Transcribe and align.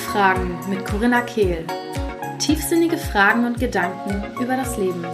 Fragen 0.00 0.58
mit 0.68 0.84
Corinna 0.86 1.20
Kehl. 1.20 1.66
Tiefsinnige 2.38 2.96
Fragen 2.96 3.44
und 3.44 3.60
Gedanken 3.60 4.24
über 4.42 4.56
das 4.56 4.76
Leben. 4.78 5.04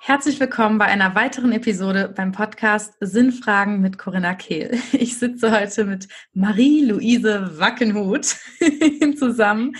Herzlich 0.00 0.38
willkommen 0.40 0.76
bei 0.76 0.86
einer 0.86 1.14
weiteren 1.14 1.52
Episode 1.52 2.12
beim 2.14 2.32
Podcast 2.32 2.94
Sinnfragen 3.00 3.80
mit 3.80 3.98
Corinna 3.98 4.34
Kehl. 4.34 4.76
Ich 4.92 5.16
sitze 5.16 5.52
heute 5.52 5.84
mit 5.84 6.08
Marie-Louise 6.32 7.58
Wackenhut 7.58 8.36
zusammen 9.16 9.76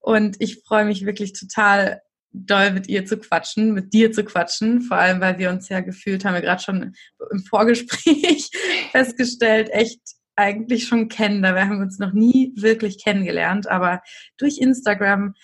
und 0.00 0.36
ich 0.38 0.62
freue 0.66 0.84
mich 0.84 1.04
wirklich 1.04 1.32
total 1.32 2.00
doll 2.32 2.70
mit 2.70 2.88
ihr 2.88 3.06
zu 3.06 3.18
quatschen, 3.18 3.72
mit 3.72 3.92
dir 3.92 4.12
zu 4.12 4.24
quatschen, 4.24 4.82
vor 4.82 4.98
allem 4.98 5.20
weil 5.20 5.38
wir 5.38 5.50
uns 5.50 5.68
ja 5.68 5.80
gefühlt, 5.80 6.24
haben 6.24 6.34
wir 6.34 6.42
gerade 6.42 6.62
schon 6.62 6.94
im 7.30 7.40
Vorgespräch 7.40 8.50
festgestellt, 8.92 9.68
echt 9.70 10.00
eigentlich 10.38 10.86
schon 10.86 11.08
kennen. 11.08 11.42
Da 11.42 11.54
haben 11.58 11.78
wir 11.78 11.82
uns 11.82 11.98
noch 11.98 12.12
nie 12.12 12.52
wirklich 12.56 13.02
kennengelernt, 13.02 13.68
aber 13.68 14.00
durch 14.36 14.58
Instagram 14.58 15.34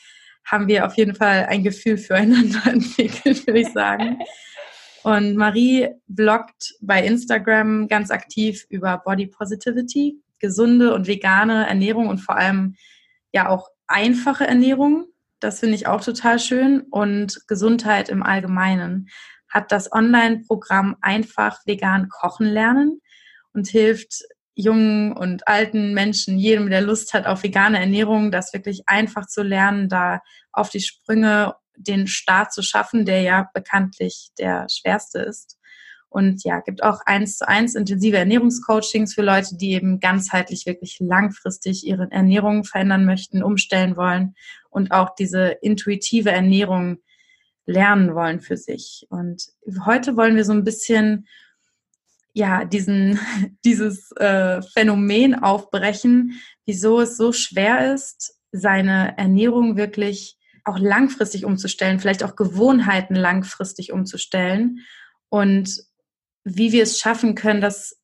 haben 0.44 0.68
wir 0.68 0.86
auf 0.86 0.96
jeden 0.96 1.14
Fall 1.14 1.46
ein 1.46 1.64
Gefühl 1.64 1.98
füreinander 1.98 2.62
entwickelt, 2.66 3.46
würde 3.46 3.60
ich 3.60 3.72
sagen. 3.72 4.18
Und 5.02 5.36
Marie 5.36 5.88
bloggt 6.06 6.74
bei 6.80 7.04
Instagram 7.04 7.88
ganz 7.88 8.10
aktiv 8.10 8.64
über 8.70 9.02
Body 9.04 9.26
Positivity, 9.26 10.22
gesunde 10.38 10.94
und 10.94 11.06
vegane 11.06 11.66
Ernährung 11.66 12.08
und 12.08 12.18
vor 12.18 12.36
allem 12.36 12.76
ja 13.32 13.48
auch 13.48 13.68
einfache 13.86 14.46
Ernährung. 14.46 15.06
Das 15.40 15.60
finde 15.60 15.74
ich 15.74 15.86
auch 15.86 16.02
total 16.02 16.38
schön. 16.38 16.82
Und 16.90 17.46
Gesundheit 17.48 18.08
im 18.08 18.22
Allgemeinen 18.22 19.08
hat 19.48 19.72
das 19.72 19.92
Online-Programm 19.92 20.96
Einfach 21.00 21.60
vegan 21.66 22.08
kochen 22.08 22.46
lernen 22.46 23.00
und 23.52 23.68
hilft 23.68 24.24
jungen 24.54 25.12
und 25.12 25.48
alten 25.48 25.94
Menschen, 25.94 26.38
jedem, 26.38 26.70
der 26.70 26.80
Lust 26.80 27.12
hat 27.12 27.26
auf 27.26 27.42
vegane 27.42 27.78
Ernährung, 27.78 28.30
das 28.30 28.52
wirklich 28.52 28.82
einfach 28.86 29.26
zu 29.26 29.42
lernen, 29.42 29.88
da 29.88 30.20
auf 30.52 30.70
die 30.70 30.80
Sprünge 30.80 31.54
den 31.76 32.06
Start 32.06 32.52
zu 32.52 32.62
schaffen, 32.62 33.04
der 33.04 33.22
ja 33.22 33.50
bekanntlich 33.52 34.28
der 34.38 34.66
schwerste 34.70 35.18
ist. 35.20 35.58
Und 36.08 36.44
ja, 36.44 36.60
gibt 36.60 36.84
auch 36.84 37.00
eins 37.06 37.38
zu 37.38 37.48
eins 37.48 37.74
intensive 37.74 38.16
Ernährungscoachings 38.16 39.14
für 39.14 39.22
Leute, 39.22 39.56
die 39.56 39.72
eben 39.72 39.98
ganzheitlich 39.98 40.64
wirklich 40.64 40.98
langfristig 41.00 41.84
ihre 41.84 42.08
Ernährung 42.12 42.62
verändern 42.62 43.04
möchten, 43.04 43.42
umstellen 43.42 43.96
wollen 43.96 44.36
und 44.70 44.92
auch 44.92 45.16
diese 45.16 45.56
intuitive 45.60 46.30
Ernährung 46.30 46.98
lernen 47.66 48.14
wollen 48.14 48.40
für 48.40 48.56
sich. 48.56 49.06
Und 49.08 49.42
heute 49.84 50.16
wollen 50.16 50.36
wir 50.36 50.44
so 50.44 50.52
ein 50.52 50.62
bisschen 50.62 51.26
ja, 52.34 52.64
diesen, 52.64 53.18
dieses 53.64 54.12
äh, 54.12 54.60
Phänomen 54.60 55.34
aufbrechen, 55.34 56.40
wieso 56.66 57.00
es 57.00 57.16
so 57.16 57.32
schwer 57.32 57.94
ist, 57.94 58.38
seine 58.52 59.16
Ernährung 59.16 59.76
wirklich 59.76 60.36
auch 60.64 60.78
langfristig 60.78 61.44
umzustellen, 61.44 62.00
vielleicht 62.00 62.24
auch 62.24 62.36
Gewohnheiten 62.36 63.14
langfristig 63.14 63.92
umzustellen 63.92 64.80
und 65.28 65.82
wie 66.44 66.72
wir 66.72 66.82
es 66.82 66.98
schaffen 66.98 67.34
können, 67.34 67.60
das 67.60 68.00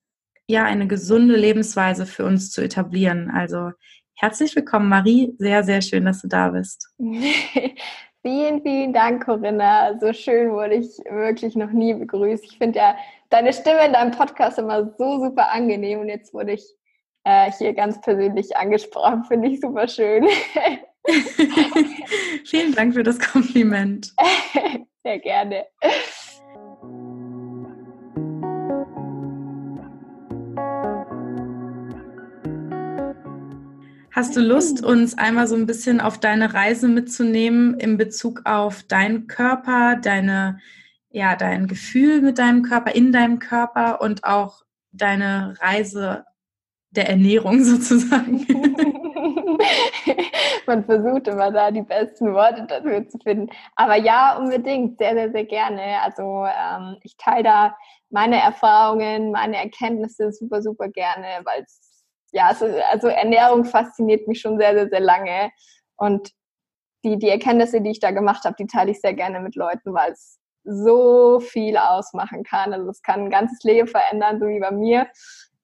ja 0.46 0.64
eine 0.64 0.86
gesunde 0.86 1.36
Lebensweise 1.36 2.06
für 2.06 2.24
uns 2.24 2.50
zu 2.50 2.60
etablieren. 2.60 3.30
Also 3.30 3.70
herzlich 4.14 4.56
willkommen, 4.56 4.88
Marie. 4.88 5.34
Sehr, 5.38 5.62
sehr 5.62 5.80
schön, 5.80 6.04
dass 6.04 6.22
du 6.22 6.28
da 6.28 6.50
bist. 6.50 6.92
vielen, 8.22 8.62
vielen 8.62 8.92
Dank, 8.92 9.24
Corinna. 9.24 9.98
So 9.98 10.12
schön 10.12 10.52
wurde 10.52 10.74
ich 10.74 10.98
wirklich 11.10 11.56
noch 11.56 11.70
nie 11.70 11.94
begrüßt. 11.94 12.44
Ich 12.44 12.58
finde 12.58 12.78
ja 12.78 12.96
deine 13.30 13.52
Stimme 13.52 13.86
in 13.86 13.92
deinem 13.92 14.12
Podcast 14.12 14.58
immer 14.58 14.92
so 14.98 15.20
super 15.20 15.50
angenehm 15.50 16.00
und 16.00 16.08
jetzt 16.08 16.34
wurde 16.34 16.52
ich 16.52 16.64
äh, 17.24 17.50
hier 17.52 17.74
ganz 17.74 18.00
persönlich 18.00 18.56
angesprochen. 18.56 19.24
Finde 19.24 19.48
ich 19.48 19.60
super 19.60 19.88
schön. 19.88 20.26
Vielen 22.44 22.74
Dank 22.74 22.94
für 22.94 23.02
das 23.02 23.18
Kompliment. 23.18 24.12
Sehr 25.02 25.18
gerne. 25.18 25.66
Hast 34.12 34.36
du 34.36 34.40
Lust, 34.40 34.84
uns 34.84 35.16
einmal 35.16 35.46
so 35.46 35.54
ein 35.54 35.66
bisschen 35.66 36.00
auf 36.00 36.18
deine 36.18 36.52
Reise 36.54 36.88
mitzunehmen 36.88 37.78
in 37.78 37.96
Bezug 37.96 38.42
auf 38.44 38.82
deinen 38.82 39.26
Körper, 39.26 39.96
deine 39.96 40.58
ja, 41.10 41.36
dein 41.36 41.66
Gefühl 41.66 42.22
mit 42.22 42.38
deinem 42.38 42.62
Körper, 42.62 42.94
in 42.94 43.12
deinem 43.12 43.38
Körper 43.40 44.00
und 44.00 44.24
auch 44.24 44.62
deine 44.92 45.54
Reise 45.60 46.24
der 46.90 47.08
Ernährung 47.08 47.62
sozusagen. 47.64 48.46
Man 50.66 50.84
versucht 50.84 51.28
immer 51.28 51.50
da 51.50 51.70
die 51.70 51.82
besten 51.82 52.32
Worte 52.32 52.64
dafür 52.66 53.06
zu 53.08 53.18
finden. 53.18 53.50
Aber 53.76 53.96
ja, 53.96 54.36
unbedingt, 54.36 54.98
sehr, 54.98 55.14
sehr, 55.14 55.30
sehr 55.32 55.44
gerne. 55.44 56.00
Also 56.02 56.46
ähm, 56.46 56.96
ich 57.02 57.16
teile 57.16 57.42
da 57.42 57.76
meine 58.10 58.40
Erfahrungen, 58.40 59.32
meine 59.32 59.56
Erkenntnisse 59.56 60.32
super, 60.32 60.62
super 60.62 60.88
gerne, 60.88 61.26
weil 61.44 61.62
es, 61.62 61.89
ja, 62.32 62.50
ist, 62.50 62.62
also 62.62 63.08
Ernährung 63.08 63.64
fasziniert 63.64 64.26
mich 64.28 64.40
schon 64.40 64.58
sehr, 64.58 64.74
sehr, 64.74 64.88
sehr 64.88 65.00
lange. 65.00 65.50
Und 65.96 66.30
die, 67.04 67.18
die 67.18 67.28
Erkenntnisse, 67.28 67.80
die 67.80 67.90
ich 67.90 68.00
da 68.00 68.10
gemacht 68.10 68.44
habe, 68.44 68.56
die 68.58 68.66
teile 68.66 68.90
ich 68.90 69.00
sehr 69.00 69.14
gerne 69.14 69.40
mit 69.40 69.56
Leuten, 69.56 69.94
weil 69.94 70.12
es 70.12 70.38
so 70.64 71.40
viel 71.40 71.76
ausmachen 71.76 72.44
kann. 72.44 72.72
Also 72.72 72.90
es 72.90 73.02
kann 73.02 73.24
ein 73.24 73.30
ganzes 73.30 73.62
Leben 73.62 73.88
verändern, 73.88 74.38
so 74.40 74.46
wie 74.46 74.60
bei 74.60 74.70
mir. 74.70 75.08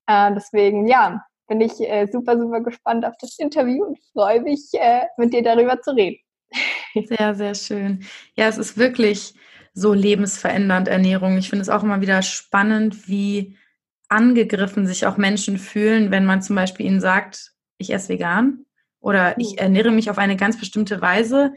Äh, 0.07 0.33
deswegen, 0.35 0.87
ja, 0.87 1.25
bin 1.49 1.61
ich 1.61 1.81
äh, 1.81 2.07
super, 2.11 2.39
super 2.39 2.61
gespannt 2.61 3.05
auf 3.05 3.15
das 3.21 3.39
Interview 3.39 3.85
und 3.85 3.99
freue 4.13 4.41
mich, 4.41 4.71
äh, 4.73 5.07
mit 5.17 5.33
dir 5.33 5.43
darüber 5.43 5.81
zu 5.81 5.95
reden. 5.95 6.19
Sehr, 6.95 7.35
sehr 7.35 7.55
schön. 7.55 8.07
Ja, 8.37 8.49
es 8.49 8.57
ist 8.57 8.79
wirklich 8.79 9.35
so 9.75 9.93
lebensverändernd 9.93 10.89
Ernährung. 10.89 11.37
Ich 11.37 11.51
finde 11.51 11.63
es 11.63 11.69
auch 11.69 11.83
immer 11.83 12.01
wieder 12.01 12.23
spannend, 12.23 13.09
wie 13.09 13.59
angegriffen 14.09 14.87
sich 14.87 15.07
auch 15.07 15.17
Menschen 15.17 15.59
fühlen, 15.59 16.11
wenn 16.11 16.25
man 16.25 16.43
zum 16.43 16.57
Beispiel 16.57 16.87
ihnen 16.87 17.01
sagt, 17.01 17.53
ich 17.79 17.93
esse 17.93 18.09
vegan 18.09 18.65
oder 19.01 19.39
ich 19.39 19.53
hm. 19.53 19.59
ernähre 19.59 19.91
mich 19.91 20.11
auf 20.11 20.19
eine 20.19 20.37
ganz 20.37 20.59
bestimmte 20.59 21.01
Weise, 21.01 21.53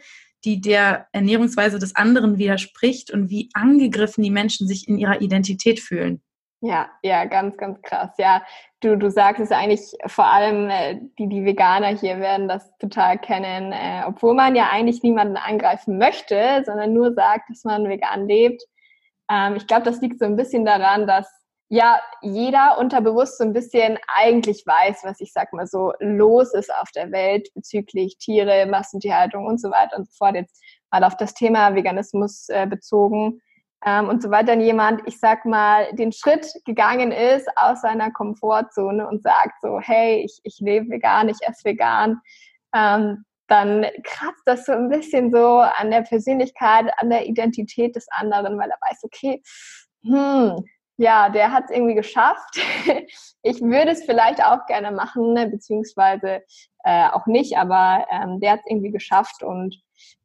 die 0.45 0.61
der 0.61 1.07
Ernährungsweise 1.11 1.79
des 1.79 1.95
anderen 1.95 2.37
widerspricht 2.37 3.11
und 3.11 3.29
wie 3.29 3.49
angegriffen 3.53 4.23
die 4.23 4.31
Menschen 4.31 4.67
sich 4.67 4.87
in 4.87 4.97
ihrer 4.97 5.21
Identität 5.21 5.79
fühlen. 5.79 6.21
Ja, 6.61 6.89
ja, 7.03 7.23
ganz, 7.23 7.55
ganz 7.55 7.81
krass. 7.81 8.11
Ja, 8.17 8.43
du, 8.81 8.97
du 8.97 9.09
sagst 9.09 9.41
es 9.41 9.51
eigentlich 9.51 9.93
vor 10.07 10.25
allem, 10.25 10.69
äh, 10.69 10.99
die, 11.17 11.29
die 11.29 11.45
Veganer 11.45 11.87
hier 11.87 12.19
werden 12.19 12.49
das 12.49 12.69
total 12.79 13.17
kennen, 13.17 13.71
äh, 13.71 14.03
obwohl 14.05 14.33
man 14.33 14.55
ja 14.55 14.69
eigentlich 14.69 15.01
niemanden 15.01 15.37
angreifen 15.37 15.97
möchte, 15.97 16.61
sondern 16.65 16.93
nur 16.93 17.13
sagt, 17.13 17.49
dass 17.49 17.63
man 17.63 17.87
vegan 17.87 18.27
lebt. 18.27 18.61
Ähm, 19.31 19.55
ich 19.55 19.67
glaube, 19.67 19.83
das 19.83 20.01
liegt 20.01 20.19
so 20.19 20.25
ein 20.25 20.35
bisschen 20.35 20.65
daran, 20.65 21.07
dass 21.07 21.29
ja 21.69 21.99
jeder 22.21 22.77
unterbewusst 22.79 23.37
so 23.37 23.43
ein 23.43 23.53
bisschen 23.53 23.97
eigentlich 24.07 24.65
weiß, 24.65 25.03
was 25.03 25.21
ich 25.21 25.31
sag 25.31 25.53
mal 25.53 25.67
so 25.67 25.93
los 25.99 26.53
ist 26.53 26.73
auf 26.73 26.91
der 26.91 27.11
Welt 27.11 27.49
bezüglich 27.53 28.17
Tiere, 28.17 28.65
Massentierhaltung 28.65 29.45
und 29.45 29.61
so 29.61 29.69
weiter 29.69 29.97
und 29.97 30.07
so 30.07 30.13
fort. 30.17 30.35
Jetzt 30.35 30.61
mal 30.91 31.03
auf 31.03 31.15
das 31.17 31.33
Thema 31.35 31.75
Veganismus 31.75 32.49
äh, 32.49 32.65
bezogen 32.67 33.41
ähm, 33.85 34.09
und 34.09 34.23
so 34.23 34.31
weiter. 34.31 34.47
Dann 34.47 34.61
jemand, 34.61 35.01
ich 35.05 35.19
sag 35.19 35.45
mal, 35.45 35.93
den 35.93 36.11
Schritt 36.11 36.51
gegangen 36.65 37.11
ist 37.11 37.47
aus 37.55 37.81
seiner 37.81 38.11
Komfortzone 38.11 39.07
und 39.07 39.21
sagt 39.21 39.61
so, 39.61 39.79
hey, 39.79 40.23
ich, 40.25 40.39
ich 40.43 40.59
lebe 40.59 40.89
vegan, 40.89 41.29
ich 41.29 41.37
esse 41.41 41.65
vegan, 41.65 42.19
ähm, 42.73 43.25
dann 43.47 43.85
kratzt 44.03 44.43
das 44.45 44.65
so 44.65 44.73
ein 44.73 44.89
bisschen 44.89 45.31
so 45.31 45.59
an 45.59 45.91
der 45.91 46.01
Persönlichkeit, 46.01 46.91
an 46.97 47.09
der 47.09 47.27
Identität 47.27 47.95
des 47.95 48.07
anderen, 48.11 48.57
weil 48.59 48.69
er 48.69 48.77
weiß, 48.89 49.03
okay, 49.03 49.41
hm, 50.03 50.65
ja, 50.99 51.29
der 51.29 51.53
hat 51.53 51.65
es 51.65 51.71
irgendwie 51.71 51.95
geschafft. 51.95 52.59
Ich 53.41 53.61
würde 53.61 53.91
es 53.91 54.03
vielleicht 54.03 54.43
auch 54.43 54.65
gerne 54.65 54.91
machen, 54.91 55.31
ne, 55.31 55.47
beziehungsweise 55.47 56.43
äh, 56.83 57.07
auch 57.07 57.25
nicht, 57.25 57.57
aber 57.57 58.05
ähm, 58.11 58.41
der 58.41 58.51
hat 58.51 58.59
es 58.59 58.69
irgendwie 58.69 58.91
geschafft 58.91 59.43
und 59.43 59.81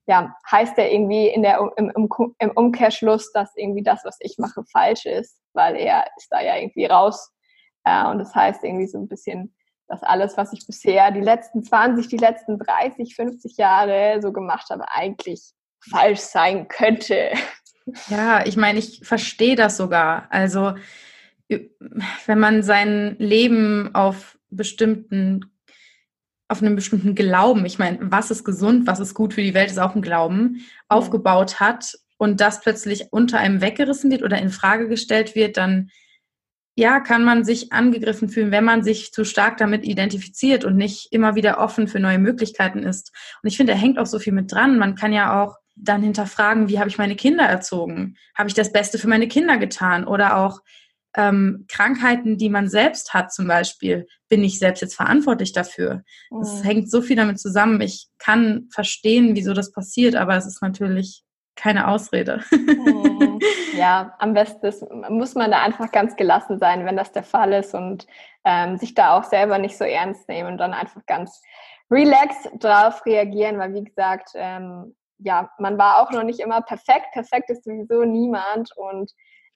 ja, 0.07 0.35
heißt 0.51 0.77
ja 0.77 0.87
irgendwie 0.87 1.29
in 1.29 1.43
der, 1.43 1.61
im, 1.77 1.93
im, 1.95 2.09
im 2.41 2.51
Umkehrschluss, 2.51 3.31
dass 3.31 3.55
irgendwie 3.55 3.85
das, 3.85 4.05
was 4.05 4.17
ich 4.19 4.37
mache, 4.39 4.65
falsch 4.65 5.07
ist, 5.07 5.41
weil 5.53 5.77
er 5.77 6.07
ist 6.17 6.27
da 6.31 6.41
ja 6.41 6.57
irgendwie 6.57 6.87
raus. 6.87 7.33
Äh, 7.85 8.05
und 8.09 8.19
das 8.19 8.35
heißt 8.35 8.65
irgendwie 8.65 8.89
so 8.89 8.99
ein 8.99 9.07
bisschen, 9.07 9.55
dass 9.87 10.03
alles, 10.03 10.37
was 10.37 10.53
ich 10.53 10.67
bisher 10.67 11.13
die 11.13 11.21
letzten 11.21 11.63
20, 11.63 12.09
die 12.09 12.17
letzten 12.17 12.59
30, 12.59 13.15
50 13.15 13.57
Jahre 13.59 14.19
so 14.21 14.33
gemacht 14.33 14.71
habe, 14.71 14.87
eigentlich 14.91 15.53
falsch 15.89 16.19
sein 16.19 16.67
könnte. 16.67 17.31
Ja, 18.09 18.47
ich 18.47 18.57
meine, 18.57 18.79
ich 18.79 19.01
verstehe 19.03 19.57
das 19.57 19.77
sogar. 19.77 20.27
Also, 20.31 20.75
wenn 21.49 22.39
man 22.39 22.63
sein 22.63 23.17
Leben 23.19 23.95
auf 23.95 24.39
bestimmten, 24.51 25.45
auf 26.49 26.63
einem 26.63 26.77
bestimmten 26.77 27.15
Glauben, 27.15 27.67
ich 27.67 27.79
meine, 27.79 27.99
was 28.01 28.31
ist 28.31 28.45
gesund, 28.45 28.87
was 28.87 29.01
ist 29.01 29.15
gut 29.15 29.35
für 29.35 29.43
die 29.43 29.55
Welt, 29.55 29.71
ist 29.71 29.79
auch 29.79 29.95
ein 29.95 30.03
Glauben, 30.03 30.65
aufgebaut 30.89 31.61
hat 31.61 31.95
und 32.17 32.41
das 32.41 32.61
plötzlich 32.61 33.09
unter 33.11 33.39
einem 33.39 33.61
weggerissen 33.61 34.11
wird 34.11 34.23
oder 34.23 34.39
in 34.39 34.51
Frage 34.51 34.89
gestellt 34.89 35.35
wird, 35.35 35.57
dann 35.57 35.91
ja, 36.77 36.99
kann 37.01 37.23
man 37.23 37.45
sich 37.45 37.73
angegriffen 37.73 38.29
fühlen, 38.29 38.51
wenn 38.51 38.65
man 38.65 38.83
sich 38.83 39.13
zu 39.13 39.25
stark 39.25 39.59
damit 39.59 39.85
identifiziert 39.85 40.65
und 40.65 40.77
nicht 40.77 41.13
immer 41.13 41.37
wieder 41.37 41.59
offen 41.59 41.87
für 41.87 42.01
neue 42.01 42.19
Möglichkeiten 42.19 42.83
ist. 42.83 43.13
Und 43.43 43.49
ich 43.49 43.57
finde, 43.57 43.75
da 43.75 43.79
hängt 43.79 43.99
auch 43.99 44.07
so 44.07 44.19
viel 44.19 44.33
mit 44.33 44.51
dran. 44.51 44.79
Man 44.79 44.97
kann 44.97 45.13
ja 45.13 45.41
auch 45.41 45.59
dann 45.77 46.03
hinterfragen, 46.03 46.69
wie 46.69 46.79
habe 46.79 46.89
ich 46.89 46.99
meine 46.99 47.17
Kinder 47.17 47.45
erzogen? 47.45 48.17
Habe 48.37 48.49
ich 48.49 48.55
das 48.55 48.73
Beste 48.73 48.99
für 48.99 49.09
meine 49.09 49.29
Kinder 49.29 49.59
getan? 49.59 50.07
Oder 50.07 50.37
auch 50.39 50.61
ähm, 51.17 51.67
Krankheiten, 51.69 52.39
die 52.39 52.49
man 52.49 52.69
selbst 52.69 53.15
hat 53.15 53.33
zum 53.33 53.47
Beispiel, 53.47 54.07
bin 54.29 54.43
ich 54.43 54.59
selbst 54.59 54.81
jetzt 54.81 54.97
verantwortlich 54.97 55.53
dafür? 55.53 56.03
Das 56.31 56.61
mhm. 56.61 56.63
hängt 56.63 56.91
so 56.91 57.03
viel 57.03 57.17
damit 57.17 57.39
zusammen. 57.39 57.81
Ich 57.81 58.09
kann 58.19 58.69
verstehen, 58.73 59.37
wieso 59.37 59.53
das 59.53 59.73
passiert, 59.73 60.17
aber 60.17 60.37
es 60.37 60.47
ist 60.47 60.63
natürlich 60.63 61.23
keine 61.57 61.89
Ausrede. 61.89 62.43
Mhm. 62.51 63.41
Ja, 63.77 64.15
am 64.21 64.35
besten 64.35 64.67
ist, 64.67 64.85
muss 65.09 65.35
man 65.35 65.51
da 65.51 65.63
einfach 65.63 65.91
ganz 65.91 66.15
gelassen 66.15 66.59
sein, 66.61 66.87
wenn 66.87 66.97
das 66.97 67.11
der 67.11 67.25
Fall 67.25 67.53
ist 67.53 67.75
und 67.75 68.07
ähm, 68.45 68.77
sich 68.77 68.95
da 68.95 69.17
auch 69.17 69.25
selber 69.25 69.59
nicht 69.59 69.77
so 69.77 69.85
ernst 69.85 70.29
nehmen 70.29 70.53
und 70.53 70.59
dann 70.59 70.73
einfach 70.73 71.05
ganz 71.07 71.43
relaxed 71.91 72.51
drauf 72.61 73.05
reagieren, 73.05 73.59
weil 73.59 73.75
wie 73.75 73.85
gesagt, 73.85 74.31
ähm, 74.35 74.95
ja, 75.19 75.51
man 75.59 75.79
war 75.79 76.03
auch 76.03 76.11
noch 76.11 76.25
nicht 76.25 76.41
immer 76.41 76.63
perfekt. 76.63 77.07
Perfekt 77.13 77.51
ist 77.51 77.65
sowieso 77.65 78.05
niemand 78.05 78.71
und 78.77 79.13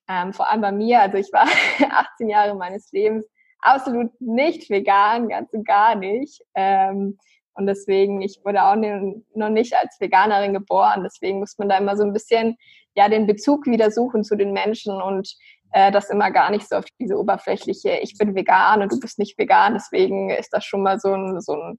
ähm, 0.08 0.32
vor 0.32 0.50
allem 0.50 0.62
bei 0.62 0.72
mir, 0.72 1.00
also 1.00 1.18
ich 1.18 1.32
war 1.32 1.46
18 1.90 2.28
Jahre 2.28 2.54
meines 2.54 2.90
Lebens 2.92 3.26
absolut 3.60 4.10
nicht 4.20 4.70
vegan, 4.70 5.28
ganz 5.28 5.52
und 5.52 5.66
gar 5.66 5.94
nicht. 5.94 6.42
Ähm, 6.54 7.18
und 7.54 7.66
deswegen, 7.66 8.22
ich 8.22 8.40
wurde 8.44 8.62
auch 8.62 8.76
noch 8.76 9.48
nicht 9.48 9.74
als 9.76 10.00
Veganerin 10.00 10.54
geboren. 10.54 11.02
Deswegen 11.02 11.40
muss 11.40 11.58
man 11.58 11.68
da 11.68 11.78
immer 11.78 11.96
so 11.96 12.04
ein 12.04 12.12
bisschen 12.12 12.56
ja 12.94 13.08
den 13.08 13.26
Bezug 13.26 13.66
wieder 13.66 13.90
suchen 13.90 14.22
zu 14.24 14.36
den 14.36 14.52
Menschen 14.52 15.02
und 15.02 15.34
äh, 15.72 15.90
das 15.90 16.08
immer 16.08 16.30
gar 16.30 16.50
nicht 16.50 16.68
so 16.68 16.76
auf 16.76 16.84
diese 17.00 17.18
oberflächliche, 17.18 17.98
ich 18.00 18.16
bin 18.16 18.34
vegan 18.34 18.82
und 18.82 18.92
du 18.92 19.00
bist 19.00 19.18
nicht 19.18 19.36
vegan. 19.38 19.74
Deswegen 19.74 20.30
ist 20.30 20.50
das 20.52 20.64
schon 20.64 20.82
mal 20.82 20.98
so 21.00 21.12
ein, 21.12 21.40
so 21.40 21.52
ein 21.52 21.78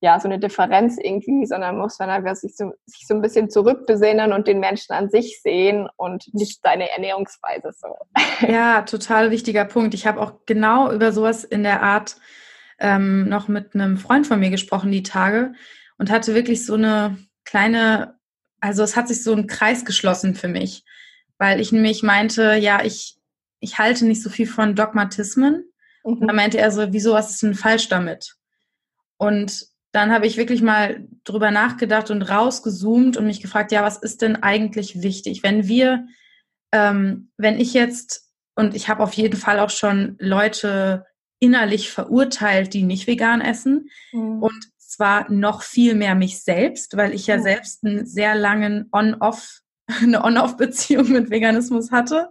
ja, 0.00 0.20
so 0.20 0.28
eine 0.28 0.38
Differenz 0.38 0.96
irgendwie, 1.00 1.44
sondern 1.46 1.76
muss 1.76 1.98
man 1.98 2.08
einfach 2.08 2.36
sich 2.36 2.54
so, 2.56 2.72
sich 2.86 3.06
so 3.06 3.14
ein 3.14 3.22
bisschen 3.22 3.50
zurückbesinnen 3.50 4.32
und 4.32 4.46
den 4.46 4.60
Menschen 4.60 4.92
an 4.92 5.10
sich 5.10 5.40
sehen 5.42 5.88
und 5.96 6.32
nicht 6.32 6.60
seine 6.62 6.90
Ernährungsweise 6.90 7.72
so. 7.76 7.88
Ja, 8.46 8.82
total 8.82 9.30
wichtiger 9.30 9.64
Punkt. 9.64 9.94
Ich 9.94 10.06
habe 10.06 10.20
auch 10.20 10.34
genau 10.46 10.92
über 10.92 11.12
sowas 11.12 11.42
in 11.42 11.64
der 11.64 11.82
Art 11.82 12.16
ähm, 12.78 13.28
noch 13.28 13.48
mit 13.48 13.74
einem 13.74 13.96
Freund 13.96 14.26
von 14.26 14.38
mir 14.38 14.50
gesprochen 14.50 14.92
die 14.92 15.02
Tage 15.02 15.52
und 15.98 16.10
hatte 16.10 16.34
wirklich 16.34 16.64
so 16.64 16.74
eine 16.74 17.18
kleine, 17.44 18.16
also 18.60 18.84
es 18.84 18.94
hat 18.94 19.08
sich 19.08 19.24
so 19.24 19.34
ein 19.34 19.48
Kreis 19.48 19.84
geschlossen 19.84 20.36
für 20.36 20.48
mich, 20.48 20.84
weil 21.38 21.60
ich 21.60 21.72
nämlich 21.72 22.04
meinte, 22.04 22.54
ja, 22.54 22.84
ich, 22.84 23.18
ich 23.58 23.78
halte 23.78 24.06
nicht 24.06 24.22
so 24.22 24.30
viel 24.30 24.46
von 24.46 24.76
Dogmatismen. 24.76 25.64
Mhm. 26.04 26.12
Und 26.12 26.28
da 26.28 26.32
meinte 26.32 26.58
er 26.58 26.70
so, 26.70 26.92
wieso, 26.92 27.14
was 27.14 27.30
ist 27.30 27.42
denn 27.42 27.54
falsch 27.56 27.88
damit? 27.88 28.36
Und 29.16 29.66
dann 29.92 30.12
habe 30.12 30.26
ich 30.26 30.36
wirklich 30.36 30.62
mal 30.62 31.06
drüber 31.24 31.50
nachgedacht 31.50 32.10
und 32.10 32.22
rausgezoomt 32.22 33.16
und 33.16 33.26
mich 33.26 33.40
gefragt, 33.40 33.72
ja, 33.72 33.82
was 33.82 33.96
ist 33.96 34.22
denn 34.22 34.36
eigentlich 34.36 35.02
wichtig? 35.02 35.42
Wenn 35.42 35.66
wir, 35.66 36.06
ähm, 36.72 37.30
wenn 37.36 37.58
ich 37.58 37.72
jetzt, 37.72 38.28
und 38.54 38.74
ich 38.74 38.88
habe 38.88 39.02
auf 39.02 39.14
jeden 39.14 39.36
Fall 39.36 39.60
auch 39.60 39.70
schon 39.70 40.16
Leute 40.18 41.06
innerlich 41.40 41.90
verurteilt, 41.90 42.74
die 42.74 42.82
nicht 42.82 43.06
vegan 43.06 43.40
essen. 43.40 43.88
Mhm. 44.12 44.42
Und 44.42 44.68
zwar 44.78 45.30
noch 45.30 45.62
viel 45.62 45.94
mehr 45.94 46.14
mich 46.14 46.42
selbst, 46.42 46.96
weil 46.96 47.14
ich 47.14 47.26
ja 47.26 47.36
mhm. 47.36 47.42
selbst 47.42 47.84
einen 47.84 48.06
sehr 48.06 48.34
langen 48.34 48.88
On-Off, 48.92 49.60
eine 50.02 50.24
On-Off-Beziehung 50.24 51.10
mit 51.10 51.30
Veganismus 51.30 51.90
hatte. 51.90 52.30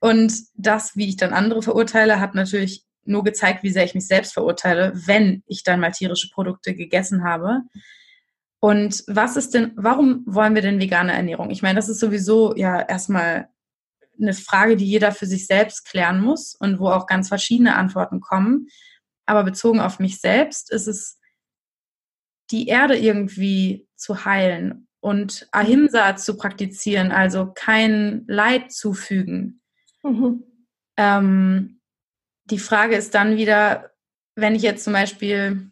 Und 0.00 0.32
das, 0.54 0.96
wie 0.96 1.08
ich 1.08 1.16
dann 1.16 1.32
andere 1.32 1.62
verurteile, 1.62 2.20
hat 2.20 2.34
natürlich 2.34 2.84
nur 3.10 3.24
gezeigt, 3.24 3.62
wie 3.62 3.70
sehr 3.70 3.84
ich 3.84 3.94
mich 3.94 4.06
selbst 4.06 4.32
verurteile, 4.32 4.92
wenn 5.06 5.42
ich 5.46 5.64
dann 5.64 5.80
mal 5.80 5.90
tierische 5.90 6.30
Produkte 6.30 6.74
gegessen 6.74 7.24
habe. 7.24 7.62
Und 8.60 9.04
was 9.06 9.36
ist 9.36 9.54
denn, 9.54 9.72
warum 9.76 10.22
wollen 10.26 10.54
wir 10.54 10.62
denn 10.62 10.80
vegane 10.80 11.12
Ernährung? 11.12 11.50
Ich 11.50 11.62
meine, 11.62 11.76
das 11.76 11.88
ist 11.88 12.00
sowieso 12.00 12.54
ja 12.56 12.80
erstmal 12.80 13.48
eine 14.20 14.34
Frage, 14.34 14.76
die 14.76 14.84
jeder 14.84 15.12
für 15.12 15.26
sich 15.26 15.46
selbst 15.46 15.86
klären 15.86 16.20
muss 16.20 16.54
und 16.54 16.78
wo 16.78 16.88
auch 16.88 17.06
ganz 17.06 17.28
verschiedene 17.28 17.76
Antworten 17.76 18.20
kommen. 18.20 18.68
Aber 19.26 19.44
bezogen 19.44 19.80
auf 19.80 19.98
mich 19.98 20.20
selbst 20.20 20.70
ist 20.70 20.88
es, 20.88 21.18
die 22.50 22.66
Erde 22.66 22.98
irgendwie 22.98 23.86
zu 23.96 24.24
heilen 24.24 24.88
und 25.00 25.48
Ahimsa 25.52 26.16
zu 26.16 26.36
praktizieren, 26.36 27.12
also 27.12 27.52
kein 27.54 28.24
Leid 28.26 28.72
zufügen. 28.72 29.62
Mhm. 30.02 30.44
Ähm, 30.96 31.79
die 32.50 32.58
Frage 32.58 32.96
ist 32.96 33.14
dann 33.14 33.36
wieder, 33.36 33.90
wenn 34.34 34.54
ich 34.54 34.62
jetzt 34.62 34.84
zum 34.84 34.92
Beispiel 34.92 35.70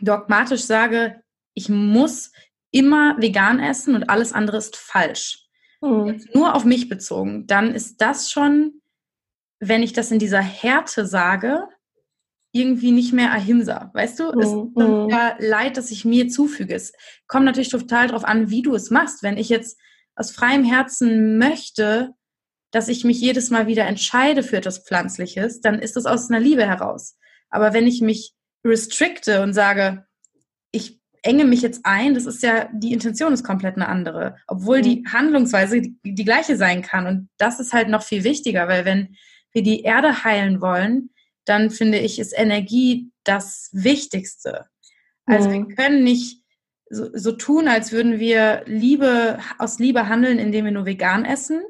dogmatisch 0.00 0.62
sage, 0.62 1.22
ich 1.54 1.68
muss 1.68 2.32
immer 2.70 3.16
vegan 3.20 3.60
essen 3.60 3.94
und 3.94 4.10
alles 4.10 4.32
andere 4.32 4.56
ist 4.56 4.76
falsch 4.76 5.44
Mhm. 5.84 6.24
Nur 6.32 6.54
auf 6.54 6.64
mich 6.64 6.88
bezogen, 6.88 7.46
dann 7.46 7.74
ist 7.74 8.00
das 8.00 8.30
schon, 8.30 8.80
wenn 9.60 9.82
ich 9.82 9.92
das 9.92 10.10
in 10.10 10.18
dieser 10.18 10.40
Härte 10.40 11.06
sage, 11.06 11.68
irgendwie 12.52 12.92
nicht 12.92 13.12
mehr 13.12 13.32
Ahimsa. 13.32 13.90
Weißt 13.94 14.20
du? 14.20 14.30
Es 14.30 14.46
ist 14.46 14.54
mhm. 14.54 15.08
ja 15.10 15.36
Leid, 15.38 15.76
das 15.76 15.90
ich 15.90 16.04
mir 16.04 16.28
zufüge. 16.28 16.74
Es 16.74 16.92
kommt 17.26 17.44
natürlich 17.44 17.68
total 17.68 18.06
darauf 18.06 18.24
an, 18.24 18.48
wie 18.48 18.62
du 18.62 18.74
es 18.74 18.90
machst. 18.90 19.22
Wenn 19.22 19.36
ich 19.36 19.48
jetzt 19.48 19.78
aus 20.14 20.30
freiem 20.30 20.64
Herzen 20.64 21.36
möchte, 21.36 22.14
dass 22.74 22.88
ich 22.88 23.04
mich 23.04 23.20
jedes 23.20 23.50
Mal 23.50 23.68
wieder 23.68 23.86
entscheide 23.86 24.42
für 24.42 24.56
etwas 24.56 24.80
Pflanzliches, 24.80 25.60
dann 25.60 25.78
ist 25.78 25.94
das 25.94 26.06
aus 26.06 26.28
einer 26.28 26.40
Liebe 26.40 26.66
heraus. 26.66 27.16
Aber 27.48 27.72
wenn 27.72 27.86
ich 27.86 28.00
mich 28.00 28.34
restrikte 28.64 29.42
und 29.42 29.52
sage, 29.52 30.04
ich 30.72 31.00
enge 31.22 31.44
mich 31.44 31.62
jetzt 31.62 31.82
ein, 31.84 32.14
das 32.14 32.26
ist 32.26 32.42
ja, 32.42 32.68
die 32.74 32.92
Intention 32.92 33.32
ist 33.32 33.44
komplett 33.44 33.76
eine 33.76 33.86
andere, 33.86 34.38
obwohl 34.48 34.78
mhm. 34.78 34.82
die 34.82 35.04
Handlungsweise 35.06 35.82
die, 35.82 35.96
die, 36.02 36.24
gleiche 36.24 36.56
sein 36.56 36.82
kann. 36.82 37.06
Und 37.06 37.28
das 37.38 37.60
ist 37.60 37.72
halt 37.72 37.88
noch 37.88 38.02
viel 38.02 38.24
wichtiger, 38.24 38.66
weil 38.66 38.84
wenn 38.84 39.14
wir 39.52 39.62
die 39.62 39.82
Erde 39.82 40.24
heilen 40.24 40.60
wollen, 40.60 41.10
dann 41.44 41.70
finde 41.70 41.98
ich, 41.98 42.18
ist 42.18 42.36
Energie 42.36 43.12
das 43.22 43.70
Wichtigste. 43.72 44.66
Also 45.26 45.48
mhm. 45.48 45.68
wir 45.68 45.76
können 45.76 46.02
nicht 46.02 46.42
so, 46.90 47.08
so 47.14 47.30
tun, 47.30 47.68
als 47.68 47.92
würden 47.92 48.18
wir 48.18 48.64
Liebe, 48.66 49.38
aus 49.58 49.78
Liebe 49.78 50.08
handeln, 50.08 50.40
indem 50.40 50.64
wir 50.64 50.72
nur 50.72 50.86
vegan 50.86 51.24
essen 51.24 51.62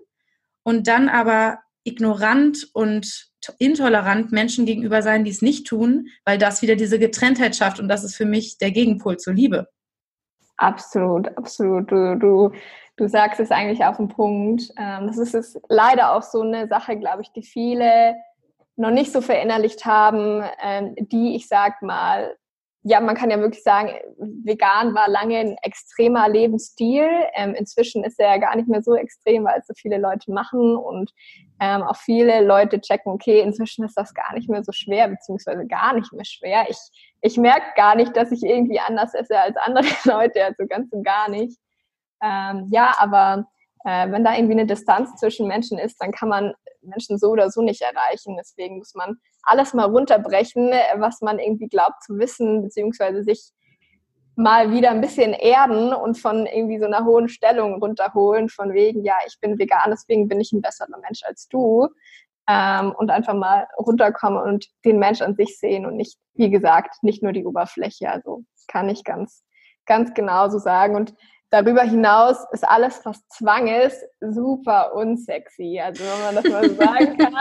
und 0.64 0.88
dann 0.88 1.08
aber 1.08 1.60
ignorant 1.84 2.68
und 2.72 3.30
intolerant 3.58 4.32
Menschen 4.32 4.66
gegenüber 4.66 5.02
sein, 5.02 5.24
die 5.24 5.30
es 5.30 5.42
nicht 5.42 5.66
tun, 5.66 6.08
weil 6.24 6.38
das 6.38 6.62
wieder 6.62 6.76
diese 6.76 6.98
Getrenntheit 6.98 7.54
schafft 7.54 7.78
und 7.78 7.88
das 7.88 8.02
ist 8.02 8.16
für 8.16 8.24
mich 8.24 8.58
der 8.58 8.70
Gegenpol 8.70 9.18
zur 9.18 9.34
Liebe. 9.34 9.68
Absolut, 10.56 11.36
absolut. 11.36 11.90
Du, 11.90 12.16
du, 12.16 12.52
du 12.96 13.08
sagst 13.08 13.40
es 13.40 13.50
eigentlich 13.50 13.84
auf 13.84 13.98
den 13.98 14.08
Punkt. 14.08 14.72
Ähm, 14.78 15.06
das 15.06 15.18
ist 15.18 15.34
es 15.34 15.60
leider 15.68 16.14
auch 16.14 16.22
so 16.22 16.40
eine 16.40 16.68
Sache, 16.68 16.96
glaube 16.98 17.22
ich, 17.22 17.32
die 17.32 17.42
viele 17.42 18.14
noch 18.76 18.90
nicht 18.90 19.12
so 19.12 19.20
verinnerlicht 19.20 19.84
haben, 19.84 20.42
ähm, 20.62 20.94
die, 20.98 21.36
ich 21.36 21.48
sag 21.48 21.82
mal, 21.82 22.36
ja, 22.86 23.00
man 23.00 23.16
kann 23.16 23.30
ja 23.30 23.40
wirklich 23.40 23.62
sagen, 23.62 23.88
vegan 24.18 24.94
war 24.94 25.08
lange 25.08 25.38
ein 25.38 25.56
extremer 25.62 26.28
Lebensstil. 26.28 27.08
Ähm, 27.34 27.54
inzwischen 27.54 28.04
ist 28.04 28.20
er 28.20 28.28
ja 28.28 28.36
gar 28.36 28.54
nicht 28.56 28.68
mehr 28.68 28.82
so 28.82 28.94
extrem, 28.94 29.44
weil 29.44 29.58
es 29.58 29.66
so 29.66 29.72
viele 29.74 29.96
Leute 29.96 30.30
machen 30.30 30.76
und 30.76 31.10
ähm, 31.60 31.82
auch 31.82 31.96
viele 31.96 32.44
Leute 32.44 32.82
checken, 32.82 33.10
okay, 33.10 33.40
inzwischen 33.40 33.86
ist 33.86 33.96
das 33.96 34.12
gar 34.12 34.34
nicht 34.34 34.50
mehr 34.50 34.62
so 34.62 34.72
schwer, 34.72 35.08
beziehungsweise 35.08 35.66
gar 35.66 35.94
nicht 35.94 36.12
mehr 36.12 36.26
schwer. 36.26 36.66
Ich, 36.68 36.76
ich 37.22 37.38
merke 37.38 37.64
gar 37.74 37.94
nicht, 37.94 38.14
dass 38.18 38.30
ich 38.30 38.42
irgendwie 38.42 38.78
anders 38.78 39.14
esse 39.14 39.38
als 39.38 39.56
andere 39.56 39.86
Leute, 40.04 40.44
also 40.44 40.66
ganz 40.68 40.92
und 40.92 41.04
gar 41.04 41.30
nicht. 41.30 41.58
Ähm, 42.22 42.68
ja, 42.70 42.94
aber 42.98 43.48
äh, 43.86 44.10
wenn 44.10 44.24
da 44.24 44.34
irgendwie 44.34 44.54
eine 44.54 44.66
Distanz 44.66 45.16
zwischen 45.16 45.48
Menschen 45.48 45.78
ist, 45.78 46.02
dann 46.02 46.12
kann 46.12 46.28
man 46.28 46.52
Menschen 46.86 47.18
so 47.18 47.28
oder 47.30 47.50
so 47.50 47.62
nicht 47.62 47.82
erreichen. 47.82 48.36
Deswegen 48.38 48.78
muss 48.78 48.94
man 48.94 49.16
alles 49.42 49.74
mal 49.74 49.86
runterbrechen, 49.86 50.72
was 50.96 51.20
man 51.20 51.38
irgendwie 51.38 51.68
glaubt 51.68 52.02
zu 52.02 52.18
wissen, 52.18 52.62
beziehungsweise 52.62 53.22
sich 53.22 53.52
mal 54.36 54.72
wieder 54.72 54.90
ein 54.90 55.00
bisschen 55.00 55.32
erden 55.32 55.92
und 55.92 56.18
von 56.18 56.46
irgendwie 56.46 56.78
so 56.78 56.86
einer 56.86 57.04
hohen 57.04 57.28
Stellung 57.28 57.80
runterholen, 57.80 58.48
von 58.48 58.72
wegen, 58.72 59.04
ja, 59.04 59.14
ich 59.26 59.38
bin 59.40 59.58
vegan, 59.58 59.90
deswegen 59.90 60.28
bin 60.28 60.40
ich 60.40 60.52
ein 60.52 60.60
besserer 60.60 60.98
Mensch 61.00 61.22
als 61.24 61.48
du. 61.48 61.88
Ähm, 62.46 62.92
und 62.98 63.10
einfach 63.10 63.32
mal 63.32 63.66
runterkommen 63.78 64.42
und 64.42 64.66
den 64.84 64.98
Mensch 64.98 65.22
an 65.22 65.34
sich 65.34 65.58
sehen 65.58 65.86
und 65.86 65.96
nicht, 65.96 66.18
wie 66.34 66.50
gesagt, 66.50 67.02
nicht 67.02 67.22
nur 67.22 67.32
die 67.32 67.46
Oberfläche. 67.46 68.10
Also 68.10 68.44
kann 68.68 68.90
ich 68.90 69.02
ganz, 69.02 69.42
ganz 69.86 70.12
genau 70.12 70.50
so 70.50 70.58
sagen. 70.58 70.94
Und 70.94 71.14
darüber 71.54 71.82
hinaus 71.82 72.38
ist 72.50 72.66
alles, 72.66 73.00
was 73.04 73.26
Zwang 73.28 73.68
ist, 73.68 74.04
super 74.20 74.92
unsexy. 74.94 75.80
Also 75.80 76.02
wenn 76.02 76.34
man 76.34 76.34
das 76.34 76.52
mal 76.52 76.68
so 76.68 76.74
sagen 76.74 77.16
kann. 77.18 77.34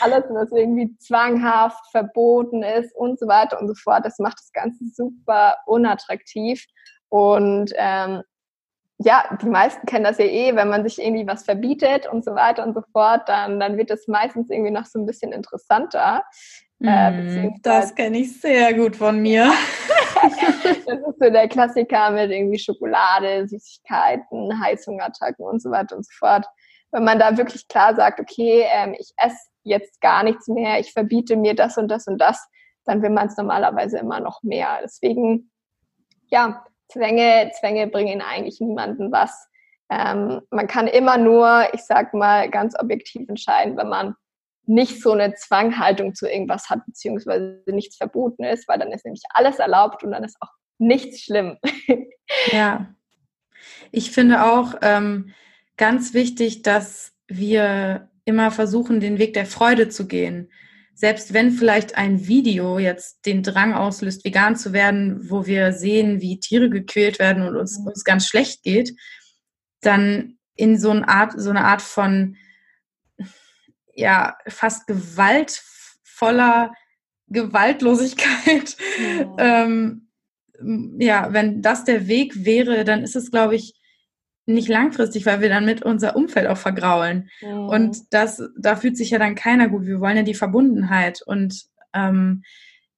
alles, 0.00 0.24
was 0.30 0.50
irgendwie 0.50 0.96
zwanghaft 0.96 1.90
verboten 1.90 2.62
ist 2.62 2.96
und 2.96 3.18
so 3.18 3.26
weiter 3.26 3.60
und 3.60 3.68
so 3.68 3.74
fort, 3.74 4.06
das 4.06 4.18
macht 4.18 4.38
das 4.38 4.50
Ganze 4.52 4.82
super 4.86 5.56
unattraktiv. 5.66 6.64
Und 7.10 7.72
ähm, 7.76 8.22
ja, 8.96 9.36
die 9.42 9.48
meisten 9.48 9.84
kennen 9.84 10.04
das 10.04 10.16
ja 10.16 10.24
eh, 10.24 10.56
wenn 10.56 10.68
man 10.68 10.88
sich 10.88 10.98
irgendwie 10.98 11.26
was 11.26 11.44
verbietet 11.44 12.06
und 12.06 12.24
so 12.24 12.34
weiter 12.34 12.64
und 12.66 12.72
so 12.74 12.82
fort, 12.92 13.28
dann, 13.28 13.60
dann 13.60 13.76
wird 13.76 13.90
es 13.90 14.08
meistens 14.08 14.48
irgendwie 14.48 14.70
noch 14.70 14.86
so 14.86 14.98
ein 14.98 15.04
bisschen 15.04 15.32
interessanter. 15.32 16.24
Äh, 16.82 17.10
mm, 17.10 17.60
das 17.62 17.94
kenne 17.94 18.18
ich 18.18 18.40
sehr 18.40 18.72
gut 18.72 18.96
von 18.96 19.20
mir. 19.20 19.52
das 20.24 20.98
ist 20.98 21.18
so 21.20 21.30
der 21.30 21.48
Klassiker 21.48 22.10
mit 22.10 22.30
irgendwie 22.30 22.58
Schokolade, 22.58 23.46
Süßigkeiten, 23.48 24.60
Heißhungerattacken 24.60 25.44
und 25.44 25.60
so 25.60 25.70
weiter 25.70 25.96
und 25.96 26.04
so 26.04 26.12
fort. 26.18 26.46
Wenn 26.92 27.04
man 27.04 27.18
da 27.18 27.36
wirklich 27.36 27.66
klar 27.68 27.94
sagt, 27.94 28.20
okay, 28.20 28.64
ähm, 28.70 28.94
ich 28.98 29.12
esse 29.16 29.48
jetzt 29.62 30.00
gar 30.00 30.22
nichts 30.22 30.46
mehr, 30.48 30.78
ich 30.78 30.92
verbiete 30.92 31.36
mir 31.36 31.54
das 31.54 31.76
und 31.76 31.88
das 31.88 32.06
und 32.06 32.18
das, 32.18 32.46
dann 32.84 33.02
will 33.02 33.10
man 33.10 33.28
es 33.28 33.36
normalerweise 33.36 33.98
immer 33.98 34.20
noch 34.20 34.42
mehr. 34.42 34.78
Deswegen, 34.82 35.50
ja, 36.26 36.64
Zwänge, 36.88 37.50
Zwänge 37.58 37.86
bringen 37.88 38.22
eigentlich 38.22 38.60
niemanden 38.60 39.10
was. 39.10 39.48
Ähm, 39.90 40.40
man 40.50 40.66
kann 40.66 40.86
immer 40.86 41.18
nur, 41.18 41.68
ich 41.72 41.82
sag 41.82 42.14
mal, 42.14 42.50
ganz 42.50 42.78
objektiv 42.78 43.28
entscheiden, 43.28 43.76
wenn 43.76 43.88
man 43.88 44.14
nicht 44.66 45.02
so 45.02 45.12
eine 45.12 45.34
Zwanghaltung 45.34 46.14
zu 46.14 46.28
irgendwas 46.28 46.70
hat, 46.70 46.84
beziehungsweise 46.86 47.62
nichts 47.66 47.96
verboten 47.96 48.44
ist, 48.44 48.66
weil 48.68 48.78
dann 48.78 48.92
ist 48.92 49.04
nämlich 49.04 49.22
alles 49.30 49.58
erlaubt 49.58 50.02
und 50.02 50.12
dann 50.12 50.24
ist 50.24 50.36
auch 50.40 50.50
nichts 50.78 51.22
schlimm. 51.22 51.58
Ja. 52.50 52.94
Ich 53.92 54.10
finde 54.10 54.46
auch 54.46 54.76
ähm, 54.80 55.34
ganz 55.76 56.14
wichtig, 56.14 56.62
dass 56.62 57.12
wir 57.28 58.08
immer 58.24 58.50
versuchen, 58.50 58.98
den 58.98 59.18
Weg 59.18 59.34
der 59.34 59.44
Freude 59.44 59.90
zu 59.90 60.08
gehen 60.08 60.50
selbst 60.94 61.34
wenn 61.34 61.50
vielleicht 61.50 61.96
ein 61.98 62.26
Video 62.28 62.78
jetzt 62.78 63.26
den 63.26 63.42
Drang 63.42 63.74
auslöst, 63.74 64.24
vegan 64.24 64.56
zu 64.56 64.72
werden, 64.72 65.28
wo 65.28 65.44
wir 65.46 65.72
sehen, 65.72 66.20
wie 66.20 66.38
Tiere 66.38 66.70
gequält 66.70 67.18
werden 67.18 67.46
und 67.46 67.56
uns, 67.56 67.78
uns 67.78 68.04
ganz 68.04 68.26
schlecht 68.26 68.62
geht, 68.62 68.94
dann 69.80 70.38
in 70.54 70.78
so 70.78 70.90
eine 70.90 71.08
Art, 71.08 71.34
so 71.36 71.50
eine 71.50 71.64
Art 71.64 71.82
von 71.82 72.36
ja, 73.94 74.36
fast 74.46 74.86
gewaltvoller 74.86 76.72
Gewaltlosigkeit. 77.28 78.76
Ja. 78.98 79.36
ähm, 79.38 80.08
ja, 80.98 81.32
wenn 81.32 81.62
das 81.62 81.84
der 81.84 82.06
Weg 82.06 82.44
wäre, 82.44 82.84
dann 82.84 83.02
ist 83.02 83.16
es, 83.16 83.30
glaube 83.30 83.56
ich, 83.56 83.74
nicht 84.46 84.68
langfristig, 84.68 85.24
weil 85.26 85.40
wir 85.40 85.48
dann 85.48 85.64
mit 85.64 85.82
unser 85.82 86.16
Umfeld 86.16 86.46
auch 86.46 86.58
vergraulen. 86.58 87.30
Mhm. 87.40 87.68
Und 87.68 87.98
das, 88.10 88.42
da 88.58 88.76
fühlt 88.76 88.96
sich 88.96 89.10
ja 89.10 89.18
dann 89.18 89.34
keiner 89.34 89.68
gut. 89.68 89.86
Wir 89.86 90.00
wollen 90.00 90.16
ja 90.16 90.22
die 90.22 90.34
Verbundenheit. 90.34 91.22
Und 91.24 91.64
ähm, 91.94 92.42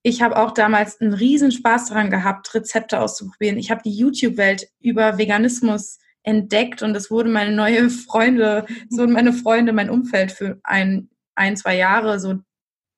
ich 0.03 0.23
habe 0.23 0.37
auch 0.37 0.53
damals 0.53 1.01
einen 1.01 1.15
riesen 1.15 1.53
Spaß 1.53 1.87
daran 1.87 2.11
gehabt, 2.11 2.53
Rezepte 2.55 3.01
auszuprobieren. 3.01 3.59
Ich 3.59 3.71
habe 3.71 3.83
die 3.85 3.97
YouTube-Welt 3.97 4.69
über 4.81 5.19
Veganismus 5.19 5.99
entdeckt 6.27 6.83
und 6.83 6.93
das 6.93 7.11
wurde 7.11 7.31
meine 7.31 7.53
neue 7.53 7.89
Freunde, 7.89 8.67
so 8.91 8.99
wurden 8.99 9.13
meine 9.13 9.33
Freunde, 9.33 9.73
mein 9.73 9.89
Umfeld 9.89 10.33
für 10.33 10.59
ein, 10.65 11.09
ein, 11.37 11.57
zwei 11.57 11.77
Jahre, 11.77 12.19
so 12.21 12.35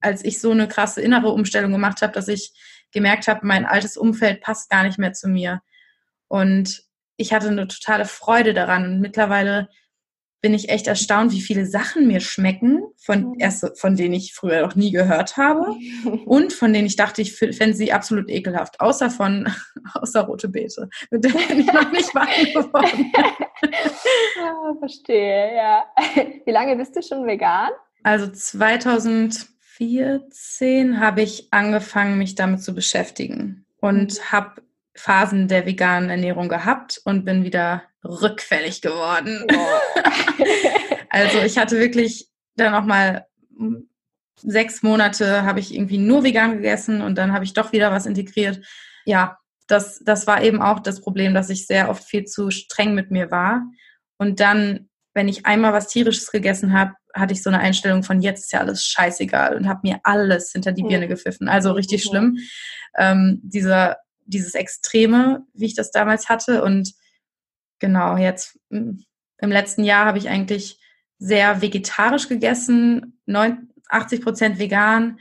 als 0.00 0.24
ich 0.24 0.40
so 0.40 0.50
eine 0.50 0.66
krasse 0.66 1.02
innere 1.02 1.28
Umstellung 1.28 1.70
gemacht 1.70 2.00
habe, 2.02 2.12
dass 2.12 2.26
ich 2.26 2.52
gemerkt 2.90 3.28
habe, 3.28 3.46
mein 3.46 3.66
altes 3.66 3.96
Umfeld 3.96 4.40
passt 4.40 4.70
gar 4.70 4.82
nicht 4.82 4.98
mehr 4.98 5.12
zu 5.12 5.28
mir. 5.28 5.60
Und 6.28 6.82
ich 7.16 7.32
hatte 7.34 7.48
eine 7.48 7.68
totale 7.68 8.06
Freude 8.06 8.54
daran 8.54 8.84
und 8.84 9.00
mittlerweile 9.00 9.68
bin 10.40 10.54
ich 10.54 10.68
echt 10.68 10.86
erstaunt, 10.86 11.32
wie 11.32 11.40
viele 11.40 11.66
Sachen 11.66 12.06
mir 12.06 12.20
schmecken, 12.20 12.84
von, 12.96 13.30
mhm. 13.30 13.34
erst, 13.38 13.76
von 13.78 13.96
denen 13.96 14.14
ich 14.14 14.34
früher 14.34 14.62
noch 14.62 14.76
nie 14.76 14.92
gehört 14.92 15.36
habe 15.36 15.74
und 16.26 16.52
von 16.52 16.72
denen 16.72 16.86
ich 16.86 16.94
dachte, 16.96 17.22
ich 17.22 17.34
fände 17.36 17.74
sie 17.74 17.92
absolut 17.92 18.30
ekelhaft, 18.30 18.80
außer 18.80 19.10
von, 19.10 19.52
außer 19.94 20.20
rote 20.22 20.48
Beete, 20.48 20.88
mit 21.10 21.24
denen 21.24 21.48
bin 21.48 21.58
ich 21.60 21.72
noch 21.72 21.90
nicht 21.90 22.14
warm 22.14 22.28
geworden. 22.28 23.10
ah, 24.40 24.74
verstehe, 24.78 25.56
ja. 25.56 25.84
Wie 26.44 26.52
lange 26.52 26.76
bist 26.76 26.94
du 26.94 27.02
schon 27.02 27.26
vegan? 27.26 27.70
Also 28.04 28.28
2014 28.28 31.00
habe 31.00 31.22
ich 31.22 31.52
angefangen, 31.52 32.16
mich 32.18 32.36
damit 32.36 32.62
zu 32.62 32.72
beschäftigen 32.74 33.66
und 33.80 34.14
mhm. 34.14 34.32
habe 34.32 34.62
Phasen 34.94 35.48
der 35.48 35.66
veganen 35.66 36.10
Ernährung 36.10 36.48
gehabt 36.48 37.00
und 37.04 37.24
bin 37.24 37.42
wieder 37.44 37.82
rückfällig 38.04 38.80
geworden. 38.80 39.46
Oh. 39.52 40.02
also 41.10 41.38
ich 41.40 41.58
hatte 41.58 41.78
wirklich 41.78 42.28
dann 42.56 42.74
auch 42.74 42.84
mal 42.84 43.26
hm, 43.56 43.88
sechs 44.40 44.82
Monate 44.82 45.42
habe 45.42 45.60
ich 45.60 45.74
irgendwie 45.74 45.98
nur 45.98 46.22
vegan 46.22 46.56
gegessen 46.56 47.02
und 47.02 47.16
dann 47.16 47.32
habe 47.32 47.44
ich 47.44 47.54
doch 47.54 47.72
wieder 47.72 47.90
was 47.90 48.06
integriert. 48.06 48.60
Ja, 49.04 49.38
das, 49.66 50.00
das 50.04 50.26
war 50.26 50.42
eben 50.42 50.62
auch 50.62 50.80
das 50.80 51.00
Problem, 51.00 51.34
dass 51.34 51.50
ich 51.50 51.66
sehr 51.66 51.90
oft 51.90 52.04
viel 52.04 52.24
zu 52.24 52.50
streng 52.50 52.94
mit 52.94 53.10
mir 53.10 53.30
war. 53.30 53.62
Und 54.16 54.40
dann, 54.40 54.88
wenn 55.12 55.28
ich 55.28 55.44
einmal 55.44 55.72
was 55.72 55.88
Tierisches 55.88 56.30
gegessen 56.30 56.72
habe, 56.72 56.94
hatte 57.14 57.32
ich 57.32 57.42
so 57.42 57.50
eine 57.50 57.58
Einstellung 57.58 58.02
von 58.02 58.20
jetzt 58.20 58.44
ist 58.44 58.52
ja 58.52 58.60
alles 58.60 58.84
scheißegal 58.84 59.56
und 59.56 59.68
habe 59.68 59.80
mir 59.82 59.98
alles 60.04 60.52
hinter 60.52 60.72
die 60.72 60.84
Birne 60.84 61.08
gepfiffen. 61.08 61.48
Also 61.48 61.72
richtig 61.72 62.04
schlimm. 62.04 62.38
Ähm, 62.96 63.40
dieser 63.42 63.96
dieses 64.28 64.54
Extreme, 64.54 65.46
wie 65.54 65.66
ich 65.66 65.74
das 65.74 65.90
damals 65.90 66.28
hatte. 66.28 66.62
Und 66.62 66.92
genau, 67.78 68.16
jetzt 68.16 68.58
hm, 68.70 69.04
im 69.40 69.50
letzten 69.50 69.84
Jahr 69.84 70.06
habe 70.06 70.18
ich 70.18 70.28
eigentlich 70.28 70.80
sehr 71.18 71.62
vegetarisch 71.62 72.28
gegessen, 72.28 73.20
80 73.88 74.22
Prozent 74.22 74.58
vegan. 74.58 75.18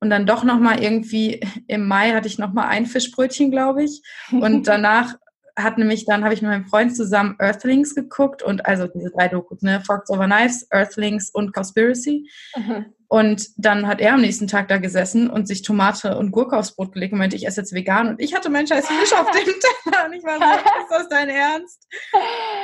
Und 0.00 0.10
dann 0.10 0.26
doch 0.26 0.44
nochmal 0.44 0.80
irgendwie 0.80 1.40
im 1.66 1.86
Mai 1.86 2.12
hatte 2.12 2.28
ich 2.28 2.38
nochmal 2.38 2.68
ein 2.68 2.86
Fischbrötchen, 2.86 3.50
glaube 3.50 3.82
ich. 3.82 4.02
Und 4.30 4.66
danach 4.68 5.16
hat 5.56 5.76
nämlich 5.76 6.06
dann, 6.06 6.22
habe 6.22 6.34
ich 6.34 6.42
mit 6.42 6.50
meinem 6.50 6.66
Freund 6.66 6.94
zusammen 6.94 7.34
Earthlings 7.40 7.96
geguckt 7.96 8.44
und 8.44 8.64
also 8.64 8.86
diese 8.86 9.10
drei 9.10 9.26
Dokus, 9.26 9.60
ne? 9.62 9.80
Forks 9.80 10.08
Over 10.08 10.26
Knives, 10.26 10.68
Earthlings 10.70 11.30
und 11.30 11.52
Conspiracy. 11.52 12.30
Mhm. 12.54 12.86
Und 13.10 13.48
dann 13.56 13.86
hat 13.86 14.02
er 14.02 14.14
am 14.14 14.20
nächsten 14.20 14.48
Tag 14.48 14.68
da 14.68 14.76
gesessen 14.76 15.30
und 15.30 15.48
sich 15.48 15.62
Tomate 15.62 16.18
und 16.18 16.30
Gurke 16.30 16.56
aufs 16.56 16.74
Brot 16.74 16.92
gelegt 16.92 17.14
und 17.14 17.18
meinte, 17.18 17.36
ich 17.36 17.46
esse 17.46 17.62
jetzt 17.62 17.72
vegan. 17.72 18.08
Und 18.08 18.20
ich 18.20 18.34
hatte 18.34 18.50
meinen 18.50 18.66
scheiß 18.66 18.86
Fisch 18.86 19.14
auf 19.14 19.30
dem 19.30 19.44
Teller. 19.46 20.06
Und 20.06 20.12
ich 20.12 20.22
war 20.24 20.36
so, 20.36 20.44
ist 20.44 20.90
das 20.90 21.08
dein 21.08 21.30
Ernst? 21.30 21.88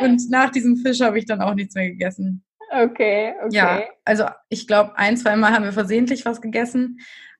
Und 0.01 0.31
nach 0.31 0.51
diesem 0.51 0.77
Fisch 0.77 1.01
habe 1.01 1.19
ich 1.19 1.25
dann 1.25 1.41
auch 1.41 1.55
nichts 1.55 1.75
mehr 1.75 1.89
gegessen. 1.89 2.45
Okay, 2.71 3.35
okay. 3.43 3.57
Ja, 3.57 3.85
also 4.05 4.27
ich 4.51 4.67
glaube, 4.67 4.99
ein, 4.99 5.17
zwei 5.17 5.35
Mal 5.37 5.53
haben 5.53 5.65
wir 5.65 5.73
versehentlich 5.73 6.27
was 6.27 6.43
gegessen. 6.43 6.99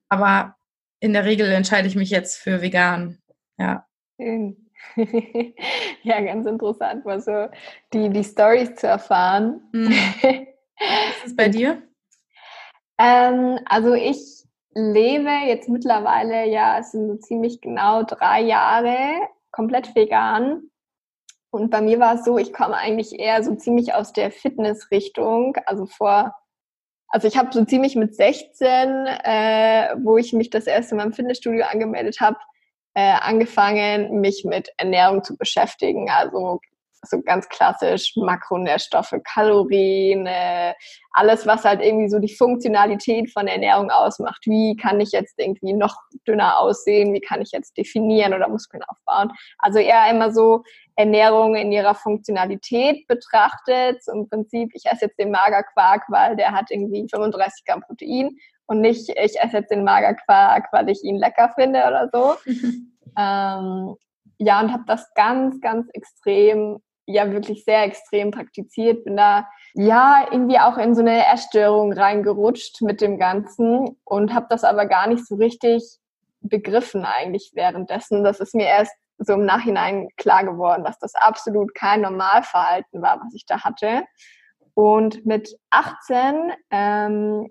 Aber 0.09 0.55
in 0.99 1.13
der 1.13 1.25
Regel 1.25 1.51
entscheide 1.51 1.87
ich 1.87 1.95
mich 1.95 2.09
jetzt 2.09 2.37
für 2.37 2.61
vegan. 2.61 3.19
Ja. 3.59 3.85
ja, 4.17 6.21
ganz 6.21 6.47
interessant, 6.47 7.05
mal 7.05 7.21
so 7.21 7.49
die, 7.93 8.09
die 8.09 8.23
Stories 8.23 8.73
zu 8.75 8.87
erfahren. 8.87 9.61
Mhm. 9.71 9.91
Was 9.91 10.23
ist 11.17 11.27
es 11.27 11.35
bei 11.35 11.49
dir? 11.49 11.83
Ähm, 12.97 13.59
also 13.65 13.93
ich 13.93 14.45
lebe 14.73 15.29
jetzt 15.47 15.69
mittlerweile, 15.69 16.47
ja, 16.47 16.79
es 16.79 16.91
sind 16.91 17.07
so 17.07 17.15
ziemlich 17.15 17.61
genau 17.61 18.03
drei 18.03 18.41
Jahre 18.41 18.97
komplett 19.51 19.95
vegan. 19.95 20.69
Und 21.49 21.69
bei 21.71 21.81
mir 21.81 21.99
war 21.99 22.15
es 22.15 22.25
so, 22.25 22.37
ich 22.37 22.51
komme 22.51 22.75
eigentlich 22.75 23.17
eher 23.17 23.41
so 23.41 23.55
ziemlich 23.55 23.93
aus 23.93 24.11
der 24.11 24.31
Fitnessrichtung. 24.31 25.55
Also 25.65 25.85
vor, 25.85 26.35
also 27.07 27.27
ich 27.29 27.37
habe 27.37 27.53
so 27.53 27.63
ziemlich 27.63 27.95
mit 27.95 28.13
16, 28.13 28.67
äh, 28.67 29.95
wo 30.03 30.17
ich 30.17 30.33
mich 30.33 30.49
das 30.49 30.67
erste 30.67 30.95
Mal 30.95 31.05
im 31.05 31.13
Fitnessstudio 31.13 31.63
angemeldet 31.65 32.19
habe, 32.19 32.37
äh, 32.93 33.13
angefangen, 33.21 34.19
mich 34.19 34.43
mit 34.43 34.69
Ernährung 34.77 35.23
zu 35.23 35.37
beschäftigen. 35.37 36.09
Also 36.09 36.59
so 37.09 37.21
ganz 37.21 37.47
klassisch 37.49 38.13
Makronährstoffe, 38.15 39.15
Kalorien, 39.23 40.25
äh, 40.27 40.73
alles, 41.11 41.47
was 41.47 41.63
halt 41.63 41.81
irgendwie 41.81 42.09
so 42.09 42.19
die 42.19 42.33
Funktionalität 42.33 43.31
von 43.31 43.47
Ernährung 43.47 43.89
ausmacht. 43.89 44.41
Wie 44.45 44.75
kann 44.75 44.99
ich 44.99 45.11
jetzt 45.11 45.35
irgendwie 45.37 45.73
noch 45.73 45.95
dünner 46.27 46.59
aussehen? 46.59 47.13
Wie 47.13 47.21
kann 47.21 47.41
ich 47.41 47.51
jetzt 47.51 47.77
definieren 47.77 48.33
oder 48.33 48.49
Muskeln 48.49 48.83
aufbauen? 48.83 49.31
Also 49.59 49.79
eher 49.79 50.09
immer 50.09 50.31
so 50.31 50.63
Ernährung 50.95 51.55
in 51.55 51.71
ihrer 51.71 51.95
Funktionalität 51.95 53.07
betrachtet. 53.07 54.03
So 54.03 54.11
Im 54.11 54.29
Prinzip, 54.29 54.71
ich 54.73 54.85
esse 54.85 55.05
jetzt 55.05 55.19
den 55.19 55.31
Magerquark, 55.31 56.03
weil 56.09 56.35
der 56.35 56.51
hat 56.51 56.69
irgendwie 56.69 57.07
35 57.09 57.65
Gramm 57.65 57.81
Protein 57.81 58.37
und 58.67 58.81
nicht, 58.81 59.09
ich 59.09 59.39
esse 59.39 59.57
jetzt 59.57 59.71
den 59.71 59.83
Magerquark, 59.83 60.67
weil 60.71 60.89
ich 60.89 61.03
ihn 61.03 61.17
lecker 61.17 61.51
finde 61.55 61.79
oder 61.85 62.09
so. 62.11 62.35
ähm, 63.17 63.95
ja, 64.37 64.59
und 64.59 64.71
habe 64.73 64.83
das 64.85 65.13
ganz, 65.13 65.61
ganz 65.61 65.87
extrem 65.93 66.79
ja 67.05 67.31
wirklich 67.31 67.63
sehr 67.65 67.83
extrem 67.83 68.31
praktiziert, 68.31 69.03
bin 69.03 69.17
da 69.17 69.47
ja 69.73 70.27
irgendwie 70.31 70.59
auch 70.59 70.77
in 70.77 70.95
so 70.95 71.01
eine 71.01 71.25
Essstörung 71.27 71.93
reingerutscht 71.93 72.81
mit 72.81 73.01
dem 73.01 73.19
Ganzen 73.19 73.97
und 74.03 74.33
habe 74.33 74.47
das 74.49 74.63
aber 74.63 74.85
gar 74.85 75.07
nicht 75.07 75.25
so 75.25 75.35
richtig 75.35 75.83
begriffen 76.41 77.05
eigentlich 77.05 77.51
währenddessen. 77.53 78.23
Das 78.23 78.39
ist 78.39 78.55
mir 78.55 78.67
erst 78.67 78.93
so 79.17 79.33
im 79.33 79.45
Nachhinein 79.45 80.09
klar 80.17 80.43
geworden, 80.43 80.83
dass 80.83 80.99
das 80.99 81.15
absolut 81.15 81.73
kein 81.75 82.01
Normalverhalten 82.01 83.01
war, 83.01 83.19
was 83.23 83.33
ich 83.33 83.45
da 83.45 83.63
hatte. 83.63 84.03
Und 84.73 85.25
mit 85.25 85.57
18 85.69 86.51
ähm, 86.69 87.49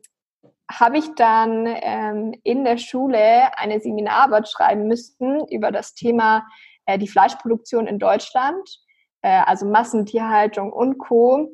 habe 0.70 0.98
ich 0.98 1.14
dann 1.14 1.66
ähm, 1.66 2.34
in 2.42 2.64
der 2.64 2.76
Schule 2.76 3.56
eine 3.56 3.80
Seminararbeit 3.80 4.48
schreiben 4.48 4.88
müssen 4.88 5.46
über 5.48 5.70
das 5.70 5.94
Thema 5.94 6.46
äh, 6.86 6.98
die 6.98 7.08
Fleischproduktion 7.08 7.86
in 7.86 7.98
Deutschland 7.98 8.83
äh, 9.24 9.42
also 9.46 9.66
Massentierhaltung 9.66 10.70
und 10.70 10.98
Co 10.98 11.48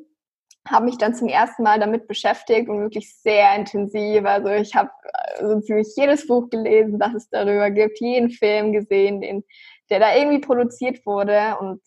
habe 0.67 0.85
mich 0.85 0.97
dann 0.97 1.15
zum 1.15 1.27
ersten 1.27 1.63
Mal 1.63 1.79
damit 1.79 2.07
beschäftigt 2.07 2.69
und 2.69 2.81
wirklich 2.81 3.15
sehr 3.19 3.55
intensiv. 3.55 4.25
Also 4.25 4.49
ich 4.49 4.75
habe 4.75 4.91
so 5.39 5.45
also 5.45 5.61
ziemlich 5.61 5.87
jedes 5.95 6.27
Buch 6.27 6.49
gelesen, 6.49 6.99
das 6.99 7.13
es 7.15 7.29
darüber 7.29 7.71
gibt, 7.71 7.99
jeden 7.99 8.29
Film 8.29 8.73
gesehen, 8.73 9.21
den, 9.21 9.43
der 9.89 9.99
da 9.99 10.15
irgendwie 10.15 10.39
produziert 10.39 11.03
wurde. 11.05 11.57
Und 11.59 11.81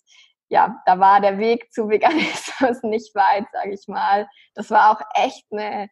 ja, 0.48 0.74
da 0.86 0.98
war 0.98 1.20
der 1.20 1.38
Weg 1.38 1.72
zu 1.72 1.88
Veganismus 1.88 2.82
nicht 2.82 3.14
weit, 3.14 3.44
sage 3.52 3.74
ich 3.74 3.86
mal. 3.86 4.26
Das 4.54 4.70
war 4.70 4.90
auch 4.90 5.02
echt 5.14 5.44
eine, 5.52 5.88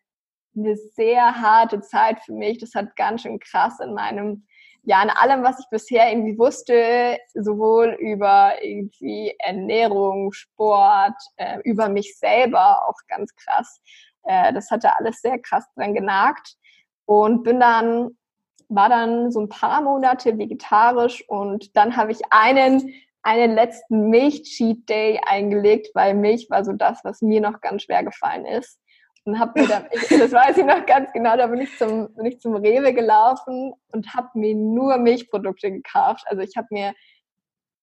eine 0.56 0.76
sehr 0.76 1.40
harte 1.40 1.82
Zeit 1.82 2.20
für 2.24 2.32
mich. 2.32 2.58
Das 2.58 2.74
hat 2.74 2.96
ganz 2.96 3.22
schön 3.22 3.38
krass 3.38 3.78
in 3.78 3.94
meinem 3.94 4.46
ja, 4.84 4.98
an 5.00 5.10
allem, 5.10 5.44
was 5.44 5.60
ich 5.60 5.66
bisher 5.70 6.10
irgendwie 6.10 6.36
wusste, 6.38 7.18
sowohl 7.34 7.96
über 8.00 8.54
irgendwie 8.62 9.34
Ernährung, 9.38 10.32
Sport, 10.32 11.14
äh, 11.36 11.60
über 11.64 11.88
mich 11.88 12.18
selber 12.18 12.88
auch 12.88 12.98
ganz 13.06 13.34
krass. 13.36 13.80
Äh, 14.24 14.52
das 14.52 14.70
hatte 14.70 14.96
alles 14.96 15.20
sehr 15.20 15.38
krass 15.38 15.64
dran 15.76 15.94
genagt 15.94 16.56
und 17.04 17.44
bin 17.44 17.60
dann, 17.60 18.18
war 18.68 18.88
dann 18.88 19.30
so 19.30 19.40
ein 19.40 19.48
paar 19.48 19.82
Monate 19.82 20.36
vegetarisch 20.36 21.28
und 21.28 21.76
dann 21.76 21.96
habe 21.96 22.10
ich 22.10 22.20
einen, 22.30 22.92
einen 23.22 23.54
letzten 23.54 24.08
Milch-Cheat 24.10 24.88
Day 24.88 25.20
eingelegt, 25.24 25.90
weil 25.94 26.14
Milch 26.14 26.48
war 26.50 26.64
so 26.64 26.72
das, 26.72 27.04
was 27.04 27.22
mir 27.22 27.40
noch 27.40 27.60
ganz 27.60 27.84
schwer 27.84 28.02
gefallen 28.02 28.46
ist 28.46 28.81
und 29.24 29.38
habe 29.38 29.60
mir 29.60 29.68
dann, 29.68 29.86
ich, 29.92 30.08
das 30.08 30.32
weiß 30.32 30.58
ich 30.58 30.64
noch 30.64 30.84
ganz 30.86 31.12
genau, 31.12 31.36
da 31.36 31.46
bin 31.46 31.60
ich 31.60 31.76
zum, 31.78 32.12
bin 32.14 32.26
ich 32.26 32.40
zum 32.40 32.54
Rewe 32.54 32.92
gelaufen 32.92 33.72
und 33.92 34.14
habe 34.14 34.28
mir 34.34 34.54
nur 34.54 34.98
Milchprodukte 34.98 35.70
gekauft. 35.70 36.24
Also 36.26 36.42
ich 36.42 36.56
habe 36.56 36.68
mir 36.70 36.92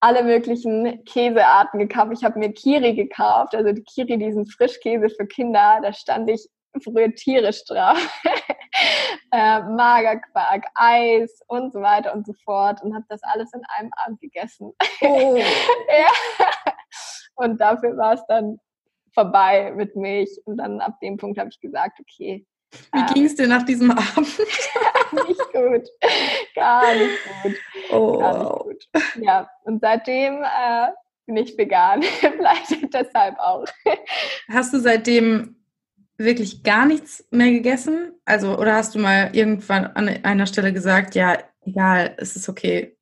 alle 0.01 0.23
möglichen 0.23 1.03
Käsearten 1.05 1.79
gekauft. 1.79 2.11
Ich 2.13 2.23
habe 2.23 2.39
mir 2.39 2.53
Kiri 2.53 2.93
gekauft, 2.93 3.55
also 3.55 3.71
die 3.71 3.83
Kiri, 3.83 4.17
diesen 4.17 4.45
Frischkäse 4.45 5.09
für 5.09 5.27
Kinder, 5.27 5.79
da 5.81 5.93
stand 5.93 6.29
ich 6.29 6.47
früher 6.83 7.13
tierisch 7.13 7.65
drauf. 7.65 7.97
äh, 9.31 9.59
Magerquark, 9.61 10.65
Eis 10.75 11.41
und 11.47 11.73
so 11.73 11.81
weiter 11.81 12.13
und 12.13 12.25
so 12.25 12.33
fort 12.45 12.81
und 12.81 12.93
habe 12.93 13.05
das 13.09 13.21
alles 13.23 13.51
in 13.53 13.61
einem 13.77 13.91
Abend 14.05 14.21
gegessen. 14.21 14.71
Oh. 15.01 15.35
ja. 15.37 16.11
Und 17.35 17.59
dafür 17.59 17.97
war 17.97 18.13
es 18.13 18.25
dann 18.27 18.59
vorbei 19.13 19.73
mit 19.75 19.95
Milch. 19.95 20.29
Und 20.45 20.57
dann 20.57 20.79
ab 20.81 20.99
dem 21.01 21.17
Punkt 21.17 21.37
habe 21.37 21.49
ich 21.49 21.59
gesagt, 21.59 21.99
okay. 21.99 22.45
Wie 22.93 22.99
ähm, 22.99 23.05
ging 23.13 23.25
es 23.25 23.35
dir 23.35 23.47
nach 23.47 23.63
diesem 23.63 23.91
Abend? 23.91 24.17
nicht 25.27 25.53
gut. 25.53 25.89
Gar 26.55 26.93
nicht 26.95 27.19
gut. 27.43 27.55
Oh, 27.91 28.19
Gar 28.19 28.37
nicht 28.37 28.59
gut. 28.59 28.89
Ja, 29.23 29.49
und 29.63 29.81
seitdem 29.81 30.43
äh, 30.43 30.87
bin 31.25 31.37
ich 31.37 31.57
vegan. 31.57 32.01
Vielleicht 32.21 32.93
deshalb 32.93 33.39
auch. 33.39 33.65
Hast 34.49 34.73
du 34.73 34.79
seitdem 34.79 35.55
wirklich 36.17 36.63
gar 36.63 36.85
nichts 36.85 37.25
mehr 37.31 37.49
gegessen? 37.49 38.13
Also, 38.25 38.57
oder 38.57 38.75
hast 38.75 38.93
du 38.93 38.99
mal 38.99 39.31
irgendwann 39.33 39.87
an 39.87 40.09
einer 40.23 40.45
Stelle 40.45 40.73
gesagt, 40.73 41.15
ja, 41.15 41.37
egal, 41.61 42.15
es 42.17 42.35
ist 42.35 42.49
okay, 42.49 42.97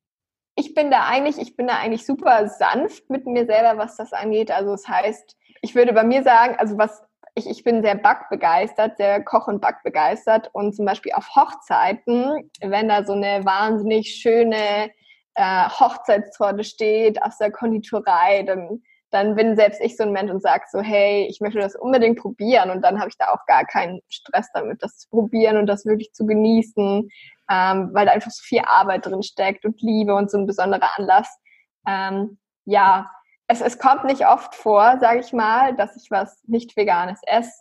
ich 0.58 0.74
bin 0.74 0.90
da 0.90 1.06
eigentlich, 1.06 1.38
ich 1.38 1.56
bin 1.56 1.68
da 1.68 1.78
eigentlich 1.78 2.04
super 2.04 2.48
sanft 2.48 3.08
mit 3.10 3.26
mir 3.26 3.46
selber, 3.46 3.78
was 3.78 3.96
das 3.96 4.12
angeht. 4.12 4.50
Also 4.50 4.72
es 4.72 4.82
das 4.82 4.90
heißt, 4.90 5.36
ich 5.62 5.74
würde 5.74 5.92
bei 5.92 6.04
mir 6.04 6.22
sagen, 6.22 6.56
also 6.58 6.78
was 6.78 7.02
ich, 7.34 7.48
ich 7.48 7.62
bin 7.62 7.82
sehr 7.82 7.94
backbegeistert, 7.94 8.96
sehr 8.96 9.22
koch- 9.22 9.46
und 9.46 9.60
backbegeistert 9.60 10.50
und 10.52 10.74
zum 10.74 10.86
Beispiel 10.86 11.12
auf 11.12 11.36
Hochzeiten, 11.36 12.50
wenn 12.60 12.88
da 12.88 13.04
so 13.04 13.12
eine 13.12 13.44
wahnsinnig 13.44 14.16
schöne 14.16 14.90
äh, 15.34 15.68
Hochzeitstorte 15.68 16.64
steht 16.64 17.22
aus 17.22 17.38
der 17.38 17.52
Konditorei, 17.52 18.42
dann, 18.42 18.82
dann 19.10 19.36
bin 19.36 19.54
selbst 19.54 19.80
ich 19.80 19.96
so 19.96 20.02
ein 20.02 20.10
Mensch 20.10 20.32
und 20.32 20.42
sage 20.42 20.64
so, 20.70 20.80
hey, 20.80 21.28
ich 21.30 21.40
möchte 21.40 21.60
das 21.60 21.76
unbedingt 21.76 22.18
probieren 22.18 22.70
und 22.70 22.82
dann 22.82 22.98
habe 22.98 23.08
ich 23.08 23.16
da 23.16 23.28
auch 23.28 23.46
gar 23.46 23.64
keinen 23.64 24.00
Stress 24.08 24.48
damit, 24.52 24.82
das 24.82 24.98
zu 24.98 25.08
probieren 25.08 25.58
und 25.58 25.66
das 25.66 25.86
wirklich 25.86 26.12
zu 26.12 26.26
genießen 26.26 27.08
ähm, 27.50 27.90
weil 27.92 28.06
da 28.06 28.12
einfach 28.12 28.30
so 28.30 28.42
viel 28.42 28.62
Arbeit 28.66 29.06
drin 29.06 29.22
steckt 29.22 29.64
und 29.64 29.80
Liebe 29.80 30.14
und 30.14 30.30
so 30.30 30.38
ein 30.38 30.46
besonderer 30.46 30.90
Anlass. 30.98 31.38
Ähm, 31.86 32.38
ja, 32.64 33.10
es, 33.48 33.60
es 33.60 33.78
kommt 33.78 34.04
nicht 34.04 34.26
oft 34.26 34.54
vor, 34.54 34.98
sage 35.00 35.20
ich 35.20 35.32
mal, 35.32 35.74
dass 35.74 35.96
ich 35.96 36.10
was 36.10 36.38
nicht 36.46 36.76
Veganes 36.76 37.20
esse. 37.26 37.52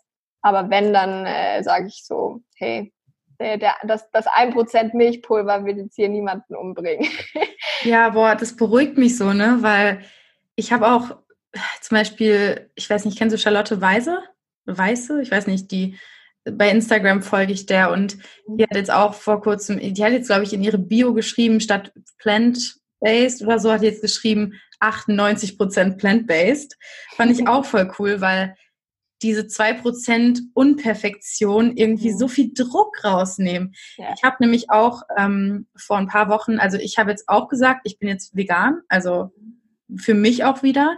Aber 0.41 0.69
wenn, 0.69 0.93
dann 0.93 1.25
äh, 1.25 1.63
sage 1.63 1.87
ich 1.87 2.05
so, 2.05 2.41
hey, 2.55 2.93
der, 3.39 3.57
der, 3.57 3.75
das, 3.83 4.09
das 4.11 4.27
1% 4.27 4.95
Milchpulver 4.95 5.65
wird 5.65 5.77
jetzt 5.77 5.95
hier 5.95 6.09
niemanden 6.09 6.55
umbringen. 6.55 7.07
ja, 7.83 8.09
boah, 8.09 8.35
das 8.35 8.55
beruhigt 8.55 8.97
mich 8.97 9.17
so, 9.17 9.33
ne? 9.33 9.57
Weil 9.61 10.01
ich 10.55 10.71
habe 10.71 10.87
auch 10.87 11.17
zum 11.81 11.97
Beispiel, 11.97 12.69
ich 12.75 12.89
weiß 12.89 13.05
nicht, 13.05 13.17
kennst 13.17 13.33
du 13.33 13.39
Charlotte 13.39 13.81
Weise? 13.81 14.19
Weiße? 14.65 15.21
Ich 15.21 15.31
weiß 15.31 15.47
nicht, 15.47 15.71
die 15.71 15.97
bei 16.43 16.69
Instagram 16.69 17.21
folge 17.21 17.53
ich 17.53 17.65
der 17.65 17.91
und 17.91 18.17
die 18.47 18.63
hat 18.63 18.75
jetzt 18.75 18.91
auch 18.91 19.13
vor 19.13 19.41
kurzem, 19.41 19.79
die 19.79 20.03
hat 20.03 20.11
jetzt, 20.11 20.27
glaube 20.27 20.43
ich, 20.43 20.53
in 20.53 20.63
ihre 20.63 20.77
Bio 20.77 21.13
geschrieben, 21.13 21.59
statt 21.59 21.91
plant-based 22.99 23.41
oder 23.43 23.59
so, 23.59 23.71
hat 23.71 23.81
jetzt 23.81 24.01
geschrieben 24.01 24.53
98% 24.79 25.97
plant-based. 25.97 26.77
Fand 27.15 27.31
ich 27.31 27.47
auch 27.47 27.65
voll 27.65 27.91
cool, 27.99 28.21
weil 28.21 28.55
diese 29.23 29.41
2% 29.41 30.39
Unperfektion 30.53 31.75
irgendwie 31.75 32.11
so 32.11 32.27
viel 32.27 32.53
Druck 32.53 33.03
rausnehmen. 33.03 33.73
Ja. 33.97 34.13
Ich 34.15 34.23
habe 34.23 34.37
nämlich 34.39 34.69
auch 34.69 35.01
ähm, 35.17 35.67
vor 35.75 35.97
ein 35.97 36.07
paar 36.07 36.29
Wochen, 36.29 36.59
also 36.59 36.77
ich 36.77 36.99
habe 36.99 37.09
jetzt 37.09 37.27
auch 37.27 37.47
gesagt, 37.47 37.81
ich 37.85 37.97
bin 37.97 38.09
jetzt 38.09 38.35
vegan, 38.35 38.81
also 38.89 39.31
für 39.95 40.13
mich 40.13 40.43
auch 40.43 40.61
wieder. 40.61 40.97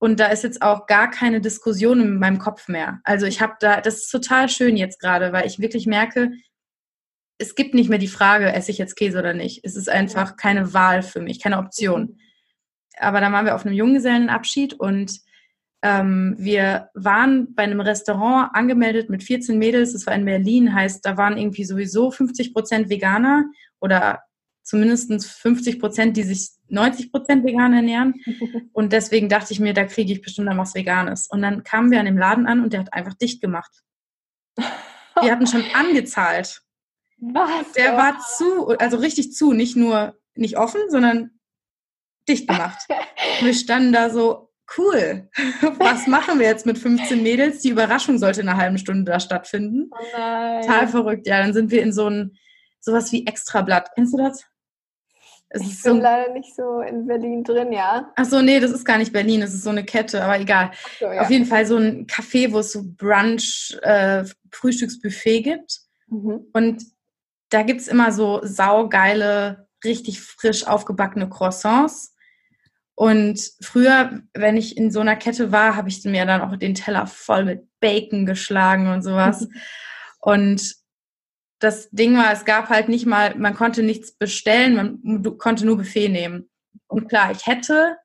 Und 0.00 0.20
da 0.20 0.26
ist 0.26 0.44
jetzt 0.44 0.62
auch 0.62 0.86
gar 0.86 1.10
keine 1.10 1.40
Diskussion 1.40 2.00
in 2.00 2.18
meinem 2.20 2.38
Kopf 2.38 2.68
mehr. 2.68 3.00
Also 3.02 3.26
ich 3.26 3.40
habe 3.40 3.54
da, 3.58 3.80
das 3.80 3.96
ist 3.96 4.10
total 4.10 4.48
schön 4.48 4.76
jetzt 4.76 5.00
gerade, 5.00 5.32
weil 5.32 5.46
ich 5.46 5.58
wirklich 5.58 5.86
merke, 5.86 6.30
es 7.38 7.54
gibt 7.54 7.74
nicht 7.74 7.88
mehr 7.88 7.98
die 7.98 8.08
Frage, 8.08 8.52
esse 8.52 8.70
ich 8.70 8.78
jetzt 8.78 8.96
Käse 8.96 9.18
oder 9.18 9.32
nicht. 9.32 9.64
Es 9.64 9.76
ist 9.76 9.88
einfach 9.88 10.36
keine 10.36 10.74
Wahl 10.74 11.02
für 11.02 11.20
mich, 11.20 11.40
keine 11.40 11.58
Option. 11.58 12.18
Aber 12.98 13.20
dann 13.20 13.32
waren 13.32 13.46
wir 13.46 13.54
auf 13.54 13.64
einem 13.64 13.74
Junggesellenabschied 13.74 14.74
und 14.74 15.20
ähm, 15.82 16.34
wir 16.38 16.90
waren 16.94 17.54
bei 17.54 17.62
einem 17.62 17.80
Restaurant 17.80 18.50
angemeldet 18.54 19.08
mit 19.08 19.22
14 19.22 19.56
Mädels. 19.56 19.92
Das 19.92 20.06
war 20.06 20.14
in 20.14 20.24
Berlin, 20.24 20.74
heißt, 20.74 21.06
da 21.06 21.16
waren 21.16 21.38
irgendwie 21.38 21.64
sowieso 21.64 22.10
50 22.10 22.52
Prozent 22.52 22.90
Veganer 22.90 23.44
oder 23.78 24.20
zumindest 24.64 25.24
50 25.24 25.78
Prozent, 25.78 26.16
die 26.16 26.24
sich 26.24 26.50
90 26.68 27.12
Prozent 27.12 27.44
vegan 27.46 27.72
ernähren. 27.72 28.14
Und 28.72 28.92
deswegen 28.92 29.28
dachte 29.28 29.52
ich 29.52 29.60
mir, 29.60 29.72
da 29.72 29.84
kriege 29.84 30.12
ich 30.12 30.20
bestimmt 30.20 30.48
dann 30.48 30.58
was 30.58 30.74
Veganes. 30.74 31.28
Und 31.28 31.42
dann 31.42 31.62
kamen 31.62 31.90
wir 31.90 32.00
an 32.00 32.06
dem 32.06 32.18
Laden 32.18 32.46
an 32.46 32.62
und 32.62 32.72
der 32.72 32.80
hat 32.80 32.92
einfach 32.92 33.14
dicht 33.14 33.40
gemacht. 33.40 33.82
Wir 34.56 35.32
hatten 35.32 35.46
schon 35.46 35.64
angezahlt. 35.74 36.62
Was? 37.20 37.72
Der 37.72 37.96
war 37.96 38.18
zu, 38.36 38.68
also 38.78 38.96
richtig 38.98 39.32
zu, 39.32 39.52
nicht 39.52 39.76
nur 39.76 40.16
nicht 40.34 40.56
offen, 40.56 40.80
sondern 40.88 41.30
dicht 42.28 42.48
gemacht. 42.48 42.86
Wir 43.40 43.54
standen 43.54 43.92
da 43.92 44.10
so, 44.10 44.50
cool, 44.76 45.28
was 45.78 46.06
machen 46.06 46.38
wir 46.38 46.46
jetzt 46.46 46.66
mit 46.66 46.78
15 46.78 47.22
Mädels? 47.22 47.60
Die 47.60 47.70
Überraschung 47.70 48.18
sollte 48.18 48.40
in 48.40 48.48
einer 48.48 48.58
halben 48.58 48.78
Stunde 48.78 49.10
da 49.10 49.20
stattfinden. 49.20 49.90
Oh 49.90 49.96
nein. 50.16 50.62
Total 50.62 50.88
verrückt. 50.88 51.26
Ja, 51.26 51.42
dann 51.42 51.52
sind 51.52 51.70
wir 51.70 51.82
in 51.82 51.92
so 51.92 52.08
ein, 52.08 52.36
sowas 52.80 53.10
wie 53.12 53.26
Extrablatt. 53.26 53.90
Kennst 53.94 54.14
du 54.14 54.18
das? 54.18 54.44
Es 55.50 55.62
ich 55.62 55.82
bin 55.82 55.96
so, 55.96 56.02
leider 56.02 56.32
nicht 56.34 56.54
so 56.54 56.80
in 56.82 57.06
Berlin 57.06 57.42
drin, 57.42 57.72
ja. 57.72 58.12
Ach 58.16 58.24
so, 58.26 58.42
nee, 58.42 58.60
das 58.60 58.70
ist 58.70 58.84
gar 58.84 58.98
nicht 58.98 59.14
Berlin, 59.14 59.40
das 59.40 59.54
ist 59.54 59.64
so 59.64 59.70
eine 59.70 59.82
Kette, 59.82 60.22
aber 60.22 60.38
egal. 60.38 60.72
So, 60.98 61.06
ja. 61.06 61.22
Auf 61.22 61.30
jeden 61.30 61.46
Fall 61.46 61.64
so 61.64 61.78
ein 61.78 62.06
Café, 62.06 62.52
wo 62.52 62.58
es 62.58 62.72
so 62.72 62.82
Brunch, 62.84 63.74
äh, 63.80 64.24
Frühstücksbuffet 64.52 65.42
gibt. 65.42 65.80
Mhm. 66.08 66.48
Und 66.52 66.84
da 67.50 67.62
gibt 67.62 67.80
es 67.80 67.88
immer 67.88 68.12
so 68.12 68.40
saugeile, 68.42 69.68
richtig 69.84 70.20
frisch 70.20 70.66
aufgebackene 70.66 71.28
Croissants. 71.28 72.14
Und 72.94 73.52
früher, 73.60 74.22
wenn 74.34 74.56
ich 74.56 74.76
in 74.76 74.90
so 74.90 75.00
einer 75.00 75.16
Kette 75.16 75.52
war, 75.52 75.76
habe 75.76 75.88
ich 75.88 76.04
mir 76.04 76.26
dann 76.26 76.40
auch 76.40 76.56
den 76.56 76.74
Teller 76.74 77.06
voll 77.06 77.44
mit 77.44 77.68
Bacon 77.80 78.26
geschlagen 78.26 78.88
und 78.88 79.02
sowas. 79.02 79.48
und 80.20 80.74
das 81.60 81.90
Ding 81.90 82.16
war, 82.16 82.32
es 82.32 82.44
gab 82.44 82.68
halt 82.68 82.88
nicht 82.88 83.06
mal, 83.06 83.34
man 83.36 83.54
konnte 83.54 83.82
nichts 83.82 84.12
bestellen, 84.12 85.00
man 85.02 85.38
konnte 85.38 85.66
nur 85.66 85.76
Buffet 85.76 86.08
nehmen. 86.08 86.50
Und 86.86 87.08
klar, 87.08 87.30
ich 87.30 87.46
hätte, 87.46 87.96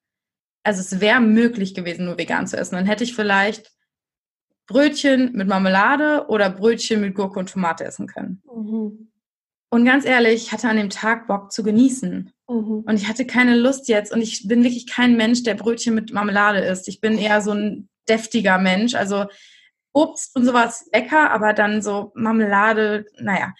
also 0.64 0.82
es 0.82 1.00
wäre 1.00 1.22
möglich 1.22 1.74
gewesen, 1.74 2.06
nur 2.06 2.18
vegan 2.18 2.48
zu 2.48 2.58
essen. 2.58 2.76
Dann 2.76 2.86
hätte 2.86 3.04
ich 3.04 3.16
vielleicht 3.16 3.72
Brötchen 4.68 5.34
mit 5.34 5.48
Marmelade 5.48 6.28
oder 6.30 6.50
Brötchen 6.50 7.02
mit 7.02 7.16
Gurke 7.16 7.40
und 7.40 7.52
Tomate 7.52 7.84
essen 7.84 8.08
können. 8.08 8.42
Mhm. 8.46 9.12
Und 9.74 9.86
ganz 9.86 10.06
ehrlich, 10.06 10.36
ich 10.36 10.52
hatte 10.52 10.70
an 10.70 10.78
dem 10.78 10.92
Tag 10.92 11.26
Bock 11.26 11.52
zu 11.52 11.64
genießen. 11.64 12.32
Mhm. 12.48 12.84
Und 12.86 12.94
ich 12.94 13.08
hatte 13.08 13.26
keine 13.26 13.56
Lust 13.56 13.88
jetzt. 13.88 14.14
Und 14.14 14.22
ich 14.22 14.48
bin 14.48 14.64
wirklich 14.64 14.86
kein 14.86 15.18
Mensch, 15.18 15.42
der 15.42 15.56
Brötchen 15.56 15.96
mit 15.96 16.14
Marmelade 16.14 16.60
isst. 16.60 16.88
Ich 16.88 17.02
bin 17.02 17.18
eher 17.18 17.42
so 17.42 17.54
ein 17.54 17.90
deftiger 18.08 18.60
Mensch. 18.60 18.94
Also 18.94 19.26
Obst 19.92 20.36
und 20.36 20.46
sowas 20.46 20.88
lecker, 20.94 21.32
aber 21.32 21.54
dann 21.54 21.82
so 21.82 22.12
Marmelade, 22.14 23.08
naja. 23.20 23.56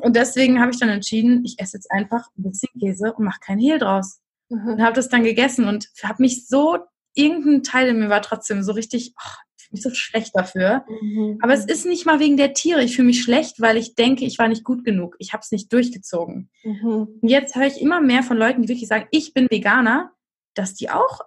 Und 0.00 0.14
deswegen 0.14 0.60
habe 0.60 0.70
ich 0.70 0.78
dann 0.78 0.90
entschieden, 0.90 1.44
ich 1.44 1.56
esse 1.58 1.76
jetzt 1.76 1.90
einfach 1.90 2.28
ein 2.38 2.44
bisschen 2.44 2.70
Käse 2.78 3.12
und 3.14 3.24
mache 3.24 3.40
kein 3.40 3.58
Hehl 3.58 3.80
draus. 3.80 4.20
Mhm. 4.50 4.74
Und 4.74 4.82
habe 4.82 4.94
das 4.94 5.08
dann 5.08 5.24
gegessen 5.24 5.66
und 5.66 5.88
habe 6.04 6.22
mich 6.22 6.46
so 6.46 6.78
irgendein 7.14 7.64
Teil 7.64 7.88
in 7.88 7.98
mir 7.98 8.10
war 8.10 8.22
trotzdem 8.22 8.62
so 8.62 8.70
richtig, 8.70 9.12
oh, 9.18 9.36
ich 9.70 9.82
bin 9.82 9.90
so 9.90 9.90
schlecht 9.94 10.32
dafür. 10.34 10.84
Mhm. 10.88 11.38
Aber 11.42 11.54
es 11.54 11.64
ist 11.64 11.86
nicht 11.86 12.06
mal 12.06 12.20
wegen 12.20 12.36
der 12.36 12.54
Tiere. 12.54 12.82
Ich 12.82 12.96
fühle 12.96 13.06
mich 13.06 13.22
schlecht, 13.22 13.60
weil 13.60 13.76
ich 13.76 13.94
denke, 13.94 14.24
ich 14.24 14.38
war 14.38 14.48
nicht 14.48 14.64
gut 14.64 14.84
genug. 14.84 15.16
Ich 15.18 15.32
habe 15.32 15.42
es 15.42 15.50
nicht 15.50 15.72
durchgezogen. 15.72 16.50
Mhm. 16.64 17.08
Und 17.20 17.28
jetzt 17.28 17.54
höre 17.54 17.66
ich 17.66 17.80
immer 17.80 18.00
mehr 18.00 18.22
von 18.22 18.36
Leuten, 18.36 18.62
die 18.62 18.68
wirklich 18.68 18.88
sagen, 18.88 19.06
ich 19.10 19.34
bin 19.34 19.48
Veganer, 19.50 20.12
dass 20.54 20.74
die 20.74 20.90
auch 20.90 21.20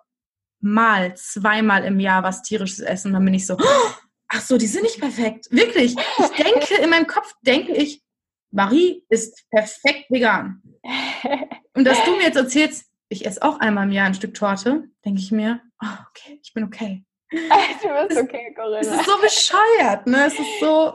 mal, 0.59 1.15
zweimal 1.15 1.83
im 1.85 1.99
Jahr 1.99 2.23
was 2.23 2.43
tierisches 2.43 2.79
essen. 2.79 3.07
Und 3.07 3.13
dann 3.13 3.25
bin 3.25 3.33
ich 3.33 3.47
so, 3.47 3.55
oh, 3.55 3.91
ach 4.27 4.41
so, 4.41 4.57
die 4.57 4.67
sind 4.67 4.83
nicht 4.83 4.99
perfekt. 4.99 5.47
Wirklich. 5.51 5.95
Ich 5.95 6.43
denke, 6.43 6.75
in 6.81 6.89
meinem 6.89 7.07
Kopf 7.07 7.33
denke 7.41 7.73
ich, 7.73 8.03
Marie 8.51 9.03
ist 9.09 9.49
perfekt 9.49 10.09
vegan. 10.09 10.61
Und 11.73 11.85
dass 11.85 12.03
du 12.03 12.11
mir 12.17 12.23
jetzt 12.23 12.35
erzählst, 12.35 12.85
ich 13.09 13.25
esse 13.25 13.41
auch 13.43 13.59
einmal 13.59 13.85
im 13.85 13.91
Jahr 13.91 14.05
ein 14.05 14.13
Stück 14.13 14.33
Torte, 14.33 14.89
denke 15.03 15.19
ich 15.19 15.31
mir, 15.31 15.61
oh, 15.81 15.87
okay, 16.09 16.39
ich 16.43 16.53
bin 16.53 16.63
okay. 16.63 17.03
Du 17.31 18.07
bist 18.07 18.21
okay, 18.21 18.53
Corinna. 18.53 18.79
Es 18.79 18.87
ist 18.87 19.05
so 19.05 19.21
bescheuert, 19.21 20.07
ne? 20.07 20.25
Es 20.27 20.37
ist 20.37 20.59
so. 20.59 20.93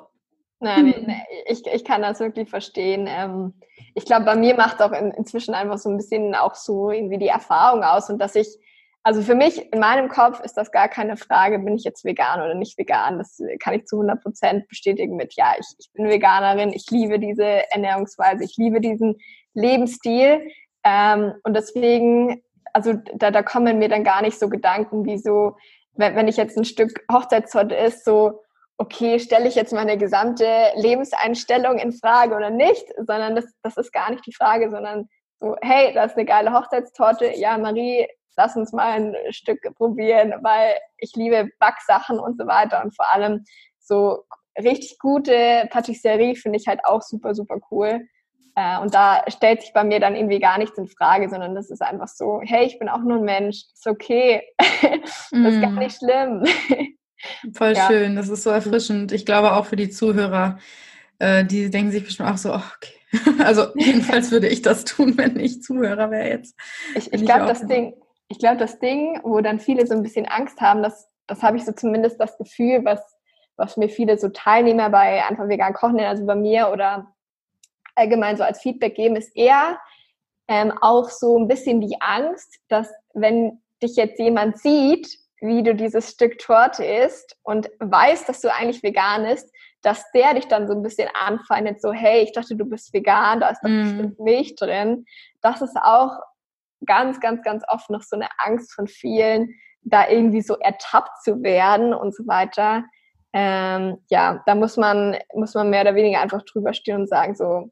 Nein, 0.59 0.95
hm. 0.95 1.05
nee, 1.07 1.23
ich, 1.49 1.67
ich 1.67 1.85
kann 1.85 2.03
das 2.03 2.21
wirklich 2.21 2.49
verstehen. 2.49 3.07
Ähm, 3.09 3.55
ich 3.95 4.05
glaube, 4.05 4.25
bei 4.25 4.37
mir 4.37 4.55
macht 4.55 4.81
auch 4.81 4.93
in, 4.93 5.11
inzwischen 5.13 5.55
einfach 5.55 5.79
so 5.79 5.91
ein 5.91 5.97
bisschen 5.97 6.35
auch 6.35 6.55
so 6.55 6.91
irgendwie 6.91 7.19
die 7.19 7.29
Erfahrung 7.29 7.83
aus 7.83 8.09
und 8.09 8.19
dass 8.19 8.35
ich, 8.35 8.49
also 9.03 9.23
für 9.23 9.35
mich 9.35 9.73
in 9.73 9.81
meinem 9.81 10.09
Kopf 10.09 10.41
ist 10.41 10.55
das 10.55 10.73
gar 10.73 10.89
keine 10.89 11.17
Frage, 11.17 11.59
bin 11.59 11.77
ich 11.77 11.85
jetzt 11.85 12.05
vegan 12.05 12.41
oder 12.41 12.55
nicht 12.55 12.79
vegan. 12.79 13.19
Das 13.19 13.39
kann 13.61 13.75
ich 13.75 13.87
zu 13.87 13.97
100 13.97 14.23
Prozent 14.23 14.69
bestätigen 14.69 15.17
mit, 15.17 15.35
ja, 15.37 15.55
ich, 15.59 15.67
ich 15.79 15.93
bin 15.93 16.09
Veganerin, 16.09 16.73
ich 16.73 16.91
liebe 16.91 17.19
diese 17.19 17.71
Ernährungsweise, 17.71 18.45
ich 18.45 18.57
liebe 18.57 18.81
diesen 18.81 19.17
Lebensstil. 19.55 20.51
Ähm, 20.85 21.35
und 21.45 21.55
deswegen, 21.55 22.43
also 22.73 22.95
da, 23.15 23.31
da 23.31 23.43
kommen 23.43 23.79
mir 23.79 23.89
dann 23.89 24.05
gar 24.05 24.23
nicht 24.23 24.39
so 24.39 24.49
Gedanken 24.49 25.05
wie 25.05 25.19
so, 25.19 25.57
wenn, 25.97 26.17
wenn 26.17 26.29
ich 26.29 26.37
jetzt 26.37 26.57
ein 26.57 26.65
Stück 26.65 27.05
Hochzeitstorte 27.11 27.75
ist, 27.75 28.05
so, 28.05 28.43
okay, 28.79 29.19
stelle 29.19 29.49
ich 29.49 29.55
jetzt 29.55 29.73
meine 29.73 29.97
gesamte 29.97 30.47
Lebenseinstellung 30.77 31.79
in 31.79 31.93
Frage 31.93 32.35
oder 32.35 32.51
nicht, 32.51 32.87
sondern 32.97 33.35
das, 33.35 33.47
das 33.63 33.77
ist 33.77 33.93
gar 33.93 34.11
nicht 34.11 34.27
die 34.27 34.35
Frage, 34.35 34.71
sondern 34.71 35.09
so, 35.41 35.57
hey, 35.63 35.93
das 35.95 36.13
ist 36.13 36.17
eine 36.17 36.27
geile 36.27 36.53
Hochzeitstorte, 36.53 37.37
ja, 37.37 37.57
Marie, 37.59 38.07
lass 38.37 38.57
uns 38.57 38.73
mal 38.73 38.93
ein 38.93 39.17
Stück 39.31 39.61
probieren, 39.77 40.35
weil 40.43 40.75
ich 40.99 41.13
liebe 41.15 41.49
Backsachen 41.59 42.19
und 42.19 42.39
so 42.39 42.47
weiter. 42.47 42.83
Und 42.85 42.95
vor 42.95 43.13
allem 43.13 43.45
so 43.79 44.25
richtig 44.59 44.99
gute 44.99 45.67
Patisserie 45.71 46.35
finde 46.35 46.59
ich 46.59 46.67
halt 46.67 46.81
auch 46.85 47.03
super, 47.03 47.35
super 47.35 47.59
cool. 47.71 48.07
Äh, 48.57 48.81
und 48.81 48.95
da 48.95 49.23
stellt 49.29 49.61
sich 49.61 49.73
bei 49.73 49.85
mir 49.85 50.01
dann 50.01 50.17
irgendwie 50.17 50.41
gar 50.41 50.59
nichts 50.59 50.79
in 50.79 50.89
Frage, 50.89 51.29
sondern 51.29 51.55
das 51.55 51.71
ist 51.71 51.83
einfach 51.83 52.09
so, 52.09 52.41
hey, 52.43 52.65
ich 52.65 52.79
bin 52.79 52.89
auch 52.89 53.03
nur 53.03 53.19
ein 53.19 53.25
Mensch, 53.25 53.65
ist 53.73 53.87
okay, 53.87 54.43
das 54.59 55.31
ist 55.31 55.61
gar 55.61 55.71
mm. 55.71 55.79
nicht 55.79 55.99
schlimm. 55.99 56.45
Voll 57.55 57.75
ja. 57.75 57.87
schön, 57.87 58.17
das 58.17 58.29
ist 58.29 58.43
so 58.43 58.51
erfrischend. 58.51 59.13
Ich 59.13 59.27
glaube 59.27 59.53
auch 59.53 59.67
für 59.67 59.77
die 59.77 59.91
Zuhörer, 59.91 60.59
äh, 61.19 61.45
die 61.45 61.71
denken 61.71 61.93
sich 61.93 62.05
bestimmt 62.05 62.31
auch 62.31 62.39
so, 62.39 62.55
oh, 62.55 62.63
okay. 62.77 62.95
Also 63.45 63.67
jedenfalls 63.77 64.31
würde 64.31 64.49
ich 64.49 64.63
das 64.63 64.85
tun, 64.85 65.19
wenn 65.19 65.39
ich 65.39 65.63
Zuhörer 65.63 66.11
wäre 66.11 66.29
jetzt. 66.29 66.59
Ich, 66.95 67.13
ich 67.13 67.25
glaube, 67.25 67.47
das 67.47 67.67
Ding, 67.67 67.95
ich 68.29 68.39
glaube, 68.39 68.57
das 68.57 68.79
Ding, 68.79 69.21
wo 69.23 69.41
dann 69.41 69.61
viele 69.61 69.87
so 69.87 69.95
ein 69.95 70.03
bisschen 70.03 70.27
Angst 70.27 70.63
haben, 70.63 70.83
das, 70.83 71.09
das 71.27 71.43
habe 71.43 71.59
ich 71.59 71.65
so 71.65 71.73
zumindest 71.73 72.19
das 72.21 72.39
Gefühl, 72.39 72.85
was, 72.85 73.01
was 73.57 73.77
mir 73.77 73.91
viele 73.91 74.19
so 74.19 74.31
Teilnehmer 74.31 74.89
bei 74.89 75.25
Einfach 75.27 75.47
Vegan 75.49 75.75
Kochen, 75.75 76.01
also 76.01 76.25
bei 76.25 76.35
mir 76.35 76.71
oder 76.73 77.13
allgemein 77.97 78.37
so 78.37 78.45
als 78.45 78.61
Feedback 78.61 78.95
geben, 78.95 79.17
ist 79.17 79.35
eher 79.37 79.79
ähm, 80.49 80.73
auch 80.81 81.09
so 81.11 81.39
ein 81.39 81.49
bisschen 81.49 81.81
die 81.81 81.97
Angst, 82.01 82.59
dass 82.69 82.93
wenn 83.15 83.61
dich 83.83 83.97
jetzt 83.97 84.19
jemand 84.19 84.59
sieht, 84.59 85.09
wie 85.41 85.63
du 85.63 85.75
dieses 85.75 86.11
Stück 86.11 86.39
Torte 86.39 86.85
isst 86.85 87.37
und 87.43 87.69
weiß, 87.81 88.25
dass 88.25 88.41
du 88.41 88.53
eigentlich 88.53 88.83
vegan 88.83 89.25
bist, 89.25 89.53
dass 89.83 90.05
der 90.13 90.35
dich 90.35 90.49
dann 90.49 90.67
so 90.67 90.75
ein 90.75 90.83
bisschen 90.83 91.09
anfeindet, 91.15 91.81
so, 91.81 91.93
hey, 91.93 92.23
ich 92.23 92.33
dachte, 92.33 92.57
du 92.57 92.65
bist 92.65 92.93
vegan, 92.93 93.41
da 93.41 93.51
ist 93.51 93.61
doch 93.63 93.69
mm. 93.69 93.83
bestimmt 93.83 94.21
Milch 94.21 94.55
drin. 94.57 95.05
Das 95.43 95.61
ist 95.63 95.77
auch 95.77 96.19
ganz, 96.85 97.21
ganz, 97.21 97.43
ganz 97.43 97.63
oft 97.69 97.91
noch 97.91 98.03
so 98.03 98.17
eine 98.17 98.29
Angst 98.39 98.73
von 98.73 98.89
vielen, 98.89 99.55
da 99.83 100.09
irgendwie 100.09 100.43
so 100.43 100.57
ertappt 100.59 101.23
zu 101.23 101.43
werden 101.43 101.95
und 101.95 102.15
so 102.15 102.27
weiter. 102.27 102.85
Ähm, 103.33 103.99
ja, 104.09 104.43
da 104.47 104.55
muss 104.55 104.77
man, 104.77 105.17
muss 105.35 105.55
man 105.55 105.71
mehr 105.71 105.83
oder 105.83 105.95
weniger 105.95 106.21
einfach 106.21 106.43
drüber 106.43 106.73
stehen 106.73 106.97
und 106.97 107.09
sagen, 107.09 107.37
so, 107.37 107.71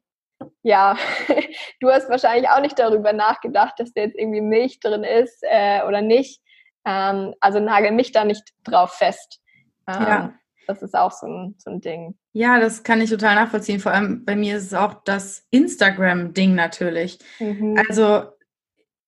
ja, 0.63 0.97
du 1.79 1.89
hast 1.89 2.09
wahrscheinlich 2.09 2.49
auch 2.49 2.61
nicht 2.61 2.77
darüber 2.79 3.13
nachgedacht, 3.13 3.75
dass 3.77 3.93
da 3.93 4.01
jetzt 4.01 4.17
irgendwie 4.17 4.41
Milch 4.41 4.79
drin 4.79 5.03
ist 5.03 5.39
äh, 5.41 5.83
oder 5.83 6.01
nicht. 6.01 6.41
Ähm, 6.85 7.33
also 7.39 7.59
nagel 7.59 7.91
mich 7.91 8.11
da 8.11 8.25
nicht 8.25 8.43
drauf 8.63 8.93
fest. 8.93 9.41
Ähm, 9.87 10.01
ja. 10.01 10.33
Das 10.67 10.81
ist 10.81 10.95
auch 10.95 11.11
so 11.11 11.27
ein, 11.27 11.55
so 11.57 11.69
ein 11.69 11.81
Ding. 11.81 12.17
Ja, 12.33 12.59
das 12.59 12.83
kann 12.83 13.01
ich 13.01 13.09
total 13.09 13.35
nachvollziehen. 13.35 13.79
Vor 13.79 13.91
allem 13.91 14.25
bei 14.25 14.35
mir 14.35 14.57
ist 14.57 14.65
es 14.65 14.73
auch 14.73 15.03
das 15.03 15.45
Instagram-Ding 15.51 16.55
natürlich. 16.55 17.19
Mhm. 17.39 17.77
Also 17.87 18.31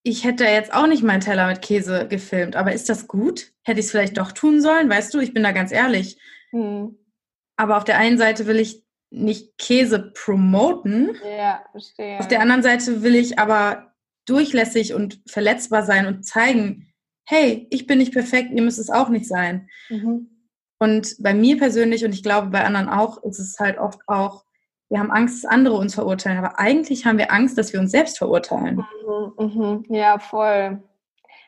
ich 0.04 0.24
hätte 0.24 0.46
jetzt 0.46 0.74
auch 0.74 0.88
nicht 0.88 1.04
meinen 1.04 1.22
Teller 1.22 1.48
mit 1.48 1.62
Käse 1.62 2.08
gefilmt, 2.08 2.56
aber 2.56 2.74
ist 2.74 2.90
das 2.90 3.08
gut? 3.08 3.52
Hätte 3.64 3.80
ich 3.80 3.88
es 3.88 3.92
vielleicht 3.92 4.18
doch 4.18 4.32
tun 4.32 4.62
sollen? 4.62 4.90
Weißt 4.90 5.14
du, 5.14 5.20
ich 5.20 5.34
bin 5.34 5.44
da 5.44 5.52
ganz 5.52 5.72
ehrlich. 5.72 6.18
Mhm. 6.52 6.98
Aber 7.58 7.78
auf 7.78 7.84
der 7.84 7.98
einen 7.98 8.18
Seite 8.18 8.46
will 8.46 8.60
ich 8.60 8.87
nicht 9.10 9.58
Käse 9.58 10.12
promoten. 10.14 11.16
Ja, 11.38 11.64
verstehe. 11.72 12.20
Auf 12.20 12.28
der 12.28 12.42
anderen 12.42 12.64
Seite 12.64 13.04
will 13.04 13.16
ich 13.16 13.40
aber 13.40 13.94
durchlässig 14.26 14.94
und 14.94 15.22
verletzbar 15.28 15.84
sein 15.84 16.06
und 16.06 16.26
zeigen, 16.26 16.94
hey, 17.26 17.68
ich 17.72 17.88
bin 17.88 18.00
nicht 18.00 18.14
perfekt, 18.14 18.52
ihr 18.52 18.62
müsst 18.62 18.80
es 18.80 18.90
auch 18.90 19.10
nicht 19.10 19.28
sein. 19.28 19.70
Mhm. 19.90 20.30
Und 20.80 21.16
bei 21.20 21.34
mir 21.34 21.58
persönlich 21.58 22.06
und 22.06 22.14
ich 22.14 22.24
glaube 22.24 22.48
bei 22.48 22.64
anderen 22.64 22.90
auch, 22.90 23.24
ist 23.24 23.40
es 23.40 23.58
halt 23.60 23.78
oft 23.78 24.00
auch, 24.08 24.46
wir 24.90 25.00
haben 25.00 25.12
Angst, 25.12 25.44
dass 25.44 25.52
andere 25.52 25.76
uns 25.76 25.96
verurteilen, 25.96 26.38
aber 26.38 26.60
eigentlich 26.60 27.06
haben 27.06 27.18
wir 27.18 27.32
Angst, 27.32 27.58
dass 27.58 27.74
wir 27.74 27.80
uns 27.80 27.92
selbst 27.92 28.18
verurteilen. 28.18 28.86
Mhm, 29.06 29.46
mhm. 29.46 29.86
Ja, 29.90 30.20
voll. 30.20 30.82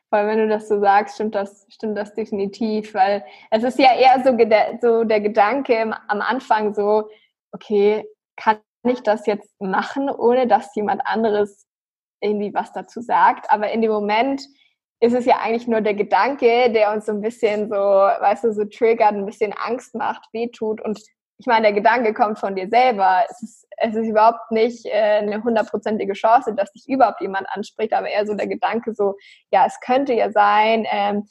Weil 0.09 0.27
wenn 0.27 0.39
du 0.39 0.47
das 0.47 0.67
so 0.67 0.79
sagst, 0.79 1.15
stimmt 1.15 1.35
das, 1.35 1.65
stimmt 1.69 1.97
das 1.97 2.13
definitiv, 2.13 2.93
weil 2.95 3.23
es 3.51 3.63
ist 3.63 3.77
ja 3.77 3.93
eher 3.95 4.23
so, 4.23 4.35
so 4.81 5.03
der 5.03 5.21
Gedanke 5.21 5.79
am 5.79 6.21
Anfang 6.21 6.73
so, 6.73 7.09
okay, 7.51 8.05
kann 8.35 8.59
ich 8.87 9.01
das 9.01 9.25
jetzt 9.25 9.53
machen, 9.59 10.09
ohne 10.09 10.47
dass 10.47 10.73
jemand 10.75 11.01
anderes 11.05 11.65
irgendwie 12.21 12.53
was 12.53 12.71
dazu 12.73 13.01
sagt. 13.01 13.51
Aber 13.51 13.71
in 13.71 13.81
dem 13.81 13.91
Moment 13.91 14.41
ist 15.01 15.13
es 15.13 15.25
ja 15.25 15.37
eigentlich 15.39 15.67
nur 15.67 15.81
der 15.81 15.93
Gedanke, 15.93 16.71
der 16.71 16.91
uns 16.91 17.05
so 17.05 17.13
ein 17.13 17.21
bisschen 17.21 17.69
so, 17.69 17.75
weißt 17.75 18.43
du, 18.43 18.53
so 18.53 18.65
triggert, 18.65 19.13
ein 19.13 19.25
bisschen 19.25 19.53
Angst 19.53 19.95
macht, 19.95 20.27
wehtut. 20.33 20.81
Und 20.81 20.99
ich 21.37 21.45
meine, 21.45 21.67
der 21.67 21.73
Gedanke 21.73 22.13
kommt 22.13 22.37
von 22.37 22.55
dir 22.55 22.67
selber. 22.67 23.23
Es 23.29 23.41
ist, 23.41 23.67
es 23.77 23.95
ist 23.95 24.07
überhaupt 24.07 24.51
nicht 24.51 24.85
äh, 24.85 25.19
eine 25.21 25.41
hundertprozentige 25.41 26.13
Chance, 26.13 26.53
dass 26.53 26.71
dich 26.73 26.87
überhaupt 26.89 27.21
jemand 27.21 27.47
anspricht, 27.49 27.93
aber 27.93 28.09
eher 28.09 28.25
so 28.25 28.33
der 28.33 28.47
Gedanke 28.47 28.93
so, 28.93 29.15
ja, 29.51 29.65
es 29.65 29.79
könnte 29.79 30.13
ja 30.13 30.31
sein, 30.31 30.85
ähm, 30.91 31.25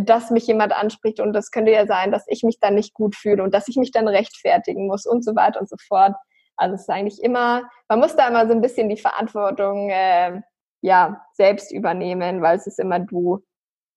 dass 0.00 0.30
mich 0.30 0.46
jemand 0.46 0.72
anspricht 0.72 1.20
und 1.20 1.32
das 1.32 1.50
könnte 1.50 1.72
ja 1.72 1.86
sein, 1.86 2.10
dass 2.10 2.24
ich 2.28 2.42
mich 2.42 2.58
dann 2.60 2.74
nicht 2.74 2.94
gut 2.94 3.16
fühle 3.16 3.42
und 3.42 3.54
dass 3.54 3.68
ich 3.68 3.76
mich 3.76 3.90
dann 3.90 4.08
rechtfertigen 4.08 4.86
muss 4.86 5.06
und 5.06 5.24
so 5.24 5.34
weiter 5.34 5.60
und 5.60 5.68
so 5.68 5.76
fort. 5.86 6.14
Also 6.56 6.74
es 6.74 6.82
ist 6.82 6.90
eigentlich 6.90 7.22
immer, 7.22 7.62
man 7.88 8.00
muss 8.00 8.16
da 8.16 8.28
immer 8.28 8.46
so 8.46 8.52
ein 8.52 8.60
bisschen 8.60 8.88
die 8.88 8.96
Verantwortung 8.96 9.90
äh, 9.90 10.40
ja 10.82 11.24
selbst 11.32 11.72
übernehmen, 11.72 12.42
weil 12.42 12.56
es 12.56 12.66
ist 12.66 12.78
immer 12.78 13.00
du, 13.00 13.42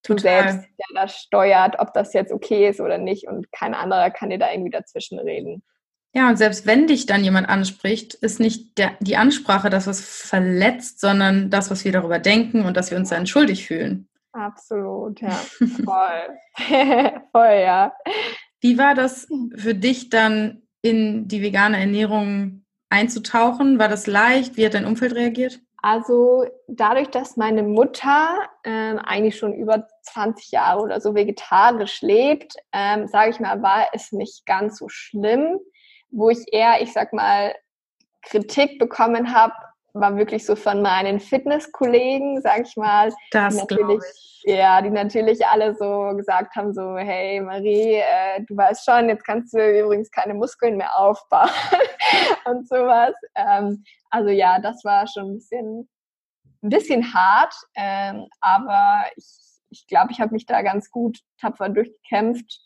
du 0.03 0.17
selbst, 0.17 0.59
der 0.59 1.01
das 1.01 1.15
steuert, 1.15 1.79
ob 1.79 1.93
das 1.93 2.13
jetzt 2.13 2.31
okay 2.31 2.69
ist 2.69 2.79
oder 2.79 2.97
nicht 2.97 3.27
und 3.27 3.51
kein 3.51 3.73
anderer 3.73 4.11
kann 4.11 4.29
dir 4.29 4.39
da 4.39 4.51
irgendwie 4.51 4.71
dazwischen 4.71 5.19
reden. 5.19 5.63
Ja, 6.13 6.29
und 6.29 6.37
selbst 6.37 6.65
wenn 6.65 6.87
dich 6.87 7.05
dann 7.05 7.23
jemand 7.23 7.47
anspricht, 7.47 8.15
ist 8.15 8.39
nicht 8.39 8.77
der, 8.77 8.91
die 8.99 9.15
Ansprache 9.15 9.69
das, 9.69 9.87
was 9.87 10.01
verletzt, 10.01 10.99
sondern 10.99 11.49
das, 11.49 11.71
was 11.71 11.85
wir 11.85 11.93
darüber 11.93 12.19
denken 12.19 12.65
und 12.65 12.75
dass 12.75 12.91
wir 12.91 12.97
uns 12.97 13.09
dann 13.09 13.27
schuldig 13.27 13.65
fühlen. 13.65 14.09
Absolut, 14.33 15.21
ja. 15.21 15.29
Voll. 15.85 16.37
Voll, 17.31 17.61
ja. 17.61 17.93
Wie 18.59 18.77
war 18.77 18.95
das 18.95 19.27
für 19.55 19.75
dich 19.75 20.09
dann 20.09 20.61
in 20.81 21.27
die 21.27 21.41
vegane 21.41 21.79
Ernährung 21.79 22.65
einzutauchen? 22.89 23.79
War 23.79 23.87
das 23.87 24.07
leicht? 24.07 24.57
Wie 24.57 24.65
hat 24.65 24.73
dein 24.73 24.85
Umfeld 24.85 25.15
reagiert? 25.15 25.59
Also 25.83 26.45
dadurch, 26.67 27.09
dass 27.09 27.37
meine 27.37 27.63
Mutter 27.63 28.35
ähm, 28.63 28.99
eigentlich 28.99 29.37
schon 29.37 29.53
über 29.53 29.87
20 30.03 30.51
Jahre 30.51 30.81
oder 30.81 31.01
so 31.01 31.15
vegetarisch 31.15 32.01
lebt, 32.01 32.55
ähm, 32.71 33.07
sage 33.07 33.31
ich 33.31 33.39
mal, 33.39 33.61
war 33.63 33.87
es 33.93 34.11
nicht 34.11 34.45
ganz 34.45 34.77
so 34.77 34.89
schlimm. 34.89 35.59
Wo 36.11 36.29
ich 36.29 36.45
eher, 36.51 36.81
ich 36.81 36.93
sag 36.93 37.13
mal, 37.13 37.55
Kritik 38.21 38.77
bekommen 38.77 39.33
habe, 39.33 39.53
war 39.93 40.15
wirklich 40.15 40.45
so 40.45 40.55
von 40.55 40.81
meinen 40.81 41.19
Fitnesskollegen, 41.19 42.41
sag 42.41 42.61
ich 42.67 42.75
mal. 42.77 43.13
Das 43.31 43.55
natürlich, 43.55 44.01
ich. 44.43 44.55
ja, 44.55 44.81
die 44.81 44.89
natürlich 44.89 45.45
alle 45.45 45.75
so 45.75 46.13
gesagt 46.15 46.55
haben, 46.55 46.73
so, 46.73 46.97
hey 46.97 47.41
Marie, 47.41 47.95
äh, 47.95 48.43
du 48.47 48.55
weißt 48.55 48.85
schon, 48.85 49.09
jetzt 49.09 49.25
kannst 49.25 49.53
du 49.53 49.79
übrigens 49.79 50.11
keine 50.11 50.33
Muskeln 50.33 50.77
mehr 50.77 50.97
aufbauen 50.97 51.49
und 52.45 52.67
sowas. 52.67 53.13
Ähm, 53.35 53.83
also 54.09 54.29
ja, 54.29 54.59
das 54.59 54.83
war 54.83 55.07
schon 55.07 55.31
ein 55.31 55.35
bisschen, 55.35 55.89
ein 56.63 56.69
bisschen 56.69 57.13
hart, 57.13 57.53
ähm, 57.75 58.27
aber 58.39 59.03
ich, 59.15 59.25
ich 59.69 59.87
glaube, 59.87 60.11
ich 60.11 60.21
habe 60.21 60.33
mich 60.33 60.45
da 60.45 60.61
ganz 60.61 60.91
gut 60.91 61.19
tapfer 61.39 61.69
durchgekämpft. 61.69 62.61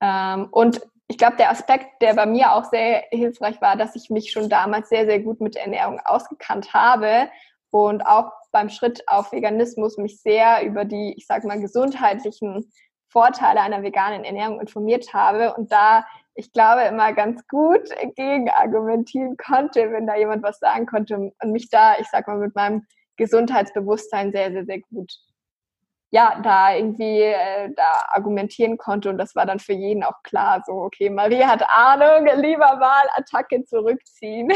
Ähm, 0.00 0.48
und 0.52 0.80
ich 1.08 1.16
glaube, 1.16 1.36
der 1.36 1.50
Aspekt, 1.50 2.02
der 2.02 2.14
bei 2.14 2.26
mir 2.26 2.52
auch 2.52 2.64
sehr 2.64 3.04
hilfreich 3.10 3.60
war, 3.60 3.76
dass 3.76 3.96
ich 3.96 4.10
mich 4.10 4.30
schon 4.30 4.48
damals 4.48 4.90
sehr, 4.90 5.06
sehr 5.06 5.20
gut 5.20 5.40
mit 5.40 5.56
Ernährung 5.56 6.00
ausgekannt 6.04 6.74
habe 6.74 7.28
und 7.70 8.02
auch 8.02 8.30
beim 8.52 8.68
Schritt 8.68 9.02
auf 9.08 9.32
Veganismus 9.32 9.96
mich 9.96 10.20
sehr 10.20 10.64
über 10.64 10.84
die, 10.84 11.14
ich 11.16 11.26
sage 11.26 11.46
mal, 11.46 11.60
gesundheitlichen 11.60 12.70
Vorteile 13.08 13.60
einer 13.60 13.82
veganen 13.82 14.24
Ernährung 14.24 14.60
informiert 14.60 15.12
habe 15.14 15.54
und 15.54 15.72
da 15.72 16.04
ich 16.38 16.52
glaube, 16.52 16.82
immer 16.82 17.12
ganz 17.14 17.44
gut 17.48 17.90
gegen 18.14 18.48
argumentieren 18.48 19.36
konnte, 19.36 19.90
wenn 19.90 20.06
da 20.06 20.14
jemand 20.14 20.44
was 20.44 20.60
sagen 20.60 20.86
konnte 20.86 21.16
und 21.16 21.50
mich 21.50 21.68
da, 21.68 21.98
ich 21.98 22.06
sag 22.12 22.28
mal, 22.28 22.38
mit 22.38 22.54
meinem 22.54 22.86
Gesundheitsbewusstsein 23.16 24.30
sehr, 24.30 24.52
sehr, 24.52 24.64
sehr 24.64 24.80
gut, 24.82 25.12
ja, 26.10 26.40
da 26.42 26.74
irgendwie 26.74 27.20
äh, 27.20 27.70
da 27.76 28.06
argumentieren 28.08 28.78
konnte 28.78 29.10
und 29.10 29.18
das 29.18 29.34
war 29.34 29.44
dann 29.44 29.58
für 29.58 29.74
jeden 29.74 30.02
auch 30.02 30.22
klar, 30.22 30.62
so, 30.66 30.72
okay, 30.72 31.10
Marie 31.10 31.44
hat 31.44 31.62
Ahnung, 31.68 32.26
lieber 32.36 32.76
mal 32.76 33.04
Attacke 33.16 33.64
zurückziehen. 33.64 34.50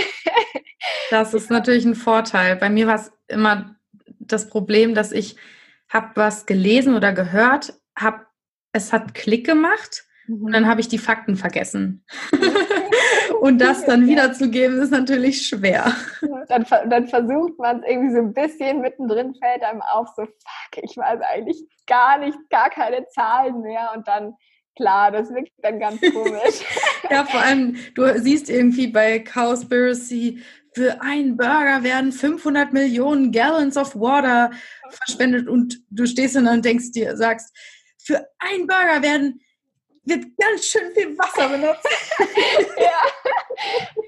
das 1.11 1.35
ist 1.35 1.51
natürlich 1.51 1.85
ein 1.85 1.95
Vorteil. 1.95 2.57
Bei 2.57 2.71
mir 2.71 2.87
war 2.87 2.95
es 2.95 3.13
immer 3.29 3.77
das 4.19 4.49
Problem, 4.49 4.95
dass 4.95 5.13
ich 5.13 5.37
habe 5.89 6.13
was 6.15 6.47
gelesen 6.47 6.97
oder 6.97 7.13
gehört, 7.13 7.75
habe 7.99 8.27
es 8.73 8.93
hat 8.93 9.15
Klick 9.15 9.45
gemacht 9.45 10.05
und 10.29 10.53
dann 10.53 10.67
habe 10.67 10.81
ich 10.81 10.89
die 10.89 10.99
Fakten 10.99 11.37
vergessen. 11.37 12.05
und 13.43 13.59
das 13.59 13.85
dann 13.85 14.07
wiederzugeben, 14.07 14.81
ist 14.81 14.93
natürlich 14.93 15.49
schwer. 15.49 15.93
Dann, 16.47 16.65
dann 16.89 17.09
versucht 17.09 17.59
man 17.59 17.81
es 17.81 17.89
irgendwie 17.89 18.15
so 18.15 18.21
ein 18.21 18.33
bisschen, 18.33 18.81
mittendrin 18.81 19.35
fällt 19.35 19.65
einem 19.65 19.83
auf, 19.83 20.07
so, 20.15 20.23
fuck, 20.23 20.81
ich 20.81 20.97
weiß 20.97 21.19
eigentlich 21.23 21.61
gar 21.89 22.19
nicht, 22.19 22.39
gar 22.51 22.71
keine 22.71 23.05
Zahlen 23.09 23.63
mehr. 23.63 23.91
Und 23.97 24.07
dann, 24.07 24.35
klar, 24.77 25.11
das 25.11 25.29
wirkt 25.31 25.51
dann 25.59 25.81
ganz 25.81 26.01
komisch. 26.13 26.65
ja, 27.11 27.25
vor 27.25 27.41
allem, 27.41 27.77
du 27.97 28.17
siehst 28.17 28.49
irgendwie 28.49 28.87
bei 28.87 29.19
Cowspiracy, 29.19 30.41
für 30.77 31.03
einen 31.03 31.37
Burger 31.37 31.83
werden 31.83 32.13
500 32.13 32.73
Millionen 32.73 33.33
Gallons 33.33 33.77
of 33.77 33.97
Water 33.97 34.53
verschwendet 34.89 35.49
und 35.49 35.81
du 35.91 36.07
stehst 36.07 36.37
dann 36.37 36.47
und 36.47 36.65
denkst 36.65 36.93
dir, 36.93 37.17
sagst, 37.17 37.53
für 37.99 38.25
einen 38.39 38.69
Burger 38.69 39.03
werden 39.03 39.41
wird 40.05 40.25
ganz 40.37 40.67
schön 40.67 40.93
viel 40.95 41.17
Wasser 41.19 41.49
benutzt. 41.49 41.89
ja, 42.79 43.03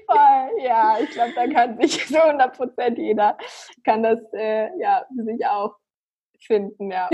voll. 0.07 0.63
Ja, 0.63 0.99
ich 0.99 1.09
glaube, 1.11 1.33
da 1.35 1.47
kann 1.47 1.79
sich 1.81 2.05
so 2.07 2.17
100 2.17 2.55
Prozent 2.55 2.97
jeder 2.97 3.37
kann 3.83 4.03
das 4.03 4.19
äh, 4.33 4.69
ja 4.79 5.05
sich 5.15 5.45
auch 5.45 5.75
finden. 6.39 6.91
Ja, 6.91 7.09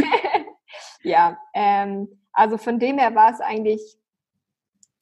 ja, 1.02 1.38
ähm, 1.54 2.08
also 2.32 2.56
von 2.56 2.78
dem 2.78 2.98
her 2.98 3.14
war 3.14 3.30
es 3.30 3.40
eigentlich, 3.40 3.80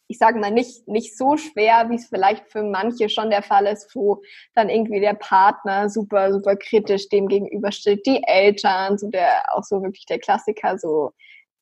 ich 0.09 0.19
sage 0.19 0.41
mal, 0.41 0.51
nicht, 0.51 0.89
nicht 0.89 1.17
so 1.17 1.37
schwer, 1.37 1.89
wie 1.89 1.95
es 1.95 2.09
vielleicht 2.09 2.51
für 2.51 2.65
manche 2.65 3.09
schon 3.09 3.31
der 3.31 3.43
Fall 3.43 3.67
ist, 3.67 3.95
wo 3.95 4.21
dann 4.55 4.69
irgendwie 4.69 5.01
der 5.01 5.15
Partner 5.15 5.89
super, 5.89 6.33
super 6.33 6.57
kritisch 6.57 7.09
dem 7.09 7.29
gegenübersteht, 7.29 8.05
die 8.05 8.23
Eltern, 8.25 8.99
so 8.99 9.09
der, 9.09 9.55
auch 9.55 9.63
so 9.63 9.81
wirklich 9.83 10.07
der 10.07 10.19
Klassiker, 10.19 10.77
so 10.79 11.13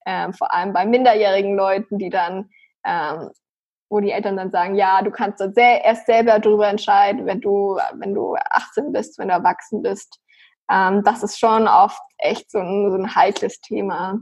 ähm, 0.09 0.33
vor 0.33 0.55
allem 0.55 0.73
bei 0.73 0.87
minderjährigen 0.87 1.55
Leuten, 1.55 1.99
die 1.99 2.09
dann, 2.09 2.49
ähm, 2.83 3.31
wo 3.91 4.01
die 4.01 4.11
Eltern 4.11 4.39
dann 4.39 4.51
sagen, 4.51 4.75
ja, 4.75 5.03
du 5.03 5.11
kannst 5.11 5.39
sehr, 5.55 5.85
erst 5.85 6.07
selber 6.07 6.39
darüber 6.39 6.67
entscheiden, 6.67 7.27
wenn 7.27 7.43
du, 7.43 7.79
wenn 7.93 8.15
du 8.15 8.35
18 8.51 8.91
bist, 8.93 9.19
wenn 9.19 9.29
du 9.29 9.35
erwachsen 9.35 9.83
bist. 9.83 10.19
Ähm, 10.71 11.03
das 11.05 11.23
ist 11.23 11.39
schon 11.39 11.69
oft 11.69 12.01
echt 12.17 12.51
so 12.51 12.59
ein, 12.59 12.91
so 12.91 12.97
ein 12.97 13.15
heikles 13.15 13.61
Thema. 13.61 14.19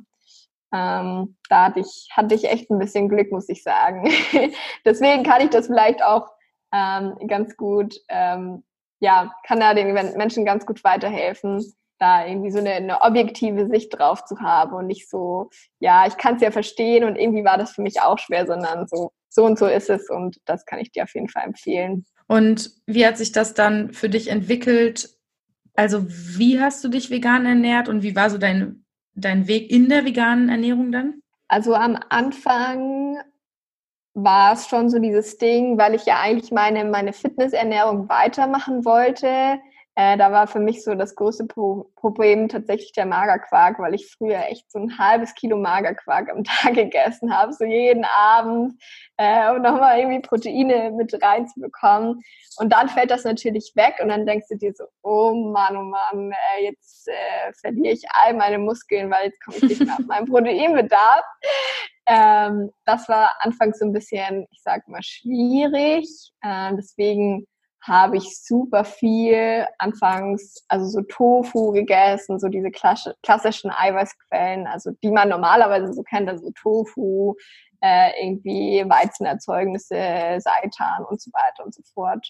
Ähm, 0.75 1.37
da 1.49 1.67
hatte 1.67 1.81
ich, 1.81 2.09
hatte 2.11 2.35
ich 2.35 2.51
echt 2.51 2.69
ein 2.69 2.81
bisschen 2.81 3.09
Glück, 3.09 3.31
muss 3.31 3.49
ich 3.49 3.63
sagen. 3.63 4.11
Deswegen 4.85 5.23
kann 5.23 5.41
ich 5.41 5.51
das 5.51 5.69
vielleicht 5.69 6.03
auch 6.03 6.29
ähm, 6.75 7.17
ganz 7.29 7.57
gut, 7.57 7.95
ähm, 8.09 8.65
ja, 8.99 9.33
kann 9.47 9.61
da 9.61 9.73
den 9.73 9.93
Menschen 9.93 10.45
ganz 10.45 10.67
gut 10.67 10.83
weiterhelfen, 10.83 11.65
da 11.99 12.27
irgendwie 12.27 12.51
so 12.51 12.59
eine, 12.59 12.73
eine, 12.73 13.01
objektive 13.03 13.67
Sicht 13.69 13.97
drauf 13.97 14.25
zu 14.25 14.39
haben 14.41 14.75
und 14.75 14.87
nicht 14.87 15.09
so, 15.09 15.51
ja, 15.79 16.07
ich 16.07 16.17
kann 16.17 16.37
es 16.37 16.43
ja 16.43 16.51
verstehen 16.51 17.05
und 17.05 17.17
irgendwie 17.17 17.45
war 17.45 17.59
das 17.59 17.73
für 17.73 17.83
mich 17.83 18.01
auch 18.01 18.19
schwer, 18.19 18.47
sondern 18.47 18.87
so, 18.87 19.13
so 19.29 19.45
und 19.45 19.59
so 19.59 19.67
ist 19.67 19.91
es 19.91 20.11
und 20.11 20.39
das 20.45 20.67
kann 20.67 20.79
ich 20.79 20.93
dir 20.93 21.05
auf 21.05 21.15
jeden 21.15 21.29
Fall 21.29 21.45
empfehlen. 21.45 22.05
Und 22.27 22.71
wie 22.87 23.07
hat 23.07 23.17
sich 23.17 23.33
das 23.33 23.55
dann 23.55 23.93
für 23.93 24.09
dich 24.09 24.29
entwickelt? 24.29 25.17
Also 25.75 26.07
wie 26.09 26.61
hast 26.61 26.83
du 26.85 26.89
dich 26.89 27.11
vegan 27.11 27.47
ernährt 27.47 27.89
und 27.89 28.03
wie 28.03 28.17
war 28.17 28.31
so 28.31 28.39
dein, 28.39 28.85
dein 29.15 29.47
Weg 29.47 29.71
in 29.71 29.89
der 29.89 30.05
veganen 30.05 30.49
Ernährung 30.49 30.93
dann? 30.93 31.21
Also 31.49 31.75
am 31.75 31.99
Anfang 32.09 33.19
war 34.15 34.55
es 34.55 34.67
schon 34.67 34.89
so 34.89 34.99
dieses 34.99 35.37
Ding, 35.37 35.79
weil 35.79 35.95
ich 35.95 36.07
ja 36.07 36.21
eigentlich 36.21 36.51
meine, 36.51 36.85
meine 36.85 37.13
Fitnessernährung 37.13 38.09
weitermachen 38.09 38.85
wollte, 38.85 39.59
äh, 39.99 40.19
da 40.19 40.31
war 40.31 40.47
für 40.47 40.61
mich 40.61 40.85
so 40.85 40.95
das 40.95 41.15
größte 41.15 41.47
Pro 41.47 41.91
Problem 41.97 42.51
tatsächlich 42.51 42.93
der 42.93 43.07
Magerquark, 43.07 43.79
weil 43.79 43.95
ich 43.95 44.07
früher 44.07 44.45
echt 44.45 44.71
so 44.71 44.79
ein 44.79 44.99
halbes 44.99 45.35
Kilo 45.35 45.57
Magerquark 45.57 46.31
am 46.31 46.45
Tag 46.45 46.75
gegessen 46.75 47.35
habe, 47.35 47.55
so 47.55 47.65
jeden 47.65 48.05
Abend, 48.05 48.75
äh, 49.17 49.51
um 49.51 49.63
nochmal 49.63 49.99
irgendwie 49.99 50.21
Proteine 50.21 50.91
mit 50.91 51.19
reinzubekommen. 51.23 52.23
Und 52.59 52.73
dann 52.75 52.91
fällt 52.91 53.11
das 53.11 53.25
natürlich 53.25 53.73
weg 53.75 53.95
und 54.03 54.11
dann 54.11 54.27
denkst 54.27 54.47
du 54.51 54.59
dir 54.59 54.75
so, 54.75 54.85
oh 55.03 55.33
Mann, 55.33 55.77
oh 55.79 55.83
Mann, 55.83 56.31
äh, 56.33 56.65
jetzt 56.65 57.09
äh, 57.09 57.53
verliere 57.55 57.95
ich 57.95 58.03
all 58.11 58.35
meine 58.35 58.59
Muskeln, 58.59 59.11
weil 59.11 59.27
jetzt 59.27 59.43
komme 59.43 59.57
ich 59.57 59.63
nicht 59.63 59.81
mehr 59.81 59.95
auf 59.95 60.01
meinen 60.07 60.27
Proteinbedarf. 60.27 61.25
Ähm, 62.07 62.71
das 62.85 63.09
war 63.09 63.33
anfangs 63.41 63.79
so 63.79 63.87
ein 63.87 63.95
bisschen, 63.95 64.47
ich 64.51 64.61
sag 64.63 64.87
mal, 64.89 65.03
schwierig. 65.03 66.33
Äh, 66.43 66.75
deswegen 66.77 67.47
habe 67.87 68.17
ich 68.17 68.43
super 68.43 68.85
viel 68.85 69.67
anfangs, 69.79 70.65
also 70.69 70.87
so 70.87 71.03
Tofu 71.03 71.73
gegessen, 71.73 72.39
so 72.39 72.49
diese 72.49 72.71
klassischen 72.71 73.71
Eiweißquellen, 73.71 74.67
also 74.67 74.91
die 75.03 75.11
man 75.11 75.29
normalerweise 75.29 75.93
so 75.93 76.03
kennt, 76.03 76.29
also 76.29 76.51
Tofu, 76.61 77.35
äh, 77.81 78.11
irgendwie 78.23 78.85
Weizenerzeugnisse, 78.89 80.39
Seitan 80.39 81.05
und 81.09 81.21
so 81.21 81.31
weiter 81.33 81.65
und 81.65 81.75
so 81.75 81.83
fort. 81.95 82.27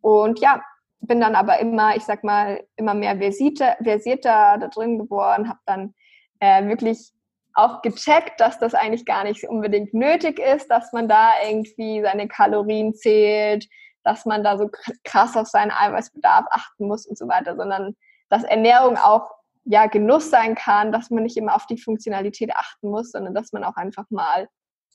Und 0.00 0.40
ja, 0.40 0.62
bin 1.00 1.20
dann 1.20 1.34
aber 1.34 1.58
immer, 1.60 1.96
ich 1.96 2.04
sag 2.04 2.24
mal, 2.24 2.64
immer 2.76 2.94
mehr 2.94 3.16
versierter, 3.16 3.76
versierter 3.82 4.58
da 4.58 4.68
drin 4.68 4.98
geworden, 4.98 5.48
habe 5.48 5.60
dann 5.66 5.94
äh, 6.40 6.66
wirklich 6.66 7.12
auch 7.54 7.80
gecheckt, 7.80 8.40
dass 8.40 8.58
das 8.58 8.74
eigentlich 8.74 9.06
gar 9.06 9.24
nicht 9.24 9.48
unbedingt 9.48 9.94
nötig 9.94 10.38
ist, 10.38 10.68
dass 10.68 10.92
man 10.92 11.08
da 11.08 11.30
irgendwie 11.48 12.02
seine 12.02 12.28
Kalorien 12.28 12.94
zählt, 12.94 13.66
dass 14.06 14.24
man 14.24 14.44
da 14.44 14.56
so 14.56 14.70
krass 15.04 15.36
auf 15.36 15.48
seinen 15.48 15.72
Eiweißbedarf 15.72 16.46
achten 16.50 16.86
muss 16.86 17.06
und 17.06 17.18
so 17.18 17.26
weiter, 17.26 17.56
sondern 17.56 17.96
dass 18.28 18.44
Ernährung 18.44 18.96
auch 18.96 19.32
ja 19.64 19.86
Genuss 19.86 20.30
sein 20.30 20.54
kann, 20.54 20.92
dass 20.92 21.10
man 21.10 21.24
nicht 21.24 21.36
immer 21.36 21.56
auf 21.56 21.66
die 21.66 21.80
Funktionalität 21.80 22.54
achten 22.54 22.88
muss, 22.88 23.10
sondern 23.10 23.34
dass 23.34 23.52
man 23.52 23.64
auch 23.64 23.74
einfach 23.74 24.04
mal 24.10 24.48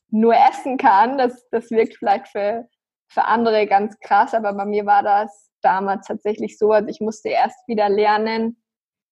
nur 0.10 0.34
essen 0.34 0.78
kann. 0.78 1.18
Das, 1.18 1.46
das 1.50 1.70
wirkt 1.72 1.98
vielleicht 1.98 2.30
für, 2.30 2.70
für 3.10 3.26
andere 3.26 3.68
ganz 3.68 4.00
krass, 4.00 4.34
aber 4.34 4.54
bei 4.54 4.64
mir 4.64 4.86
war 4.86 5.04
das 5.04 5.52
damals 5.62 6.08
tatsächlich 6.08 6.58
so. 6.58 6.72
Also 6.72 6.88
ich 6.88 7.02
musste 7.02 7.30
erst 7.30 7.68
wieder 7.68 7.90
lernen, 7.90 8.64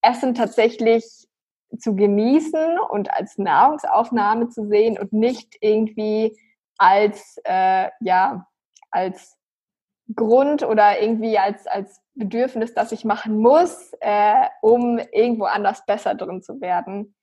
Essen 0.01 0.33
tatsächlich 0.33 1.27
zu 1.77 1.93
genießen 1.93 2.79
und 2.89 3.12
als 3.12 3.38
Nahrungsaufnahme 3.38 4.47
zu 4.47 4.65
sehen 4.69 4.97
und 4.97 5.12
nicht 5.12 5.57
irgendwie 5.59 6.38
als 6.77 7.35
äh, 7.43 7.89
ja 7.99 8.47
als 8.91 9.38
Grund 10.15 10.63
oder 10.63 11.02
irgendwie 11.02 11.38
als, 11.38 11.67
als 11.67 12.02
Bedürfnis, 12.15 12.74
das 12.74 12.91
ich 12.91 13.06
machen 13.06 13.38
muss, 13.38 13.93
äh, 14.02 14.48
um 14.62 15.00
irgendwo 15.12 15.45
anders 15.45 15.86
besser 15.86 16.15
drin 16.15 16.41
zu 16.41 16.60
werden. 16.62 17.15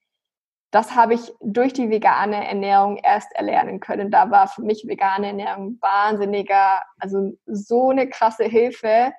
Das 0.71 0.95
habe 0.95 1.15
ich 1.15 1.33
durch 1.41 1.73
die 1.73 1.91
vegane 1.91 2.47
Ernährung 2.47 2.97
erst 2.99 3.33
erlernen 3.35 3.81
können. 3.81 4.11
Da 4.11 4.31
war 4.31 4.49
für 4.49 4.63
mich 4.63 4.87
vegane 4.87 5.29
Ernährung 5.29 5.79
wahnsinniger, 5.81 6.83
also 6.99 7.33
so 7.47 7.91
eine 7.91 8.09
krasse 8.09 8.45
Hilfe, 8.45 9.13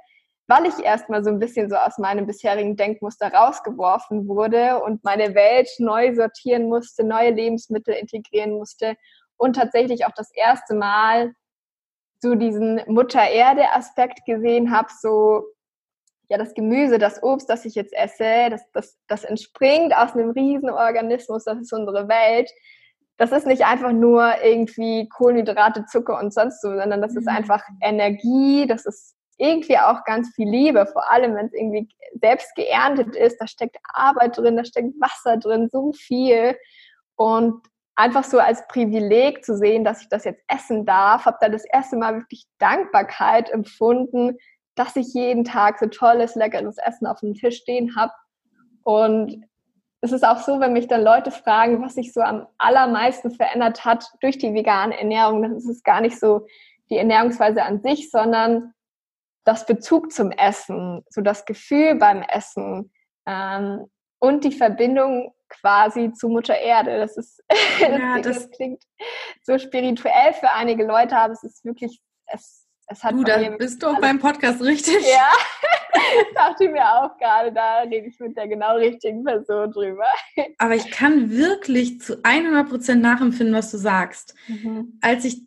weil 0.48 0.66
ich 0.66 0.80
erstmal 0.84 1.24
so 1.24 1.30
ein 1.30 1.40
bisschen 1.40 1.70
so 1.70 1.76
aus 1.76 1.98
meinem 1.98 2.26
bisherigen 2.26 2.76
Denkmuster 2.76 3.34
rausgeworfen 3.34 4.28
wurde 4.28 4.82
und 4.82 5.04
meine 5.04 5.36
Welt 5.36 5.70
neu 5.80 6.16
sortieren 6.16 6.70
musste, 6.70 7.04
neue 7.04 7.32
Lebensmittel 7.32 7.94
integrieren 7.96 8.52
musste 8.52 8.96
und 9.36 9.56
tatsächlich 9.56 10.06
auch 10.06 10.14
das 10.16 10.32
erste 10.34 10.76
Mal 10.76 11.34
so 12.20 12.36
diesen 12.36 12.82
Mutter 12.88 13.30
Erde 13.30 13.72
Aspekt 13.74 14.26
gesehen 14.26 14.72
habe, 14.72 14.90
so 15.02 15.44
ja 16.30 16.38
das 16.38 16.54
Gemüse, 16.54 16.98
das 16.98 17.22
Obst, 17.24 17.50
das 17.50 17.66
ich 17.66 17.76
jetzt 17.76 17.94
esse, 17.94 18.50
das, 18.50 18.62
das, 18.74 18.98
das 19.08 19.24
entspringt 19.24 19.96
aus 19.96 20.14
einem 20.14 20.32
Riesenorganismus, 20.32 21.46
das 21.46 21.60
ist 21.60 21.74
unsere 21.74 22.08
Welt. 22.08 22.52
Das 23.18 23.32
ist 23.32 23.48
nicht 23.48 23.66
einfach 23.66 23.94
nur 23.94 24.44
irgendwie 24.44 25.10
Kohlenhydrate, 25.10 25.86
Zucker 25.86 26.20
und 26.20 26.34
sonst 26.34 26.62
so, 26.62 26.70
sondern 26.70 27.02
das 27.02 27.16
ist 27.16 27.26
mhm. 27.26 27.36
einfach 27.36 27.64
Energie, 27.82 28.68
das 28.68 28.86
ist 28.86 29.16
irgendwie 29.38 29.78
auch 29.78 30.04
ganz 30.04 30.30
viel 30.36 30.50
Liebe, 30.50 30.86
vor 30.88 31.12
allem 31.12 31.36
wenn 31.36 31.48
es 31.48 31.54
irgendwie 31.54 31.88
selbst 32.20 32.54
geerntet 32.56 33.16
ist. 33.16 33.38
Da 33.40 33.48
steckt 33.48 33.78
Arbeit 33.94 34.38
drin, 34.38 34.58
da 34.58 34.66
steckt 34.66 35.00
Wasser 35.00 35.38
drin, 35.38 35.70
so 35.72 35.94
viel. 35.94 36.56
Und 37.16 37.62
einfach 37.98 38.24
so 38.24 38.40
als 38.40 38.66
Privileg 38.68 39.44
zu 39.44 39.58
sehen, 39.58 39.84
dass 39.84 40.02
ich 40.02 40.08
das 40.08 40.24
jetzt 40.24 40.44
essen 40.48 40.86
darf, 40.86 41.26
habe 41.26 41.38
da 41.42 41.50
das 41.50 41.66
erste 41.66 41.98
Mal 41.98 42.16
wirklich 42.16 42.46
Dankbarkeit 42.60 43.50
empfunden, 43.50 44.38
dass 44.76 44.96
ich 44.96 45.14
jeden 45.14 45.44
Tag 45.44 45.80
so 45.80 45.88
tolles, 45.88 46.36
leckeres 46.36 46.78
Essen 46.78 47.08
auf 47.08 47.20
dem 47.20 47.34
Tisch 47.34 47.58
stehen 47.58 47.96
habe. 47.96 48.14
Und 48.84 49.44
es 50.02 50.12
ist 50.12 50.24
auch 50.24 50.38
so, 50.38 50.60
wenn 50.60 50.74
mich 50.74 50.88
dann 50.88 51.04
Leute 51.04 51.32
fragen, 51.32 51.82
was 51.82 51.96
sich 51.96 52.14
so 52.14 52.22
am 52.22 52.46
allermeisten 52.60 53.32
verändert 53.32 53.84
hat 53.84 54.06
durch 54.22 54.38
die 54.38 54.54
vegane 54.54 54.98
Ernährung, 54.98 55.42
dann 55.42 55.56
ist 55.56 55.68
es 55.68 55.82
gar 55.82 56.00
nicht 56.00 56.20
so 56.20 56.46
die 56.92 56.98
Ernährungsweise 56.98 57.64
an 57.64 57.82
sich, 57.82 58.12
sondern 58.12 58.74
das 59.44 59.66
Bezug 59.66 60.12
zum 60.12 60.30
Essen, 60.30 61.04
so 61.10 61.22
das 61.22 61.46
Gefühl 61.46 61.96
beim 61.96 62.22
Essen 62.22 62.92
ähm, 63.26 63.88
und 64.20 64.44
die 64.44 64.52
Verbindung 64.52 65.34
quasi 65.50 66.12
zu 66.14 66.30
Mutter 66.30 66.58
Erde. 66.58 66.98
Das 66.98 67.18
ist, 67.18 67.44
ja, 67.80 68.20
das, 68.20 68.36
das, 68.36 68.52
klingt 68.52 68.84
so 69.44 69.58
spirituell 69.58 70.34
für 70.34 70.52
einige 70.52 70.86
Leute, 70.86 71.16
aber 71.18 71.34
es 71.34 71.44
ist 71.44 71.64
wirklich, 71.64 72.00
es, 72.28 72.66
es 72.88 73.04
hat. 73.04 73.14
Du, 73.14 73.24
da 73.24 73.38
bist 73.58 73.82
du 73.82 73.88
auch 73.88 74.00
beim 74.00 74.20
Podcast 74.20 74.62
richtig. 74.62 74.98
Ja, 75.02 75.32
dachte 76.36 76.66
ich 76.66 76.72
mir 76.72 76.86
auch 76.86 77.18
gerade, 77.18 77.52
da 77.52 77.82
rede 77.82 78.08
ich 78.08 78.20
mit 78.20 78.36
der 78.36 78.48
genau 78.48 78.76
richtigen 78.76 79.24
Person 79.24 79.72
drüber. 79.72 80.06
Aber 80.58 80.76
ich 80.76 80.92
kann 80.92 81.32
wirklich 81.32 82.02
zu 82.02 82.20
100 82.24 82.68
Prozent 82.68 83.02
nachempfinden, 83.02 83.56
was 83.56 83.72
du 83.72 83.78
sagst. 83.78 84.36
Mhm. 84.48 85.00
Als 85.02 85.26
ich 85.26 85.44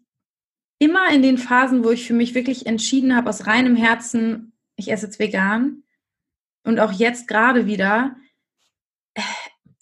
immer 0.79 1.11
in 1.13 1.23
den 1.23 1.39
Phasen, 1.39 1.85
wo 1.85 1.91
ich 1.91 2.07
für 2.07 2.15
mich 2.15 2.35
wirklich 2.35 2.67
entschieden 2.67 3.15
habe, 3.15 3.29
aus 3.29 3.47
reinem 3.47 3.77
Herzen, 3.77 4.53
ich 4.77 4.91
esse 4.91 5.07
jetzt 5.07 5.19
vegan 5.19 5.85
und 6.65 6.81
auch 6.81 6.93
jetzt 6.93 7.29
gerade 7.29 7.67
wieder, 7.67 8.17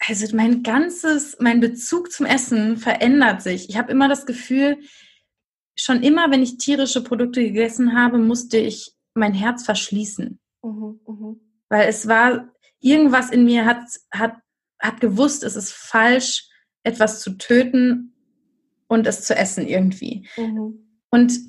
also 0.07 0.35
mein 0.35 0.63
ganzes, 0.63 1.37
mein 1.39 1.59
Bezug 1.59 2.11
zum 2.11 2.25
Essen 2.25 2.77
verändert 2.77 3.41
sich. 3.41 3.69
Ich 3.69 3.77
habe 3.77 3.91
immer 3.91 4.07
das 4.07 4.25
Gefühl, 4.25 4.77
schon 5.75 6.03
immer, 6.03 6.31
wenn 6.31 6.43
ich 6.43 6.57
tierische 6.57 7.03
Produkte 7.03 7.41
gegessen 7.43 7.97
habe, 7.97 8.17
musste 8.17 8.57
ich 8.57 8.93
mein 9.13 9.33
Herz 9.33 9.63
verschließen. 9.63 10.39
Mhm, 10.63 10.99
mh. 11.07 11.35
Weil 11.69 11.87
es 11.87 12.07
war, 12.07 12.51
irgendwas 12.79 13.29
in 13.29 13.45
mir 13.45 13.65
hat, 13.65 13.83
hat, 14.11 14.35
hat 14.79 15.01
gewusst, 15.01 15.43
es 15.43 15.55
ist 15.55 15.71
falsch, 15.71 16.47
etwas 16.83 17.21
zu 17.21 17.37
töten 17.37 18.13
und 18.87 19.05
es 19.05 19.23
zu 19.23 19.35
essen 19.35 19.67
irgendwie. 19.67 20.27
Mhm. 20.37 20.85
Und 21.09 21.39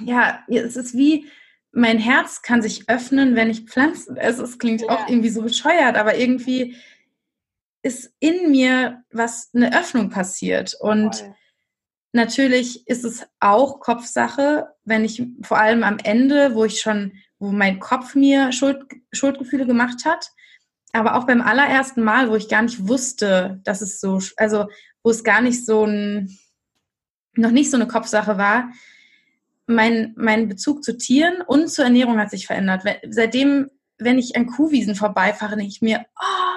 ja, 0.00 0.42
es 0.48 0.76
ist 0.76 0.96
wie, 0.96 1.26
mein 1.72 1.98
Herz 1.98 2.42
kann 2.42 2.62
sich 2.62 2.88
öffnen, 2.88 3.34
wenn 3.34 3.50
ich 3.50 3.64
Pflanzen 3.64 4.16
esse. 4.16 4.42
Es 4.42 4.58
klingt 4.58 4.82
ja. 4.82 4.88
auch 4.90 5.08
irgendwie 5.08 5.30
so 5.30 5.42
bescheuert, 5.42 5.96
aber 5.96 6.16
irgendwie 6.16 6.76
ist 7.82 8.14
in 8.20 8.50
mir 8.50 9.02
was 9.10 9.50
eine 9.54 9.76
Öffnung 9.76 10.10
passiert. 10.10 10.74
Und 10.78 11.16
Voll. 11.16 11.34
natürlich 12.12 12.86
ist 12.86 13.04
es 13.04 13.26
auch 13.40 13.80
Kopfsache, 13.80 14.68
wenn 14.84 15.04
ich 15.04 15.26
vor 15.42 15.58
allem 15.58 15.82
am 15.82 15.98
Ende, 15.98 16.54
wo 16.54 16.64
ich 16.64 16.80
schon, 16.80 17.12
wo 17.38 17.50
mein 17.50 17.80
Kopf 17.80 18.14
mir 18.14 18.52
Schuld, 18.52 18.84
Schuldgefühle 19.10 19.66
gemacht 19.66 20.04
hat, 20.04 20.30
aber 20.92 21.16
auch 21.16 21.24
beim 21.24 21.40
allerersten 21.40 22.04
Mal, 22.04 22.30
wo 22.30 22.36
ich 22.36 22.48
gar 22.48 22.62
nicht 22.62 22.86
wusste, 22.86 23.60
dass 23.64 23.80
es 23.80 23.98
so, 23.98 24.20
also 24.36 24.68
wo 25.02 25.10
es 25.10 25.24
gar 25.24 25.40
nicht 25.40 25.64
so 25.64 25.84
ein, 25.86 26.38
noch 27.34 27.50
nicht 27.50 27.70
so 27.70 27.78
eine 27.78 27.88
Kopfsache 27.88 28.36
war, 28.36 28.70
mein, 29.72 30.14
mein 30.16 30.48
Bezug 30.48 30.84
zu 30.84 30.96
Tieren 30.96 31.42
und 31.46 31.68
zur 31.68 31.84
Ernährung 31.84 32.18
hat 32.18 32.30
sich 32.30 32.46
verändert. 32.46 32.82
Seitdem 33.08 33.70
wenn 34.04 34.18
ich 34.18 34.36
an 34.36 34.46
Kuhwiesen 34.46 34.94
vorbeifahre, 34.94 35.56
denke 35.56 35.70
ich 35.70 35.82
mir, 35.82 36.04
oh, 36.20 36.52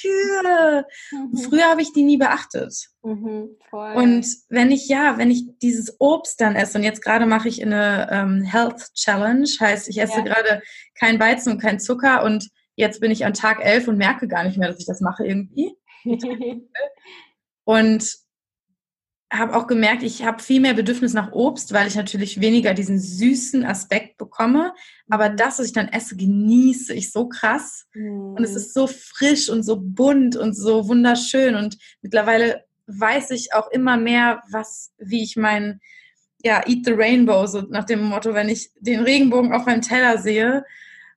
Kühe. 0.00 0.86
Mhm. 1.12 1.36
Früher 1.36 1.64
habe 1.64 1.82
ich 1.82 1.92
die 1.92 2.02
nie 2.02 2.16
beachtet. 2.16 2.74
Mhm, 3.02 3.56
und 3.70 4.26
wenn 4.48 4.70
ich, 4.70 4.88
ja, 4.88 5.18
wenn 5.18 5.30
ich 5.30 5.44
dieses 5.62 5.96
Obst 6.00 6.40
dann 6.40 6.56
esse, 6.56 6.78
und 6.78 6.84
jetzt 6.84 7.02
gerade 7.02 7.26
mache 7.26 7.48
ich 7.48 7.64
eine 7.64 8.08
ähm, 8.10 8.42
Health 8.42 8.92
Challenge, 8.94 9.48
heißt, 9.58 9.88
ich 9.88 10.00
esse 10.00 10.18
ja. 10.18 10.24
gerade 10.24 10.62
kein 10.94 11.18
Weizen 11.20 11.52
und 11.52 11.60
kein 11.60 11.80
Zucker 11.80 12.24
und 12.24 12.48
jetzt 12.76 13.00
bin 13.00 13.10
ich 13.10 13.24
an 13.24 13.34
Tag 13.34 13.64
11 13.64 13.88
und 13.88 13.98
merke 13.98 14.28
gar 14.28 14.44
nicht 14.44 14.58
mehr, 14.58 14.68
dass 14.68 14.80
ich 14.80 14.86
das 14.86 15.00
mache 15.00 15.24
irgendwie. 15.26 15.74
und 17.64 18.04
habe 19.32 19.54
auch 19.54 19.66
gemerkt, 19.68 20.02
ich 20.02 20.24
habe 20.24 20.42
viel 20.42 20.60
mehr 20.60 20.74
Bedürfnis 20.74 21.14
nach 21.14 21.32
Obst, 21.32 21.72
weil 21.72 21.86
ich 21.86 21.94
natürlich 21.94 22.40
weniger 22.40 22.74
diesen 22.74 22.98
süßen 22.98 23.64
Aspekt 23.64 24.18
bekomme. 24.18 24.74
Aber 25.08 25.30
mhm. 25.30 25.36
das, 25.36 25.58
was 25.58 25.66
ich 25.66 25.72
dann 25.72 25.88
esse, 25.88 26.16
genieße 26.16 26.92
ich 26.94 27.12
so 27.12 27.28
krass. 27.28 27.86
Mhm. 27.94 28.34
Und 28.34 28.42
es 28.42 28.56
ist 28.56 28.74
so 28.74 28.88
frisch 28.88 29.48
und 29.48 29.62
so 29.62 29.78
bunt 29.80 30.36
und 30.36 30.54
so 30.54 30.88
wunderschön. 30.88 31.54
Und 31.54 31.78
mittlerweile 32.02 32.64
weiß 32.88 33.30
ich 33.30 33.54
auch 33.54 33.70
immer 33.70 33.96
mehr, 33.96 34.42
was, 34.50 34.92
wie 34.98 35.22
ich 35.22 35.36
mein, 35.36 35.80
ja, 36.42 36.66
Eat 36.66 36.84
the 36.84 36.92
Rainbow, 36.92 37.46
so 37.46 37.60
nach 37.62 37.84
dem 37.84 38.02
Motto, 38.02 38.34
wenn 38.34 38.48
ich 38.48 38.72
den 38.80 39.00
Regenbogen 39.00 39.52
auf 39.52 39.66
meinem 39.66 39.82
Teller 39.82 40.18
sehe. 40.18 40.64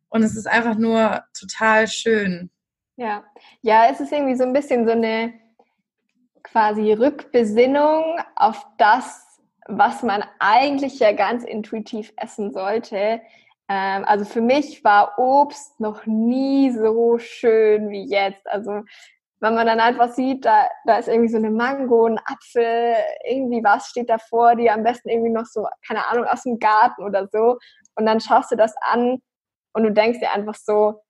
Und 0.10 0.21
es 0.21 0.36
ist 0.36 0.47
einfach 0.47 0.78
nur 0.78 1.23
total 1.38 1.88
schön. 1.88 2.52
Ja, 2.95 3.23
ja, 3.63 3.88
es 3.89 3.99
ist 3.99 4.12
irgendwie 4.12 4.36
so 4.36 4.43
ein 4.43 4.54
bisschen 4.54 4.86
so 4.86 4.91
eine 4.91 5.34
quasi 6.44 6.94
Rückbesinnung 6.94 8.20
auf 8.36 8.66
das, 8.78 9.40
was 9.68 10.04
man 10.04 10.24
eigentlich 10.40 11.00
ja 11.00 11.14
ganz 11.14 11.44
intuitiv 11.44 12.14
essen 12.18 12.52
sollte. 12.52 13.22
Ähm, 13.70 14.06
also 14.06 14.26
für 14.26 14.42
mich 14.42 14.84
war 14.84 15.18
Obst 15.18 15.80
noch 15.80 16.06
nie 16.06 16.72
so 16.72 17.18
schön 17.18 17.90
wie 17.90 18.06
jetzt. 18.06 18.46
Also 18.48 18.82
wenn 19.40 19.56
man 19.56 19.68
dann 19.68 19.80
einfach 19.80 20.10
sieht, 20.14 20.46
da, 20.46 20.70
da 20.86 20.98
ist 20.98 21.10
irgendwie 21.10 21.30
so 21.30 21.38
eine 21.38 21.52
Mango, 21.52 22.06
ein 22.06 22.18
Apfel, 22.18 22.96
irgendwie 23.26 23.62
was 23.64 23.88
steht 23.88 24.10
da 24.10 24.18
vor 24.18 24.56
dir, 24.56 24.74
am 24.74 24.84
besten 24.84 25.10
irgendwie 25.10 25.32
noch 25.32 25.46
so, 25.46 25.68
keine 25.86 26.08
Ahnung, 26.08 26.26
aus 26.26 26.44
dem 26.44 26.60
Garten 26.60 27.04
oder 27.04 27.28
so. 27.28 27.58
Und 27.96 28.06
dann 28.06 28.22
schaust 28.22 28.52
du 28.52 28.56
das 28.56 28.74
an 28.82 29.22
und 29.74 29.84
du 29.84 29.92
denkst 29.92 30.20
dir 30.20 30.32
einfach 30.32 30.56
so, 30.56 31.03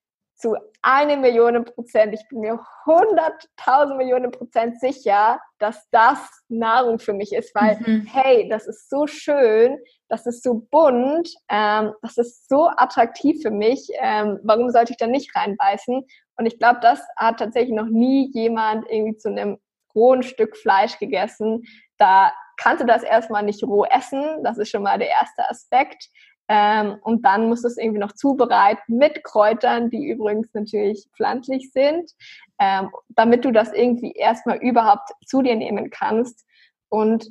zu 0.44 0.58
eine 0.82 1.16
Million 1.16 1.64
Prozent, 1.64 2.14
ich 2.14 2.28
bin 2.28 2.42
mir 2.42 2.60
hunderttausend 2.86 3.98
Millionen 3.98 4.30
Prozent 4.30 4.78
sicher, 4.78 5.40
dass 5.58 5.90
das 5.92 6.20
Nahrung 6.50 7.00
für 7.00 7.14
mich 7.14 7.32
ist, 7.32 7.56
weil, 7.56 7.78
mhm. 7.80 8.06
hey, 8.12 8.50
das 8.50 8.68
ist 8.68 8.90
so 8.90 9.08
schön, 9.08 9.80
das 10.10 10.26
ist 10.26 10.44
so 10.44 10.68
bunt, 10.70 11.34
ähm, 11.48 11.94
das 12.02 12.18
ist 12.18 12.50
so 12.50 12.68
attraktiv 12.76 13.42
für 13.42 13.52
mich, 13.52 13.88
ähm, 14.02 14.38
warum 14.44 14.70
sollte 14.70 14.92
ich 14.92 14.98
da 14.98 15.08
nicht 15.08 15.34
reinbeißen? 15.34 16.04
Und 16.36 16.46
ich 16.46 16.60
glaube, 16.60 16.80
das 16.82 17.00
hat 17.16 17.40
tatsächlich 17.40 17.74
noch 17.74 17.88
nie 17.88 18.30
jemand 18.34 18.86
irgendwie 18.90 19.16
zu 19.16 19.30
einem 19.30 19.60
rohen 19.96 20.24
Stück 20.24 20.58
Fleisch 20.58 21.00
gegessen. 21.00 21.64
Da 21.98 22.34
kannst 22.58 22.84
du 22.84 22.86
das 22.86 23.04
erstmal 23.04 23.44
nicht 23.44 23.64
roh 23.64 23.86
essen, 23.86 24.44
das 24.44 24.58
ist 24.58 24.72
schon 24.72 24.84
mal 24.84 25.00
der 25.00 25.10
erste 25.10 25.50
Aspekt. 25.50 26.10
Ähm, 26.50 26.98
und 27.02 27.24
dann 27.26 27.48
musst 27.48 27.64
du 27.64 27.68
es 27.68 27.78
irgendwie 27.78 28.00
noch 28.00 28.12
zubereiten 28.12 28.98
mit 28.98 29.24
Kräutern, 29.24 29.90
die 29.90 30.10
übrigens 30.10 30.54
natürlich 30.54 31.08
pflanzlich 31.16 31.72
sind, 31.72 32.12
ähm, 32.60 32.90
damit 33.10 33.46
du 33.46 33.52
das 33.52 33.72
irgendwie 33.72 34.12
erstmal 34.12 34.58
überhaupt 34.58 35.10
zu 35.26 35.42
dir 35.42 35.56
nehmen 35.56 35.90
kannst. 35.90 36.46
Und 36.90 37.28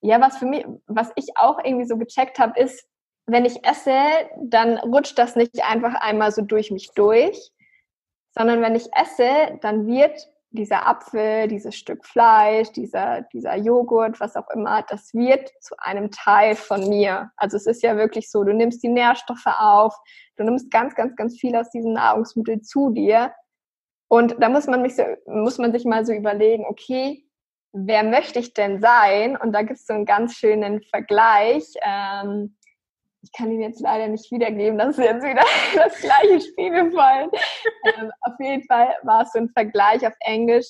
ja, 0.00 0.20
was 0.20 0.38
für 0.38 0.46
mich, 0.46 0.64
was 0.86 1.12
ich 1.16 1.36
auch 1.36 1.58
irgendwie 1.62 1.86
so 1.86 1.96
gecheckt 1.96 2.38
habe, 2.38 2.58
ist, 2.60 2.86
wenn 3.26 3.44
ich 3.44 3.64
esse, 3.64 3.96
dann 4.40 4.78
rutscht 4.78 5.18
das 5.18 5.36
nicht 5.36 5.64
einfach 5.64 5.94
einmal 5.94 6.30
so 6.30 6.42
durch 6.42 6.70
mich 6.70 6.90
durch, 6.94 7.50
sondern 8.30 8.60
wenn 8.60 8.74
ich 8.74 8.88
esse, 8.94 9.58
dann 9.62 9.86
wird 9.86 10.28
dieser 10.56 10.88
Apfel, 10.88 11.46
dieses 11.46 11.76
Stück 11.76 12.04
Fleisch, 12.04 12.72
dieser, 12.72 13.22
dieser 13.32 13.56
Joghurt, 13.56 14.18
was 14.18 14.34
auch 14.34 14.48
immer, 14.50 14.82
das 14.88 15.14
wird 15.14 15.50
zu 15.60 15.76
einem 15.78 16.10
Teil 16.10 16.56
von 16.56 16.88
mir. 16.88 17.30
Also 17.36 17.56
es 17.56 17.66
ist 17.66 17.82
ja 17.82 17.96
wirklich 17.96 18.30
so, 18.30 18.42
du 18.42 18.52
nimmst 18.52 18.82
die 18.82 18.88
Nährstoffe 18.88 19.46
auf, 19.46 19.94
du 20.36 20.42
nimmst 20.42 20.70
ganz, 20.70 20.94
ganz, 20.96 21.14
ganz 21.14 21.38
viel 21.38 21.54
aus 21.54 21.70
diesen 21.70 21.92
Nahrungsmitteln 21.92 22.64
zu 22.64 22.90
dir. 22.90 23.32
Und 24.08 24.36
da 24.40 24.48
muss 24.48 24.66
man, 24.66 24.82
mich 24.82 24.96
so, 24.96 25.04
muss 25.26 25.58
man 25.58 25.72
sich 25.72 25.84
mal 25.84 26.04
so 26.04 26.12
überlegen, 26.12 26.64
okay, 26.68 27.24
wer 27.72 28.02
möchte 28.02 28.38
ich 28.38 28.54
denn 28.54 28.80
sein? 28.80 29.36
Und 29.36 29.52
da 29.52 29.62
gibt 29.62 29.78
es 29.78 29.86
so 29.86 29.94
einen 29.94 30.06
ganz 30.06 30.34
schönen 30.34 30.82
Vergleich. 30.82 31.64
Ähm, 31.82 32.56
ich 33.26 33.32
kann 33.32 33.50
ihn 33.50 33.60
jetzt 33.60 33.80
leider 33.80 34.06
nicht 34.06 34.30
wiedergeben, 34.30 34.78
das 34.78 34.96
ist 34.96 35.04
jetzt 35.04 35.24
wieder 35.24 35.42
das 35.74 36.00
gleiche 36.00 36.40
Spiel 36.40 36.70
gefallen. 36.70 37.28
ähm, 37.98 38.12
auf 38.20 38.34
jeden 38.38 38.62
Fall 38.64 38.94
war 39.02 39.22
es 39.22 39.32
so 39.32 39.40
ein 39.40 39.50
Vergleich 39.50 40.06
auf 40.06 40.14
Englisch, 40.20 40.66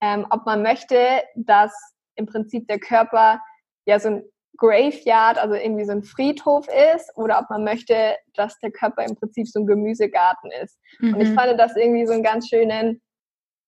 ähm, 0.00 0.26
ob 0.30 0.44
man 0.44 0.62
möchte, 0.62 1.22
dass 1.36 1.72
im 2.16 2.26
Prinzip 2.26 2.66
der 2.66 2.80
Körper 2.80 3.40
ja 3.86 4.00
so 4.00 4.08
ein 4.08 4.24
Graveyard, 4.56 5.38
also 5.38 5.54
irgendwie 5.54 5.84
so 5.84 5.92
ein 5.92 6.02
Friedhof 6.02 6.66
ist, 6.94 7.16
oder 7.16 7.38
ob 7.38 7.48
man 7.48 7.64
möchte, 7.64 8.16
dass 8.34 8.58
der 8.58 8.72
Körper 8.72 9.04
im 9.04 9.14
Prinzip 9.14 9.46
so 9.46 9.60
ein 9.60 9.66
Gemüsegarten 9.66 10.50
ist. 10.62 10.78
Mhm. 10.98 11.14
Und 11.14 11.20
ich 11.20 11.30
mhm. 11.30 11.34
fand 11.34 11.60
das 11.60 11.76
irgendwie 11.76 12.06
so 12.06 12.12
einen 12.12 12.24
ganz 12.24 12.48
schönen 12.48 13.00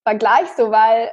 Vergleich, 0.04 0.48
so 0.56 0.70
weil 0.72 1.10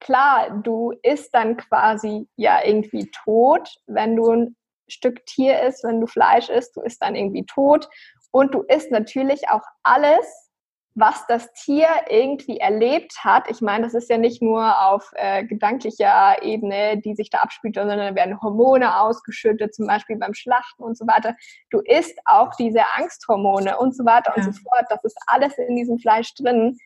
klar, 0.00 0.62
du 0.62 0.94
isst 1.02 1.34
dann 1.34 1.58
quasi 1.58 2.26
ja 2.36 2.64
irgendwie 2.64 3.10
tot, 3.24 3.68
wenn 3.86 4.16
du 4.16 4.30
ein 4.30 4.56
Stück 4.90 5.24
Tier 5.26 5.62
isst, 5.62 5.84
wenn 5.84 6.00
du 6.00 6.06
Fleisch 6.06 6.48
isst, 6.48 6.76
du 6.76 6.82
isst 6.82 7.02
dann 7.02 7.14
irgendwie 7.14 7.46
tot. 7.46 7.88
Und 8.32 8.54
du 8.54 8.62
isst 8.62 8.90
natürlich 8.90 9.48
auch 9.48 9.62
alles, 9.82 10.50
was 10.94 11.26
das 11.26 11.52
Tier 11.52 11.88
irgendwie 12.08 12.58
erlebt 12.58 13.24
hat. 13.24 13.48
Ich 13.48 13.60
meine, 13.60 13.84
das 13.84 13.94
ist 13.94 14.10
ja 14.10 14.18
nicht 14.18 14.42
nur 14.42 14.86
auf 14.86 15.10
äh, 15.14 15.44
gedanklicher 15.44 16.42
Ebene, 16.42 16.98
die 16.98 17.14
sich 17.14 17.30
da 17.30 17.38
abspielt, 17.38 17.76
sondern 17.76 17.98
da 17.98 18.14
werden 18.14 18.40
Hormone 18.40 19.00
ausgeschüttet, 19.00 19.74
zum 19.74 19.86
Beispiel 19.86 20.16
beim 20.16 20.34
Schlachten 20.34 20.82
und 20.82 20.98
so 20.98 21.06
weiter. 21.06 21.36
Du 21.70 21.80
isst 21.80 22.18
auch 22.24 22.54
diese 22.56 22.82
Angsthormone 22.96 23.78
und 23.78 23.96
so 23.96 24.04
weiter 24.04 24.32
ja. 24.36 24.44
und 24.44 24.54
so 24.54 24.60
fort. 24.62 24.86
Das 24.90 25.04
ist 25.04 25.16
alles 25.26 25.56
in 25.58 25.76
diesem 25.76 25.98
Fleisch 25.98 26.34
drin. 26.34 26.76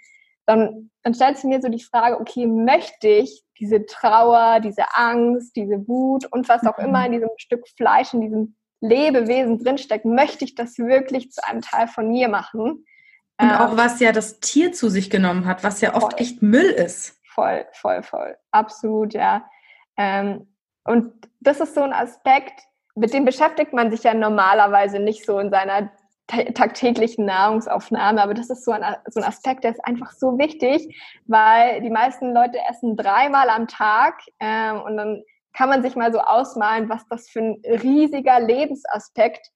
Dann, 0.47 0.91
dann 1.03 1.15
stellst 1.15 1.45
du 1.45 1.49
mir 1.49 1.61
so 1.61 1.69
die 1.69 1.83
Frage, 1.83 2.21
okay, 2.21 2.47
möchte 2.47 3.09
ich 3.09 3.43
diese 3.59 3.87
Trauer, 3.87 4.61
diese 4.61 4.85
Angst, 4.95 5.57
diese 5.57 5.87
Wut 5.89 6.27
und 6.33 6.49
was 6.49 6.67
auch 6.67 6.79
mhm. 6.79 6.85
immer 6.85 7.07
in 7.07 7.13
diesem 7.13 7.31
Stück 7.39 7.67
Fleisch, 7.77 8.13
in 8.13 8.21
diesem 8.21 8.57
Lebewesen 8.81 9.63
drinsteckt, 9.63 10.05
möchte 10.05 10.45
ich 10.45 10.55
das 10.55 10.77
wirklich 10.79 11.31
zu 11.31 11.43
einem 11.47 11.63
Teil 11.63 11.89
von 11.89 12.09
mir 12.09 12.29
machen? 12.29 12.85
Und 13.41 13.51
ähm, 13.51 13.53
auch 13.53 13.77
was 13.77 14.01
ja 14.01 14.13
das 14.13 14.41
Tier 14.41 14.73
zu 14.73 14.89
sich 14.89 15.11
genommen 15.11 15.47
hat, 15.47 15.65
was 15.65 15.81
ja 15.81 15.95
oft 15.95 16.13
voll. 16.13 16.21
echt 16.21 16.43
Müll 16.43 16.71
ist. 16.71 17.21
Voll, 17.25 17.67
voll, 17.73 18.03
voll. 18.03 18.37
Absolut, 18.53 19.15
ja. 19.15 19.49
Ähm, 19.97 20.49
und 20.85 21.13
das 21.41 21.61
ist 21.61 21.75
so 21.75 21.83
ein 21.83 21.93
Aspekt, 21.93 22.61
mit 22.95 23.13
dem 23.13 23.25
beschäftigt 23.25 23.73
man 23.73 23.91
sich 23.91 24.05
ja 24.05 24.15
normalerweise 24.15 25.01
nicht 25.01 25.27
so 25.27 25.39
in 25.39 25.51
seiner 25.51 25.91
tagtäglichen 26.27 27.27
Nahrungsaufnahme, 27.27 28.23
aber 28.23 28.35
das 28.35 28.51
ist 28.51 28.65
so 28.65 28.73
ein, 28.73 28.83
so 29.11 29.21
ein 29.21 29.27
Aspekt, 29.27 29.65
der 29.65 29.73
ist 29.73 29.85
einfach 29.85 30.13
so 30.13 30.39
wichtig, 30.39 30.97
weil 31.27 31.83
die 31.83 31.91
meisten 31.91 32.33
Leute 32.33 32.59
essen 32.69 32.97
dreimal 32.97 33.51
am 33.51 33.69
Tag 33.69 34.21
ähm, 34.41 34.81
und 34.83 34.97
dann 34.97 35.23
kann 35.53 35.69
man 35.69 35.83
sich 35.83 35.97
mal 35.97 36.13
so 36.13 36.21
ausmalen, 36.21 36.89
was 36.89 37.07
das 37.09 37.29
für 37.29 37.41
ein 37.41 37.63
riesiger 37.65 38.41
Lebensaspekt 38.41 39.51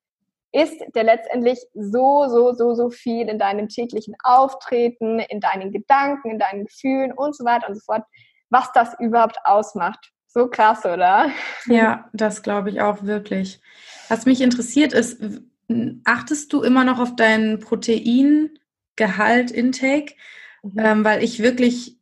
ist, 0.52 0.80
der 0.94 1.04
letztendlich 1.04 1.58
so, 1.74 2.26
so, 2.28 2.52
so, 2.52 2.74
so 2.74 2.90
viel 2.90 3.28
in 3.28 3.38
deinem 3.38 3.68
täglichen 3.68 4.14
Auftreten, 4.22 5.18
in 5.18 5.40
deinen 5.40 5.72
Gedanken, 5.72 6.30
in 6.30 6.38
deinen 6.38 6.66
Gefühlen 6.66 7.12
und 7.12 7.36
so 7.36 7.44
weiter 7.44 7.68
und 7.68 7.74
so 7.74 7.80
fort, 7.80 8.04
was 8.50 8.70
das 8.72 8.94
überhaupt 8.98 9.38
ausmacht. 9.44 10.12
So 10.26 10.48
krass, 10.48 10.84
oder? 10.84 11.30
Ja, 11.66 12.08
das 12.12 12.42
glaube 12.42 12.70
ich 12.70 12.80
auch 12.80 13.02
wirklich. 13.02 13.60
Was 14.08 14.26
mich 14.26 14.40
interessiert 14.40 14.92
ist, 14.92 15.20
achtest 16.04 16.52
du 16.52 16.62
immer 16.62 16.84
noch 16.84 16.98
auf 16.98 17.16
deinen 17.16 17.58
Proteingehalt, 17.60 19.50
Intake? 19.50 20.14
Mhm. 20.62 20.78
Ähm, 20.78 21.04
weil 21.04 21.22
ich 21.22 21.42
wirklich 21.42 21.98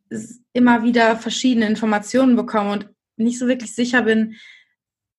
immer 0.53 0.83
wieder 0.83 1.17
verschiedene 1.17 1.67
Informationen 1.67 2.35
bekomme 2.35 2.71
und 2.71 2.89
nicht 3.17 3.39
so 3.39 3.47
wirklich 3.47 3.75
sicher 3.75 4.03
bin, 4.03 4.35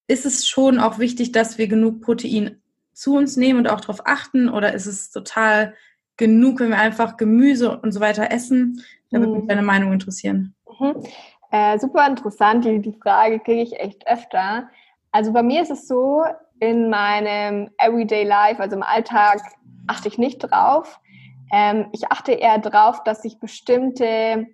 ist 0.07 0.25
es 0.25 0.47
schon 0.47 0.79
auch 0.79 0.99
wichtig, 0.99 1.33
dass 1.33 1.59
wir 1.59 1.69
genug 1.69 2.01
Protein 2.01 2.63
zu 2.93 3.17
uns 3.17 3.37
nehmen 3.37 3.61
und 3.61 3.69
auch 3.69 3.81
darauf 3.81 4.07
achten? 4.07 4.49
Oder 4.49 4.73
ist 4.73 4.87
es 4.87 5.11
total 5.11 5.75
genug, 6.17 6.61
wenn 6.61 6.71
wir 6.71 6.79
einfach 6.79 7.17
Gemüse 7.17 7.79
und 7.79 7.93
so 7.93 8.01
weiter 8.01 8.31
essen? 8.31 8.83
Da 9.11 9.21
würde 9.21 9.33
mich 9.33 9.43
mhm. 9.45 9.49
deine 9.49 9.63
Meinung 9.63 9.93
interessieren. 9.93 10.55
Mhm. 10.81 11.03
Äh, 11.51 11.79
super 11.79 12.07
interessant, 12.07 12.65
die, 12.65 12.81
die 12.81 12.99
Frage 13.03 13.39
kriege 13.41 13.63
ich 13.63 13.79
echt 13.79 14.07
öfter. 14.07 14.69
Also 15.13 15.33
bei 15.33 15.43
mir 15.43 15.63
ist 15.63 15.71
es 15.71 15.89
so, 15.89 16.25
in 16.61 16.91
meinem 16.91 17.71
Everyday 17.79 18.25
Life, 18.25 18.61
also 18.61 18.77
im 18.77 18.83
Alltag, 18.83 19.41
achte 19.87 20.09
ich 20.09 20.19
nicht 20.19 20.39
drauf. 20.39 21.01
Ähm, 21.53 21.87
ich 21.93 22.11
achte 22.11 22.33
eher 22.33 22.59
drauf, 22.59 23.03
dass 23.05 23.25
ich 23.25 23.39
bestimmte 23.41 24.47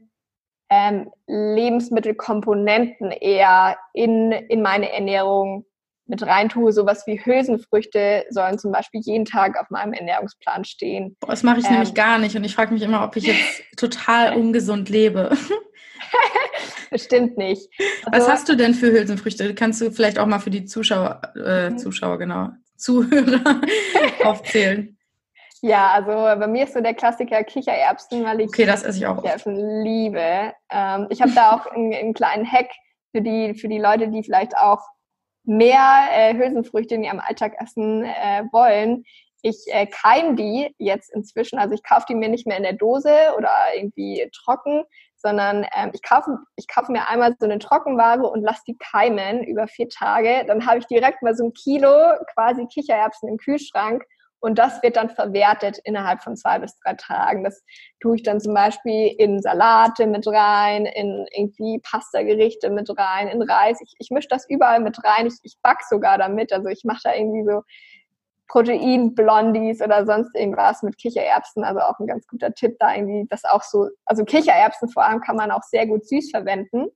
ähm, 0.70 1.11
Lebensmittelkomponenten 1.26 3.11
eher 3.11 3.76
in, 3.92 4.32
in 4.32 4.62
meine 4.62 4.92
Ernährung 4.92 5.66
mit 6.07 6.22
reintue. 6.22 6.72
Sowas 6.72 7.07
wie 7.07 7.24
Hülsenfrüchte 7.24 8.24
sollen 8.30 8.59
zum 8.59 8.72
Beispiel 8.72 9.00
jeden 9.02 9.24
Tag 9.24 9.59
auf 9.59 9.70
meinem 9.70 9.92
Ernährungsplan 9.92 10.64
stehen. 10.64 11.16
Boah, 11.20 11.30
das 11.30 11.42
mache 11.42 11.61
ich 11.61 11.66
ähm, 11.66 11.72
nämlich 11.72 11.94
gar 11.94 12.18
nicht 12.18 12.36
und 12.36 12.44
ich 12.44 12.55
frage 12.55 12.72
mich 12.72 12.82
immer, 12.82 13.05
ob 13.05 13.16
ich 13.16 13.24
jetzt 13.24 13.62
total 13.76 14.36
ungesund 14.36 14.88
lebe. 14.88 15.36
Bestimmt 16.90 17.36
nicht. 17.36 17.68
Also, 18.07 18.26
Was 18.26 18.28
hast 18.28 18.49
du 18.49 18.57
denn 18.57 18.74
für 18.74 18.92
Hülsenfrüchte? 18.92 19.55
Kannst 19.55 19.80
du 19.80 19.90
vielleicht 19.90 20.18
auch 20.18 20.26
mal 20.26 20.38
für 20.38 20.51
die 20.51 20.64
Zuschauer, 20.64 21.20
äh, 21.36 21.70
mhm. 21.70 21.78
Zuschauer, 21.78 22.18
genau, 22.18 22.51
Zuhörer 22.76 23.61
aufzählen? 24.24 24.97
Ja, 25.61 25.92
also 25.92 26.11
bei 26.11 26.47
mir 26.47 26.64
ist 26.64 26.74
so 26.74 26.80
der 26.80 26.92
Klassiker 26.92 27.42
Kichererbsen, 27.42 28.22
weil 28.24 28.42
ich 28.42 28.49
okay, 28.49 28.66
das 28.66 28.82
esse 28.82 28.99
ich 28.99 29.07
auch 29.07 29.16
Kichererbsen 29.16 29.82
liebe. 29.82 30.53
Ähm, 30.70 31.07
ich 31.09 31.22
habe 31.22 31.32
da 31.32 31.53
auch 31.53 31.66
einen, 31.66 31.95
einen, 31.95 32.14
kleinen 32.14 32.51
Hack 32.51 32.68
für 33.12 33.22
die, 33.22 33.55
für 33.55 33.68
die 33.68 33.78
Leute, 33.78 34.09
die 34.09 34.22
vielleicht 34.22 34.55
auch 34.57 34.82
mehr 35.45 36.07
äh, 36.12 36.34
Hülsenfrüchte 36.34 36.97
in 36.97 37.05
ihrem 37.05 37.20
Alltag 37.20 37.55
essen 37.59 38.05
äh, 38.05 38.45
wollen. 38.53 39.05
Ich 39.40 39.57
äh, 39.68 39.86
keim 39.86 40.36
die 40.36 40.74
jetzt 40.78 41.12
inzwischen, 41.14 41.59
also 41.59 41.74
ich 41.74 41.82
kaufe 41.82 42.07
die 42.09 42.14
mir 42.14 42.28
nicht 42.28 42.47
mehr 42.47 42.57
in 42.57 42.62
der 42.62 42.72
Dose 42.74 43.14
oder 43.36 43.51
irgendwie 43.74 44.28
trocken, 44.34 44.84
sondern 45.24 45.66
ähm, 45.74 45.90
ich 45.94 46.02
kaufe 46.02 46.38
ich 46.56 46.68
kaufe 46.68 46.92
mir 46.92 47.08
einmal 47.08 47.34
so 47.38 47.46
eine 47.46 47.58
Trockenware 47.58 48.28
und 48.28 48.42
lasse 48.42 48.62
die 48.68 48.76
keimen 48.76 49.42
über 49.42 49.66
vier 49.66 49.88
Tage. 49.88 50.44
Dann 50.46 50.66
habe 50.66 50.78
ich 50.78 50.86
direkt 50.86 51.22
mal 51.22 51.34
so 51.34 51.44
ein 51.44 51.52
Kilo 51.54 51.92
quasi 52.34 52.66
Kichererbsen 52.66 53.28
im 53.28 53.38
Kühlschrank 53.38 54.04
und 54.44 54.58
das 54.58 54.82
wird 54.82 54.96
dann 54.96 55.08
verwertet 55.08 55.78
innerhalb 55.84 56.22
von 56.22 56.36
zwei 56.36 56.58
bis 56.58 56.78
drei 56.80 56.92
Tagen. 56.92 57.44
Das 57.44 57.64
tue 58.00 58.16
ich 58.16 58.22
dann 58.22 58.40
zum 58.40 58.52
Beispiel 58.52 59.14
in 59.16 59.40
Salate 59.40 60.06
mit 60.06 60.26
rein, 60.26 60.84
in 60.84 61.26
irgendwie 61.32 61.80
Pasta-Gerichte 61.82 62.68
mit 62.68 62.90
rein, 62.98 63.28
in 63.28 63.40
Reis. 63.40 63.80
Ich, 63.80 63.94
ich 63.98 64.10
mische 64.10 64.28
das 64.28 64.46
überall 64.50 64.80
mit 64.80 65.02
rein. 65.02 65.26
Ich, 65.28 65.38
ich 65.44 65.56
back 65.62 65.78
sogar 65.88 66.18
damit. 66.18 66.52
Also 66.52 66.68
ich 66.68 66.84
mache 66.84 67.00
da 67.04 67.14
irgendwie 67.14 67.50
so 67.50 67.62
Protein-Blondies 68.49 69.80
oder 69.82 70.07
sonst 70.07 70.34
irgendwas 70.34 70.82
mit 70.82 70.99
Kichererbsen. 70.99 71.64
Also 71.64 71.80
auch 71.80 71.99
ein 71.99 72.07
ganz 72.07 72.26
guter 72.26 72.53
Tipp 72.53 72.76
da 72.78 72.95
irgendwie, 72.95 73.26
das 73.28 73.45
auch 73.45 73.62
so, 73.62 73.88
also 74.05 74.24
Kichererbsen 74.24 74.88
vor 74.88 75.05
allem 75.05 75.20
kann 75.20 75.36
man 75.36 75.51
auch 75.51 75.62
sehr 75.62 75.86
gut 75.86 76.07
süß 76.07 76.30
verwenden. 76.30 76.88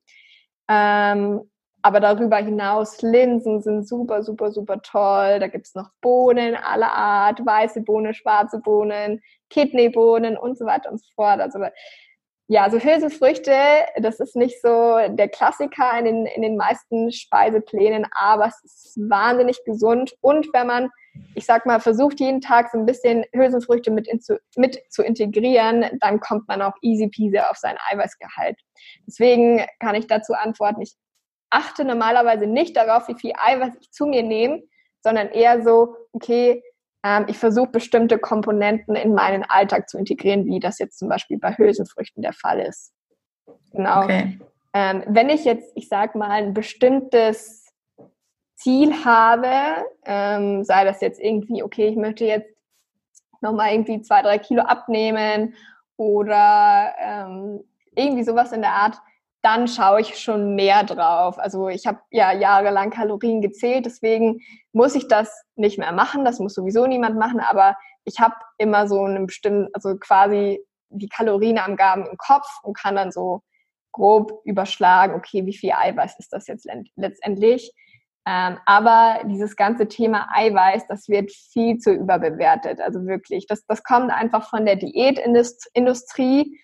Ähm, 0.68 1.40
aber 1.80 2.00
darüber 2.00 2.36
hinaus, 2.38 3.00
Linsen 3.02 3.62
sind 3.62 3.88
super, 3.88 4.22
super, 4.22 4.50
super 4.50 4.82
toll. 4.82 5.38
Da 5.38 5.46
gibt 5.46 5.66
es 5.66 5.74
noch 5.74 5.90
Bohnen 6.00 6.56
aller 6.56 6.92
Art, 6.92 7.44
weiße 7.44 7.82
Bohnen, 7.82 8.14
schwarze 8.14 8.58
Bohnen, 8.60 9.20
Kidneybohnen 9.48 10.36
und 10.36 10.58
so 10.58 10.66
weiter 10.66 10.90
und 10.90 10.98
so 11.00 11.06
fort. 11.14 11.40
Also 11.40 11.60
ja, 12.50 12.70
so 12.70 12.78
Hülsenfrüchte, 12.78 13.52
das 13.98 14.20
ist 14.20 14.34
nicht 14.34 14.62
so 14.62 14.98
der 15.06 15.28
Klassiker 15.28 15.98
in 15.98 16.06
den, 16.06 16.26
in 16.26 16.40
den 16.40 16.56
meisten 16.56 17.12
Speiseplänen, 17.12 18.06
aber 18.12 18.46
es 18.46 18.64
ist 18.64 18.98
wahnsinnig 19.10 19.62
gesund. 19.66 20.14
Und 20.22 20.48
wenn 20.54 20.66
man, 20.66 20.88
ich 21.34 21.44
sag 21.44 21.66
mal, 21.66 21.78
versucht 21.78 22.20
jeden 22.20 22.40
Tag 22.40 22.70
so 22.72 22.78
ein 22.78 22.86
bisschen 22.86 23.26
Hülsenfrüchte 23.34 23.90
mit, 23.90 24.08
in, 24.08 24.18
mit 24.56 24.80
zu 24.88 25.02
integrieren, 25.02 25.98
dann 26.00 26.20
kommt 26.20 26.48
man 26.48 26.62
auch 26.62 26.72
easy 26.80 27.08
peasy 27.08 27.38
auf 27.38 27.58
sein 27.58 27.76
Eiweißgehalt. 27.90 28.58
Deswegen 29.06 29.66
kann 29.78 29.94
ich 29.94 30.06
dazu 30.06 30.32
antworten, 30.32 30.80
ich 30.80 30.94
achte 31.50 31.84
normalerweise 31.84 32.46
nicht 32.46 32.74
darauf, 32.78 33.08
wie 33.08 33.18
viel 33.18 33.32
Eiweiß 33.36 33.74
ich 33.78 33.90
zu 33.90 34.06
mir 34.06 34.22
nehme, 34.22 34.62
sondern 35.02 35.28
eher 35.28 35.62
so, 35.62 35.96
okay, 36.12 36.62
ähm, 37.04 37.26
ich 37.28 37.38
versuche 37.38 37.68
bestimmte 37.68 38.18
Komponenten 38.18 38.96
in 38.96 39.14
meinen 39.14 39.44
Alltag 39.44 39.88
zu 39.88 39.98
integrieren, 39.98 40.46
wie 40.46 40.60
das 40.60 40.78
jetzt 40.78 40.98
zum 40.98 41.08
Beispiel 41.08 41.38
bei 41.38 41.52
Hülsenfrüchten 41.56 42.22
der 42.22 42.32
Fall 42.32 42.60
ist. 42.60 42.92
Genau. 43.72 44.04
Okay. 44.04 44.38
Ähm, 44.74 45.02
wenn 45.06 45.28
ich 45.28 45.44
jetzt, 45.44 45.72
ich 45.74 45.88
sag 45.88 46.14
mal, 46.14 46.30
ein 46.30 46.54
bestimmtes 46.54 47.66
Ziel 48.54 49.04
habe, 49.04 49.84
ähm, 50.04 50.64
sei 50.64 50.84
das 50.84 51.00
jetzt 51.00 51.20
irgendwie, 51.20 51.62
okay, 51.62 51.88
ich 51.88 51.96
möchte 51.96 52.24
jetzt 52.24 52.50
nochmal 53.40 53.72
irgendwie 53.72 54.02
zwei, 54.02 54.22
drei 54.22 54.38
Kilo 54.38 54.62
abnehmen 54.62 55.54
oder 55.96 56.94
ähm, 56.98 57.64
irgendwie 57.94 58.24
sowas 58.24 58.52
in 58.52 58.60
der 58.60 58.72
Art, 58.72 59.00
dann 59.42 59.68
schaue 59.68 60.00
ich 60.00 60.18
schon 60.18 60.54
mehr 60.54 60.84
drauf. 60.84 61.38
Also 61.38 61.68
ich 61.68 61.86
habe 61.86 62.00
ja 62.10 62.32
jahrelang 62.32 62.90
Kalorien 62.90 63.40
gezählt, 63.40 63.86
deswegen 63.86 64.40
muss 64.72 64.94
ich 64.94 65.08
das 65.08 65.44
nicht 65.54 65.78
mehr 65.78 65.92
machen. 65.92 66.24
Das 66.24 66.40
muss 66.40 66.54
sowieso 66.54 66.86
niemand 66.86 67.16
machen, 67.18 67.40
aber 67.40 67.76
ich 68.04 68.18
habe 68.18 68.34
immer 68.58 68.88
so 68.88 69.02
einen 69.02 69.26
bestimmten, 69.26 69.68
also 69.72 69.96
quasi 69.96 70.60
die 70.90 71.08
Kalorienangaben 71.08 72.06
im 72.06 72.16
Kopf 72.16 72.48
und 72.62 72.76
kann 72.76 72.96
dann 72.96 73.12
so 73.12 73.42
grob 73.92 74.40
überschlagen, 74.44 75.14
okay, 75.14 75.46
wie 75.46 75.56
viel 75.56 75.72
Eiweiß 75.72 76.18
ist 76.18 76.32
das 76.32 76.46
jetzt 76.46 76.66
letztendlich. 76.96 77.72
Ähm, 78.26 78.58
aber 78.66 79.22
dieses 79.24 79.56
ganze 79.56 79.88
Thema 79.88 80.28
Eiweiß, 80.34 80.86
das 80.88 81.08
wird 81.08 81.32
viel 81.32 81.78
zu 81.78 81.92
überbewertet. 81.92 82.80
Also 82.80 83.06
wirklich, 83.06 83.46
das, 83.46 83.64
das 83.66 83.82
kommt 83.82 84.10
einfach 84.10 84.48
von 84.48 84.66
der 84.66 84.76
Diätindustrie 84.76 86.60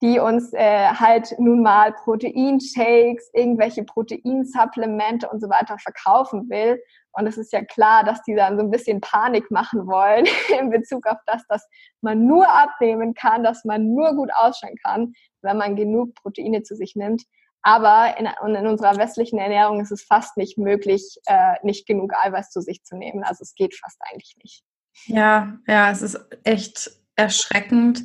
die 0.00 0.20
uns 0.20 0.52
äh, 0.52 0.88
halt 0.88 1.34
nun 1.38 1.62
mal 1.62 1.92
Proteinshakes, 1.92 3.30
irgendwelche 3.32 3.82
Proteinsupplemente 3.82 5.28
und 5.28 5.40
so 5.40 5.48
weiter 5.48 5.76
verkaufen 5.78 6.48
will. 6.48 6.80
Und 7.12 7.26
es 7.26 7.36
ist 7.36 7.52
ja 7.52 7.64
klar, 7.64 8.04
dass 8.04 8.22
die 8.22 8.36
dann 8.36 8.56
so 8.56 8.62
ein 8.62 8.70
bisschen 8.70 9.00
Panik 9.00 9.50
machen 9.50 9.86
wollen 9.86 10.26
in 10.60 10.70
Bezug 10.70 11.06
auf 11.06 11.18
das, 11.26 11.42
dass 11.48 11.66
man 12.00 12.26
nur 12.26 12.48
abnehmen 12.48 13.14
kann, 13.14 13.42
dass 13.42 13.64
man 13.64 13.92
nur 13.92 14.14
gut 14.14 14.30
ausschauen 14.34 14.76
kann, 14.84 15.12
wenn 15.42 15.56
man 15.56 15.74
genug 15.74 16.14
Proteine 16.14 16.62
zu 16.62 16.76
sich 16.76 16.94
nimmt. 16.94 17.24
Aber 17.62 18.16
in, 18.18 18.28
in, 18.54 18.66
unserer 18.68 18.96
westlichen 18.98 19.38
Ernährung 19.38 19.80
ist 19.80 19.90
es 19.90 20.04
fast 20.04 20.36
nicht 20.36 20.58
möglich, 20.58 21.18
äh, 21.26 21.54
nicht 21.64 21.86
genug 21.88 22.12
Eiweiß 22.14 22.50
zu 22.50 22.60
sich 22.60 22.84
zu 22.84 22.96
nehmen. 22.96 23.24
Also 23.24 23.42
es 23.42 23.54
geht 23.56 23.74
fast 23.74 23.98
eigentlich 24.08 24.36
nicht. 24.42 24.62
Ja, 25.06 25.58
ja, 25.66 25.90
es 25.90 26.02
ist 26.02 26.18
echt 26.44 26.90
erschreckend, 27.16 28.04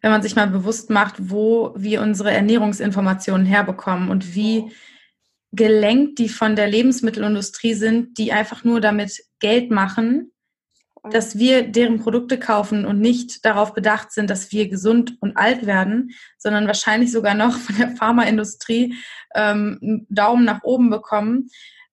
wenn 0.00 0.10
man 0.10 0.22
sich 0.22 0.36
mal 0.36 0.46
bewusst 0.46 0.90
macht, 0.90 1.14
wo 1.18 1.74
wir 1.76 2.02
unsere 2.02 2.30
Ernährungsinformationen 2.30 3.46
herbekommen 3.46 4.10
und 4.10 4.34
wie 4.34 4.70
gelenkt 5.52 6.18
die 6.18 6.28
von 6.28 6.56
der 6.56 6.68
Lebensmittelindustrie 6.68 7.74
sind, 7.74 8.18
die 8.18 8.32
einfach 8.32 8.64
nur 8.64 8.80
damit 8.80 9.24
Geld 9.40 9.70
machen, 9.70 10.32
dass 11.10 11.38
wir 11.38 11.62
deren 11.62 12.00
Produkte 12.00 12.38
kaufen 12.38 12.84
und 12.84 13.00
nicht 13.00 13.44
darauf 13.44 13.72
bedacht 13.72 14.12
sind, 14.12 14.30
dass 14.30 14.52
wir 14.52 14.68
gesund 14.68 15.16
und 15.20 15.36
alt 15.36 15.66
werden, 15.66 16.10
sondern 16.36 16.66
wahrscheinlich 16.66 17.12
sogar 17.12 17.34
noch 17.34 17.56
von 17.56 17.76
der 17.76 17.96
Pharmaindustrie 17.96 18.94
ähm, 19.34 19.78
einen 19.80 20.06
Daumen 20.10 20.44
nach 20.44 20.62
oben 20.62 20.90
bekommen. 20.90 21.48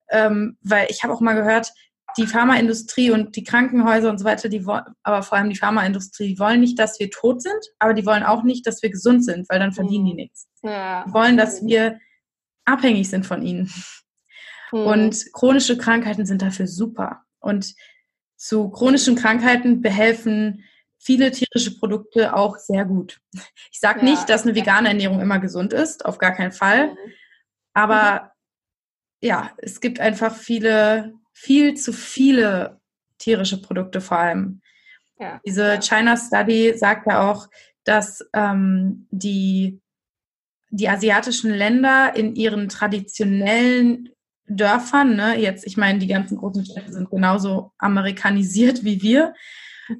Ähm, 0.08 0.56
weil 0.60 0.86
ich 0.90 1.02
habe 1.02 1.12
auch 1.12 1.20
mal 1.20 1.34
gehört, 1.34 1.72
die 2.16 2.26
Pharmaindustrie 2.26 3.10
und 3.10 3.36
die 3.36 3.44
Krankenhäuser 3.44 4.08
und 4.10 4.18
so 4.18 4.24
weiter, 4.24 4.48
die 4.48 4.64
aber 5.02 5.22
vor 5.22 5.38
allem 5.38 5.50
die 5.50 5.56
Pharmaindustrie, 5.56 6.28
die 6.28 6.38
wollen 6.38 6.60
nicht, 6.60 6.78
dass 6.78 6.98
wir 6.98 7.10
tot 7.10 7.42
sind, 7.42 7.58
aber 7.78 7.94
die 7.94 8.06
wollen 8.06 8.22
auch 8.22 8.42
nicht, 8.42 8.66
dass 8.66 8.82
wir 8.82 8.90
gesund 8.90 9.24
sind, 9.24 9.48
weil 9.48 9.58
dann 9.58 9.72
verdienen 9.72 10.04
mhm. 10.04 10.08
die 10.08 10.14
nichts. 10.14 10.48
Ja. 10.62 11.04
Die 11.06 11.12
wollen, 11.12 11.36
dass 11.36 11.64
wir 11.64 11.98
abhängig 12.64 13.08
sind 13.10 13.26
von 13.26 13.42
ihnen. 13.42 13.70
Mhm. 14.72 14.78
Und 14.80 15.32
chronische 15.32 15.76
Krankheiten 15.78 16.26
sind 16.26 16.42
dafür 16.42 16.66
super. 16.66 17.22
Und 17.38 17.74
zu 18.36 18.70
chronischen 18.70 19.16
Krankheiten 19.16 19.80
behelfen 19.80 20.64
viele 20.98 21.30
tierische 21.30 21.78
Produkte 21.78 22.34
auch 22.34 22.56
sehr 22.58 22.84
gut. 22.84 23.20
Ich 23.70 23.80
sage 23.80 24.00
ja. 24.00 24.04
nicht, 24.04 24.28
dass 24.28 24.42
eine 24.42 24.54
vegane 24.54 24.88
Ernährung 24.88 25.20
immer 25.20 25.38
gesund 25.38 25.72
ist, 25.72 26.04
auf 26.04 26.18
gar 26.18 26.32
keinen 26.32 26.52
Fall. 26.52 26.88
Mhm. 26.88 26.96
Aber 27.74 28.22
mhm. 28.22 29.28
ja, 29.28 29.50
es 29.58 29.80
gibt 29.80 30.00
einfach 30.00 30.34
viele, 30.34 31.14
viel 31.36 31.74
zu 31.74 31.92
viele 31.92 32.80
tierische 33.18 33.60
Produkte 33.60 34.00
vor 34.00 34.18
allem. 34.18 34.62
Ja. 35.18 35.38
Diese 35.46 35.78
China 35.80 36.16
Study 36.16 36.76
sagt 36.76 37.06
ja 37.06 37.30
auch, 37.30 37.48
dass 37.84 38.26
ähm, 38.32 39.06
die, 39.10 39.80
die 40.70 40.88
asiatischen 40.88 41.50
Länder 41.50 42.16
in 42.16 42.34
ihren 42.34 42.68
traditionellen 42.70 44.08
Dörfern, 44.48 45.14
ne, 45.14 45.38
jetzt, 45.38 45.66
ich 45.66 45.76
meine, 45.76 45.98
die 45.98 46.06
ganzen 46.06 46.38
großen 46.38 46.64
Städte 46.64 46.92
sind 46.92 47.10
genauso 47.10 47.72
amerikanisiert 47.78 48.82
wie 48.82 49.02
wir, 49.02 49.34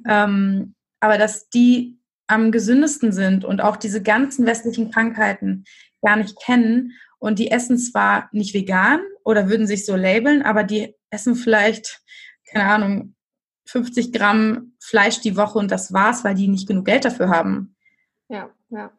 ähm, 0.07 0.73
aber 0.99 1.17
dass 1.19 1.49
die 1.49 1.99
am 2.25 2.51
gesündesten 2.51 3.11
sind 3.11 3.45
und 3.45 3.61
auch 3.61 3.77
diese 3.77 4.01
ganzen 4.01 4.45
westlichen 4.45 4.91
Krankheiten 4.91 5.65
gar 6.01 6.15
nicht 6.15 6.39
kennen 6.39 6.93
und 7.19 7.39
die 7.39 7.51
essen 7.51 7.77
zwar 7.77 8.27
nicht 8.31 8.53
vegan 8.53 9.01
oder 9.23 9.49
würden 9.49 9.67
sich 9.67 9.85
so 9.85 9.95
labeln, 9.95 10.41
aber 10.41 10.63
die 10.63 10.96
essen 11.09 11.35
vielleicht, 11.35 12.01
keine 12.49 12.65
Ahnung, 12.65 13.15
50 13.65 14.13
Gramm 14.13 14.73
Fleisch 14.79 15.19
die 15.21 15.35
Woche 15.35 15.59
und 15.59 15.71
das 15.71 15.91
war's, 15.93 16.23
weil 16.23 16.35
die 16.35 16.47
nicht 16.47 16.67
genug 16.67 16.85
Geld 16.85 17.05
dafür 17.05 17.29
haben. 17.29 17.75
Ja, 18.29 18.49
ja. 18.69 18.91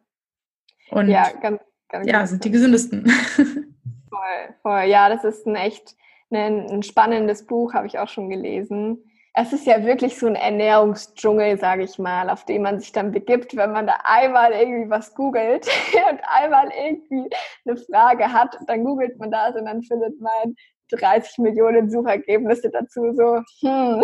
Und 0.91 1.09
ja, 1.09 1.31
ganz, 1.41 1.61
ganz 1.89 2.07
ja 2.07 2.25
sind 2.25 2.43
die 2.43 2.51
gesündesten. 2.51 3.11
Voll, 4.09 4.55
voll. 4.63 4.83
Ja, 4.89 5.07
das 5.07 5.23
ist 5.23 5.45
ein 5.45 5.55
echt 5.55 5.95
ein, 6.31 6.69
ein 6.69 6.83
spannendes 6.83 7.45
Buch, 7.45 7.73
habe 7.73 7.87
ich 7.87 7.99
auch 7.99 8.09
schon 8.09 8.29
gelesen. 8.29 9.03
Es 9.33 9.53
ist 9.53 9.65
ja 9.65 9.85
wirklich 9.85 10.17
so 10.17 10.27
ein 10.27 10.35
Ernährungsdschungel, 10.35 11.59
sage 11.59 11.83
ich 11.83 11.97
mal, 11.99 12.29
auf 12.29 12.43
den 12.43 12.63
man 12.63 12.79
sich 12.79 12.91
dann 12.91 13.11
begibt, 13.11 13.55
wenn 13.55 13.71
man 13.71 13.87
da 13.87 13.97
einmal 14.03 14.51
irgendwie 14.51 14.89
was 14.89 15.13
googelt 15.13 15.67
und 16.09 16.19
einmal 16.27 16.69
irgendwie 16.71 17.29
eine 17.65 17.77
Frage 17.77 18.33
hat, 18.33 18.57
dann 18.67 18.83
googelt 18.83 19.17
man 19.19 19.31
das 19.31 19.55
und 19.55 19.65
dann 19.65 19.83
findet 19.83 20.19
man 20.19 20.55
30 20.91 21.37
Millionen 21.39 21.89
Suchergebnisse 21.89 22.69
dazu. 22.69 23.13
So, 23.13 23.41
hm, 23.61 24.03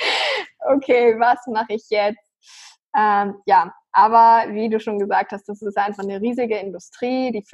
okay, 0.74 1.18
was 1.18 1.38
mache 1.46 1.74
ich 1.74 1.84
jetzt? 1.90 2.18
Ähm, 2.96 3.34
ja, 3.46 3.72
aber 3.92 4.52
wie 4.54 4.68
du 4.68 4.80
schon 4.80 4.98
gesagt 4.98 5.32
hast, 5.32 5.48
das 5.48 5.62
ist 5.62 5.76
einfach 5.76 6.04
eine 6.04 6.20
riesige 6.20 6.56
Industrie, 6.56 7.32
die 7.32 7.44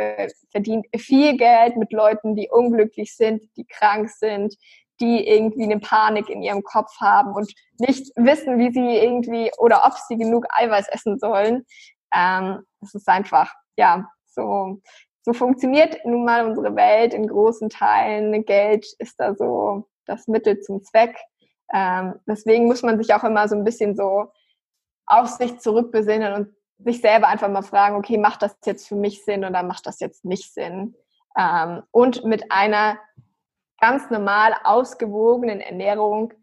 verdient 0.51 0.87
viel 0.97 1.37
Geld 1.37 1.77
mit 1.77 1.93
Leuten, 1.93 2.37
die 2.37 2.49
unglücklich 2.51 3.17
sind, 3.17 3.43
die 3.57 3.65
krank 3.65 4.11
sind, 4.11 4.55
die 5.01 5.27
irgendwie 5.27 5.65
eine 5.65 5.81
Panik 5.81 6.29
in 6.29 6.43
ihrem 6.43 6.63
Kopf 6.63 7.01
haben 7.01 7.35
und 7.35 7.53
nicht 7.79 8.13
wissen, 8.17 8.59
wie 8.59 8.73
sie 8.73 8.97
irgendwie 8.99 9.51
oder 9.59 9.85
ob 9.87 9.95
sie 10.09 10.17
genug 10.17 10.47
Eiweiß 10.51 10.89
essen 10.89 11.19
sollen. 11.19 11.65
Ähm, 12.15 12.63
das 12.81 12.95
ist 12.95 13.09
einfach, 13.09 13.53
ja, 13.77 14.07
so, 14.27 14.81
so 15.25 15.33
funktioniert 15.33 16.05
nun 16.05 16.25
mal 16.25 16.47
unsere 16.47 16.77
Welt 16.77 17.15
in 17.15 17.27
großen 17.27 17.71
Teilen. 17.71 18.45
Geld 18.45 18.87
ist 18.99 19.19
da 19.19 19.35
so 19.35 19.89
das 20.05 20.29
Mittel 20.29 20.61
zum 20.61 20.83
Zweck. 20.83 21.17
Ähm, 21.73 22.17
deswegen 22.27 22.67
muss 22.67 22.83
man 22.83 22.99
sich 22.99 23.15
auch 23.15 23.25
immer 23.25 23.49
so 23.49 23.57
ein 23.57 23.65
bisschen 23.65 23.97
so 23.97 24.27
auf 25.07 25.29
sich 25.29 25.59
zurückbesinnen 25.61 26.35
und 26.35 26.55
sich 26.79 27.01
selber 27.01 27.29
einfach 27.29 27.49
mal 27.49 27.63
fragen, 27.63 27.97
okay, 27.97 28.19
macht 28.19 28.43
das 28.43 28.55
jetzt 28.67 28.87
für 28.87 28.97
mich 28.97 29.25
Sinn 29.25 29.47
oder 29.47 29.63
macht 29.63 29.87
das 29.87 29.99
jetzt 30.01 30.27
nicht 30.27 30.53
Sinn? 30.53 30.95
Ähm, 31.39 31.83
und 31.91 32.25
mit 32.25 32.53
einer 32.53 32.99
ganz 33.81 34.11
normal 34.11 34.55
ausgewogenen 34.63 35.61
Ernährung, 35.61 36.35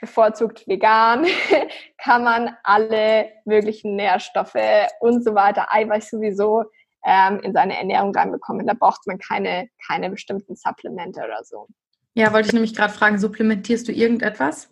bevorzugt 0.00 0.68
vegan, 0.68 1.26
kann 1.98 2.22
man 2.22 2.56
alle 2.62 3.32
möglichen 3.44 3.96
Nährstoffe 3.96 4.54
und 5.00 5.24
so 5.24 5.34
weiter, 5.34 5.72
Eiweiß 5.72 6.10
sowieso, 6.10 6.64
ähm, 7.06 7.38
in 7.40 7.52
seine 7.52 7.78
Ernährung 7.78 8.14
reinbekommen. 8.14 8.66
Da 8.66 8.74
braucht 8.74 9.06
man 9.06 9.18
keine, 9.18 9.68
keine 9.86 10.10
bestimmten 10.10 10.56
Supplemente 10.56 11.20
oder 11.20 11.44
so. 11.44 11.68
Ja, 12.14 12.32
wollte 12.32 12.48
ich 12.48 12.52
nämlich 12.52 12.74
gerade 12.74 12.92
fragen, 12.92 13.18
supplementierst 13.18 13.86
du 13.86 13.92
irgendetwas? 13.92 14.70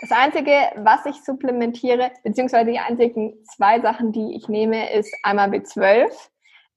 Das 0.00 0.10
Einzige, 0.10 0.50
was 0.76 1.06
ich 1.06 1.22
supplementiere, 1.22 2.10
beziehungsweise 2.24 2.72
die 2.72 2.78
einzigen 2.78 3.34
zwei 3.54 3.80
Sachen, 3.80 4.12
die 4.12 4.34
ich 4.34 4.48
nehme, 4.48 4.92
ist 4.92 5.14
einmal 5.22 5.50
B12. 5.50 6.10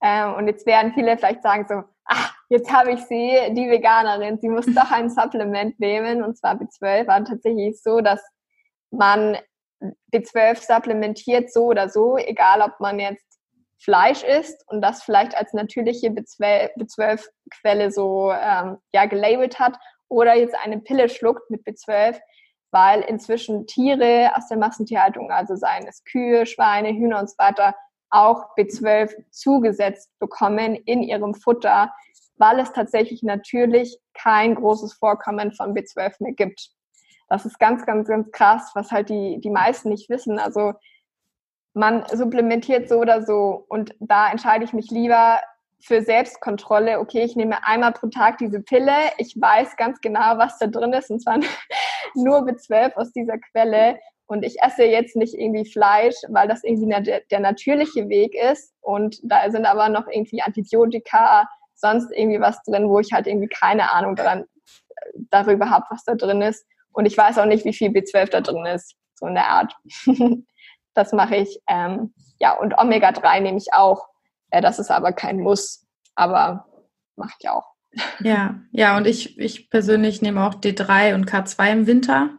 Ähm, 0.01 0.35
und 0.35 0.47
jetzt 0.47 0.67
werden 0.67 0.93
viele 0.93 1.17
vielleicht 1.17 1.41
sagen 1.41 1.65
so, 1.67 1.83
ach, 2.05 2.35
jetzt 2.49 2.71
habe 2.71 2.91
ich 2.91 3.01
sie, 3.05 3.39
die 3.51 3.69
Veganerin, 3.69 4.37
sie 4.39 4.49
muss 4.49 4.67
doch 4.67 4.91
ein 4.91 5.09
Supplement 5.09 5.79
nehmen, 5.79 6.21
und 6.21 6.37
zwar 6.37 6.55
B12. 6.55 7.07
War 7.07 7.25
tatsächlich 7.25 7.81
so, 7.81 8.01
dass 8.01 8.21
man 8.91 9.37
B12 10.13 10.61
supplementiert 10.61 11.51
so 11.51 11.65
oder 11.65 11.89
so, 11.89 12.17
egal 12.17 12.61
ob 12.61 12.79
man 12.79 12.99
jetzt 12.99 13.26
Fleisch 13.79 14.23
isst 14.23 14.63
und 14.67 14.81
das 14.81 15.03
vielleicht 15.03 15.35
als 15.35 15.53
natürliche 15.53 16.09
B12-Quelle 16.09 17.91
so 17.91 18.31
ähm, 18.31 18.77
ja, 18.93 19.05
gelabelt 19.05 19.59
hat 19.59 19.77
oder 20.09 20.35
jetzt 20.35 20.55
eine 20.55 20.79
Pille 20.79 21.09
schluckt 21.09 21.49
mit 21.49 21.65
B12, 21.65 22.19
weil 22.71 23.01
inzwischen 23.01 23.67
Tiere 23.67 24.31
aus 24.35 24.47
der 24.47 24.57
Massentierhaltung, 24.57 25.31
also 25.31 25.55
seien 25.55 25.87
es 25.87 26.03
Kühe, 26.03 26.45
Schweine, 26.45 26.89
Hühner 26.89 27.19
und 27.19 27.29
so 27.29 27.35
weiter, 27.37 27.75
auch 28.09 28.55
B12 28.57 29.13
zugesetzt 29.31 30.09
bekommen 30.19 30.75
in 30.75 31.03
ihrem 31.03 31.33
Futter, 31.33 31.93
weil 32.37 32.59
es 32.59 32.71
tatsächlich 32.71 33.23
natürlich 33.23 33.97
kein 34.13 34.55
großes 34.55 34.93
Vorkommen 34.93 35.51
von 35.53 35.73
B12 35.73 36.15
mehr 36.19 36.33
gibt. 36.33 36.71
Das 37.29 37.45
ist 37.45 37.59
ganz, 37.59 37.85
ganz, 37.85 38.07
ganz 38.07 38.31
krass, 38.31 38.71
was 38.73 38.91
halt 38.91 39.09
die, 39.09 39.39
die 39.41 39.49
meisten 39.49 39.89
nicht 39.89 40.09
wissen. 40.09 40.39
Also 40.39 40.73
man 41.77 42.03
supplementiert 42.11 42.89
so 42.89 42.97
oder 42.97 43.23
so 43.23 43.65
und 43.69 43.95
da 43.99 44.29
entscheide 44.31 44.65
ich 44.65 44.73
mich 44.73 44.89
lieber 44.89 45.39
für 45.79 46.01
Selbstkontrolle, 46.01 46.99
okay, 46.99 47.23
ich 47.23 47.35
nehme 47.35 47.63
einmal 47.65 47.93
pro 47.93 48.07
Tag 48.07 48.39
diese 48.39 48.61
Pille, 48.61 48.95
ich 49.17 49.35
weiß 49.39 49.77
ganz 49.77 50.01
genau, 50.01 50.37
was 50.37 50.57
da 50.57 50.67
drin 50.67 50.93
ist, 50.93 51.11
und 51.11 51.21
zwar 51.21 51.37
nur 52.15 52.39
B12 52.39 52.93
aus 52.95 53.11
dieser 53.11 53.37
Quelle. 53.37 53.99
Und 54.25 54.43
ich 54.43 54.61
esse 54.61 54.83
jetzt 54.83 55.15
nicht 55.15 55.35
irgendwie 55.35 55.69
Fleisch, 55.69 56.15
weil 56.27 56.49
das 56.49 56.63
irgendwie 56.63 57.23
der, 57.31 57.39
natürliche 57.39 58.09
Weg 58.09 58.35
ist. 58.35 58.73
Und 58.81 59.19
da 59.23 59.49
sind 59.49 59.65
aber 59.65 59.87
noch 59.87 60.05
irgendwie 60.07 60.41
Antibiotika, 60.41 61.47
sonst 61.75 62.11
irgendwie 62.11 62.41
was 62.41 62.61
drin, 62.63 62.89
wo 62.89 62.99
ich 62.99 63.13
halt 63.13 63.27
irgendwie 63.27 63.47
keine 63.47 63.93
Ahnung 63.93 64.17
daran, 64.17 64.43
darüber 65.29 65.69
habe, 65.69 65.85
was 65.89 66.03
da 66.03 66.15
drin 66.15 66.41
ist. 66.41 66.65
Und 66.91 67.05
ich 67.05 67.17
weiß 67.17 67.37
auch 67.37 67.45
nicht, 67.45 67.63
wie 67.63 67.73
viel 67.73 67.91
B12 67.91 68.31
da 68.31 68.41
drin 68.41 68.65
ist, 68.65 68.95
so 69.15 69.27
in 69.27 69.35
der 69.35 69.47
Art. 69.47 69.73
das 70.97 71.13
mache 71.13 71.35
ich. 71.35 71.59
Ähm, 71.67 72.13
ja, 72.39 72.57
und 72.57 72.77
Omega-3 72.77 73.41
nehme 73.41 73.57
ich 73.57 73.73
auch. 73.73 74.07
Äh, 74.49 74.61
das 74.61 74.79
ist 74.79 74.91
aber 74.91 75.13
kein 75.13 75.39
Muss, 75.39 75.85
aber 76.15 76.65
mache 77.15 77.33
ich 77.39 77.49
auch. 77.49 77.65
Ja, 78.19 78.59
ja, 78.71 78.97
und 78.97 79.07
ich, 79.07 79.39
ich 79.39 79.69
persönlich 79.69 80.21
nehme 80.21 80.45
auch 80.45 80.55
D3 80.55 81.15
und 81.15 81.29
K2 81.29 81.71
im 81.71 81.87
Winter. 81.87 82.29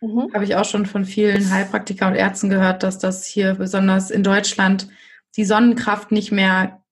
Mhm. 0.00 0.30
Habe 0.34 0.44
ich 0.44 0.56
auch 0.56 0.64
schon 0.64 0.86
von 0.86 1.04
vielen 1.04 1.50
Heilpraktikern 1.50 2.12
und 2.12 2.18
Ärzten 2.18 2.48
gehört, 2.48 2.82
dass 2.82 2.98
das 2.98 3.24
hier 3.26 3.54
besonders 3.54 4.10
in 4.10 4.22
Deutschland 4.22 4.88
die 5.36 5.44
Sonnenkraft 5.44 6.12
nicht 6.12 6.32
mehr 6.32 6.82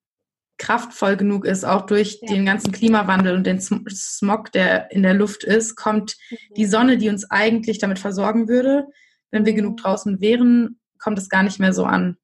kraftvoll 0.58 1.16
genug 1.16 1.44
ist, 1.44 1.64
auch 1.64 1.82
durch 1.82 2.20
ja. 2.22 2.32
den 2.32 2.46
ganzen 2.46 2.70
Klimawandel 2.70 3.34
und 3.34 3.46
den 3.46 3.60
Smog, 3.60 4.52
der 4.52 4.92
in 4.92 5.02
der 5.02 5.14
Luft 5.14 5.42
ist, 5.42 5.74
kommt 5.74 6.16
mhm. 6.30 6.54
die 6.56 6.66
Sonne, 6.66 6.96
die 6.96 7.08
uns 7.08 7.30
eigentlich 7.30 7.78
damit 7.78 7.98
versorgen 7.98 8.48
würde, 8.48 8.86
wenn 9.30 9.44
wir 9.44 9.54
genug 9.54 9.78
draußen 9.78 10.20
wären, 10.20 10.78
kommt 11.04 11.18
es 11.18 11.28
gar 11.28 11.42
nicht 11.42 11.60
mehr 11.60 11.74
so 11.74 11.84
an. 11.84 12.16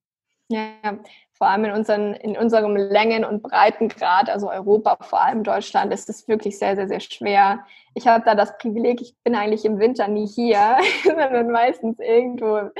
Ja, 0.48 0.98
vor 1.40 1.48
allem 1.48 1.64
in, 1.64 1.70
unseren, 1.72 2.14
in 2.14 2.36
unserem 2.36 2.76
Längen- 2.76 3.24
und 3.24 3.42
Breitengrad, 3.42 4.28
also 4.28 4.50
Europa, 4.50 4.98
vor 5.00 5.22
allem 5.22 5.42
Deutschland, 5.44 5.92
ist 5.92 6.10
es 6.10 6.26
wirklich 6.28 6.58
sehr, 6.58 6.76
sehr, 6.76 6.88
sehr 6.88 7.00
schwer. 7.00 7.64
Ich 7.94 8.06
habe 8.06 8.24
da 8.24 8.34
das 8.34 8.58
Privileg, 8.58 9.00
ich 9.00 9.14
bin 9.24 9.34
eigentlich 9.34 9.64
im 9.64 9.78
Winter 9.78 10.06
nie 10.08 10.26
hier, 10.26 10.76
sondern 11.04 11.50
meistens 11.50 11.98
irgendwo 11.98 12.70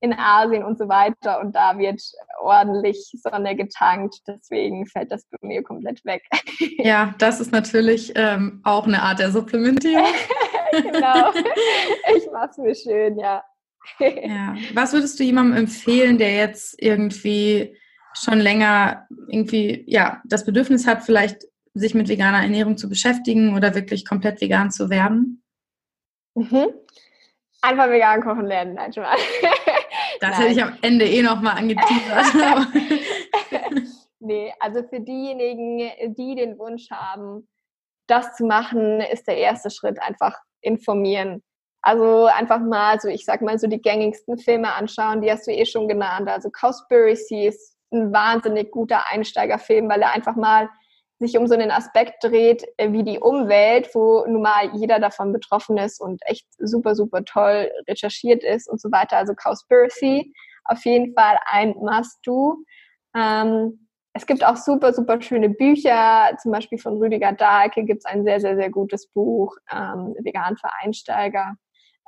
in 0.00 0.12
Asien 0.14 0.64
und 0.64 0.78
so 0.78 0.88
weiter. 0.88 1.40
Und 1.40 1.54
da 1.54 1.78
wird 1.78 2.02
ordentlich 2.40 3.12
Sonne 3.22 3.54
getankt. 3.54 4.16
Deswegen 4.26 4.86
fällt 4.86 5.12
das 5.12 5.24
bei 5.26 5.38
mir 5.42 5.62
komplett 5.62 6.04
weg. 6.04 6.22
Ja, 6.78 7.14
das 7.18 7.40
ist 7.40 7.52
natürlich 7.52 8.12
ähm, 8.16 8.60
auch 8.64 8.86
eine 8.86 9.02
Art 9.02 9.18
der 9.18 9.30
Supplementierung. 9.30 10.06
genau. 10.72 11.32
Ich 12.16 12.30
mache 12.32 12.48
es 12.50 12.58
mir 12.58 12.74
schön, 12.74 13.18
ja. 13.18 13.44
ja. 13.98 14.56
Was 14.74 14.92
würdest 14.92 15.18
du 15.18 15.24
jemandem 15.24 15.58
empfehlen, 15.58 16.18
der 16.18 16.34
jetzt 16.34 16.80
irgendwie 16.82 17.76
schon 18.14 18.40
länger 18.40 19.06
irgendwie 19.28 19.84
ja 19.86 20.20
das 20.24 20.44
Bedürfnis 20.44 20.86
hat, 20.86 21.04
vielleicht 21.04 21.44
sich 21.74 21.94
mit 21.94 22.08
veganer 22.08 22.42
Ernährung 22.42 22.76
zu 22.76 22.88
beschäftigen 22.88 23.54
oder 23.54 23.74
wirklich 23.74 24.04
komplett 24.06 24.40
vegan 24.40 24.70
zu 24.70 24.90
werden? 24.90 25.42
Mhm. 26.34 26.68
Einfach 27.60 27.90
vegan 27.90 28.22
kochen 28.22 28.46
lernen, 28.46 28.74
nein, 28.74 28.92
schon 28.92 29.02
mal. 29.04 29.16
Das 30.20 30.30
nein. 30.30 30.40
hätte 30.40 30.52
ich 30.52 30.62
am 30.62 30.78
Ende 30.82 31.06
eh 31.06 31.22
nochmal 31.22 31.58
angeteasert. 31.58 32.68
nee, 34.20 34.52
also 34.60 34.82
für 34.88 35.00
diejenigen, 35.00 36.14
die 36.14 36.34
den 36.36 36.58
Wunsch 36.58 36.90
haben, 36.90 37.48
das 38.06 38.34
zu 38.34 38.44
machen, 38.46 39.00
ist 39.00 39.26
der 39.26 39.36
erste 39.36 39.70
Schritt 39.70 40.00
einfach 40.00 40.36
informieren. 40.60 41.42
Also 41.82 42.26
einfach 42.26 42.60
mal 42.60 43.00
so, 43.00 43.08
ich 43.08 43.24
sag 43.24 43.40
mal 43.40 43.58
so 43.58 43.66
die 43.66 43.80
gängigsten 43.80 44.38
Filme 44.38 44.72
anschauen, 44.74 45.22
die 45.22 45.30
hast 45.30 45.46
du 45.46 45.52
eh 45.52 45.64
schon 45.64 45.88
genannt. 45.88 46.28
Also 46.28 46.50
Cowspiracy 46.50 47.46
ist 47.46 47.76
ein 47.92 48.12
wahnsinnig 48.12 48.70
guter 48.70 49.08
Einsteigerfilm, 49.10 49.88
weil 49.88 50.02
er 50.02 50.12
einfach 50.12 50.36
mal 50.36 50.68
sich 51.20 51.36
um 51.36 51.46
so 51.46 51.54
einen 51.54 51.70
Aspekt 51.70 52.22
dreht 52.22 52.64
äh, 52.76 52.92
wie 52.92 53.02
die 53.02 53.18
Umwelt, 53.18 53.90
wo 53.94 54.24
nun 54.26 54.42
mal 54.42 54.70
jeder 54.74 55.00
davon 55.00 55.32
betroffen 55.32 55.76
ist 55.76 56.00
und 56.00 56.20
echt 56.26 56.46
super, 56.58 56.94
super 56.94 57.24
toll 57.24 57.70
recherchiert 57.88 58.44
ist 58.44 58.68
und 58.68 58.80
so 58.80 58.90
weiter. 58.92 59.16
Also 59.16 59.34
Cowspiracy, 59.34 60.32
auf 60.64 60.84
jeden 60.84 61.14
Fall 61.14 61.38
ein 61.46 61.74
Must-Do. 61.80 62.58
Ähm, 63.16 63.88
es 64.12 64.26
gibt 64.26 64.44
auch 64.44 64.56
super, 64.56 64.92
super 64.92 65.20
schöne 65.20 65.48
Bücher, 65.48 66.36
zum 66.40 66.52
Beispiel 66.52 66.78
von 66.78 66.96
Rüdiger 66.98 67.32
Dahlke 67.32 67.84
gibt 67.84 68.00
es 68.00 68.04
ein 68.04 68.24
sehr, 68.24 68.40
sehr, 68.40 68.56
sehr 68.56 68.70
gutes 68.70 69.06
Buch, 69.08 69.56
ähm, 69.70 70.14
Vegan 70.20 70.56
für 70.56 70.70
Einsteiger. 70.82 71.54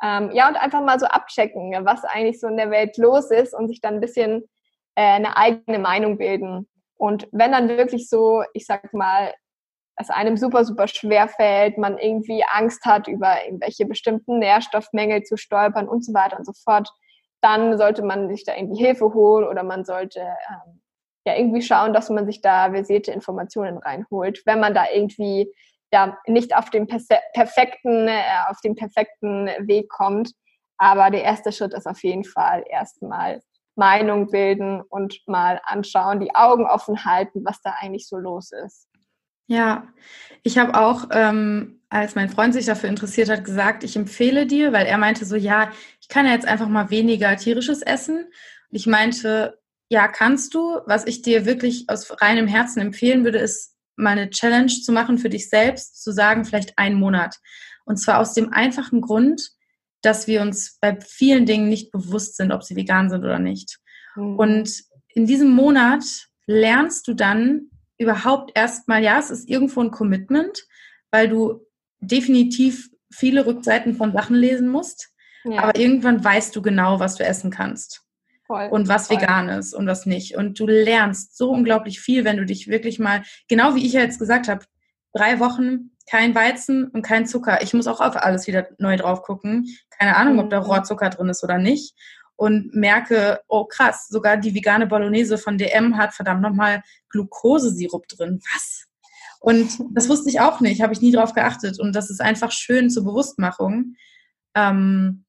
Ähm, 0.03 0.30
ja, 0.32 0.48
und 0.48 0.57
einfach 0.57 0.82
mal 0.82 0.98
so 0.98 1.07
abchecken, 1.07 1.72
was 1.84 2.05
eigentlich 2.05 2.40
so 2.40 2.48
in 2.48 2.57
der 2.57 2.70
Welt 2.70 2.96
los 2.96 3.30
ist 3.30 3.55
und 3.55 3.68
sich 3.68 3.80
dann 3.80 3.94
ein 3.94 4.01
bisschen 4.01 4.48
äh, 4.94 5.03
eine 5.03 5.36
eigene 5.36 5.78
Meinung 5.78 6.16
bilden. 6.16 6.68
Und 6.96 7.28
wenn 7.32 7.53
dann 7.53 7.68
wirklich 7.68 8.09
so, 8.09 8.42
ich 8.55 8.66
sag 8.66 8.92
mal, 8.94 9.32
es 9.96 10.11
einem 10.11 10.36
super, 10.36 10.64
super 10.64 10.88
schwer 10.88 11.28
fällt, 11.28 11.76
man 11.78 11.98
irgendwie 11.98 12.42
Angst 12.51 12.84
hat, 12.84 13.07
über 13.09 13.44
irgendwelche 13.44 13.84
bestimmten 13.84 14.38
Nährstoffmängel 14.38 15.22
zu 15.22 15.36
stolpern 15.36 15.88
und 15.88 16.05
so 16.05 16.14
weiter 16.14 16.38
und 16.38 16.46
so 16.46 16.53
fort, 16.64 16.90
dann 17.42 17.78
sollte 17.78 18.03
man 18.03 18.28
sich 18.28 18.44
da 18.44 18.55
irgendwie 18.57 18.82
Hilfe 18.82 19.12
holen 19.12 19.46
oder 19.46 19.62
man 19.62 19.84
sollte 19.84 20.20
ähm, 20.20 20.80
ja 21.26 21.36
irgendwie 21.36 21.62
schauen, 21.62 21.92
dass 21.92 22.11
man 22.11 22.26
sich 22.26 22.40
da 22.40 22.70
versierte 22.70 23.12
Informationen 23.12 23.78
reinholt, 23.78 24.42
wenn 24.46 24.61
man 24.61 24.74
da 24.74 24.84
irgendwie 24.92 25.53
ja 25.93 26.16
nicht 26.26 26.57
auf 26.57 26.70
den 26.70 26.86
perfekten, 26.86 28.09
äh, 28.09 28.22
auf 28.49 28.61
den 28.61 28.74
perfekten 28.74 29.47
Weg 29.66 29.88
kommt. 29.88 30.32
Aber 30.78 31.11
der 31.11 31.22
erste 31.22 31.53
Schritt 31.53 31.74
ist 31.74 31.86
auf 31.86 32.03
jeden 32.03 32.24
Fall 32.24 32.64
erstmal 32.68 33.41
Meinung 33.76 34.30
bilden 34.30 34.82
und 34.82 35.20
mal 35.26 35.61
anschauen, 35.64 36.20
die 36.20 36.34
Augen 36.34 36.66
offen 36.66 37.05
halten, 37.05 37.45
was 37.45 37.61
da 37.62 37.74
eigentlich 37.80 38.09
so 38.09 38.16
los 38.16 38.53
ist. 38.53 38.88
Ja, 39.47 39.88
ich 40.45 40.59
habe 40.59 40.78
auch, 40.78 41.09
ähm, 41.11 41.80
als 41.88 42.14
mein 42.14 42.28
Freund 42.28 42.55
sich 42.55 42.66
dafür 42.66 42.88
interessiert 42.88 43.28
hat, 43.28 43.45
gesagt, 43.45 43.82
ich 43.82 43.97
empfehle 43.97 44.47
dir, 44.47 44.72
weil 44.72 44.86
er 44.86 44.97
meinte 44.97 45.24
so, 45.24 45.34
ja, 45.34 45.72
ich 46.01 46.09
kann 46.09 46.24
ja 46.24 46.32
jetzt 46.32 46.47
einfach 46.47 46.68
mal 46.68 46.91
weniger 46.91 47.36
tierisches 47.36 47.82
essen. 47.82 48.18
Und 48.18 48.76
ich 48.76 48.86
meinte, 48.86 49.59
ja, 49.88 50.07
kannst 50.07 50.55
du. 50.55 50.78
Was 50.86 51.05
ich 51.05 51.22
dir 51.22 51.47
wirklich 51.47 51.86
aus 51.88 52.22
reinem 52.22 52.47
Herzen 52.47 52.80
empfehlen 52.80 53.24
würde, 53.24 53.38
ist 53.38 53.76
mal 54.01 54.11
eine 54.11 54.30
Challenge 54.30 54.66
zu 54.66 54.92
machen 54.92 55.18
für 55.18 55.28
dich 55.28 55.48
selbst, 55.48 56.03
zu 56.03 56.12
sagen, 56.12 56.44
vielleicht 56.44 56.78
einen 56.78 56.96
Monat. 56.96 57.36
Und 57.84 57.96
zwar 57.96 58.18
aus 58.18 58.34
dem 58.34 58.53
einfachen 58.53 59.01
Grund, 59.01 59.51
dass 60.03 60.26
wir 60.26 60.42
uns 60.42 60.78
bei 60.80 60.98
vielen 61.01 61.46
Dingen 61.46 61.68
nicht 61.68 61.90
bewusst 61.90 62.36
sind, 62.36 62.53
ob 62.53 62.62
sie 62.62 62.76
vegan 62.76 63.11
sind 63.11 63.24
oder 63.24 63.38
nicht. 63.38 63.78
Mhm. 64.16 64.36
Und 64.36 64.82
in 65.09 65.26
diesem 65.26 65.51
Monat 65.51 66.05
lernst 66.46 67.07
du 67.09 67.14
dann 67.14 67.70
überhaupt 67.98 68.53
erstmal, 68.55 69.03
ja, 69.03 69.18
es 69.18 69.30
ist 69.30 69.48
irgendwo 69.48 69.82
ein 69.82 69.90
Commitment, 69.90 70.64
weil 71.11 71.28
du 71.28 71.66
definitiv 72.01 72.88
viele 73.12 73.44
Rückseiten 73.44 73.94
von 73.94 74.12
Sachen 74.12 74.36
lesen 74.36 74.68
musst. 74.68 75.11
Ja. 75.44 75.62
Aber 75.62 75.78
irgendwann 75.78 76.22
weißt 76.22 76.55
du 76.55 76.62
genau, 76.62 77.01
was 77.01 77.16
du 77.16 77.24
essen 77.24 77.51
kannst. 77.51 78.03
Voll, 78.51 78.66
und 78.68 78.88
was 78.88 79.07
voll. 79.07 79.20
vegan 79.20 79.48
ist 79.48 79.74
und 79.74 79.86
was 79.86 80.07
nicht. 80.07 80.36
Und 80.36 80.59
du 80.59 80.66
lernst 80.66 81.36
so 81.36 81.51
unglaublich 81.51 82.01
viel, 82.01 82.24
wenn 82.24 82.36
du 82.36 82.44
dich 82.44 82.66
wirklich 82.66 82.98
mal, 82.98 83.22
genau 83.48 83.76
wie 83.76 83.86
ich 83.86 83.92
ja 83.92 84.01
jetzt 84.01 84.18
gesagt 84.18 84.48
habe, 84.48 84.64
drei 85.14 85.38
Wochen 85.38 85.92
kein 86.11 86.34
Weizen 86.34 86.88
und 86.88 87.03
kein 87.03 87.26
Zucker. 87.26 87.62
Ich 87.62 87.74
muss 87.74 87.86
auch 87.86 88.01
auf 88.01 88.16
alles 88.16 88.48
wieder 88.48 88.66
neu 88.78 88.96
drauf 88.96 89.22
gucken. 89.22 89.68
Keine 89.96 90.16
Ahnung, 90.16 90.34
mhm. 90.34 90.40
ob 90.40 90.51
da 90.51 90.59
mhm. 90.59 90.66
Rohrzucker 90.66 91.11
drin 91.11 91.28
ist 91.28 91.44
oder 91.44 91.59
nicht. 91.59 91.94
Und 92.34 92.74
merke, 92.74 93.38
oh 93.46 93.66
krass, 93.66 94.09
sogar 94.09 94.36
die 94.36 94.53
vegane 94.53 94.88
Bolognese 94.88 95.38
von 95.38 95.57
DM 95.57 95.96
hat 95.96 96.12
verdammt 96.12 96.42
nochmal 96.42 96.82
Glukosesirup 97.11 98.09
drin. 98.09 98.40
Was? 98.53 98.86
Und 99.38 99.78
das 99.92 100.09
wusste 100.09 100.28
ich 100.28 100.40
auch 100.40 100.59
nicht, 100.61 100.82
habe 100.82 100.92
ich 100.92 101.01
nie 101.01 101.12
drauf 101.12 101.34
geachtet. 101.34 101.78
Und 101.78 101.94
das 101.94 102.11
ist 102.11 102.20
einfach 102.20 102.51
schön 102.51 102.90
zur 102.90 103.05
Bewusstmachung. 103.05 103.94
Ähm, 104.57 105.24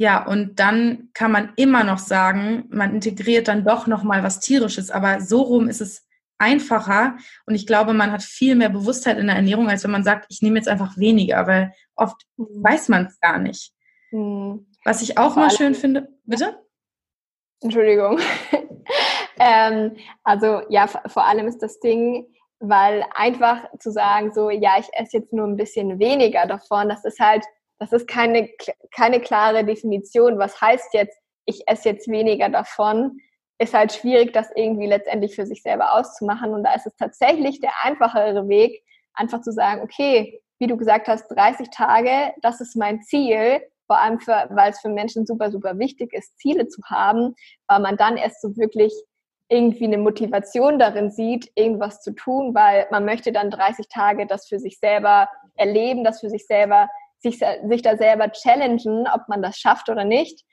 ja, 0.00 0.24
und 0.24 0.58
dann 0.58 1.10
kann 1.12 1.30
man 1.30 1.52
immer 1.56 1.84
noch 1.84 1.98
sagen, 1.98 2.64
man 2.70 2.94
integriert 2.94 3.48
dann 3.48 3.66
doch 3.66 3.86
noch 3.86 4.02
mal 4.02 4.22
was 4.22 4.40
tierisches, 4.40 4.90
aber 4.90 5.20
so 5.20 5.42
rum 5.42 5.68
ist 5.68 5.82
es 5.82 6.08
einfacher 6.38 7.18
und 7.44 7.54
ich 7.54 7.66
glaube, 7.66 7.92
man 7.92 8.10
hat 8.10 8.22
viel 8.22 8.54
mehr 8.54 8.70
Bewusstheit 8.70 9.18
in 9.18 9.26
der 9.26 9.36
Ernährung, 9.36 9.68
als 9.68 9.84
wenn 9.84 9.90
man 9.90 10.02
sagt, 10.02 10.24
ich 10.30 10.40
nehme 10.40 10.56
jetzt 10.56 10.68
einfach 10.68 10.96
weniger, 10.96 11.46
weil 11.46 11.74
oft 11.96 12.16
mhm. 12.38 12.46
weiß 12.64 12.88
man 12.88 13.04
es 13.08 13.20
gar 13.20 13.38
nicht. 13.38 13.74
Mhm. 14.10 14.66
Was 14.86 15.02
ich 15.02 15.18
auch 15.18 15.34
Vor 15.34 15.42
mal 15.42 15.50
schön 15.50 15.74
finde, 15.74 16.08
bitte? 16.24 16.58
Entschuldigung. 17.60 18.20
ähm, 19.38 19.98
also 20.22 20.62
ja, 20.70 20.86
vor 20.86 21.26
allem 21.26 21.46
ist 21.46 21.58
das 21.58 21.78
Ding, 21.78 22.24
weil 22.58 23.04
einfach 23.14 23.66
zu 23.78 23.92
sagen, 23.92 24.32
so, 24.32 24.48
ja, 24.48 24.76
ich 24.78 24.88
esse 24.94 25.18
jetzt 25.18 25.34
nur 25.34 25.46
ein 25.46 25.58
bisschen 25.58 25.98
weniger 25.98 26.46
davon, 26.46 26.88
das 26.88 27.04
ist 27.04 27.20
halt 27.20 27.44
das 27.80 27.92
ist 27.92 28.06
keine, 28.06 28.48
keine 28.94 29.20
klare 29.20 29.64
Definition. 29.64 30.38
Was 30.38 30.60
heißt 30.60 30.92
jetzt, 30.92 31.18
ich 31.46 31.66
esse 31.66 31.88
jetzt 31.88 32.08
weniger 32.08 32.50
davon? 32.50 33.18
Ist 33.58 33.74
halt 33.74 33.92
schwierig, 33.92 34.32
das 34.32 34.48
irgendwie 34.54 34.86
letztendlich 34.86 35.34
für 35.34 35.46
sich 35.46 35.62
selber 35.62 35.94
auszumachen. 35.94 36.52
Und 36.52 36.62
da 36.62 36.74
ist 36.74 36.86
es 36.86 36.94
tatsächlich 36.96 37.60
der 37.60 37.72
einfachere 37.82 38.48
Weg, 38.48 38.84
einfach 39.14 39.40
zu 39.40 39.50
sagen, 39.50 39.80
okay, 39.82 40.40
wie 40.58 40.66
du 40.66 40.76
gesagt 40.76 41.08
hast, 41.08 41.28
30 41.28 41.70
Tage, 41.70 42.34
das 42.42 42.60
ist 42.60 42.76
mein 42.76 43.00
Ziel. 43.00 43.62
Vor 43.86 43.98
allem, 43.98 44.20
für, 44.20 44.46
weil 44.50 44.70
es 44.70 44.80
für 44.80 44.90
Menschen 44.90 45.26
super, 45.26 45.50
super 45.50 45.78
wichtig 45.78 46.12
ist, 46.12 46.38
Ziele 46.38 46.68
zu 46.68 46.82
haben, 46.84 47.34
weil 47.66 47.80
man 47.80 47.96
dann 47.96 48.18
erst 48.18 48.42
so 48.42 48.56
wirklich 48.56 48.92
irgendwie 49.48 49.86
eine 49.86 49.98
Motivation 49.98 50.78
darin 50.78 51.10
sieht, 51.10 51.50
irgendwas 51.56 52.02
zu 52.02 52.14
tun, 52.14 52.54
weil 52.54 52.86
man 52.90 53.04
möchte 53.04 53.32
dann 53.32 53.50
30 53.50 53.88
Tage 53.88 54.26
das 54.26 54.46
für 54.46 54.60
sich 54.60 54.78
selber 54.78 55.28
erleben, 55.56 56.04
das 56.04 56.20
für 56.20 56.30
sich 56.30 56.46
selber 56.46 56.88
sich, 57.20 57.40
sich 57.68 57.82
da 57.82 57.96
selber 57.96 58.30
challengen, 58.32 59.06
ob 59.12 59.28
man 59.28 59.42
das 59.42 59.58
schafft 59.58 59.88
oder 59.88 60.04
nicht. 60.04 60.44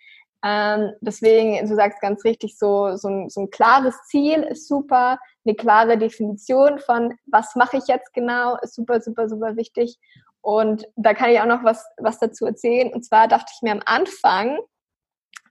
Ähm, 0.43 0.93
deswegen, 1.01 1.67
du 1.67 1.75
sagst 1.75 1.99
ganz 1.99 2.23
richtig, 2.23 2.57
so, 2.57 2.95
so, 2.95 3.07
ein, 3.07 3.29
so 3.29 3.41
ein 3.41 3.49
klares 3.49 3.95
Ziel 4.07 4.43
ist 4.43 4.67
super, 4.67 5.17
eine 5.45 5.55
klare 5.55 5.97
Definition 5.97 6.79
von, 6.79 7.17
was 7.25 7.55
mache 7.55 7.77
ich 7.77 7.87
jetzt 7.87 8.13
genau, 8.13 8.57
ist 8.61 8.75
super, 8.75 9.01
super, 9.01 9.27
super 9.29 9.55
wichtig. 9.55 9.97
Und 10.41 10.87
da 10.95 11.13
kann 11.13 11.31
ich 11.31 11.39
auch 11.39 11.45
noch 11.45 11.63
was, 11.63 11.85
was 11.97 12.19
dazu 12.19 12.45
erzählen. 12.45 12.93
Und 12.93 13.03
zwar 13.03 13.27
dachte 13.27 13.51
ich 13.55 13.61
mir 13.61 13.71
am 13.71 13.81
Anfang 13.85 14.59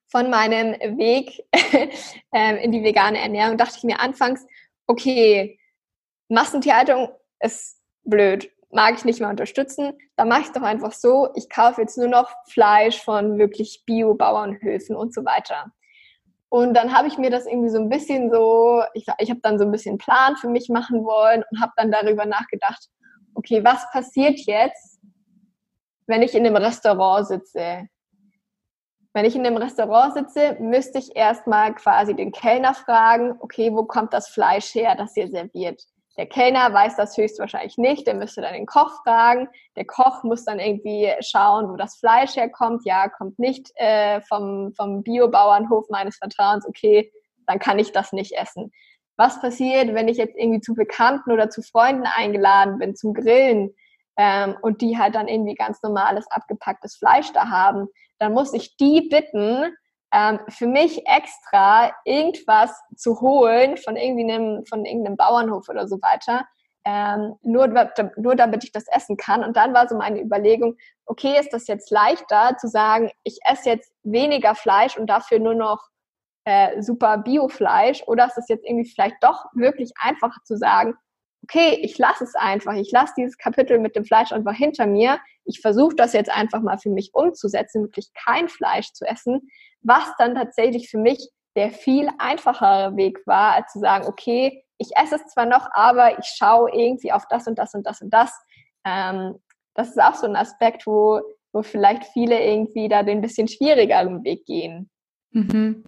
von 0.06 0.30
meinem 0.30 0.72
Weg 0.98 1.44
ähm, 2.32 2.56
in 2.56 2.72
die 2.72 2.84
vegane 2.84 3.20
Ernährung, 3.20 3.58
dachte 3.58 3.76
ich 3.78 3.84
mir 3.84 4.00
anfangs, 4.00 4.46
okay, 4.86 5.58
Massentierhaltung 6.28 7.10
ist 7.40 7.80
blöd 8.04 8.50
mag 8.76 8.94
ich 8.94 9.04
nicht 9.04 9.20
mehr 9.20 9.30
unterstützen, 9.30 9.94
dann 10.16 10.28
mache 10.28 10.42
ich 10.42 10.52
doch 10.52 10.62
einfach 10.62 10.92
so, 10.92 11.30
ich 11.34 11.48
kaufe 11.48 11.80
jetzt 11.80 11.96
nur 11.96 12.08
noch 12.08 12.30
Fleisch 12.46 13.02
von 13.02 13.38
wirklich 13.38 13.82
Bio-Bauernhöfen 13.86 14.94
und 14.94 15.14
so 15.14 15.24
weiter. 15.24 15.72
Und 16.50 16.74
dann 16.74 16.96
habe 16.96 17.08
ich 17.08 17.18
mir 17.18 17.30
das 17.30 17.46
irgendwie 17.46 17.70
so 17.70 17.78
ein 17.78 17.88
bisschen 17.88 18.30
so, 18.30 18.82
ich, 18.92 19.06
ich 19.18 19.30
habe 19.30 19.40
dann 19.42 19.58
so 19.58 19.64
ein 19.64 19.72
bisschen 19.72 19.98
Plan 19.98 20.36
für 20.36 20.48
mich 20.48 20.68
machen 20.68 21.04
wollen 21.04 21.42
und 21.50 21.60
habe 21.60 21.72
dann 21.76 21.90
darüber 21.90 22.26
nachgedacht, 22.26 22.88
okay, 23.34 23.64
was 23.64 23.90
passiert 23.90 24.38
jetzt, 24.40 25.00
wenn 26.06 26.22
ich 26.22 26.34
in 26.34 26.46
einem 26.46 26.56
Restaurant 26.56 27.26
sitze? 27.26 27.88
Wenn 29.14 29.24
ich 29.24 29.34
in 29.34 29.46
einem 29.46 29.56
Restaurant 29.56 30.12
sitze, 30.12 30.56
müsste 30.60 30.98
ich 30.98 31.16
erstmal 31.16 31.74
quasi 31.74 32.14
den 32.14 32.30
Kellner 32.30 32.74
fragen, 32.74 33.36
okay, 33.40 33.72
wo 33.72 33.84
kommt 33.84 34.12
das 34.12 34.28
Fleisch 34.28 34.74
her, 34.74 34.94
das 34.96 35.16
ihr 35.16 35.28
serviert? 35.28 35.82
Der 36.18 36.26
Kellner 36.26 36.72
weiß 36.72 36.96
das 36.96 37.16
höchstwahrscheinlich 37.16 37.76
nicht, 37.76 38.06
der 38.06 38.14
müsste 38.14 38.40
dann 38.40 38.54
den 38.54 38.66
Koch 38.66 39.02
fragen. 39.02 39.48
Der 39.76 39.84
Koch 39.84 40.22
muss 40.22 40.44
dann 40.44 40.58
irgendwie 40.58 41.12
schauen, 41.20 41.70
wo 41.70 41.76
das 41.76 41.96
Fleisch 41.96 42.36
herkommt. 42.36 42.84
Ja, 42.84 43.08
kommt 43.08 43.38
nicht 43.38 43.70
äh, 43.76 44.20
vom, 44.22 44.72
vom 44.74 45.02
Biobauernhof 45.02 45.88
meines 45.90 46.16
Vertrauens, 46.16 46.66
okay, 46.66 47.12
dann 47.46 47.58
kann 47.58 47.78
ich 47.78 47.92
das 47.92 48.12
nicht 48.12 48.32
essen. 48.32 48.72
Was 49.16 49.40
passiert, 49.40 49.94
wenn 49.94 50.08
ich 50.08 50.16
jetzt 50.16 50.36
irgendwie 50.36 50.60
zu 50.60 50.74
Bekannten 50.74 51.32
oder 51.32 51.50
zu 51.50 51.62
Freunden 51.62 52.06
eingeladen 52.06 52.78
bin 52.78 52.96
zum 52.96 53.14
Grillen 53.14 53.74
ähm, 54.16 54.56
und 54.62 54.80
die 54.80 54.98
halt 54.98 55.14
dann 55.14 55.28
irgendwie 55.28 55.54
ganz 55.54 55.82
normales 55.82 56.26
abgepacktes 56.30 56.96
Fleisch 56.96 57.32
da 57.32 57.48
haben? 57.48 57.88
dann 58.18 58.32
muss 58.32 58.52
ich 58.52 58.76
die 58.76 59.08
bitten, 59.10 59.76
ähm, 60.16 60.40
für 60.48 60.66
mich 60.66 61.06
extra 61.06 61.92
irgendwas 62.06 62.74
zu 62.96 63.20
holen 63.20 63.76
von 63.76 63.96
irgendwie 63.96 64.32
einem, 64.32 64.64
von 64.64 64.86
irgendeinem 64.86 65.18
Bauernhof 65.18 65.68
oder 65.68 65.86
so 65.86 65.96
weiter, 66.00 66.46
ähm, 66.86 67.34
nur, 67.42 67.68
nur 68.16 68.34
damit 68.34 68.64
ich 68.64 68.72
das 68.72 68.86
essen 68.88 69.18
kann. 69.18 69.44
Und 69.44 69.58
dann 69.58 69.74
war 69.74 69.86
so 69.88 69.96
meine 69.96 70.22
Überlegung, 70.22 70.76
okay, 71.04 71.38
ist 71.38 71.52
das 71.52 71.66
jetzt 71.66 71.90
leichter 71.90 72.56
zu 72.58 72.66
sagen, 72.66 73.10
ich 73.24 73.38
esse 73.44 73.68
jetzt 73.68 73.92
weniger 74.04 74.54
Fleisch 74.54 74.96
und 74.96 75.08
dafür 75.08 75.38
nur 75.38 75.54
noch 75.54 75.86
äh, 76.44 76.80
super 76.80 77.18
Biofleisch? 77.18 78.02
Oder 78.06 78.26
ist 78.26 78.38
es 78.38 78.48
jetzt 78.48 78.64
irgendwie 78.64 78.88
vielleicht 78.88 79.16
doch 79.20 79.44
wirklich 79.52 79.92
einfacher 80.00 80.40
zu 80.44 80.56
sagen, 80.56 80.94
okay, 81.42 81.78
ich 81.82 81.98
lasse 81.98 82.24
es 82.24 82.34
einfach, 82.34 82.74
ich 82.74 82.90
lasse 82.90 83.12
dieses 83.18 83.36
Kapitel 83.36 83.78
mit 83.78 83.94
dem 83.94 84.04
Fleisch 84.04 84.32
einfach 84.32 84.54
hinter 84.54 84.86
mir, 84.86 85.20
ich 85.44 85.60
versuche 85.60 85.94
das 85.94 86.12
jetzt 86.12 86.30
einfach 86.30 86.60
mal 86.60 86.78
für 86.78 86.90
mich 86.90 87.10
umzusetzen, 87.12 87.82
wirklich 87.82 88.08
kein 88.14 88.48
Fleisch 88.48 88.92
zu 88.92 89.04
essen, 89.04 89.48
was 89.86 90.14
dann 90.18 90.34
tatsächlich 90.34 90.90
für 90.90 90.98
mich 90.98 91.28
der 91.56 91.70
viel 91.70 92.08
einfachere 92.18 92.96
Weg 92.96 93.26
war, 93.26 93.54
als 93.54 93.72
zu 93.72 93.80
sagen, 93.80 94.06
okay, 94.06 94.62
ich 94.78 94.90
esse 94.94 95.16
es 95.16 95.32
zwar 95.32 95.46
noch, 95.46 95.68
aber 95.72 96.18
ich 96.18 96.26
schaue 96.26 96.70
irgendwie 96.70 97.12
auf 97.12 97.24
das 97.30 97.46
und 97.46 97.58
das 97.58 97.74
und 97.74 97.86
das 97.86 98.02
und 98.02 98.12
das. 98.12 98.30
Ähm, 98.84 99.36
das 99.74 99.88
ist 99.88 100.00
auch 100.00 100.14
so 100.14 100.26
ein 100.26 100.36
Aspekt, 100.36 100.86
wo, 100.86 101.20
wo 101.52 101.62
vielleicht 101.62 102.04
viele 102.12 102.42
irgendwie 102.42 102.88
da 102.88 103.02
den 103.02 103.22
bisschen 103.22 103.48
schwierigeren 103.48 104.22
Weg 104.22 104.44
gehen. 104.44 104.90
Mhm. 105.30 105.84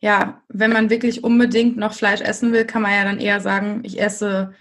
Ja, 0.00 0.42
wenn 0.48 0.72
man 0.72 0.90
wirklich 0.90 1.22
unbedingt 1.22 1.76
noch 1.76 1.92
Fleisch 1.92 2.20
essen 2.20 2.52
will, 2.52 2.64
kann 2.64 2.82
man 2.82 2.92
ja 2.92 3.04
dann 3.04 3.20
eher 3.20 3.40
sagen, 3.40 3.82
ich 3.84 4.00
esse 4.00 4.52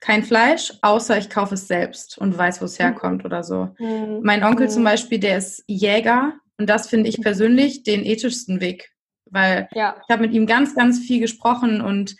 kein 0.00 0.22
Fleisch, 0.22 0.72
außer 0.80 1.18
ich 1.18 1.28
kaufe 1.28 1.54
es 1.54 1.68
selbst 1.68 2.16
und 2.16 2.36
weiß, 2.36 2.62
wo 2.62 2.64
es 2.64 2.78
mhm. 2.78 2.84
herkommt 2.84 3.24
oder 3.26 3.42
so. 3.42 3.68
Mhm. 3.78 4.20
Mein 4.22 4.44
Onkel 4.44 4.70
zum 4.70 4.82
mhm. 4.82 4.86
Beispiel, 4.86 5.18
der 5.18 5.36
ist 5.36 5.62
Jäger 5.66 6.34
und 6.58 6.68
das 6.68 6.88
finde 6.88 7.08
ich 7.08 7.20
persönlich 7.20 7.82
den 7.82 8.04
ethischsten 8.04 8.60
Weg, 8.60 8.92
weil 9.26 9.68
ja. 9.72 9.96
ich 10.02 10.12
habe 10.12 10.22
mit 10.22 10.32
ihm 10.32 10.46
ganz, 10.46 10.74
ganz 10.74 10.98
viel 10.98 11.20
gesprochen 11.20 11.80
und 11.80 12.16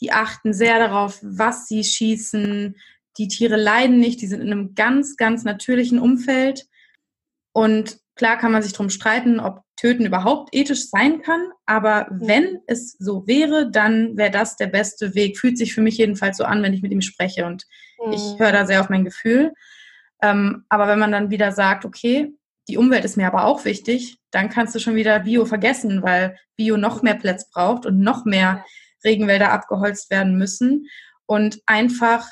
die 0.00 0.12
achten 0.12 0.52
sehr 0.52 0.78
darauf, 0.78 1.18
was 1.22 1.66
sie 1.66 1.84
schießen. 1.84 2.76
Die 3.18 3.28
Tiere 3.28 3.56
leiden 3.56 3.98
nicht, 3.98 4.20
die 4.22 4.26
sind 4.26 4.40
in 4.40 4.52
einem 4.52 4.74
ganz, 4.74 5.16
ganz 5.16 5.44
natürlichen 5.44 5.98
Umfeld 5.98 6.66
und 7.52 8.00
Klar 8.20 8.36
kann 8.36 8.52
man 8.52 8.62
sich 8.62 8.72
darum 8.72 8.90
streiten, 8.90 9.40
ob 9.40 9.62
Töten 9.76 10.04
überhaupt 10.04 10.54
ethisch 10.54 10.90
sein 10.90 11.22
kann, 11.22 11.52
aber 11.64 12.06
mhm. 12.10 12.28
wenn 12.28 12.58
es 12.66 12.92
so 12.98 13.26
wäre, 13.26 13.70
dann 13.70 14.14
wäre 14.18 14.30
das 14.30 14.56
der 14.56 14.66
beste 14.66 15.14
Weg. 15.14 15.38
Fühlt 15.38 15.56
sich 15.56 15.72
für 15.72 15.80
mich 15.80 15.96
jedenfalls 15.96 16.36
so 16.36 16.44
an, 16.44 16.62
wenn 16.62 16.74
ich 16.74 16.82
mit 16.82 16.92
ihm 16.92 17.00
spreche 17.00 17.46
und 17.46 17.64
mhm. 18.04 18.12
ich 18.12 18.38
höre 18.38 18.52
da 18.52 18.66
sehr 18.66 18.82
auf 18.82 18.90
mein 18.90 19.06
Gefühl. 19.06 19.54
Ähm, 20.20 20.66
aber 20.68 20.86
wenn 20.86 20.98
man 20.98 21.12
dann 21.12 21.30
wieder 21.30 21.52
sagt, 21.52 21.86
okay, 21.86 22.30
die 22.68 22.76
Umwelt 22.76 23.04
ist 23.04 23.16
mir 23.16 23.26
aber 23.26 23.44
auch 23.44 23.64
wichtig, 23.64 24.18
dann 24.30 24.48
kannst 24.48 24.74
du 24.74 24.78
schon 24.78 24.94
wieder 24.94 25.20
Bio 25.20 25.44
vergessen, 25.44 26.02
weil 26.02 26.38
Bio 26.56 26.76
noch 26.76 27.02
mehr 27.02 27.14
Plätze 27.14 27.46
braucht 27.52 27.86
und 27.86 28.00
noch 28.00 28.24
mehr 28.24 28.64
Regenwälder 29.04 29.52
abgeholzt 29.52 30.10
werden 30.10 30.36
müssen. 30.36 30.86
Und 31.26 31.60
einfach, 31.66 32.26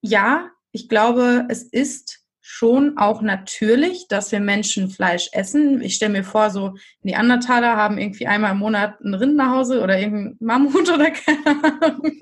ja, 0.00 0.50
ich 0.72 0.88
glaube, 0.88 1.46
es 1.48 1.62
ist 1.62 2.24
schon 2.46 2.98
auch 2.98 3.22
natürlich, 3.22 4.06
dass 4.08 4.30
wir 4.30 4.38
Menschen 4.38 4.90
Fleisch 4.90 5.30
essen. 5.32 5.80
Ich 5.80 5.94
stelle 5.94 6.12
mir 6.12 6.24
vor, 6.24 6.50
so 6.50 6.74
Neandertaler 7.02 7.74
haben 7.74 7.96
irgendwie 7.96 8.26
einmal 8.26 8.52
im 8.52 8.58
Monat 8.58 9.00
ein 9.00 9.14
Rind 9.14 9.36
nach 9.36 9.50
Hause 9.50 9.82
oder 9.82 9.98
irgendein 9.98 10.36
Mammut 10.40 10.92
oder 10.92 11.10
keine 11.10 11.72
Ahnung 11.80 12.12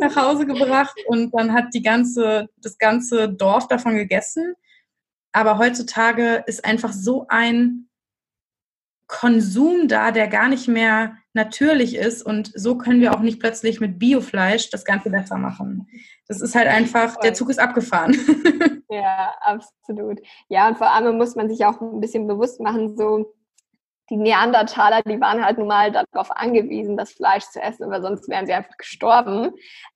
nach 0.00 0.16
Hause 0.16 0.44
gebracht 0.44 0.94
und 1.06 1.32
dann 1.34 1.54
hat 1.54 1.72
die 1.72 1.80
ganze, 1.80 2.48
das 2.58 2.76
ganze 2.76 3.30
Dorf 3.30 3.68
davon 3.68 3.94
gegessen. 3.94 4.54
Aber 5.38 5.56
heutzutage 5.56 6.42
ist 6.48 6.64
einfach 6.64 6.92
so 6.92 7.26
ein 7.28 7.88
Konsum 9.06 9.86
da, 9.86 10.10
der 10.10 10.26
gar 10.26 10.48
nicht 10.48 10.66
mehr 10.66 11.16
natürlich 11.32 11.94
ist 11.94 12.24
und 12.24 12.50
so 12.56 12.76
können 12.76 13.00
wir 13.00 13.14
auch 13.14 13.20
nicht 13.20 13.38
plötzlich 13.38 13.78
mit 13.78 14.00
Biofleisch 14.00 14.68
das 14.70 14.84
Ganze 14.84 15.10
besser 15.10 15.38
machen. 15.38 15.86
Das 16.26 16.40
ist 16.40 16.56
halt 16.56 16.66
einfach, 16.66 17.18
der 17.18 17.34
Zug 17.34 17.50
ist 17.50 17.60
abgefahren. 17.60 18.16
Ja, 18.90 19.34
absolut. 19.42 20.18
Ja, 20.48 20.66
und 20.66 20.78
vor 20.78 20.90
allem 20.90 21.18
muss 21.18 21.36
man 21.36 21.50
sich 21.50 21.62
auch 21.66 21.78
ein 21.82 22.00
bisschen 22.00 22.26
bewusst 22.26 22.58
machen, 22.58 22.96
so 22.96 23.34
die 24.10 24.16
Neandertaler, 24.16 25.02
die 25.02 25.20
waren 25.20 25.44
halt 25.44 25.58
nun 25.58 25.68
mal 25.68 25.92
darauf 25.92 26.30
angewiesen, 26.30 26.96
das 26.96 27.12
Fleisch 27.12 27.44
zu 27.44 27.60
essen, 27.60 27.90
weil 27.90 28.02
sonst 28.02 28.28
wären 28.28 28.46
sie 28.46 28.52
einfach 28.52 28.76
gestorben. 28.76 29.52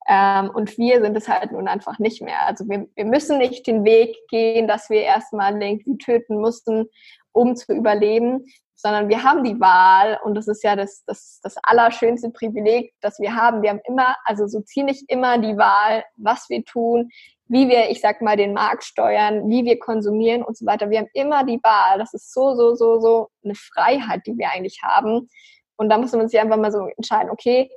Ähm, 0.07 0.51
und 0.53 0.77
wir 0.77 1.01
sind 1.01 1.17
es 1.17 1.27
halt 1.27 1.51
nun 1.51 1.67
einfach 1.67 1.99
nicht 1.99 2.21
mehr. 2.21 2.45
Also 2.45 2.67
wir, 2.69 2.87
wir 2.95 3.05
müssen 3.05 3.37
nicht 3.37 3.65
den 3.65 3.83
Weg 3.83 4.15
gehen, 4.29 4.67
dass 4.67 4.89
wir 4.89 5.01
erstmal 5.01 5.59
irgendwie 5.61 5.97
töten 5.97 6.39
mussten, 6.39 6.85
um 7.31 7.55
zu 7.55 7.73
überleben, 7.73 8.45
sondern 8.83 9.07
wir 9.07 9.23
haben 9.23 9.43
die 9.43 9.59
Wahl 9.61 10.19
und 10.23 10.35
das 10.35 10.47
ist 10.47 10.61
ja 10.61 10.75
das, 10.75 11.03
das, 11.05 11.39
das 11.41 11.55
allerschönste 11.63 12.29
Privileg, 12.31 12.93
das 12.99 13.17
wir 13.19 13.33
haben. 13.33 13.61
Wir 13.61 13.69
haben 13.69 13.81
immer, 13.87 14.15
also 14.25 14.45
so 14.45 14.59
ziemlich 14.59 15.05
immer 15.07 15.37
die 15.37 15.57
Wahl, 15.57 16.03
was 16.17 16.49
wir 16.49 16.65
tun, 16.65 17.09
wie 17.47 17.67
wir, 17.67 17.89
ich 17.89 18.01
sag 18.01 18.21
mal, 18.21 18.37
den 18.37 18.53
Markt 18.53 18.83
steuern, 18.83 19.49
wie 19.49 19.65
wir 19.65 19.77
konsumieren 19.79 20.43
und 20.43 20.57
so 20.57 20.65
weiter. 20.65 20.89
Wir 20.89 20.99
haben 20.99 21.09
immer 21.13 21.43
die 21.43 21.59
Wahl. 21.61 21.99
Das 21.99 22.13
ist 22.13 22.33
so, 22.33 22.55
so, 22.55 22.75
so, 22.75 22.99
so 22.99 23.29
eine 23.43 23.55
Freiheit, 23.55 24.21
die 24.25 24.37
wir 24.37 24.49
eigentlich 24.49 24.81
haben. 24.83 25.29
Und 25.75 25.89
da 25.89 25.97
muss 25.97 26.13
man 26.13 26.27
sich 26.27 26.39
einfach 26.39 26.57
mal 26.57 26.71
so 26.71 26.87
entscheiden, 26.97 27.29
okay, 27.29 27.69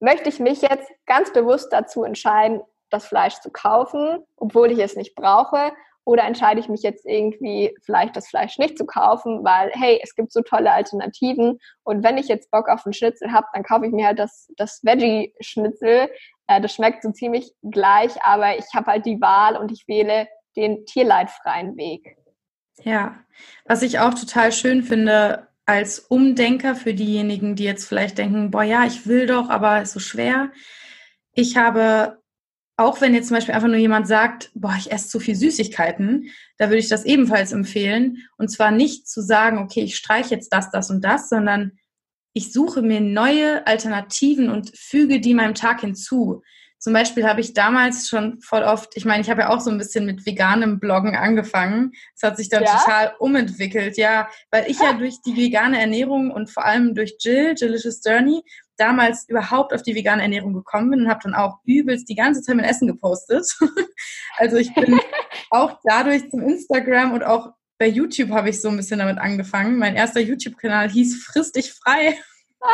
möchte 0.00 0.28
ich 0.28 0.40
mich 0.40 0.62
jetzt 0.62 0.90
ganz 1.06 1.32
bewusst 1.32 1.72
dazu 1.72 2.04
entscheiden, 2.04 2.62
das 2.88 3.06
Fleisch 3.06 3.38
zu 3.40 3.50
kaufen, 3.50 4.24
obwohl 4.36 4.72
ich 4.72 4.78
es 4.78 4.96
nicht 4.96 5.14
brauche? 5.14 5.72
Oder 6.04 6.24
entscheide 6.24 6.58
ich 6.58 6.68
mich 6.68 6.82
jetzt 6.82 7.06
irgendwie 7.06 7.76
vielleicht 7.82 8.16
das 8.16 8.26
Fleisch 8.26 8.58
nicht 8.58 8.78
zu 8.78 8.86
kaufen, 8.86 9.44
weil, 9.44 9.70
hey, 9.74 10.00
es 10.02 10.14
gibt 10.14 10.32
so 10.32 10.40
tolle 10.40 10.72
Alternativen. 10.72 11.60
Und 11.84 12.02
wenn 12.02 12.18
ich 12.18 12.26
jetzt 12.26 12.50
Bock 12.50 12.68
auf 12.68 12.84
einen 12.84 12.94
Schnitzel 12.94 13.30
habe, 13.32 13.46
dann 13.52 13.62
kaufe 13.62 13.86
ich 13.86 13.92
mir 13.92 14.06
halt 14.06 14.18
das, 14.18 14.50
das 14.56 14.82
Veggie-Schnitzel. 14.82 16.10
Äh, 16.50 16.60
das 16.60 16.74
schmeckt 16.74 17.02
so 17.02 17.12
ziemlich 17.12 17.52
gleich, 17.62 18.12
aber 18.22 18.58
ich 18.58 18.66
habe 18.74 18.90
halt 18.90 19.06
die 19.06 19.20
Wahl 19.20 19.56
und 19.56 19.70
ich 19.70 19.86
wähle 19.86 20.26
den 20.56 20.84
tierleidfreien 20.84 21.76
Weg. 21.76 22.16
Ja, 22.82 23.20
was 23.66 23.82
ich 23.82 24.00
auch 24.00 24.14
total 24.14 24.50
schön 24.50 24.82
finde, 24.82 25.46
als 25.64 26.00
Umdenker 26.00 26.74
für 26.74 26.92
diejenigen, 26.92 27.54
die 27.54 27.64
jetzt 27.64 27.86
vielleicht 27.86 28.18
denken, 28.18 28.50
boah, 28.50 28.64
ja, 28.64 28.84
ich 28.84 29.06
will 29.06 29.26
doch, 29.26 29.48
aber 29.48 29.82
ist 29.82 29.92
so 29.92 30.00
schwer. 30.00 30.50
Ich 31.32 31.56
habe 31.56 32.18
auch 32.76 33.02
wenn 33.02 33.12
jetzt 33.12 33.28
zum 33.28 33.36
Beispiel 33.36 33.54
einfach 33.54 33.68
nur 33.68 33.76
jemand 33.76 34.08
sagt, 34.08 34.50
boah, 34.54 34.74
ich 34.78 34.90
esse 34.90 35.10
zu 35.10 35.20
viel 35.20 35.34
Süßigkeiten, 35.34 36.30
da 36.56 36.68
würde 36.68 36.78
ich 36.78 36.88
das 36.88 37.04
ebenfalls 37.04 37.52
empfehlen. 37.52 38.26
Und 38.38 38.48
zwar 38.48 38.70
nicht 38.70 39.06
zu 39.06 39.20
sagen, 39.20 39.58
okay, 39.58 39.82
ich 39.82 39.96
streiche 39.96 40.34
jetzt 40.34 40.48
das, 40.48 40.70
das 40.70 40.88
und 40.88 41.04
das, 41.04 41.28
sondern 41.28 41.72
ich 42.32 42.52
suche 42.52 42.82
mir 42.82 43.00
neue 43.00 43.66
Alternativen 43.66 44.50
und 44.50 44.72
füge 44.76 45.20
die 45.20 45.34
meinem 45.34 45.54
Tag 45.54 45.80
hinzu. 45.80 46.42
Zum 46.80 46.94
Beispiel 46.94 47.28
habe 47.28 47.42
ich 47.42 47.52
damals 47.52 48.08
schon 48.08 48.40
voll 48.40 48.62
oft, 48.62 48.96
ich 48.96 49.04
meine, 49.04 49.20
ich 49.20 49.28
habe 49.28 49.42
ja 49.42 49.50
auch 49.50 49.60
so 49.60 49.70
ein 49.70 49.76
bisschen 49.76 50.06
mit 50.06 50.24
veganem 50.24 50.80
Bloggen 50.80 51.14
angefangen. 51.14 51.92
Das 52.18 52.30
hat 52.30 52.38
sich 52.38 52.48
dann 52.48 52.62
ja? 52.62 52.78
total 52.78 53.12
umentwickelt, 53.18 53.98
ja, 53.98 54.30
weil 54.50 54.70
ich 54.70 54.80
ja 54.80 54.94
durch 54.94 55.20
die 55.20 55.36
vegane 55.36 55.78
Ernährung 55.78 56.30
und 56.30 56.48
vor 56.48 56.64
allem 56.64 56.94
durch 56.94 57.16
Jill, 57.20 57.54
Jillicious 57.54 58.00
Journey, 58.02 58.42
damals 58.78 59.28
überhaupt 59.28 59.74
auf 59.74 59.82
die 59.82 59.94
vegane 59.94 60.22
Ernährung 60.22 60.54
gekommen 60.54 60.90
bin 60.90 61.02
und 61.02 61.10
habe 61.10 61.20
dann 61.22 61.34
auch 61.34 61.58
übelst 61.66 62.08
die 62.08 62.14
ganze 62.14 62.40
Zeit 62.40 62.56
mein 62.56 62.64
Essen 62.64 62.88
gepostet. 62.88 63.46
also 64.38 64.56
ich 64.56 64.72
bin 64.72 64.98
auch 65.50 65.78
dadurch 65.84 66.30
zum 66.30 66.40
Instagram 66.40 67.12
und 67.12 67.24
auch 67.24 67.52
bei 67.80 67.88
YouTube 67.88 68.30
habe 68.30 68.50
ich 68.50 68.60
so 68.60 68.68
ein 68.68 68.76
bisschen 68.76 68.98
damit 68.98 69.16
angefangen. 69.16 69.78
Mein 69.78 69.96
erster 69.96 70.20
YouTube-Kanal 70.20 70.90
hieß 70.90 71.24
Friss 71.24 71.50
dich 71.50 71.72
frei. 71.72 72.18
Ah, 72.60 72.68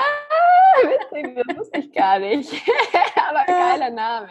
witzig, 0.82 1.28
das 1.46 1.56
wusste 1.56 1.78
ich 1.78 1.92
gar 1.92 2.18
nicht. 2.18 2.52
Aber 3.28 3.44
geiler 3.46 3.90
Name. 3.90 4.28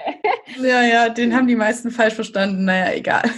Ja, 0.57 0.83
ja, 0.83 1.07
den 1.07 1.33
haben 1.33 1.47
die 1.47 1.55
meisten 1.55 1.91
falsch 1.91 2.15
verstanden. 2.15 2.65
Naja, 2.65 2.91
egal. 2.93 3.23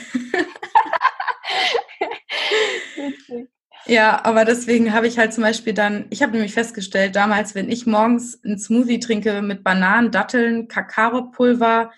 witzig. 2.96 3.48
Ja, 3.86 4.26
aber 4.26 4.44
deswegen 4.44 4.92
habe 4.92 5.08
ich 5.08 5.18
halt 5.18 5.34
zum 5.34 5.44
Beispiel 5.44 5.74
dann, 5.74 6.08
ich 6.10 6.22
habe 6.22 6.34
nämlich 6.34 6.54
festgestellt, 6.54 7.16
damals, 7.16 7.56
wenn 7.56 7.70
ich 7.70 7.86
morgens 7.86 8.44
einen 8.44 8.60
Smoothie 8.60 9.00
trinke 9.00 9.42
mit 9.42 9.64
Bananen, 9.64 10.12
Datteln, 10.12 10.68
Kakaopulver, 10.68 11.94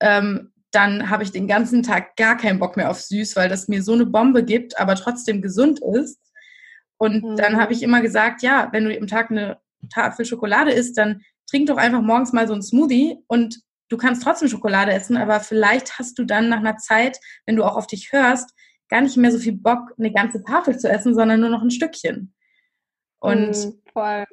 ähm, 0.00 0.49
dann 0.72 1.10
habe 1.10 1.22
ich 1.22 1.32
den 1.32 1.48
ganzen 1.48 1.82
Tag 1.82 2.16
gar 2.16 2.36
keinen 2.36 2.58
Bock 2.58 2.76
mehr 2.76 2.90
auf 2.90 3.00
süß, 3.00 3.36
weil 3.36 3.48
das 3.48 3.68
mir 3.68 3.82
so 3.82 3.92
eine 3.92 4.06
Bombe 4.06 4.44
gibt, 4.44 4.78
aber 4.78 4.94
trotzdem 4.94 5.42
gesund 5.42 5.80
ist. 5.94 6.20
Und 6.96 7.24
mhm. 7.24 7.36
dann 7.36 7.56
habe 7.56 7.72
ich 7.72 7.82
immer 7.82 8.00
gesagt, 8.00 8.42
ja, 8.42 8.68
wenn 8.72 8.84
du 8.84 8.96
am 8.96 9.06
Tag 9.06 9.30
eine 9.30 9.58
Tafel 9.92 10.24
Schokolade 10.24 10.72
isst, 10.72 10.98
dann 10.98 11.22
trink 11.48 11.66
doch 11.66 11.76
einfach 11.76 12.02
morgens 12.02 12.32
mal 12.32 12.46
so 12.46 12.52
einen 12.52 12.62
Smoothie 12.62 13.16
und 13.26 13.60
du 13.88 13.96
kannst 13.96 14.22
trotzdem 14.22 14.48
Schokolade 14.48 14.92
essen, 14.92 15.16
aber 15.16 15.40
vielleicht 15.40 15.98
hast 15.98 16.18
du 16.18 16.24
dann 16.24 16.48
nach 16.48 16.58
einer 16.58 16.76
Zeit, 16.76 17.18
wenn 17.46 17.56
du 17.56 17.64
auch 17.64 17.76
auf 17.76 17.86
dich 17.86 18.12
hörst, 18.12 18.54
gar 18.88 19.00
nicht 19.00 19.16
mehr 19.16 19.32
so 19.32 19.38
viel 19.38 19.52
Bock, 19.52 19.92
eine 19.98 20.12
ganze 20.12 20.42
Tafel 20.44 20.78
zu 20.78 20.88
essen, 20.88 21.14
sondern 21.14 21.40
nur 21.40 21.50
noch 21.50 21.62
ein 21.62 21.70
Stückchen. 21.70 22.34
Und 23.18 23.50
mm, 23.50 24.24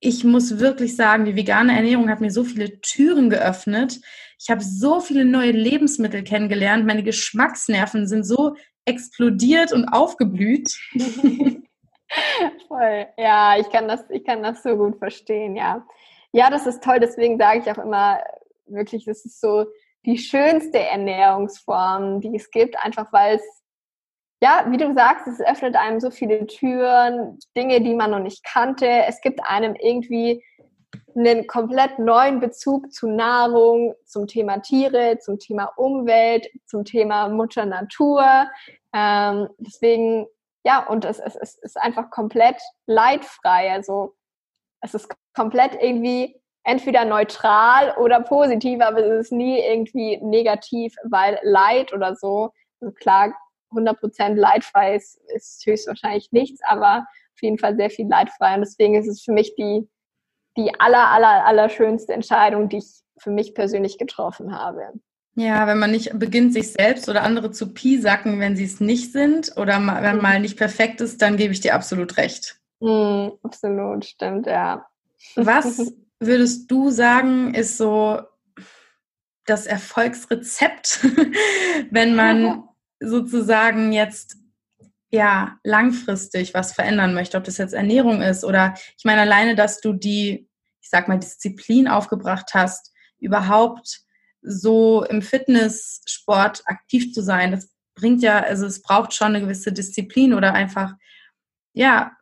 ich 0.00 0.24
muss 0.24 0.58
wirklich 0.58 0.96
sagen, 0.96 1.24
die 1.24 1.36
vegane 1.36 1.76
Ernährung 1.76 2.08
hat 2.08 2.20
mir 2.20 2.30
so 2.30 2.44
viele 2.44 2.80
Türen 2.80 3.30
geöffnet. 3.30 4.00
Ich 4.42 4.48
habe 4.48 4.62
so 4.62 5.00
viele 5.00 5.26
neue 5.26 5.50
Lebensmittel 5.50 6.24
kennengelernt. 6.24 6.86
Meine 6.86 7.02
Geschmacksnerven 7.02 8.06
sind 8.06 8.24
so 8.24 8.56
explodiert 8.86 9.72
und 9.72 9.88
aufgeblüht. 9.88 10.74
Voll. 12.68 13.06
Ja, 13.18 13.58
ich 13.58 13.68
kann 13.70 13.86
das, 13.86 14.08
ich 14.08 14.24
kann 14.24 14.42
das 14.42 14.62
so 14.62 14.76
gut 14.76 14.98
verstehen, 14.98 15.56
ja. 15.56 15.86
Ja, 16.32 16.48
das 16.48 16.66
ist 16.66 16.82
toll. 16.82 17.00
Deswegen 17.00 17.38
sage 17.38 17.60
ich 17.60 17.70
auch 17.70 17.84
immer 17.84 18.18
wirklich, 18.66 19.04
das 19.04 19.26
ist 19.26 19.40
so 19.40 19.66
die 20.06 20.16
schönste 20.16 20.78
Ernährungsform, 20.78 22.22
die 22.22 22.34
es 22.34 22.50
gibt, 22.50 22.78
einfach 22.78 23.12
weil 23.12 23.36
es 23.36 23.60
ja, 24.42 24.64
wie 24.70 24.78
du 24.78 24.94
sagst, 24.94 25.26
es 25.26 25.40
öffnet 25.40 25.76
einem 25.76 26.00
so 26.00 26.10
viele 26.10 26.46
Türen, 26.46 27.38
Dinge, 27.54 27.82
die 27.82 27.94
man 27.94 28.10
noch 28.10 28.20
nicht 28.20 28.42
kannte. 28.42 28.86
Es 28.88 29.20
gibt 29.20 29.40
einem 29.44 29.74
irgendwie 29.74 30.42
einen 31.14 31.46
komplett 31.46 31.98
neuen 31.98 32.40
Bezug 32.40 32.92
zu 32.92 33.08
Nahrung, 33.08 33.94
zum 34.04 34.26
Thema 34.26 34.58
Tiere, 34.58 35.18
zum 35.18 35.38
Thema 35.38 35.72
Umwelt, 35.76 36.48
zum 36.66 36.84
Thema 36.84 37.28
Mutter 37.28 37.66
Natur. 37.66 38.48
Ähm, 38.94 39.48
deswegen, 39.58 40.26
ja, 40.64 40.86
und 40.86 41.04
es, 41.04 41.18
es, 41.18 41.36
es 41.36 41.58
ist 41.58 41.76
einfach 41.76 42.10
komplett 42.10 42.60
leidfrei. 42.86 43.72
Also 43.72 44.14
es 44.80 44.94
ist 44.94 45.08
komplett 45.34 45.74
irgendwie 45.80 46.40
entweder 46.64 47.04
neutral 47.04 47.96
oder 47.98 48.20
positiv, 48.20 48.80
aber 48.80 48.98
es 48.98 49.26
ist 49.26 49.32
nie 49.32 49.58
irgendwie 49.58 50.18
negativ, 50.18 50.94
weil 51.04 51.38
Leid 51.42 51.92
oder 51.92 52.14
so, 52.16 52.50
also 52.80 52.92
klar 52.94 53.32
100% 53.72 54.34
leidfrei 54.34 54.96
ist, 54.96 55.16
ist 55.34 55.64
höchstwahrscheinlich 55.64 56.32
nichts, 56.32 56.60
aber 56.64 57.06
auf 57.34 57.42
jeden 57.42 57.58
Fall 57.58 57.76
sehr 57.76 57.90
viel 57.90 58.08
leidfrei. 58.08 58.54
Und 58.54 58.60
deswegen 58.60 58.94
ist 58.96 59.08
es 59.08 59.22
für 59.22 59.32
mich 59.32 59.54
die, 59.54 59.88
die 60.56 60.70
aller, 60.78 61.08
aller, 61.08 61.46
aller 61.46 61.68
schönste 61.68 62.12
Entscheidung, 62.12 62.68
die 62.68 62.78
ich 62.78 63.00
für 63.18 63.30
mich 63.30 63.54
persönlich 63.54 63.98
getroffen 63.98 64.52
habe. 64.56 64.92
Ja, 65.36 65.66
wenn 65.66 65.78
man 65.78 65.92
nicht 65.92 66.18
beginnt, 66.18 66.52
sich 66.52 66.72
selbst 66.72 67.08
oder 67.08 67.22
andere 67.22 67.50
zu 67.50 67.72
piesacken, 67.72 68.40
wenn 68.40 68.56
sie 68.56 68.64
es 68.64 68.80
nicht 68.80 69.12
sind 69.12 69.52
oder 69.56 69.74
wenn 69.74 70.16
mhm. 70.16 70.22
mal 70.22 70.40
nicht 70.40 70.56
perfekt 70.56 71.00
ist, 71.00 71.22
dann 71.22 71.36
gebe 71.36 71.52
ich 71.52 71.60
dir 71.60 71.74
absolut 71.74 72.16
recht. 72.16 72.60
Mm, 72.80 73.28
absolut, 73.42 74.04
stimmt, 74.04 74.46
ja. 74.46 74.86
Was 75.36 75.92
würdest 76.20 76.70
du 76.70 76.90
sagen, 76.90 77.54
ist 77.54 77.76
so 77.76 78.20
das 79.46 79.66
Erfolgsrezept, 79.66 81.00
wenn 81.90 82.16
man 82.16 82.64
sozusagen 83.00 83.92
jetzt 83.92 84.36
ja 85.10 85.58
langfristig 85.64 86.54
was 86.54 86.72
verändern 86.72 87.14
möchte, 87.14 87.36
ob 87.36 87.44
das 87.44 87.58
jetzt 87.58 87.74
Ernährung 87.74 88.22
ist 88.22 88.44
oder 88.44 88.74
ich 88.96 89.04
meine 89.04 89.22
alleine, 89.22 89.56
dass 89.56 89.80
du 89.80 89.92
die, 89.92 90.48
ich 90.80 90.88
sag 90.88 91.08
mal, 91.08 91.18
Disziplin 91.18 91.88
aufgebracht 91.88 92.54
hast, 92.54 92.92
überhaupt 93.18 94.02
so 94.42 95.04
im 95.04 95.22
Fitnesssport 95.22 96.62
aktiv 96.66 97.12
zu 97.12 97.22
sein, 97.22 97.50
das 97.50 97.70
bringt 97.94 98.22
ja, 98.22 98.40
also 98.40 98.66
es 98.66 98.82
braucht 98.82 99.12
schon 99.12 99.28
eine 99.28 99.40
gewisse 99.40 99.72
Disziplin 99.72 100.32
oder 100.32 100.54
einfach 100.54 100.94
ja 101.74 102.12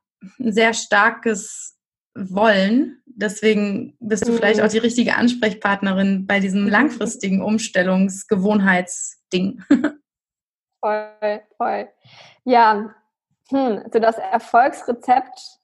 ein 0.41 0.53
sehr 0.53 0.75
starkes 0.75 1.77
Wollen. 2.15 3.01
Deswegen 3.07 3.97
bist 4.01 4.27
du 4.27 4.33
vielleicht 4.33 4.61
auch 4.61 4.69
die 4.69 4.79
richtige 4.79 5.15
Ansprechpartnerin 5.17 6.27
bei 6.27 6.41
diesem 6.41 6.67
langfristigen 6.67 7.43
Umstellungsgewohnheitsding. 7.43 9.63
Voll, 10.81 11.43
voll. 11.57 11.89
Ja, 12.45 12.95
hm, 13.51 13.83
also 13.85 13.99
das 13.99 14.19
Erfolgsrezept 14.19 15.59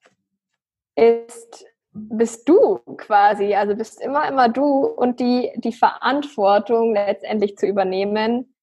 ist, 0.95 1.65
bist 1.93 2.47
du 2.49 2.79
quasi, 2.97 3.55
also 3.55 3.75
bist 3.75 4.01
immer, 4.01 4.27
immer 4.27 4.49
du 4.49 4.85
und 4.85 5.19
die, 5.19 5.51
die 5.57 5.71
Verantwortung 5.71 6.93
letztendlich 6.93 7.57
zu 7.57 7.67
übernehmen. 7.67 8.53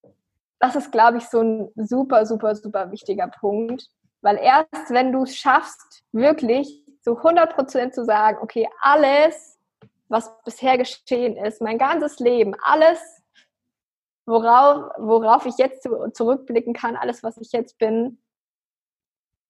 Das 0.59 0.75
ist, 0.75 0.91
glaube 0.91 1.17
ich, 1.17 1.25
so 1.25 1.41
ein 1.41 1.69
super, 1.75 2.25
super, 2.25 2.55
super 2.55 2.91
wichtiger 2.91 3.27
Punkt, 3.27 3.87
weil 4.21 4.37
erst 4.37 4.89
wenn 4.89 5.11
du 5.11 5.23
es 5.23 5.35
schaffst, 5.35 6.03
wirklich 6.11 6.83
so 7.01 7.17
100 7.17 7.55
Prozent 7.55 7.93
zu 7.95 8.05
sagen, 8.05 8.37
okay, 8.41 8.69
alles, 8.81 9.57
was 10.09 10.31
bisher 10.43 10.77
geschehen 10.77 11.35
ist, 11.37 11.61
mein 11.61 11.77
ganzes 11.77 12.19
Leben, 12.19 12.55
alles 12.63 13.22
worauf, 14.25 14.91
worauf 14.97 15.45
ich 15.45 15.57
jetzt 15.57 15.87
zurückblicken 16.13 16.73
kann, 16.73 16.95
alles, 16.95 17.23
was 17.23 17.37
ich 17.37 17.51
jetzt 17.51 17.77
bin, 17.77 18.19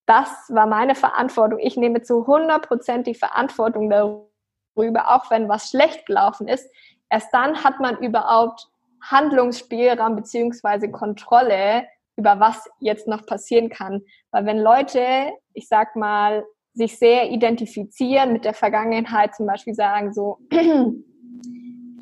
das 0.06 0.30
war 0.50 0.68
meine 0.68 0.96
Verantwortung. 0.96 1.60
Ich 1.60 1.78
nehme 1.78 2.02
zu 2.02 2.22
100 2.22 2.68
Prozent 2.68 3.08
die 3.08 3.16
Verantwortung 3.16 3.90
darüber, 3.90 5.16
auch 5.16 5.32
wenn 5.32 5.48
was 5.48 5.70
schlecht 5.70 6.06
gelaufen 6.06 6.48
ist. 6.48 6.70
Erst 7.10 7.34
dann 7.34 7.64
hat 7.64 7.80
man 7.80 7.98
überhaupt 8.00 8.68
Handlungsspielraum 9.02 10.16
beziehungsweise 10.16 10.90
Kontrolle 10.92 11.88
über 12.16 12.40
was 12.40 12.70
jetzt 12.80 13.08
noch 13.08 13.26
passieren 13.26 13.70
kann. 13.70 14.02
Weil 14.32 14.46
wenn 14.46 14.60
Leute, 14.60 15.32
ich 15.54 15.68
sag 15.68 15.96
mal, 15.96 16.46
sich 16.74 16.98
sehr 16.98 17.30
identifizieren 17.32 18.34
mit 18.34 18.46
der 18.46 18.54
Vergangenheit, 18.54 19.36
zum 19.36 19.46
Beispiel 19.46 19.74
sagen 19.74 20.14
so, 20.14 20.40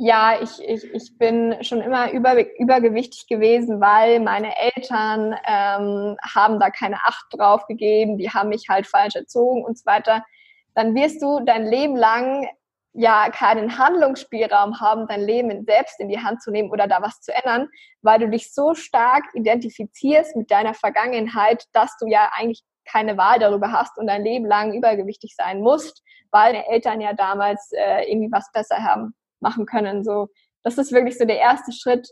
ja, 0.04 0.42
ich, 0.42 0.60
ich, 0.68 0.84
ich 0.96 1.18
bin 1.20 1.64
schon 1.64 1.80
immer 1.80 2.12
über, 2.12 2.34
übergewichtig 2.60 3.28
gewesen, 3.28 3.80
weil 3.82 4.20
meine 4.20 4.52
Eltern 4.58 5.36
ähm, 5.46 6.18
haben 6.24 6.60
da 6.60 6.72
keine 6.72 6.96
Acht 7.06 7.28
drauf 7.30 7.68
gegeben, 7.68 8.18
die 8.18 8.32
haben 8.32 8.50
mich 8.50 8.66
halt 8.68 8.88
falsch 8.88 9.16
erzogen 9.16 9.64
und 9.64 9.78
so 9.78 9.86
weiter, 9.86 10.26
dann 10.74 10.96
wirst 10.96 11.22
du 11.22 11.42
dein 11.42 11.68
Leben 11.68 11.96
lang 11.96 12.50
ja 12.94 13.30
keinen 13.30 13.78
Handlungsspielraum 13.78 14.80
haben, 14.80 15.06
dein 15.08 15.22
Leben 15.22 15.66
selbst 15.66 16.00
in 16.00 16.10
die 16.10 16.20
Hand 16.20 16.42
zu 16.42 16.50
nehmen 16.50 16.72
oder 16.72 16.88
da 16.88 17.04
was 17.04 17.22
zu 17.22 17.32
ändern, 17.32 17.70
weil 18.02 18.18
du 18.18 18.28
dich 18.28 18.52
so 18.56 18.74
stark 18.74 19.24
identifizierst 19.36 20.36
mit 20.36 20.50
deiner 20.50 20.74
Vergangenheit, 20.74 21.66
dass 21.74 21.96
du 22.00 22.08
ja 22.08 22.32
eigentlich 22.36 22.64
keine 22.86 23.18
Wahl 23.18 23.38
darüber 23.38 23.72
hast 23.72 24.00
und 24.00 24.08
dein 24.08 24.24
Leben 24.24 24.48
lang 24.48 24.74
übergewichtig 24.74 25.36
sein 25.36 25.62
musst, 25.62 26.02
weil 26.32 26.54
deine 26.54 26.68
Eltern 26.70 27.02
ja 27.02 27.14
damals 27.14 27.72
äh, 27.74 28.12
irgendwie 28.12 28.32
was 28.32 28.52
besser 28.52 28.78
haben 28.78 29.14
machen 29.42 29.66
können. 29.66 30.04
So, 30.04 30.30
das 30.64 30.78
ist 30.78 30.92
wirklich 30.92 31.18
so 31.18 31.26
der 31.26 31.40
erste 31.40 31.72
Schritt, 31.72 32.08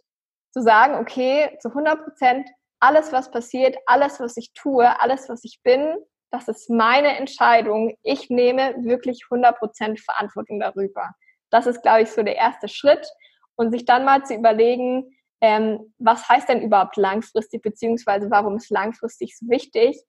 zu 0.52 0.62
sagen, 0.62 0.96
okay, 0.96 1.58
zu 1.62 1.70
100 1.70 2.04
Prozent, 2.04 2.50
alles, 2.80 3.12
was 3.12 3.30
passiert, 3.30 3.78
alles, 3.86 4.20
was 4.20 4.36
ich 4.38 4.52
tue, 4.54 5.00
alles, 5.00 5.30
was 5.30 5.44
ich 5.44 5.60
bin, 5.64 5.96
das 6.32 6.48
ist 6.48 6.70
meine 6.70 7.18
Entscheidung. 7.18 7.96
Ich 8.04 8.30
nehme 8.30 8.76
wirklich 8.84 9.24
100 9.30 9.58
Prozent 9.58 10.00
Verantwortung 10.00 10.60
darüber. 10.60 11.12
Das 11.50 11.66
ist, 11.66 11.82
glaube 11.82 12.04
ich, 12.04 12.12
so 12.12 12.22
der 12.22 12.36
erste 12.36 12.68
Schritt. 12.68 13.08
Und 13.56 13.72
sich 13.72 13.84
dann 13.84 14.06
mal 14.06 14.24
zu 14.24 14.36
überlegen, 14.36 15.18
ähm, 15.42 15.94
was 15.98 16.30
heißt 16.30 16.48
denn 16.48 16.62
überhaupt 16.62 16.96
langfristig, 16.96 17.62
beziehungsweise 17.62 18.30
warum 18.30 18.56
ist 18.56 18.70
langfristig 18.70 19.38
so 19.38 19.50
wichtig? 19.50 20.02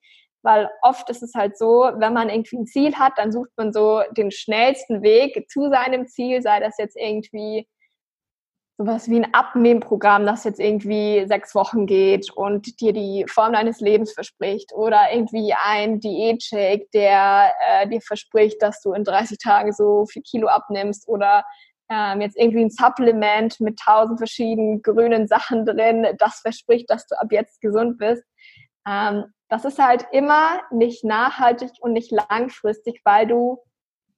Weil 0.42 0.70
oft 0.82 1.08
ist 1.10 1.22
es 1.22 1.34
halt 1.34 1.58
so, 1.58 1.90
wenn 1.96 2.12
man 2.12 2.28
irgendwie 2.28 2.58
ein 2.58 2.66
Ziel 2.66 2.94
hat, 2.94 3.14
dann 3.16 3.32
sucht 3.32 3.50
man 3.56 3.72
so 3.72 4.02
den 4.12 4.30
schnellsten 4.30 5.02
Weg 5.02 5.48
zu 5.50 5.68
seinem 5.68 6.06
Ziel, 6.06 6.42
sei 6.42 6.60
das 6.60 6.78
jetzt 6.78 6.96
irgendwie 6.96 7.66
sowas 8.80 9.10
wie 9.10 9.16
ein 9.16 9.34
Abnehmprogramm, 9.34 10.24
das 10.24 10.44
jetzt 10.44 10.58
irgendwie 10.58 11.26
sechs 11.28 11.54
Wochen 11.54 11.84
geht 11.84 12.30
und 12.34 12.80
dir 12.80 12.94
die 12.94 13.26
Form 13.28 13.52
deines 13.52 13.80
Lebens 13.80 14.12
verspricht 14.12 14.72
oder 14.72 15.12
irgendwie 15.12 15.52
ein 15.52 16.00
Diätshake, 16.00 16.88
der 16.94 17.52
äh, 17.68 17.88
dir 17.88 18.00
verspricht, 18.00 18.62
dass 18.62 18.80
du 18.80 18.94
in 18.94 19.04
30 19.04 19.36
Tagen 19.36 19.74
so 19.74 20.06
viel 20.06 20.22
Kilo 20.22 20.48
abnimmst 20.48 21.06
oder 21.08 21.44
ähm, 21.90 22.22
jetzt 22.22 22.38
irgendwie 22.38 22.62
ein 22.64 22.70
Supplement 22.70 23.60
mit 23.60 23.78
tausend 23.78 24.18
verschiedenen 24.18 24.80
grünen 24.80 25.26
Sachen 25.26 25.66
drin, 25.66 26.06
das 26.18 26.40
verspricht, 26.40 26.88
dass 26.88 27.06
du 27.06 27.20
ab 27.20 27.28
jetzt 27.32 27.60
gesund 27.60 27.98
bist. 27.98 28.24
Ähm, 28.88 29.24
das 29.50 29.64
ist 29.64 29.78
halt 29.78 30.06
immer 30.12 30.60
nicht 30.70 31.04
nachhaltig 31.04 31.70
und 31.80 31.92
nicht 31.92 32.12
langfristig, 32.12 33.00
weil 33.04 33.26
du 33.26 33.58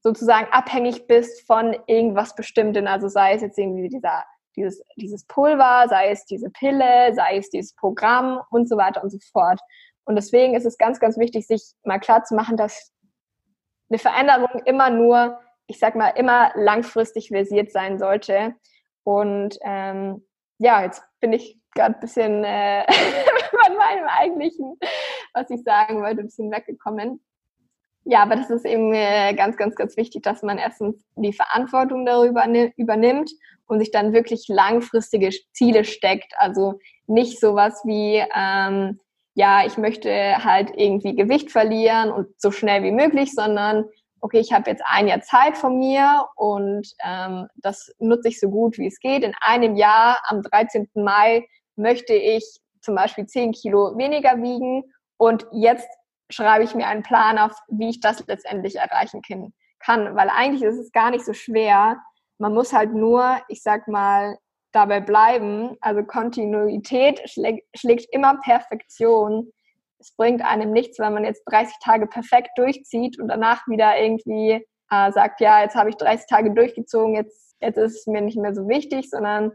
sozusagen 0.03 0.47
abhängig 0.53 1.07
bist 1.07 1.47
von 1.47 1.77
irgendwas 1.87 2.35
Bestimmten. 2.35 2.87
Also 2.87 3.09
sei 3.09 3.35
es 3.35 3.41
jetzt 3.41 3.59
irgendwie 3.59 3.89
dieser, 3.89 4.25
dieses, 4.57 4.83
dieses 4.97 5.27
Pulver, 5.27 5.87
sei 5.89 6.11
es 6.11 6.27
diese 6.27 6.51
Pille, 6.51 7.15
sei 7.15 7.39
es 7.39 7.49
dieses 7.49 7.75
Programm 7.75 8.43
und 8.51 8.69
so 8.69 8.77
weiter 8.77 9.03
und 9.03 9.11
so 9.11 9.19
fort. 9.33 9.59
Und 10.05 10.17
deswegen 10.17 10.55
ist 10.55 10.67
es 10.67 10.77
ganz, 10.77 11.01
ganz 11.01 11.17
wichtig, 11.17 11.47
sich 11.47 11.63
mal 11.83 11.99
klar 11.99 12.25
zu 12.25 12.35
machen, 12.35 12.59
dass 12.59 12.93
eine 13.89 13.99
Veränderung 13.99 14.63
immer 14.67 14.91
nur, 14.91 15.41
ich 15.67 15.79
sag 15.79 15.95
mal, 15.95 16.09
immer 16.09 16.53
langfristig 16.57 17.29
versiert 17.29 17.71
sein 17.71 17.99
sollte. 17.99 18.55
Und 19.05 19.59
ähm, 19.63 20.27
ja, 20.59 20.83
jetzt 20.83 21.03
bin 21.21 21.33
ich 21.33 21.59
gerade 21.75 21.95
ein 21.95 22.01
bisschen 22.01 22.45
äh, 22.45 22.85
von 23.51 23.77
meinem 23.77 24.07
eigentlichen 24.07 24.79
was 25.35 25.51
ich 25.51 25.63
sagen 25.63 26.03
wollte, 26.03 26.21
ein 26.21 26.27
bisschen 26.27 26.51
weggekommen. 26.51 27.21
Ja, 28.05 28.23
aber 28.23 28.35
das 28.35 28.51
ist 28.51 28.65
eben 28.65 28.93
äh, 28.93 29.33
ganz, 29.35 29.57
ganz, 29.57 29.77
ganz 29.77 29.97
wichtig, 29.97 30.23
dass 30.23 30.43
man 30.43 30.59
erstens 30.59 31.05
die 31.15 31.33
Verantwortung 31.33 32.05
darüber 32.05 32.45
übernimmt 32.77 33.31
und 33.67 33.79
sich 33.79 33.93
dann 33.93 34.13
wirklich 34.13 34.47
langfristige 34.49 35.31
Ziele 35.53 35.85
steckt. 35.85 36.33
Also 36.37 36.81
nicht 37.07 37.39
sowas 37.39 37.81
wie, 37.85 38.23
ähm, 38.37 38.99
ja, 39.35 39.65
ich 39.65 39.79
möchte 39.79 40.11
halt 40.45 40.73
irgendwie 40.77 41.15
Gewicht 41.15 41.53
verlieren 41.53 42.11
und 42.11 42.29
so 42.39 42.51
schnell 42.51 42.83
wie 42.83 42.91
möglich, 42.91 43.33
sondern 43.33 43.85
okay, 44.21 44.39
ich 44.39 44.53
habe 44.53 44.71
jetzt 44.71 44.83
ein 44.87 45.09
Jahr 45.09 45.21
Zeit 45.21 45.57
von 45.57 45.79
mir 45.79 46.27
und 46.37 46.89
ähm, 47.05 47.49
das 47.57 47.93
nutze 47.99 48.29
ich 48.29 48.41
so 48.41 48.49
gut 48.49 48.79
wie 48.79 48.87
es 48.87 49.01
geht. 49.01 49.25
In 49.25 49.35
einem 49.41 49.77
Jahr, 49.77 50.21
am 50.25 50.43
13. 50.43 50.89
Mai, 50.95 51.47
möchte 51.77 52.15
ich 52.15 52.45
zum 52.81 52.95
Beispiel 52.95 53.27
10 53.27 53.53
Kilo 53.53 53.97
weniger 53.97 54.37
wiegen 54.43 54.85
und 55.23 55.47
jetzt 55.53 55.89
schreibe 56.31 56.65
ich 56.65 56.75
mir 56.75 56.89
einen 56.89 57.05
Plan 57.05 57.39
auf, 57.39 57.57
wie 57.69 57.91
ich 57.91 58.01
das 58.01 58.27
letztendlich 58.27 58.75
erreichen 58.75 59.23
kann. 59.79 60.17
Weil 60.17 60.29
eigentlich 60.31 60.65
ist 60.65 60.79
es 60.79 60.91
gar 60.91 61.13
nicht 61.13 61.25
so 61.25 61.33
schwer. 61.33 62.03
Man 62.39 62.53
muss 62.55 62.73
halt 62.73 62.93
nur, 62.93 63.41
ich 63.47 63.63
sag 63.63 63.87
mal, 63.87 64.37
dabei 64.73 64.99
bleiben. 64.99 65.77
Also 65.81 66.03
Kontinuität 66.03 67.23
schlägt, 67.31 67.65
schlägt 67.79 68.07
immer 68.11 68.41
Perfektion. 68.41 69.53
Es 70.01 70.13
bringt 70.17 70.45
einem 70.45 70.73
nichts, 70.73 70.99
wenn 70.99 71.15
man 71.15 71.25
jetzt 71.25 71.45
30 71.45 71.77
Tage 71.81 72.09
perfekt 72.09 72.51
durchzieht 72.57 73.21
und 73.21 73.29
danach 73.29 73.65
wieder 73.69 73.97
irgendwie 73.97 74.67
äh, 74.91 75.13
sagt, 75.13 75.41
ja, 75.41 75.63
jetzt 75.63 75.77
habe 75.77 75.91
ich 75.91 75.97
30 75.99 76.27
Tage 76.27 76.53
durchgezogen, 76.53 77.15
jetzt, 77.15 77.55
jetzt 77.61 77.77
ist 77.77 78.01
es 78.01 78.07
mir 78.09 78.23
nicht 78.23 78.39
mehr 78.39 78.57
so 78.57 78.67
wichtig, 78.67 79.09
sondern 79.09 79.53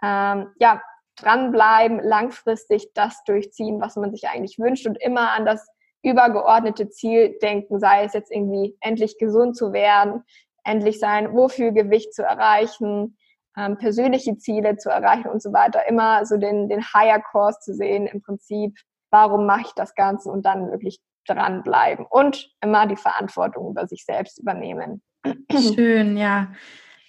ähm, 0.00 0.52
ja, 0.60 0.80
dranbleiben, 1.20 2.00
langfristig 2.00 2.92
das 2.94 3.22
durchziehen, 3.24 3.80
was 3.80 3.96
man 3.96 4.12
sich 4.12 4.28
eigentlich 4.28 4.58
wünscht 4.58 4.86
und 4.86 5.00
immer 5.00 5.32
an 5.32 5.44
das 5.44 5.66
übergeordnete 6.02 6.88
Ziel 6.88 7.38
denken, 7.42 7.80
sei 7.80 8.04
es 8.04 8.12
jetzt 8.12 8.32
irgendwie 8.32 8.76
endlich 8.80 9.18
gesund 9.18 9.56
zu 9.56 9.72
werden, 9.72 10.22
endlich 10.64 10.98
sein 11.00 11.32
Wohlfühlgewicht 11.32 12.14
zu 12.14 12.22
erreichen, 12.22 13.16
ähm, 13.56 13.78
persönliche 13.78 14.36
Ziele 14.36 14.76
zu 14.76 14.90
erreichen 14.90 15.28
und 15.28 15.42
so 15.42 15.52
weiter. 15.52 15.88
Immer 15.88 16.24
so 16.24 16.36
den, 16.36 16.68
den 16.68 16.82
Higher 16.94 17.20
Course 17.20 17.58
zu 17.60 17.74
sehen 17.74 18.06
im 18.06 18.22
Prinzip, 18.22 18.78
warum 19.10 19.46
mache 19.46 19.62
ich 19.62 19.72
das 19.74 19.94
Ganze 19.94 20.30
und 20.30 20.46
dann 20.46 20.70
wirklich 20.70 21.00
dranbleiben 21.26 22.06
und 22.08 22.50
immer 22.62 22.86
die 22.86 22.96
Verantwortung 22.96 23.70
über 23.70 23.86
sich 23.86 24.04
selbst 24.04 24.38
übernehmen. 24.38 25.02
Schön, 25.50 26.16
ja. 26.16 26.52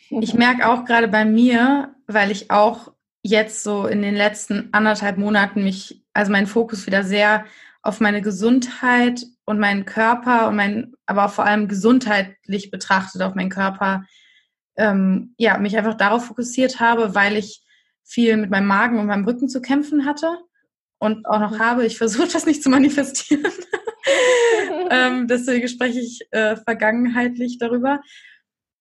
Ich 0.10 0.34
merke 0.34 0.68
auch 0.68 0.86
gerade 0.86 1.07
bei 1.07 1.24
mir, 1.24 1.95
weil 2.07 2.32
ich 2.32 2.49
auch 2.49 2.91
jetzt 3.22 3.63
so 3.63 3.86
in 3.86 4.01
den 4.01 4.15
letzten 4.15 4.70
anderthalb 4.72 5.17
Monaten 5.17 5.63
mich, 5.63 6.03
also 6.13 6.32
meinen 6.32 6.47
Fokus 6.47 6.86
wieder 6.86 7.03
sehr 7.03 7.45
auf 7.82 7.99
meine 7.99 8.22
Gesundheit 8.22 9.26
und 9.45 9.59
meinen 9.59 9.86
Körper 9.86 10.47
und 10.47 10.55
mein, 10.55 10.93
aber 11.05 11.30
vor 11.30 11.45
allem 11.45 11.67
gesundheitlich 11.67 12.72
betrachtet 12.72 13.22
auf 13.22 13.36
meinen 13.36 13.49
Körper, 13.49 14.05
ähm, 14.78 15.34
ja, 15.38 15.57
mich 15.57 15.78
einfach 15.78 15.95
darauf 15.95 16.26
fokussiert 16.26 16.80
habe, 16.80 17.15
weil 17.15 17.36
ich 17.36 17.63
viel 18.03 18.38
mit 18.38 18.49
meinem 18.49 18.67
Magen 18.67 18.99
und 18.99 19.07
meinem 19.07 19.26
Rücken 19.26 19.49
zu 19.49 19.61
kämpfen 19.61 20.05
hatte 20.05 20.39
und 20.99 21.26
auch 21.26 21.39
noch 21.39 21.59
habe. 21.59 21.86
Ich 21.86 21.97
versuche 21.97 22.28
das 22.32 22.45
nicht 22.45 22.63
zu 22.63 22.70
manifestieren. 22.70 23.51
ähm, 24.91 25.28
deswegen 25.28 25.67
spreche 25.67 25.99
ich 25.99 26.22
äh, 26.32 26.55
vergangenheitlich 26.57 27.57
darüber. 27.59 28.01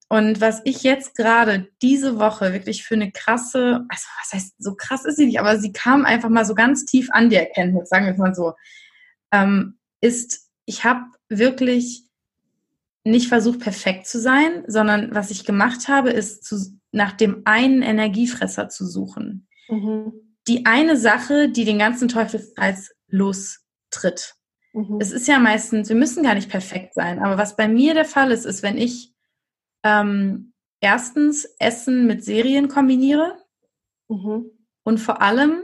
Und 0.08 0.40
was 0.40 0.62
ich 0.64 0.82
jetzt 0.82 1.14
gerade 1.16 1.68
diese 1.82 2.18
Woche 2.18 2.52
wirklich 2.54 2.82
für 2.82 2.94
eine 2.94 3.12
krasse, 3.12 3.84
also 3.88 4.06
was 4.22 4.32
heißt, 4.32 4.54
so 4.58 4.74
krass 4.74 5.04
ist 5.04 5.16
sie 5.16 5.26
nicht, 5.26 5.38
aber 5.38 5.58
sie 5.58 5.72
kam 5.72 6.06
einfach 6.06 6.30
mal 6.30 6.46
so 6.46 6.54
ganz 6.54 6.86
tief 6.86 7.08
an 7.12 7.28
die 7.28 7.36
Erkenntnis, 7.36 7.90
sagen 7.90 8.06
wir 8.06 8.12
es 8.12 8.18
mal 8.18 8.34
so 8.34 8.54
ähm, 9.32 9.78
ist, 10.00 10.48
ich 10.64 10.84
habe 10.84 11.00
wirklich 11.28 12.04
nicht 13.04 13.28
versucht, 13.28 13.60
perfekt 13.60 14.06
zu 14.06 14.20
sein, 14.20 14.64
sondern 14.66 15.14
was 15.14 15.30
ich 15.30 15.44
gemacht 15.44 15.88
habe, 15.88 16.10
ist 16.10 16.44
zu, 16.44 16.78
nach 16.92 17.12
dem 17.12 17.42
einen 17.44 17.82
Energiefresser 17.82 18.68
zu 18.68 18.86
suchen. 18.86 19.46
Mhm. 19.68 20.12
Die 20.46 20.66
eine 20.66 20.96
Sache, 20.96 21.50
die 21.50 21.64
den 21.64 21.78
ganzen 21.78 22.08
Teufelskreis 22.08 22.94
lostritt. 23.08 24.34
Mhm. 24.72 24.98
Es 25.00 25.12
ist 25.12 25.28
ja 25.28 25.38
meistens, 25.38 25.88
wir 25.88 25.96
müssen 25.96 26.22
gar 26.22 26.34
nicht 26.34 26.50
perfekt 26.50 26.94
sein, 26.94 27.18
aber 27.18 27.36
was 27.36 27.56
bei 27.56 27.68
mir 27.68 27.94
der 27.94 28.04
Fall 28.04 28.30
ist, 28.30 28.46
ist, 28.46 28.62
wenn 28.62 28.78
ich 28.78 29.12
ähm, 29.82 30.52
erstens 30.80 31.44
Essen 31.58 32.06
mit 32.06 32.24
Serien 32.24 32.68
kombiniere 32.68 33.38
mhm. 34.08 34.50
und 34.84 34.98
vor 34.98 35.22
allem 35.22 35.62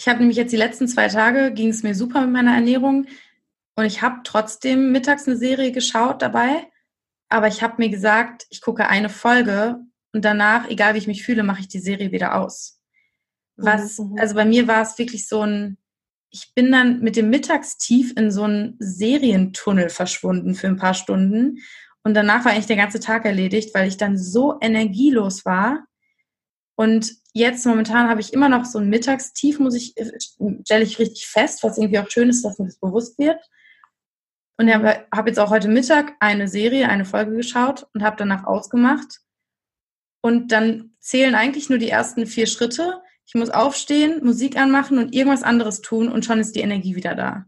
ich 0.00 0.08
habe 0.08 0.20
nämlich 0.20 0.38
jetzt 0.38 0.52
die 0.52 0.56
letzten 0.56 0.88
zwei 0.88 1.08
Tage, 1.08 1.52
ging 1.52 1.68
es 1.68 1.82
mir 1.82 1.94
super 1.94 2.22
mit 2.22 2.30
meiner 2.30 2.54
Ernährung 2.54 3.06
und 3.76 3.84
ich 3.84 4.00
habe 4.00 4.20
trotzdem 4.24 4.92
mittags 4.92 5.26
eine 5.26 5.36
Serie 5.36 5.72
geschaut 5.72 6.22
dabei, 6.22 6.70
aber 7.28 7.48
ich 7.48 7.62
habe 7.62 7.74
mir 7.78 7.90
gesagt, 7.90 8.46
ich 8.48 8.62
gucke 8.62 8.88
eine 8.88 9.10
Folge 9.10 9.78
und 10.12 10.24
danach, 10.24 10.68
egal 10.68 10.94
wie 10.94 10.98
ich 10.98 11.06
mich 11.06 11.22
fühle, 11.22 11.42
mache 11.42 11.60
ich 11.60 11.68
die 11.68 11.80
Serie 11.80 12.12
wieder 12.12 12.36
aus. 12.36 12.80
Was, 13.56 13.98
mhm. 13.98 14.16
also 14.18 14.34
bei 14.34 14.44
mir 14.44 14.66
war 14.66 14.80
es 14.80 14.98
wirklich 14.98 15.28
so 15.28 15.42
ein, 15.42 15.76
ich 16.30 16.54
bin 16.54 16.72
dann 16.72 17.00
mit 17.00 17.16
dem 17.16 17.28
Mittagstief 17.28 18.14
in 18.16 18.30
so 18.30 18.44
einen 18.44 18.76
Serientunnel 18.78 19.90
verschwunden 19.90 20.54
für 20.54 20.68
ein 20.68 20.76
paar 20.76 20.94
Stunden 20.94 21.58
und 22.10 22.14
danach 22.14 22.44
war 22.44 22.52
eigentlich 22.52 22.66
der 22.66 22.76
ganze 22.76 23.00
Tag 23.00 23.24
erledigt, 23.24 23.74
weil 23.74 23.88
ich 23.88 23.96
dann 23.96 24.18
so 24.18 24.58
energielos 24.60 25.44
war 25.44 25.84
und 26.80 27.12
jetzt 27.34 27.66
momentan 27.66 28.08
habe 28.08 28.22
ich 28.22 28.32
immer 28.32 28.48
noch 28.48 28.64
so 28.64 28.78
ein 28.78 28.88
Mittagstief, 28.88 29.58
muss 29.58 29.74
ich, 29.74 29.94
äh, 29.98 30.10
stelle 30.64 30.82
ich 30.82 30.98
richtig 30.98 31.26
fest, 31.26 31.62
was 31.62 31.76
irgendwie 31.76 31.98
auch 31.98 32.08
schön 32.08 32.30
ist, 32.30 32.42
dass 32.42 32.58
mir 32.58 32.64
das 32.64 32.78
bewusst 32.78 33.18
wird. 33.18 33.38
Und 34.56 34.66
ich 34.66 34.74
habe 34.74 35.06
hab 35.14 35.26
jetzt 35.26 35.38
auch 35.38 35.50
heute 35.50 35.68
Mittag 35.68 36.14
eine 36.20 36.48
Serie, 36.48 36.88
eine 36.88 37.04
Folge 37.04 37.36
geschaut 37.36 37.86
und 37.92 38.02
habe 38.02 38.16
danach 38.16 38.44
ausgemacht. 38.44 39.20
Und 40.22 40.52
dann 40.52 40.96
zählen 41.00 41.34
eigentlich 41.34 41.68
nur 41.68 41.78
die 41.78 41.90
ersten 41.90 42.24
vier 42.24 42.46
Schritte. 42.46 43.02
Ich 43.26 43.34
muss 43.34 43.50
aufstehen, 43.50 44.24
Musik 44.24 44.56
anmachen 44.56 44.96
und 44.96 45.14
irgendwas 45.14 45.42
anderes 45.42 45.82
tun 45.82 46.10
und 46.10 46.24
schon 46.24 46.40
ist 46.40 46.56
die 46.56 46.60
Energie 46.60 46.96
wieder 46.96 47.14
da. 47.14 47.44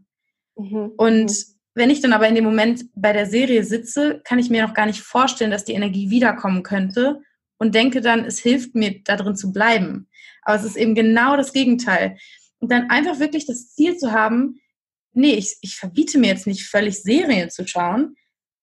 Mhm. 0.55 0.91
Und 0.95 1.31
mhm. 1.31 1.52
Wenn 1.75 1.89
ich 1.89 2.01
dann 2.01 2.13
aber 2.13 2.27
in 2.27 2.35
dem 2.35 2.43
Moment 2.43 2.85
bei 2.95 3.13
der 3.13 3.25
Serie 3.25 3.63
sitze, 3.63 4.21
kann 4.23 4.39
ich 4.39 4.49
mir 4.49 4.61
noch 4.61 4.73
gar 4.73 4.85
nicht 4.85 5.01
vorstellen, 5.01 5.51
dass 5.51 5.65
die 5.65 5.73
Energie 5.73 6.09
wiederkommen 6.09 6.63
könnte 6.63 7.21
und 7.57 7.73
denke 7.73 8.01
dann, 8.01 8.25
es 8.25 8.39
hilft 8.39 8.75
mir, 8.75 9.01
da 9.03 9.15
drin 9.15 9.35
zu 9.35 9.51
bleiben. 9.51 10.07
Aber 10.43 10.55
es 10.55 10.63
ist 10.63 10.75
eben 10.75 10.95
genau 10.95 11.35
das 11.35 11.53
Gegenteil. 11.53 12.17
Und 12.59 12.71
dann 12.71 12.89
einfach 12.89 13.19
wirklich 13.19 13.45
das 13.45 13.73
Ziel 13.73 13.97
zu 13.97 14.11
haben, 14.11 14.59
nee, 15.13 15.33
ich, 15.33 15.57
ich 15.61 15.77
verbiete 15.77 16.17
mir 16.19 16.27
jetzt 16.27 16.47
nicht 16.47 16.67
völlig 16.67 17.01
Serien 17.01 17.49
zu 17.49 17.67
schauen, 17.67 18.15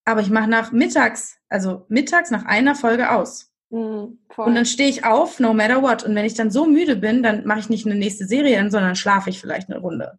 aber 0.04 0.20
ich 0.20 0.30
mache 0.30 0.48
nach 0.48 0.72
mittags, 0.72 1.36
also 1.48 1.86
mittags 1.88 2.30
nach 2.30 2.44
einer 2.44 2.74
Folge 2.74 3.10
aus. 3.10 3.50
Mhm, 3.70 4.18
und 4.36 4.54
dann 4.54 4.66
stehe 4.66 4.88
ich 4.88 5.04
auf, 5.04 5.38
no 5.38 5.54
matter 5.54 5.82
what. 5.82 6.04
Und 6.04 6.14
wenn 6.14 6.24
ich 6.24 6.34
dann 6.34 6.50
so 6.50 6.66
müde 6.66 6.96
bin, 6.96 7.22
dann 7.22 7.46
mache 7.46 7.60
ich 7.60 7.68
nicht 7.68 7.86
eine 7.86 7.94
nächste 7.94 8.26
Serie 8.26 8.70
sondern 8.70 8.96
schlafe 8.96 9.30
ich 9.30 9.40
vielleicht 9.40 9.70
eine 9.70 9.80
Runde. 9.80 10.18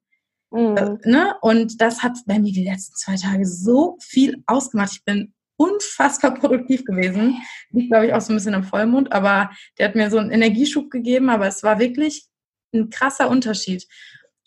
Mhm. 0.52 0.78
Äh, 0.78 1.10
ne? 1.10 1.36
Und 1.41 1.82
das 1.82 2.04
hat 2.04 2.18
bei 2.26 2.39
mir 2.39 2.52
die 2.52 2.64
letzten 2.64 2.95
zwei 2.95 3.16
Tage 3.16 3.45
so 3.45 3.97
viel 3.99 4.43
ausgemacht. 4.45 4.91
Ich 4.93 5.04
bin 5.04 5.34
unfassbar 5.58 6.34
produktiv 6.39 6.86
gewesen. 6.86 7.38
Liegt, 7.70 7.91
glaube 7.91 8.08
ich, 8.08 8.14
auch 8.14 8.22
so 8.22 8.34
ein 8.34 8.36
bisschen 8.36 8.56
am 8.56 8.64
Vollmond, 8.64 9.12
aber 9.12 9.52
der 9.78 9.88
hat 9.88 9.95
mir 9.95 10.10
so 10.10 10.18
einen 10.18 10.32
Energieschub 10.32 10.89
gegeben, 10.89 11.30
aber 11.30 11.47
es 11.47 11.64
war 11.64 11.80
wirklich 11.80 12.28
ein 12.74 12.89
krasser 12.89 13.30
Unterschied. 13.30 13.88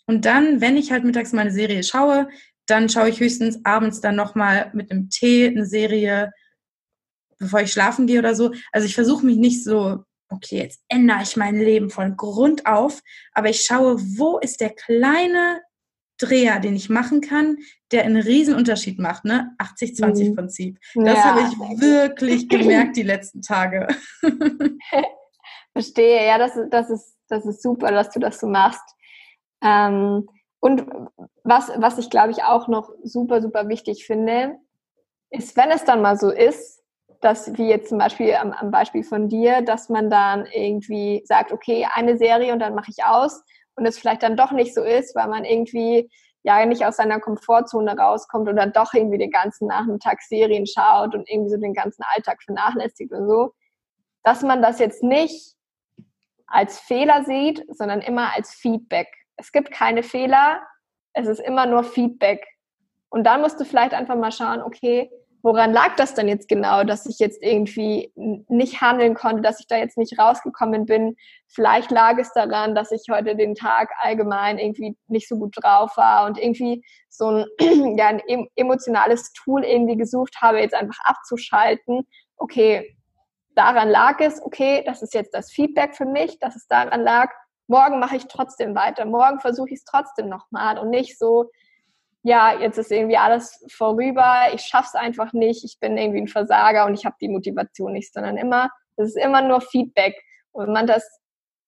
Und 0.07 0.25
dann, 0.25 0.61
wenn 0.61 0.77
ich 0.77 0.91
halt 0.91 1.03
mittags 1.03 1.33
meine 1.33 1.51
Serie 1.51 1.83
schaue, 1.83 2.29
dann 2.67 2.89
schaue 2.89 3.09
ich 3.09 3.19
höchstens 3.19 3.63
abends 3.63 4.01
dann 4.01 4.15
nochmal 4.15 4.71
mit 4.73 4.91
einem 4.91 5.09
Tee 5.09 5.47
eine 5.47 5.65
Serie, 5.65 6.31
bevor 7.37 7.61
ich 7.61 7.71
schlafen 7.71 8.07
gehe 8.07 8.19
oder 8.19 8.35
so. 8.35 8.53
Also 8.71 8.87
ich 8.87 8.95
versuche 8.95 9.25
mich 9.25 9.37
nicht 9.37 9.63
so, 9.63 10.03
okay, 10.29 10.57
jetzt 10.57 10.81
ändere 10.87 11.21
ich 11.23 11.37
mein 11.37 11.57
Leben 11.59 11.89
von 11.89 12.17
Grund 12.17 12.65
auf, 12.65 13.01
aber 13.33 13.49
ich 13.49 13.61
schaue, 13.61 13.99
wo 13.99 14.39
ist 14.39 14.61
der 14.61 14.71
kleine 14.71 15.61
Dreher, 16.17 16.59
den 16.59 16.75
ich 16.75 16.89
machen 16.89 17.21
kann, 17.21 17.57
der 17.91 18.03
einen 18.03 18.21
riesen 18.21 18.55
Unterschied 18.55 18.99
macht, 18.99 19.25
ne? 19.25 19.51
80-20-Prinzip. 19.59 20.77
Mhm. 20.95 21.05
Das 21.05 21.17
ja. 21.17 21.23
habe 21.25 21.41
ich 21.41 21.81
wirklich 21.81 22.49
gemerkt 22.49 22.95
die 22.95 23.03
letzten 23.03 23.41
Tage. 23.41 23.87
Verstehe, 25.73 26.25
ja, 26.25 26.37
das, 26.37 26.53
das, 26.69 26.89
ist, 26.89 27.17
das 27.27 27.45
ist 27.45 27.61
super, 27.61 27.91
dass 27.91 28.09
du 28.11 28.19
das 28.19 28.39
so 28.39 28.47
machst. 28.47 28.83
Ähm, 29.61 30.27
und 30.59 30.85
was, 31.43 31.69
was 31.75 31.97
ich, 31.97 32.09
glaube 32.09 32.31
ich, 32.31 32.43
auch 32.43 32.67
noch 32.67 32.89
super, 33.03 33.41
super 33.41 33.67
wichtig 33.67 34.05
finde, 34.05 34.55
ist, 35.29 35.55
wenn 35.57 35.69
es 35.69 35.83
dann 35.83 36.01
mal 36.01 36.17
so 36.17 36.29
ist, 36.29 36.81
dass, 37.21 37.57
wie 37.57 37.67
jetzt 37.67 37.89
zum 37.89 37.97
Beispiel 37.97 38.33
am, 38.35 38.51
am 38.51 38.71
Beispiel 38.71 39.03
von 39.03 39.27
dir, 39.27 39.61
dass 39.61 39.89
man 39.89 40.09
dann 40.09 40.45
irgendwie 40.53 41.23
sagt, 41.25 41.51
okay, 41.51 41.87
eine 41.93 42.17
Serie 42.17 42.53
und 42.53 42.59
dann 42.59 42.75
mache 42.75 42.91
ich 42.91 43.03
aus 43.03 43.43
und 43.75 43.85
es 43.85 43.97
vielleicht 43.97 44.23
dann 44.23 44.37
doch 44.37 44.51
nicht 44.51 44.73
so 44.73 44.83
ist, 44.83 45.15
weil 45.15 45.27
man 45.27 45.45
irgendwie 45.45 46.09
ja 46.43 46.65
nicht 46.65 46.85
aus 46.85 46.97
seiner 46.97 47.19
Komfortzone 47.19 47.97
rauskommt 47.97 48.47
oder 48.47 48.67
doch 48.67 48.93
irgendwie 48.93 49.17
den 49.17 49.31
ganzen 49.31 49.67
Nachmittag 49.67 50.21
Serien 50.21 50.67
schaut 50.67 51.15
und 51.15 51.29
irgendwie 51.29 51.49
so 51.49 51.57
den 51.57 51.73
ganzen 51.73 52.03
Alltag 52.13 52.43
vernachlässigt 52.43 53.11
und 53.11 53.27
so, 53.27 53.53
dass 54.23 54.43
man 54.43 54.61
das 54.61 54.79
jetzt 54.79 55.03
nicht 55.03 55.55
als 56.47 56.79
Fehler 56.79 57.23
sieht, 57.23 57.65
sondern 57.69 58.01
immer 58.01 58.35
als 58.35 58.53
Feedback. 58.53 59.07
Es 59.37 59.51
gibt 59.51 59.71
keine 59.71 60.03
Fehler, 60.03 60.61
es 61.13 61.27
ist 61.27 61.39
immer 61.39 61.65
nur 61.65 61.83
Feedback. 61.83 62.45
Und 63.09 63.23
dann 63.23 63.41
musst 63.41 63.59
du 63.59 63.65
vielleicht 63.65 63.93
einfach 63.93 64.15
mal 64.15 64.31
schauen, 64.31 64.61
okay, 64.61 65.09
woran 65.45 65.73
lag 65.73 65.95
das 65.95 66.15
denn 66.15 66.27
jetzt 66.27 66.47
genau, 66.47 66.83
dass 66.83 67.05
ich 67.05 67.19
jetzt 67.19 67.39
irgendwie 67.43 68.11
nicht 68.15 68.81
handeln 68.81 69.13
konnte, 69.13 69.43
dass 69.43 69.59
ich 69.59 69.67
da 69.67 69.77
jetzt 69.77 69.95
nicht 69.95 70.17
rausgekommen 70.17 70.87
bin? 70.87 71.15
Vielleicht 71.47 71.91
lag 71.91 72.17
es 72.17 72.33
daran, 72.33 72.73
dass 72.73 72.91
ich 72.91 73.03
heute 73.11 73.35
den 73.35 73.53
Tag 73.53 73.91
allgemein 73.99 74.57
irgendwie 74.57 74.97
nicht 75.07 75.29
so 75.29 75.37
gut 75.37 75.53
drauf 75.55 75.97
war 75.97 76.25
und 76.25 76.39
irgendwie 76.39 76.83
so 77.09 77.27
ein, 77.27 77.45
ja, 77.95 78.07
ein 78.07 78.47
emotionales 78.55 79.33
Tool 79.33 79.63
irgendwie 79.63 79.97
gesucht 79.97 80.37
habe, 80.41 80.61
jetzt 80.61 80.73
einfach 80.73 80.97
abzuschalten. 81.03 82.07
Okay, 82.37 82.97
daran 83.53 83.89
lag 83.89 84.19
es, 84.21 84.41
okay, 84.41 84.81
das 84.87 85.03
ist 85.03 85.13
jetzt 85.13 85.35
das 85.35 85.51
Feedback 85.51 85.95
für 85.95 86.05
mich, 86.05 86.39
dass 86.39 86.55
es 86.55 86.65
daran 86.65 87.03
lag. 87.03 87.29
Morgen 87.67 87.99
mache 87.99 88.15
ich 88.15 88.25
trotzdem 88.25 88.73
weiter, 88.73 89.05
morgen 89.05 89.39
versuche 89.39 89.69
ich 89.69 89.75
es 89.75 89.85
trotzdem 89.85 90.27
nochmal 90.27 90.79
und 90.79 90.89
nicht 90.89 91.19
so, 91.19 91.51
ja, 92.25 92.59
jetzt 92.59 92.79
ist 92.79 92.91
irgendwie 92.91 93.17
alles 93.17 93.63
vorüber, 93.71 94.47
ich 94.51 94.61
schaff's 94.61 94.95
einfach 94.95 95.31
nicht, 95.33 95.63
ich 95.63 95.79
bin 95.79 95.95
irgendwie 95.95 96.21
ein 96.21 96.27
Versager 96.27 96.87
und 96.87 96.95
ich 96.95 97.05
habe 97.05 97.15
die 97.21 97.29
Motivation 97.29 97.93
nicht, 97.93 98.11
sondern 98.11 98.37
immer, 98.37 98.71
es 98.95 99.09
ist 99.09 99.23
immer 99.23 99.43
nur 99.43 99.61
Feedback. 99.61 100.19
Und 100.51 100.65
wenn 100.65 100.73
man 100.73 100.87
das 100.87 101.07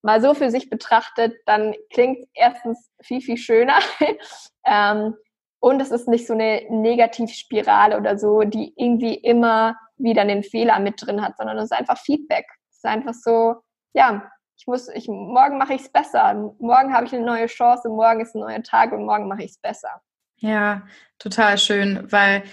mal 0.02 0.20
so 0.20 0.34
für 0.34 0.50
sich 0.50 0.68
betrachtet, 0.68 1.36
dann 1.46 1.76
klingt 1.92 2.26
erstens 2.34 2.90
viel, 3.00 3.20
viel 3.20 3.36
schöner. 3.36 3.78
ähm, 4.66 5.14
und 5.60 5.80
es 5.80 5.92
ist 5.92 6.08
nicht 6.08 6.26
so 6.26 6.32
eine 6.32 6.66
Negativspirale 6.68 7.96
oder 7.96 8.18
so, 8.18 8.40
die 8.40 8.72
irgendwie 8.74 9.14
immer 9.14 9.76
wieder 9.96 10.22
einen 10.22 10.42
Fehler 10.42 10.80
mit 10.80 10.94
drin 11.00 11.22
hat, 11.22 11.36
sondern 11.36 11.56
es 11.58 11.66
ist 11.66 11.72
einfach 11.72 11.98
Feedback. 11.98 12.46
Es 12.70 12.78
ist 12.78 12.84
einfach 12.84 13.14
so, 13.14 13.62
ja, 13.92 14.28
ich 14.58 14.66
muss, 14.66 14.88
ich, 14.88 15.06
morgen 15.06 15.56
mache 15.56 15.74
ich 15.74 15.82
es 15.82 15.92
besser. 15.92 16.34
Morgen 16.58 16.92
habe 16.92 17.06
ich 17.06 17.14
eine 17.14 17.24
neue 17.24 17.46
Chance, 17.46 17.88
morgen 17.88 18.22
ist 18.22 18.34
ein 18.34 18.40
neuer 18.40 18.62
Tag 18.64 18.90
und 18.90 19.06
morgen 19.06 19.28
mache 19.28 19.44
ich 19.44 19.52
es 19.52 19.58
besser. 19.58 20.02
Ja, 20.38 20.86
total 21.18 21.58
schön, 21.58 22.06
weil 22.10 22.44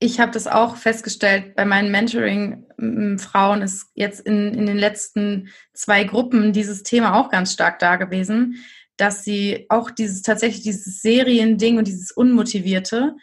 ich 0.00 0.20
habe 0.20 0.30
das 0.30 0.46
auch 0.46 0.76
festgestellt 0.76 1.56
bei 1.56 1.64
meinen 1.64 1.90
Mentoring-Frauen 1.90 3.62
ist 3.62 3.90
jetzt 3.94 4.20
in, 4.20 4.54
in 4.54 4.66
den 4.66 4.78
letzten 4.78 5.48
zwei 5.72 6.04
Gruppen 6.04 6.52
dieses 6.52 6.84
Thema 6.84 7.14
auch 7.14 7.30
ganz 7.30 7.52
stark 7.52 7.80
da 7.80 7.96
gewesen, 7.96 8.64
dass 8.96 9.24
sie 9.24 9.66
auch 9.68 9.90
dieses 9.90 10.22
tatsächlich 10.22 10.62
dieses 10.62 11.02
Seriending 11.02 11.78
und 11.78 11.88
dieses 11.88 12.12
Unmotivierte. 12.12 13.16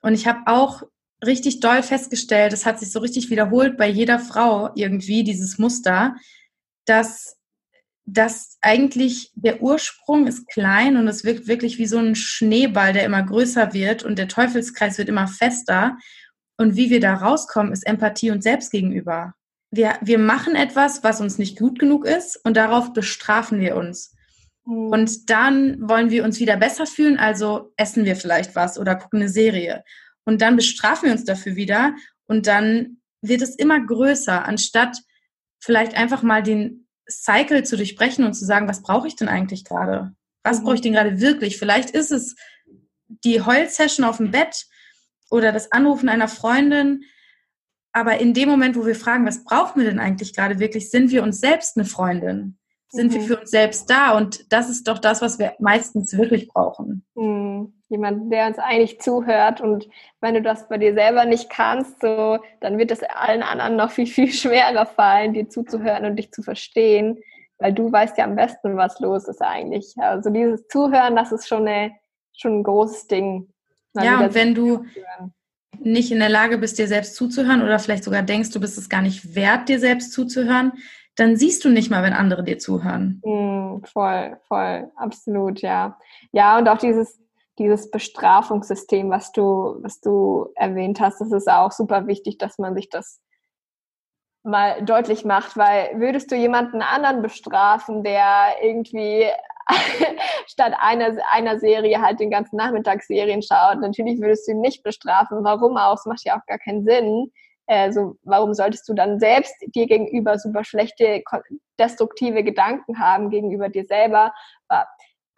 Und 0.00 0.14
ich 0.14 0.26
habe 0.26 0.40
auch 0.46 0.82
richtig 1.24 1.60
doll 1.60 1.82
festgestellt, 1.82 2.52
es 2.52 2.66
hat 2.66 2.78
sich 2.78 2.92
so 2.92 3.00
richtig 3.00 3.30
wiederholt 3.30 3.76
bei 3.76 3.88
jeder 3.88 4.18
Frau 4.18 4.70
irgendwie, 4.74 5.24
dieses 5.24 5.58
Muster, 5.58 6.16
dass 6.84 7.37
dass 8.10 8.56
eigentlich 8.62 9.32
der 9.34 9.60
Ursprung 9.60 10.26
ist 10.26 10.48
klein 10.48 10.96
und 10.96 11.06
es 11.08 11.24
wirkt 11.24 11.46
wirklich 11.46 11.78
wie 11.78 11.86
so 11.86 11.98
ein 11.98 12.14
Schneeball, 12.14 12.94
der 12.94 13.04
immer 13.04 13.22
größer 13.22 13.74
wird 13.74 14.02
und 14.02 14.18
der 14.18 14.28
Teufelskreis 14.28 14.96
wird 14.96 15.10
immer 15.10 15.28
fester. 15.28 15.98
Und 16.56 16.74
wie 16.74 16.88
wir 16.88 17.00
da 17.00 17.14
rauskommen, 17.14 17.70
ist 17.70 17.86
Empathie 17.86 18.30
und 18.30 18.42
Selbst 18.42 18.72
gegenüber. 18.72 19.34
Wir, 19.70 19.98
wir 20.00 20.18
machen 20.18 20.54
etwas, 20.54 21.04
was 21.04 21.20
uns 21.20 21.36
nicht 21.36 21.58
gut 21.58 21.78
genug 21.78 22.06
ist 22.06 22.40
und 22.44 22.56
darauf 22.56 22.94
bestrafen 22.94 23.60
wir 23.60 23.76
uns. 23.76 24.16
Mhm. 24.64 24.88
Und 24.88 25.28
dann 25.28 25.86
wollen 25.86 26.08
wir 26.08 26.24
uns 26.24 26.40
wieder 26.40 26.56
besser 26.56 26.86
fühlen, 26.86 27.18
also 27.18 27.74
essen 27.76 28.06
wir 28.06 28.16
vielleicht 28.16 28.56
was 28.56 28.78
oder 28.78 28.96
gucken 28.96 29.20
eine 29.20 29.28
Serie. 29.28 29.84
Und 30.24 30.40
dann 30.40 30.56
bestrafen 30.56 31.06
wir 31.06 31.12
uns 31.12 31.24
dafür 31.24 31.56
wieder 31.56 31.94
und 32.26 32.46
dann 32.46 33.02
wird 33.20 33.42
es 33.42 33.54
immer 33.54 33.84
größer, 33.84 34.46
anstatt 34.46 34.96
vielleicht 35.60 35.94
einfach 35.94 36.22
mal 36.22 36.42
den 36.42 36.87
Cycle 37.10 37.64
zu 37.64 37.76
durchbrechen 37.76 38.24
und 38.24 38.34
zu 38.34 38.44
sagen, 38.44 38.68
was 38.68 38.82
brauche 38.82 39.08
ich 39.08 39.16
denn 39.16 39.28
eigentlich 39.28 39.64
gerade? 39.64 40.12
Was 40.42 40.60
mhm. 40.60 40.64
brauche 40.64 40.74
ich 40.76 40.80
denn 40.80 40.92
gerade 40.92 41.20
wirklich? 41.20 41.58
Vielleicht 41.58 41.90
ist 41.90 42.12
es 42.12 42.36
die 43.08 43.40
Heulsession 43.40 44.04
auf 44.04 44.18
dem 44.18 44.30
Bett 44.30 44.66
oder 45.30 45.52
das 45.52 45.72
Anrufen 45.72 46.08
einer 46.08 46.28
Freundin. 46.28 47.04
Aber 47.92 48.18
in 48.18 48.34
dem 48.34 48.48
Moment, 48.48 48.76
wo 48.76 48.86
wir 48.86 48.94
fragen, 48.94 49.26
was 49.26 49.44
brauchen 49.44 49.80
wir 49.80 49.88
denn 49.88 49.98
eigentlich 49.98 50.34
gerade 50.34 50.58
wirklich, 50.58 50.90
sind 50.90 51.10
wir 51.10 51.22
uns 51.22 51.40
selbst 51.40 51.76
eine 51.76 51.86
Freundin? 51.86 52.57
Sind 52.90 53.12
mhm. 53.12 53.14
wir 53.14 53.20
für 53.22 53.40
uns 53.40 53.50
selbst 53.50 53.90
da? 53.90 54.16
Und 54.16 54.52
das 54.52 54.68
ist 54.68 54.88
doch 54.88 54.98
das, 54.98 55.20
was 55.22 55.38
wir 55.38 55.54
meistens 55.58 56.16
wirklich 56.16 56.48
brauchen. 56.48 57.04
Mhm 57.14 57.74
jemand, 57.88 58.30
der 58.32 58.46
uns 58.46 58.58
eigentlich 58.58 59.00
zuhört. 59.00 59.60
Und 59.60 59.88
wenn 60.20 60.34
du 60.34 60.42
das 60.42 60.68
bei 60.68 60.78
dir 60.78 60.94
selber 60.94 61.24
nicht 61.24 61.50
kannst, 61.50 62.00
so, 62.00 62.38
dann 62.60 62.78
wird 62.78 62.90
es 62.90 63.02
allen 63.02 63.42
anderen 63.42 63.76
noch 63.76 63.90
viel, 63.90 64.06
viel 64.06 64.32
schwerer 64.32 64.86
fallen, 64.86 65.32
dir 65.32 65.48
zuzuhören 65.48 66.04
und 66.04 66.16
dich 66.16 66.32
zu 66.32 66.42
verstehen, 66.42 67.18
weil 67.58 67.72
du 67.72 67.90
weißt 67.90 68.18
ja 68.18 68.24
am 68.24 68.36
besten, 68.36 68.76
was 68.76 69.00
los 69.00 69.26
ist 69.26 69.42
eigentlich. 69.42 69.94
Also 69.96 70.30
dieses 70.30 70.66
Zuhören, 70.68 71.16
das 71.16 71.32
ist 71.32 71.48
schon, 71.48 71.66
eine, 71.66 71.92
schon 72.36 72.60
ein 72.60 72.62
großes 72.62 73.08
Ding. 73.08 73.48
Ja, 73.94 74.20
und 74.20 74.34
wenn 74.34 74.54
du 74.54 74.84
nicht 75.80 76.12
in 76.12 76.18
der 76.18 76.28
Lage 76.28 76.58
bist, 76.58 76.78
dir 76.78 76.88
selbst 76.88 77.16
zuzuhören 77.16 77.62
oder 77.62 77.78
vielleicht 77.78 78.04
sogar 78.04 78.22
denkst, 78.22 78.50
du 78.50 78.60
bist 78.60 78.78
es 78.78 78.88
gar 78.88 79.02
nicht 79.02 79.34
wert, 79.34 79.68
dir 79.68 79.80
selbst 79.80 80.12
zuzuhören, 80.12 80.72
dann 81.18 81.36
siehst 81.36 81.64
du 81.64 81.68
nicht 81.68 81.90
mal, 81.90 82.02
wenn 82.02 82.12
andere 82.12 82.44
dir 82.44 82.58
zuhören. 82.58 83.20
Mm, 83.24 83.84
voll, 83.84 84.38
voll, 84.46 84.90
absolut, 84.94 85.60
ja. 85.60 85.98
Ja, 86.30 86.58
und 86.58 86.68
auch 86.68 86.78
dieses, 86.78 87.20
dieses 87.58 87.90
Bestrafungssystem, 87.90 89.10
was 89.10 89.32
du, 89.32 89.78
was 89.82 90.00
du 90.00 90.48
erwähnt 90.54 91.00
hast, 91.00 91.20
das 91.20 91.32
ist 91.32 91.48
auch 91.48 91.72
super 91.72 92.06
wichtig, 92.06 92.38
dass 92.38 92.58
man 92.58 92.76
sich 92.76 92.88
das 92.88 93.20
mal 94.44 94.82
deutlich 94.84 95.24
macht, 95.24 95.56
weil 95.56 95.90
würdest 95.98 96.30
du 96.30 96.36
jemanden 96.36 96.82
anderen 96.82 97.20
bestrafen, 97.20 98.04
der 98.04 98.56
irgendwie 98.62 99.26
statt 100.46 100.72
einer, 100.78 101.16
einer 101.32 101.58
Serie 101.58 102.00
halt 102.00 102.20
den 102.20 102.30
ganzen 102.30 102.56
Nachmittag 102.56 103.02
Serien 103.02 103.42
schaut, 103.42 103.80
natürlich 103.80 104.20
würdest 104.20 104.46
du 104.46 104.52
ihn 104.52 104.60
nicht 104.60 104.84
bestrafen. 104.84 105.42
Warum 105.42 105.76
auch? 105.76 105.94
Es 105.94 106.06
macht 106.06 106.24
ja 106.24 106.38
auch 106.38 106.46
gar 106.46 106.58
keinen 106.58 106.84
Sinn. 106.84 107.32
Also 107.68 108.16
warum 108.22 108.54
solltest 108.54 108.88
du 108.88 108.94
dann 108.94 109.20
selbst 109.20 109.54
dir 109.74 109.86
gegenüber 109.86 110.38
super 110.38 110.64
schlechte, 110.64 111.22
destruktive 111.78 112.42
Gedanken 112.42 112.98
haben 112.98 113.30
gegenüber 113.30 113.68
dir 113.68 113.84
selber? 113.84 114.32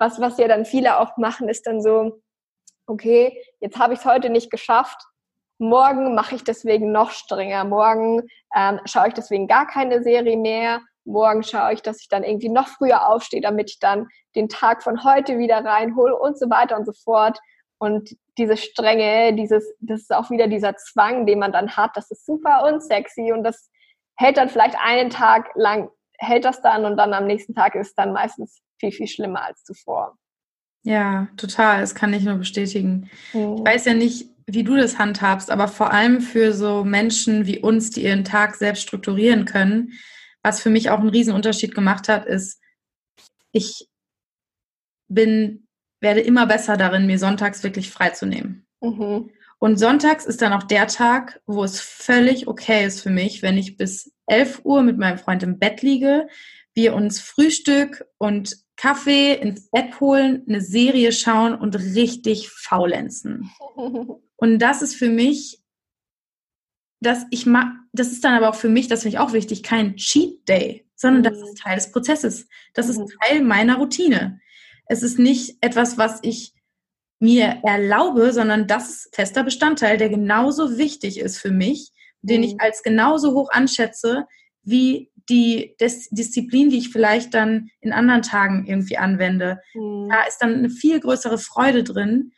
was, 0.00 0.18
was 0.18 0.38
ja 0.38 0.48
dann 0.48 0.64
viele 0.64 0.98
auch 0.98 1.16
machen, 1.18 1.48
ist 1.48 1.66
dann 1.66 1.80
so, 1.80 2.22
okay, 2.86 3.38
jetzt 3.60 3.78
habe 3.78 3.92
ich 3.92 4.00
es 4.00 4.06
heute 4.06 4.30
nicht 4.30 4.50
geschafft, 4.50 5.00
morgen 5.58 6.14
mache 6.14 6.34
ich 6.34 6.42
deswegen 6.42 6.90
noch 6.90 7.10
strenger, 7.10 7.64
morgen 7.64 8.26
ähm, 8.56 8.80
schaue 8.86 9.08
ich 9.08 9.14
deswegen 9.14 9.46
gar 9.46 9.66
keine 9.66 10.02
Serie 10.02 10.38
mehr, 10.38 10.80
morgen 11.04 11.42
schaue 11.42 11.74
ich, 11.74 11.82
dass 11.82 12.00
ich 12.00 12.08
dann 12.08 12.24
irgendwie 12.24 12.48
noch 12.48 12.66
früher 12.66 13.06
aufstehe, 13.08 13.42
damit 13.42 13.70
ich 13.70 13.78
dann 13.78 14.08
den 14.34 14.48
Tag 14.48 14.82
von 14.82 15.04
heute 15.04 15.38
wieder 15.38 15.62
reinhole 15.64 16.16
und 16.16 16.38
so 16.38 16.48
weiter 16.48 16.78
und 16.78 16.86
so 16.86 16.92
fort. 16.92 17.38
Und 17.80 18.14
diese 18.36 18.58
Strenge, 18.58 19.34
dieses, 19.34 19.64
das 19.80 20.02
ist 20.02 20.12
auch 20.12 20.30
wieder 20.30 20.48
dieser 20.48 20.76
Zwang, 20.76 21.26
den 21.26 21.38
man 21.38 21.50
dann 21.50 21.76
hat, 21.76 21.96
das 21.96 22.10
ist 22.10 22.26
super 22.26 22.70
unsexy 22.70 23.32
und 23.32 23.42
das 23.42 23.70
hält 24.16 24.36
dann 24.36 24.50
vielleicht 24.50 24.76
einen 24.78 25.08
Tag 25.08 25.48
lang, 25.54 25.88
hält 26.18 26.44
das 26.44 26.60
dann 26.60 26.84
und 26.84 26.98
dann 26.98 27.14
am 27.14 27.26
nächsten 27.26 27.54
Tag 27.54 27.74
ist 27.74 27.94
dann 27.94 28.12
meistens 28.12 28.60
viel, 28.78 28.92
viel 28.92 29.06
schlimmer 29.08 29.44
als 29.46 29.64
zuvor. 29.64 30.18
Ja, 30.82 31.28
total. 31.38 31.80
Das 31.80 31.94
kann 31.94 32.12
ich 32.12 32.22
nur 32.22 32.36
bestätigen. 32.36 33.10
Mhm. 33.32 33.56
Ich 33.56 33.64
weiß 33.64 33.86
ja 33.86 33.94
nicht, 33.94 34.28
wie 34.46 34.62
du 34.62 34.76
das 34.76 34.98
handhabst, 34.98 35.50
aber 35.50 35.66
vor 35.66 35.92
allem 35.92 36.20
für 36.20 36.52
so 36.52 36.84
Menschen 36.84 37.46
wie 37.46 37.60
uns, 37.60 37.90
die 37.90 38.04
ihren 38.04 38.24
Tag 38.24 38.56
selbst 38.56 38.82
strukturieren 38.82 39.46
können, 39.46 39.92
was 40.42 40.60
für 40.60 40.70
mich 40.70 40.90
auch 40.90 41.00
einen 41.00 41.08
Riesenunterschied 41.08 41.74
gemacht 41.74 42.08
hat, 42.08 42.26
ist, 42.26 42.60
ich 43.52 43.88
bin, 45.08 45.66
werde 46.00 46.20
immer 46.20 46.46
besser 46.46 46.76
darin, 46.76 47.06
mir 47.06 47.18
sonntags 47.18 47.62
wirklich 47.62 47.90
freizunehmen. 47.90 48.66
Mhm. 48.80 49.30
Und 49.58 49.78
sonntags 49.78 50.24
ist 50.24 50.40
dann 50.40 50.54
auch 50.54 50.62
der 50.62 50.86
Tag, 50.86 51.40
wo 51.46 51.62
es 51.62 51.80
völlig 51.80 52.48
okay 52.48 52.86
ist 52.86 53.02
für 53.02 53.10
mich, 53.10 53.42
wenn 53.42 53.58
ich 53.58 53.76
bis 53.76 54.12
11 54.26 54.62
Uhr 54.64 54.82
mit 54.82 54.96
meinem 54.96 55.18
Freund 55.18 55.42
im 55.42 55.58
Bett 55.58 55.82
liege, 55.82 56.28
wir 56.74 56.94
uns 56.94 57.20
Frühstück 57.20 58.06
und 58.16 58.56
Kaffee 58.76 59.34
ins 59.34 59.68
Bett 59.68 60.00
holen, 60.00 60.44
eine 60.48 60.62
Serie 60.62 61.12
schauen 61.12 61.54
und 61.54 61.76
richtig 61.76 62.48
faulenzen. 62.50 63.50
Und 64.42 64.58
das 64.58 64.80
ist 64.80 64.94
für 64.96 65.10
mich, 65.10 65.60
dass 67.00 67.26
ich 67.30 67.44
mag, 67.44 67.74
das 67.92 68.10
ist 68.10 68.24
dann 68.24 68.32
aber 68.32 68.48
auch 68.48 68.54
für 68.54 68.70
mich, 68.70 68.88
das 68.88 69.02
finde 69.02 69.16
ich 69.16 69.20
auch 69.20 69.34
wichtig, 69.34 69.62
kein 69.62 69.96
Cheat 69.96 70.48
Day, 70.48 70.86
sondern 70.94 71.22
das 71.22 71.38
ist 71.38 71.58
Teil 71.58 71.74
des 71.74 71.92
Prozesses. 71.92 72.48
Das 72.72 72.88
ist 72.88 72.98
mhm. 72.98 73.08
Teil 73.20 73.42
meiner 73.42 73.76
Routine. 73.76 74.40
Es 74.90 75.04
ist 75.04 75.20
nicht 75.20 75.56
etwas, 75.60 75.98
was 75.98 76.18
ich 76.22 76.52
mir 77.20 77.60
erlaube, 77.62 78.32
sondern 78.32 78.66
das 78.66 78.90
ist 78.90 79.14
fester 79.14 79.44
Bestandteil, 79.44 79.98
der 79.98 80.08
genauso 80.08 80.78
wichtig 80.78 81.20
ist 81.20 81.38
für 81.38 81.52
mich, 81.52 81.92
den 82.22 82.42
ich 82.42 82.54
mhm. 82.54 82.60
als 82.60 82.82
genauso 82.82 83.32
hoch 83.34 83.50
anschätze 83.52 84.26
wie 84.64 85.12
die 85.28 85.76
Dis 85.80 86.08
Disziplin, 86.10 86.70
die 86.70 86.78
ich 86.78 86.88
vielleicht 86.88 87.34
dann 87.34 87.70
in 87.80 87.92
anderen 87.92 88.22
Tagen 88.22 88.66
irgendwie 88.66 88.96
anwende. 88.96 89.60
Mhm. 89.74 90.08
Da 90.10 90.24
ist 90.24 90.38
dann 90.38 90.54
eine 90.54 90.70
viel 90.70 90.98
größere 90.98 91.38
Freude 91.38 91.84
drin. 91.84 92.32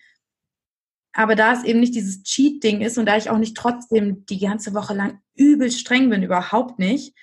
Aber 1.14 1.36
da 1.36 1.54
es 1.54 1.64
eben 1.64 1.80
nicht 1.80 1.94
dieses 1.94 2.22
Cheat-Ding 2.22 2.82
ist 2.82 2.98
und 2.98 3.06
da 3.06 3.16
ich 3.16 3.30
auch 3.30 3.38
nicht 3.38 3.56
trotzdem 3.56 4.26
die 4.26 4.40
ganze 4.40 4.74
Woche 4.74 4.92
lang 4.92 5.22
übel 5.34 5.70
streng 5.70 6.10
bin, 6.10 6.22
überhaupt 6.22 6.78
nicht, 6.78 7.14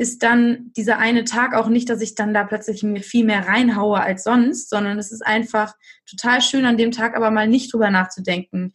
ist 0.00 0.22
dann 0.22 0.72
dieser 0.78 0.96
eine 0.96 1.24
Tag 1.24 1.54
auch 1.54 1.68
nicht, 1.68 1.90
dass 1.90 2.00
ich 2.00 2.14
dann 2.14 2.32
da 2.32 2.44
plötzlich 2.44 2.82
mir 2.82 3.02
viel 3.02 3.22
mehr 3.22 3.46
reinhaue 3.46 4.00
als 4.00 4.24
sonst, 4.24 4.70
sondern 4.70 4.98
es 4.98 5.12
ist 5.12 5.20
einfach 5.20 5.74
total 6.08 6.40
schön 6.40 6.64
an 6.64 6.78
dem 6.78 6.90
Tag 6.90 7.14
aber 7.14 7.30
mal 7.30 7.46
nicht 7.46 7.70
drüber 7.70 7.90
nachzudenken, 7.90 8.72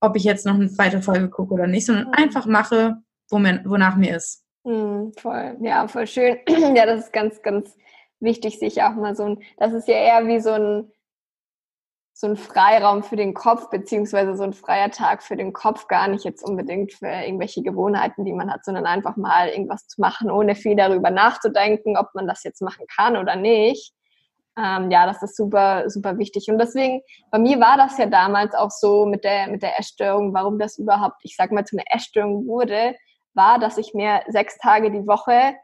ob 0.00 0.16
ich 0.16 0.24
jetzt 0.24 0.46
noch 0.46 0.54
eine 0.54 0.70
zweite 0.70 1.02
Folge 1.02 1.28
gucke 1.28 1.52
oder 1.52 1.66
nicht, 1.66 1.84
sondern 1.84 2.14
einfach 2.14 2.46
mache, 2.46 2.96
wo 3.28 3.38
mir, 3.38 3.60
wonach 3.66 3.96
mir 3.96 4.16
ist. 4.16 4.46
Mhm, 4.64 5.12
voll, 5.18 5.58
ja, 5.60 5.86
voll 5.88 6.06
schön. 6.06 6.38
ja, 6.74 6.86
das 6.86 7.04
ist 7.04 7.12
ganz, 7.12 7.42
ganz 7.42 7.76
wichtig, 8.20 8.58
sich 8.58 8.82
auch 8.82 8.94
mal 8.94 9.14
so 9.14 9.24
ein, 9.24 9.42
das 9.58 9.74
ist 9.74 9.88
ja 9.88 9.96
eher 9.96 10.26
wie 10.26 10.40
so 10.40 10.52
ein 10.52 10.90
so 12.14 12.26
ein 12.26 12.36
Freiraum 12.36 13.02
für 13.02 13.16
den 13.16 13.34
Kopf, 13.34 13.70
beziehungsweise 13.70 14.36
so 14.36 14.42
ein 14.42 14.52
freier 14.52 14.90
Tag 14.90 15.22
für 15.22 15.36
den 15.36 15.52
Kopf, 15.52 15.88
gar 15.88 16.08
nicht 16.08 16.24
jetzt 16.24 16.44
unbedingt 16.44 16.92
für 16.92 17.08
irgendwelche 17.08 17.62
Gewohnheiten, 17.62 18.24
die 18.24 18.32
man 18.32 18.52
hat, 18.52 18.64
sondern 18.64 18.86
einfach 18.86 19.16
mal 19.16 19.48
irgendwas 19.48 19.86
zu 19.88 20.00
machen, 20.00 20.30
ohne 20.30 20.54
viel 20.54 20.76
darüber 20.76 21.10
nachzudenken, 21.10 21.96
ob 21.96 22.14
man 22.14 22.26
das 22.26 22.44
jetzt 22.44 22.60
machen 22.60 22.86
kann 22.94 23.16
oder 23.16 23.36
nicht. 23.36 23.94
Ähm, 24.58 24.90
ja, 24.90 25.06
das 25.06 25.22
ist 25.22 25.36
super, 25.36 25.88
super 25.88 26.18
wichtig. 26.18 26.48
Und 26.50 26.58
deswegen, 26.58 27.00
bei 27.30 27.38
mir 27.38 27.58
war 27.58 27.78
das 27.78 27.96
ja 27.96 28.04
damals 28.04 28.54
auch 28.54 28.70
so 28.70 29.06
mit 29.06 29.24
der, 29.24 29.48
mit 29.48 29.62
der 29.62 29.78
Essstörung, 29.78 30.34
warum 30.34 30.58
das 30.58 30.78
überhaupt, 30.78 31.16
ich 31.22 31.36
sag 31.36 31.52
mal, 31.52 31.64
zu 31.64 31.76
einer 31.76 31.86
Essstörung 31.90 32.46
wurde, 32.46 32.94
war, 33.32 33.58
dass 33.58 33.78
ich 33.78 33.94
mir 33.94 34.20
sechs 34.28 34.58
Tage 34.58 34.90
die 34.90 35.06
Woche 35.06 35.54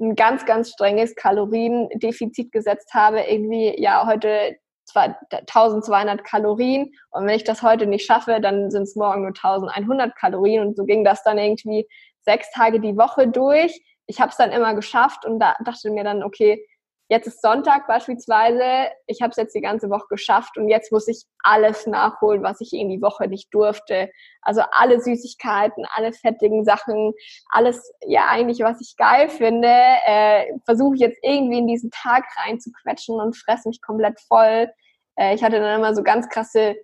ein 0.00 0.14
ganz, 0.14 0.46
ganz 0.46 0.70
strenges 0.70 1.14
Kaloriendefizit 1.14 2.50
gesetzt 2.50 2.94
habe. 2.94 3.20
Irgendwie, 3.20 3.78
ja, 3.78 4.06
heute 4.06 4.56
1200 4.94 6.24
Kalorien 6.24 6.92
und 7.10 7.26
wenn 7.26 7.36
ich 7.36 7.44
das 7.44 7.62
heute 7.62 7.86
nicht 7.86 8.06
schaffe, 8.06 8.40
dann 8.40 8.70
sind 8.70 8.82
es 8.82 8.96
morgen 8.96 9.22
nur 9.22 9.30
1100 9.30 10.16
Kalorien 10.16 10.66
und 10.66 10.76
so 10.76 10.84
ging 10.84 11.04
das 11.04 11.22
dann 11.22 11.38
irgendwie 11.38 11.86
sechs 12.22 12.50
Tage 12.52 12.80
die 12.80 12.96
Woche 12.96 13.28
durch. 13.28 13.80
Ich 14.06 14.20
habe 14.20 14.30
es 14.30 14.36
dann 14.36 14.50
immer 14.50 14.74
geschafft 14.74 15.24
und 15.24 15.38
da 15.38 15.56
dachte 15.64 15.90
mir 15.90 16.04
dann, 16.04 16.22
okay, 16.22 16.66
jetzt 17.10 17.26
ist 17.26 17.42
Sonntag 17.42 17.88
beispielsweise, 17.88 18.88
ich 19.06 19.20
habe 19.20 19.32
es 19.32 19.36
jetzt 19.36 19.54
die 19.54 19.60
ganze 19.60 19.90
Woche 19.90 20.06
geschafft 20.08 20.56
und 20.56 20.68
jetzt 20.68 20.92
muss 20.92 21.08
ich 21.08 21.24
alles 21.42 21.86
nachholen, 21.88 22.44
was 22.44 22.60
ich 22.60 22.72
in 22.72 22.88
die 22.88 23.02
Woche 23.02 23.26
nicht 23.26 23.52
durfte. 23.52 24.10
Also 24.42 24.62
alle 24.70 25.00
Süßigkeiten, 25.00 25.84
alle 25.96 26.12
fettigen 26.12 26.64
Sachen, 26.64 27.12
alles 27.50 27.92
ja 28.06 28.28
eigentlich, 28.28 28.60
was 28.60 28.80
ich 28.80 28.96
geil 28.96 29.28
finde, 29.28 29.68
äh, 29.68 30.52
versuche 30.64 30.94
ich 30.94 31.00
jetzt 31.00 31.18
irgendwie 31.22 31.58
in 31.58 31.66
diesen 31.66 31.90
Tag 31.90 32.24
reinzuquetschen 32.36 33.16
und 33.16 33.36
fresse 33.36 33.68
mich 33.68 33.82
komplett 33.82 34.20
voll. 34.20 34.70
Äh, 35.16 35.34
ich 35.34 35.42
hatte 35.42 35.58
dann 35.58 35.80
immer 35.80 35.96
so 35.96 36.04
ganz 36.04 36.28
krasse 36.28 36.76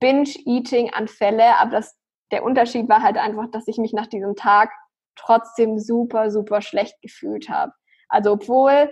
Binge-Eating-Anfälle, 0.00 1.58
aber 1.58 1.72
das, 1.72 1.94
der 2.32 2.42
Unterschied 2.42 2.88
war 2.88 3.02
halt 3.02 3.18
einfach, 3.18 3.50
dass 3.50 3.68
ich 3.68 3.76
mich 3.76 3.92
nach 3.92 4.06
diesem 4.06 4.34
Tag 4.34 4.70
trotzdem 5.14 5.78
super, 5.78 6.30
super 6.30 6.62
schlecht 6.62 7.02
gefühlt 7.02 7.50
habe. 7.50 7.72
Also 8.08 8.32
obwohl 8.32 8.90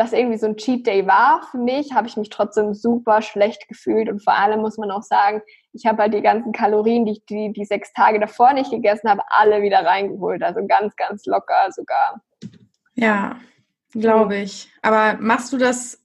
das 0.00 0.14
irgendwie 0.14 0.38
so 0.38 0.46
ein 0.46 0.56
Cheat 0.56 0.86
Day 0.86 1.06
war 1.06 1.46
für 1.50 1.58
mich, 1.58 1.92
habe 1.92 2.08
ich 2.08 2.16
mich 2.16 2.30
trotzdem 2.30 2.72
super 2.72 3.20
schlecht 3.20 3.68
gefühlt. 3.68 4.08
Und 4.08 4.24
vor 4.24 4.34
allem 4.34 4.62
muss 4.62 4.78
man 4.78 4.90
auch 4.90 5.02
sagen, 5.02 5.42
ich 5.74 5.84
habe 5.84 6.00
halt 6.00 6.14
die 6.14 6.22
ganzen 6.22 6.52
Kalorien, 6.52 7.04
die 7.04 7.12
ich 7.12 7.24
die, 7.26 7.52
die 7.52 7.66
sechs 7.66 7.92
Tage 7.92 8.18
davor 8.18 8.54
nicht 8.54 8.70
gegessen 8.70 9.10
habe, 9.10 9.20
alle 9.28 9.60
wieder 9.60 9.84
reingeholt. 9.84 10.42
Also 10.42 10.66
ganz, 10.66 10.96
ganz 10.96 11.26
locker 11.26 11.70
sogar. 11.70 12.22
Ja, 12.94 13.36
glaube 13.92 14.36
ich. 14.36 14.70
Aber 14.80 15.18
machst 15.20 15.52
du 15.52 15.58
das 15.58 16.02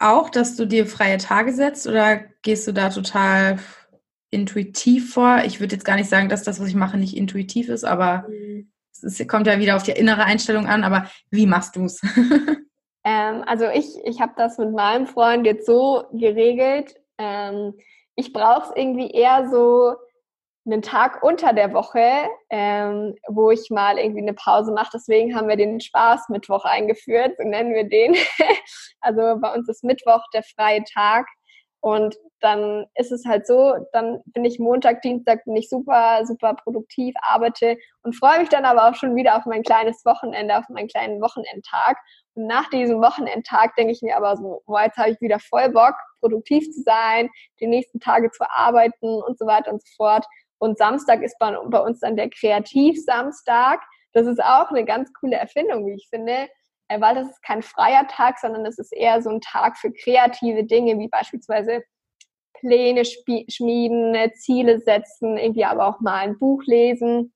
auch, 0.00 0.28
dass 0.28 0.56
du 0.56 0.66
dir 0.66 0.84
freie 0.86 1.18
Tage 1.18 1.52
setzt 1.52 1.86
oder 1.86 2.16
gehst 2.42 2.66
du 2.66 2.72
da 2.72 2.88
total 2.88 3.60
intuitiv 4.30 5.14
vor? 5.14 5.42
Ich 5.44 5.60
würde 5.60 5.76
jetzt 5.76 5.84
gar 5.84 5.94
nicht 5.94 6.10
sagen, 6.10 6.28
dass 6.28 6.42
das, 6.42 6.60
was 6.60 6.66
ich 6.66 6.74
mache, 6.74 6.98
nicht 6.98 7.16
intuitiv 7.16 7.68
ist, 7.68 7.84
aber 7.84 8.26
mhm. 8.28 8.72
es 9.02 9.24
kommt 9.28 9.46
ja 9.46 9.60
wieder 9.60 9.76
auf 9.76 9.84
die 9.84 9.92
innere 9.92 10.24
Einstellung 10.24 10.66
an. 10.66 10.82
Aber 10.82 11.08
wie 11.30 11.46
machst 11.46 11.76
du 11.76 11.84
es? 11.84 12.00
Ähm, 13.04 13.44
also 13.46 13.66
ich, 13.68 13.96
ich 14.04 14.20
habe 14.20 14.32
das 14.36 14.58
mit 14.58 14.72
meinem 14.72 15.06
Freund 15.06 15.46
jetzt 15.46 15.66
so 15.66 16.04
geregelt. 16.12 16.94
Ähm, 17.18 17.74
ich 18.16 18.32
brauche 18.32 18.70
es 18.70 18.76
irgendwie 18.76 19.10
eher 19.10 19.48
so 19.50 19.94
einen 20.66 20.82
Tag 20.82 21.22
unter 21.22 21.52
der 21.52 21.72
Woche, 21.72 22.28
ähm, 22.50 23.14
wo 23.28 23.50
ich 23.50 23.70
mal 23.70 23.98
irgendwie 23.98 24.20
eine 24.20 24.34
Pause 24.34 24.72
mache. 24.72 24.90
Deswegen 24.94 25.34
haben 25.34 25.48
wir 25.48 25.56
den 25.56 25.80
Spaßmittwoch 25.80 26.64
eingeführt, 26.64 27.36
so 27.38 27.48
nennen 27.48 27.74
wir 27.74 27.88
den. 27.88 28.14
also 29.00 29.40
bei 29.40 29.54
uns 29.54 29.68
ist 29.68 29.84
Mittwoch 29.84 30.22
der 30.34 30.42
freie 30.42 30.84
Tag. 30.84 31.26
Und 31.82 32.14
dann 32.40 32.86
ist 32.94 33.10
es 33.10 33.24
halt 33.24 33.46
so, 33.46 33.74
dann 33.92 34.20
bin 34.26 34.44
ich 34.44 34.58
Montag, 34.58 35.00
Dienstag 35.00 35.44
bin 35.46 35.56
ich 35.56 35.70
super, 35.70 36.26
super 36.26 36.54
produktiv, 36.54 37.14
arbeite 37.22 37.78
und 38.02 38.14
freue 38.14 38.40
mich 38.40 38.50
dann 38.50 38.66
aber 38.66 38.88
auch 38.88 38.94
schon 38.94 39.16
wieder 39.16 39.36
auf 39.36 39.46
mein 39.46 39.62
kleines 39.62 40.04
Wochenende, 40.04 40.58
auf 40.58 40.68
meinen 40.68 40.88
kleinen 40.88 41.22
Wochenendtag. 41.22 41.96
Nach 42.34 42.68
diesem 42.70 43.00
Wochenendtag 43.00 43.74
denke 43.76 43.92
ich 43.92 44.02
mir 44.02 44.16
aber 44.16 44.36
so, 44.36 44.62
boah, 44.66 44.82
jetzt 44.82 44.96
habe 44.96 45.10
ich 45.10 45.20
wieder 45.20 45.38
voll 45.38 45.68
Bock, 45.70 45.94
produktiv 46.20 46.70
zu 46.70 46.82
sein, 46.82 47.28
die 47.60 47.66
nächsten 47.66 48.00
Tage 48.00 48.30
zu 48.30 48.44
arbeiten 48.48 49.22
und 49.22 49.38
so 49.38 49.46
weiter 49.46 49.72
und 49.72 49.82
so 49.82 49.92
fort. 49.96 50.24
Und 50.58 50.78
Samstag 50.78 51.22
ist 51.22 51.38
bei, 51.38 51.56
bei 51.66 51.80
uns 51.80 52.00
dann 52.00 52.16
der 52.16 52.30
Kreativ-Samstag. 52.30 53.80
Das 54.12 54.26
ist 54.26 54.42
auch 54.42 54.70
eine 54.70 54.84
ganz 54.84 55.12
coole 55.14 55.36
Erfindung, 55.36 55.86
wie 55.86 55.94
ich 55.94 56.08
finde, 56.08 56.48
äh, 56.88 57.00
weil 57.00 57.14
das 57.14 57.30
ist 57.30 57.42
kein 57.42 57.62
freier 57.62 58.06
Tag, 58.08 58.38
sondern 58.38 58.66
es 58.66 58.78
ist 58.78 58.92
eher 58.92 59.22
so 59.22 59.30
ein 59.30 59.40
Tag 59.40 59.78
für 59.78 59.92
kreative 59.92 60.64
Dinge, 60.64 60.98
wie 60.98 61.08
beispielsweise 61.08 61.82
Pläne 62.54 63.04
schmieden, 63.04 64.14
Ziele 64.34 64.80
setzen, 64.80 65.38
irgendwie 65.38 65.64
aber 65.64 65.86
auch 65.86 66.00
mal 66.00 66.16
ein 66.16 66.38
Buch 66.38 66.62
lesen 66.66 67.32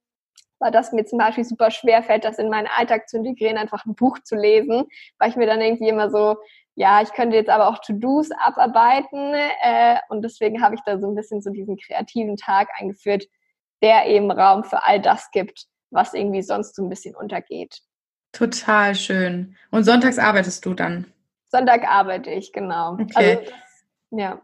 weil 0.59 0.71
das 0.71 0.93
mir 0.93 1.05
zum 1.05 1.19
Beispiel 1.19 1.45
super 1.45 1.71
schwer 1.71 2.03
fällt, 2.03 2.25
das 2.25 2.39
in 2.39 2.49
meinen 2.49 2.69
Alltag 2.77 3.09
zu 3.09 3.19
integrieren, 3.19 3.59
einfach 3.59 3.85
ein 3.85 3.95
Buch 3.95 4.19
zu 4.21 4.37
lesen, 4.37 4.85
weil 5.19 5.31
ich 5.31 5.37
mir 5.37 5.47
dann 5.47 5.61
irgendwie 5.61 5.89
immer 5.89 6.11
so, 6.11 6.37
ja, 6.77 7.03
ich 7.03 7.13
könnte 7.13 7.37
jetzt 7.37 7.51
aber 7.51 7.69
auch 7.69 7.79
To-Dos 7.79 8.31
abarbeiten 8.33 9.35
äh, 9.63 9.99
und 10.09 10.23
deswegen 10.23 10.63
habe 10.63 10.75
ich 10.75 10.81
da 10.85 10.99
so 10.99 11.09
ein 11.09 11.15
bisschen 11.15 11.41
so 11.41 11.51
diesen 11.51 11.77
kreativen 11.77 12.37
Tag 12.37 12.69
eingeführt, 12.79 13.27
der 13.83 14.07
eben 14.07 14.31
Raum 14.31 14.65
für 14.65 14.85
all 14.85 15.01
das 15.01 15.31
gibt, 15.31 15.67
was 15.91 16.15
irgendwie 16.15 16.43
sonst 16.43 16.75
so 16.75 16.83
ein 16.83 16.89
bisschen 16.89 17.15
untergeht. 17.15 17.81
Total 18.33 18.95
schön. 18.97 19.57
Und 19.71 19.85
sonntags 19.85 20.19
arbeitest 20.19 20.65
du 20.67 20.75
dann? 20.75 21.13
Sonntag 21.55 21.87
arbeite 21.89 22.31
ich, 22.31 22.53
genau. 22.53 22.95
Okay. 22.95 23.13
Also 23.15 23.41
das, 23.43 23.53
ja. 24.11 24.43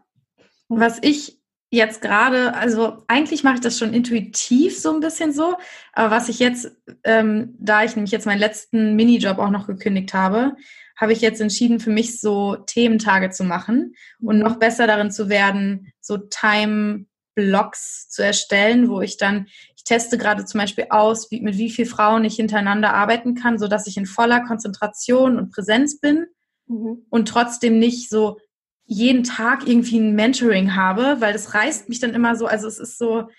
Was 0.69 0.99
ich 1.01 1.40
jetzt 1.71 2.01
gerade, 2.01 2.53
also 2.53 3.03
eigentlich 3.07 3.43
mache 3.43 3.55
ich 3.55 3.61
das 3.61 3.79
schon 3.79 3.93
intuitiv 3.93 4.77
so 4.77 4.93
ein 4.93 4.99
bisschen 4.99 5.31
so, 5.31 5.55
aber 5.93 6.11
was 6.11 6.27
ich 6.27 6.37
jetzt, 6.39 6.69
ähm, 7.05 7.55
da 7.59 7.83
ich 7.83 7.95
nämlich 7.95 8.11
jetzt 8.11 8.25
meinen 8.25 8.39
letzten 8.39 8.95
Minijob 8.95 9.39
auch 9.39 9.49
noch 9.49 9.67
gekündigt 9.67 10.13
habe, 10.13 10.55
habe 10.97 11.13
ich 11.13 11.21
jetzt 11.21 11.39
entschieden, 11.39 11.79
für 11.79 11.89
mich 11.89 12.19
so 12.19 12.57
Thementage 12.67 13.29
zu 13.31 13.45
machen 13.45 13.95
und 14.19 14.37
noch 14.37 14.57
besser 14.57 14.85
darin 14.85 15.11
zu 15.11 15.29
werden, 15.29 15.93
so 16.01 16.17
Time-Blocks 16.17 18.09
zu 18.09 18.21
erstellen, 18.21 18.89
wo 18.89 18.99
ich 18.99 19.17
dann, 19.17 19.47
ich 19.77 19.85
teste 19.85 20.17
gerade 20.17 20.43
zum 20.43 20.59
Beispiel 20.59 20.87
aus, 20.89 21.31
wie, 21.31 21.39
mit 21.39 21.57
wie 21.57 21.71
vielen 21.71 21.87
Frauen 21.87 22.25
ich 22.25 22.35
hintereinander 22.35 22.93
arbeiten 22.93 23.33
kann, 23.33 23.57
so 23.57 23.67
dass 23.67 23.87
ich 23.87 23.95
in 23.95 24.05
voller 24.05 24.41
Konzentration 24.41 25.39
und 25.39 25.51
Präsenz 25.51 26.01
bin 26.01 26.27
mhm. 26.67 27.05
und 27.09 27.29
trotzdem 27.29 27.79
nicht 27.79 28.09
so 28.09 28.37
jeden 28.85 29.23
Tag 29.23 29.67
irgendwie 29.67 29.99
ein 29.99 30.15
Mentoring 30.15 30.75
habe, 30.75 31.17
weil 31.19 31.33
das 31.33 31.53
reißt 31.53 31.89
mich 31.89 31.99
dann 31.99 32.13
immer 32.13 32.35
so, 32.35 32.45
also 32.45 32.67
es 32.67 32.79
ist 32.79 32.97
so, 32.97 33.29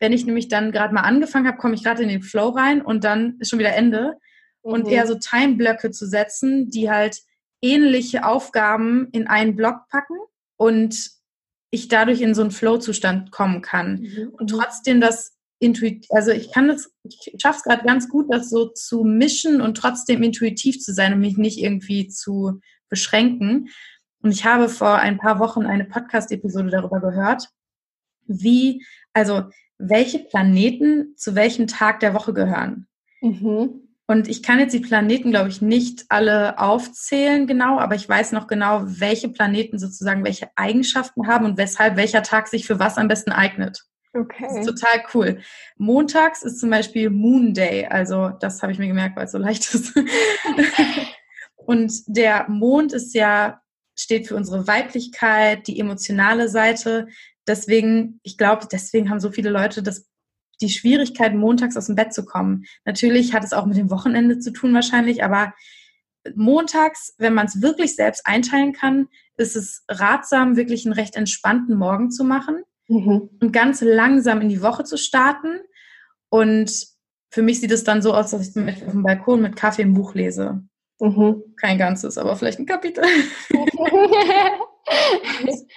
wenn 0.00 0.12
ich 0.12 0.26
nämlich 0.26 0.48
dann 0.48 0.72
gerade 0.72 0.94
mal 0.94 1.02
angefangen 1.02 1.46
habe, 1.46 1.58
komme 1.58 1.74
ich 1.74 1.84
gerade 1.84 2.02
in 2.02 2.08
den 2.08 2.22
Flow 2.22 2.48
rein 2.48 2.82
und 2.82 3.04
dann 3.04 3.36
ist 3.38 3.50
schon 3.50 3.58
wieder 3.58 3.74
Ende. 3.74 4.14
Mhm. 4.64 4.72
Und 4.72 4.88
eher 4.88 5.06
so 5.06 5.14
Timeblöcke 5.14 5.90
zu 5.90 6.06
setzen, 6.06 6.70
die 6.70 6.90
halt 6.90 7.18
ähnliche 7.62 8.24
Aufgaben 8.24 9.08
in 9.12 9.26
einen 9.26 9.54
Block 9.54 9.88
packen 9.90 10.16
und 10.56 11.10
ich 11.70 11.88
dadurch 11.88 12.20
in 12.20 12.34
so 12.34 12.42
einen 12.42 12.50
Flow-Zustand 12.50 13.30
kommen 13.30 13.62
kann. 13.62 14.00
Mhm. 14.00 14.28
Und 14.32 14.50
trotzdem 14.50 15.00
das 15.00 15.36
intuitiv, 15.60 16.08
also 16.10 16.32
ich 16.32 16.50
kann 16.52 16.68
das, 16.68 16.90
ich 17.04 17.34
schaffe 17.40 17.58
es 17.58 17.64
gerade 17.64 17.84
ganz 17.84 18.08
gut, 18.08 18.26
das 18.30 18.50
so 18.50 18.66
zu 18.66 19.04
mischen 19.04 19.60
und 19.60 19.76
trotzdem 19.76 20.22
intuitiv 20.22 20.80
zu 20.80 20.92
sein 20.92 21.12
und 21.12 21.20
mich 21.20 21.36
nicht 21.36 21.58
irgendwie 21.58 22.08
zu 22.08 22.60
beschränken. 22.88 23.68
Und 24.22 24.30
ich 24.32 24.44
habe 24.44 24.68
vor 24.68 24.96
ein 24.96 25.18
paar 25.18 25.38
Wochen 25.38 25.66
eine 25.66 25.84
Podcast-Episode 25.84 26.70
darüber 26.70 27.00
gehört, 27.00 27.48
wie, 28.26 28.84
also 29.12 29.44
welche 29.78 30.18
Planeten 30.18 31.14
zu 31.16 31.34
welchem 31.34 31.66
Tag 31.66 32.00
der 32.00 32.14
Woche 32.14 32.34
gehören. 32.34 32.86
Mhm. 33.22 33.86
Und 34.06 34.28
ich 34.28 34.42
kann 34.42 34.58
jetzt 34.58 34.72
die 34.72 34.80
Planeten, 34.80 35.30
glaube 35.30 35.48
ich, 35.48 35.62
nicht 35.62 36.06
alle 36.08 36.58
aufzählen 36.58 37.46
genau, 37.46 37.78
aber 37.78 37.94
ich 37.94 38.08
weiß 38.08 38.32
noch 38.32 38.48
genau, 38.48 38.82
welche 38.84 39.28
Planeten 39.28 39.78
sozusagen 39.78 40.24
welche 40.24 40.48
Eigenschaften 40.56 41.28
haben 41.28 41.44
und 41.44 41.58
weshalb 41.58 41.96
welcher 41.96 42.24
Tag 42.24 42.48
sich 42.48 42.66
für 42.66 42.80
was 42.80 42.98
am 42.98 43.06
besten 43.06 43.30
eignet. 43.30 43.84
Okay. 44.12 44.46
Das 44.48 44.58
ist 44.58 44.66
total 44.66 45.04
cool. 45.14 45.38
Montags 45.76 46.42
ist 46.42 46.58
zum 46.58 46.70
Beispiel 46.70 47.08
Moon 47.08 47.54
Day, 47.54 47.86
also 47.86 48.30
das 48.40 48.62
habe 48.62 48.72
ich 48.72 48.80
mir 48.80 48.88
gemerkt, 48.88 49.16
weil 49.16 49.26
es 49.26 49.32
so 49.32 49.38
leicht 49.38 49.72
ist. 49.74 49.94
und 51.54 51.92
der 52.08 52.48
Mond 52.48 52.92
ist 52.92 53.14
ja 53.14 53.60
steht 54.00 54.28
für 54.28 54.36
unsere 54.36 54.66
Weiblichkeit, 54.66 55.66
die 55.66 55.78
emotionale 55.78 56.48
Seite. 56.48 57.08
Deswegen, 57.46 58.20
ich 58.22 58.38
glaube, 58.38 58.66
deswegen 58.70 59.10
haben 59.10 59.20
so 59.20 59.30
viele 59.30 59.50
Leute 59.50 59.82
das 59.82 60.10
die 60.60 60.68
Schwierigkeit, 60.68 61.34
montags 61.34 61.76
aus 61.76 61.86
dem 61.86 61.96
Bett 61.96 62.12
zu 62.12 62.24
kommen. 62.24 62.64
Natürlich 62.84 63.32
hat 63.32 63.44
es 63.44 63.52
auch 63.52 63.66
mit 63.66 63.76
dem 63.76 63.90
Wochenende 63.90 64.38
zu 64.38 64.52
tun 64.52 64.74
wahrscheinlich, 64.74 65.24
aber 65.24 65.54
montags, 66.34 67.14
wenn 67.18 67.34
man 67.34 67.46
es 67.46 67.62
wirklich 67.62 67.96
selbst 67.96 68.26
einteilen 68.26 68.72
kann, 68.72 69.08
ist 69.36 69.56
es 69.56 69.84
ratsam, 69.88 70.56
wirklich 70.56 70.84
einen 70.84 70.92
recht 70.92 71.16
entspannten 71.16 71.76
Morgen 71.76 72.10
zu 72.10 72.24
machen 72.24 72.62
mhm. 72.88 73.30
und 73.40 73.52
ganz 73.52 73.80
langsam 73.80 74.40
in 74.40 74.48
die 74.48 74.62
Woche 74.62 74.84
zu 74.84 74.98
starten. 74.98 75.60
Und 76.28 76.86
für 77.30 77.42
mich 77.42 77.60
sieht 77.60 77.72
es 77.72 77.84
dann 77.84 78.02
so 78.02 78.12
aus, 78.12 78.30
dass 78.30 78.46
ich 78.46 78.52
zum 78.52 78.66
Beispiel 78.66 78.86
auf 78.86 78.92
dem 78.92 79.02
Balkon 79.02 79.40
mit 79.40 79.56
Kaffee 79.56 79.82
ein 79.82 79.94
Buch 79.94 80.14
lese. 80.14 80.62
Mhm. 81.00 81.42
Kein 81.56 81.78
ganzes, 81.78 82.18
aber 82.18 82.36
vielleicht 82.36 82.58
ein 82.58 82.66
Kapitel. 82.66 83.04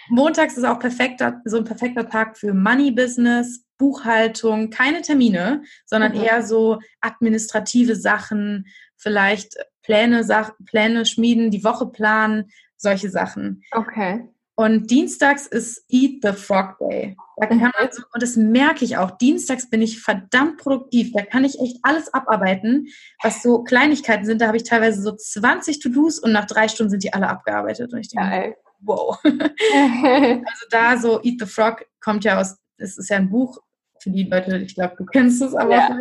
Montags 0.09 0.57
ist 0.57 0.65
auch 0.65 0.79
perfekter, 0.79 1.41
so 1.45 1.57
ein 1.57 1.63
perfekter 1.63 2.07
Tag 2.07 2.37
für 2.37 2.53
Money 2.53 2.91
Business, 2.91 3.65
Buchhaltung, 3.77 4.69
keine 4.69 5.01
Termine, 5.01 5.63
sondern 5.85 6.13
mhm. 6.13 6.23
eher 6.23 6.43
so 6.43 6.79
administrative 7.01 7.95
Sachen, 7.95 8.67
vielleicht 8.97 9.55
Pläne, 9.81 10.23
Sach 10.23 10.51
Pläne 10.65 11.05
schmieden, 11.05 11.51
die 11.51 11.63
Woche 11.63 11.87
planen, 11.87 12.49
solche 12.77 13.09
Sachen. 13.09 13.63
Okay. 13.71 14.27
Und 14.55 14.91
dienstags 14.91 15.47
ist 15.47 15.83
Eat 15.89 16.19
the 16.21 16.31
Frog 16.31 16.77
Day. 16.79 17.15
Da 17.37 17.47
kann 17.47 17.59
man 17.59 17.89
so, 17.91 18.03
und 18.13 18.21
das 18.21 18.35
merke 18.35 18.85
ich 18.85 18.97
auch, 18.97 19.11
dienstags 19.17 19.69
bin 19.69 19.81
ich 19.81 19.99
verdammt 19.99 20.57
produktiv. 20.57 21.11
Da 21.11 21.23
kann 21.23 21.43
ich 21.43 21.59
echt 21.59 21.77
alles 21.81 22.13
abarbeiten, 22.13 22.87
was 23.23 23.41
so 23.41 23.63
Kleinigkeiten 23.63 24.25
sind. 24.25 24.41
Da 24.41 24.47
habe 24.47 24.57
ich 24.57 24.63
teilweise 24.63 25.01
so 25.01 25.15
20 25.15 25.79
To-Dos 25.79 26.19
und 26.19 26.31
nach 26.31 26.45
drei 26.45 26.67
Stunden 26.67 26.91
sind 26.91 27.03
die 27.03 27.13
alle 27.13 27.27
abgearbeitet. 27.29 27.91
Und 27.93 27.99
ich 27.99 28.09
denke, 28.09 28.29
Geil. 28.29 28.55
wow. 28.81 29.17
also 29.23 30.65
da 30.69 30.97
so 30.97 31.19
Eat 31.23 31.39
the 31.39 31.47
Frog 31.47 31.85
kommt 31.99 32.23
ja 32.23 32.39
aus, 32.39 32.55
es 32.77 32.99
ist 32.99 33.09
ja 33.09 33.17
ein 33.17 33.31
Buch 33.31 33.57
für 33.99 34.11
die 34.11 34.23
Leute, 34.23 34.57
ich 34.57 34.75
glaube, 34.75 34.95
du 34.97 35.05
kennst 35.05 35.41
es, 35.41 35.55
aber 35.55 35.75
ja. 35.75 35.99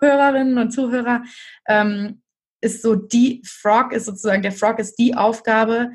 Hörerinnen 0.00 0.58
und 0.58 0.70
Zuhörer, 0.70 1.22
ähm, 1.66 2.22
ist 2.60 2.82
so 2.82 2.94
die 2.94 3.42
Frog, 3.44 3.92
ist 3.92 4.06
sozusagen, 4.06 4.42
der 4.42 4.52
Frog 4.52 4.78
ist 4.78 4.98
die 4.98 5.16
Aufgabe, 5.16 5.90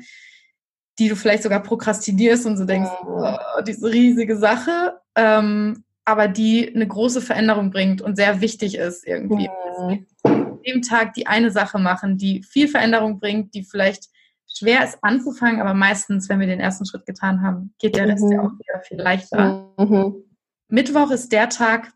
die 0.98 1.08
du 1.08 1.16
vielleicht 1.16 1.42
sogar 1.42 1.62
prokrastinierst 1.62 2.46
und 2.46 2.56
so 2.56 2.64
denkst, 2.64 2.90
oh, 3.06 3.36
diese 3.66 3.90
riesige 3.90 4.36
Sache, 4.36 4.98
ähm, 5.14 5.84
aber 6.04 6.26
die 6.26 6.74
eine 6.74 6.88
große 6.88 7.20
Veränderung 7.20 7.70
bringt 7.70 8.00
und 8.00 8.16
sehr 8.16 8.40
wichtig 8.40 8.76
ist 8.76 9.06
irgendwie. 9.06 9.48
Mhm. 9.80 10.06
An 10.22 10.58
dem 10.66 10.82
Tag 10.82 11.14
die 11.14 11.26
eine 11.26 11.50
Sache 11.50 11.78
machen, 11.78 12.16
die 12.16 12.42
viel 12.42 12.68
Veränderung 12.68 13.20
bringt, 13.20 13.54
die 13.54 13.62
vielleicht 13.62 14.08
schwer 14.46 14.84
ist 14.84 14.98
anzufangen, 15.02 15.60
aber 15.60 15.74
meistens, 15.74 16.28
wenn 16.28 16.40
wir 16.40 16.46
den 16.46 16.60
ersten 16.60 16.86
Schritt 16.86 17.06
getan 17.06 17.42
haben, 17.42 17.74
geht 17.78 17.96
der 17.96 18.08
Rest 18.08 18.24
mhm. 18.24 18.32
ja 18.32 18.40
auch 18.40 18.52
wieder 18.52 18.80
viel 18.86 18.98
leichter. 18.98 19.70
Mhm. 19.78 20.24
Mittwoch 20.68 21.10
ist 21.10 21.30
der 21.30 21.48
Tag, 21.48 21.92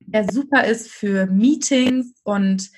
der 0.00 0.30
super 0.30 0.64
ist 0.64 0.88
für 0.90 1.26
Meetings 1.26 2.12
und 2.24 2.70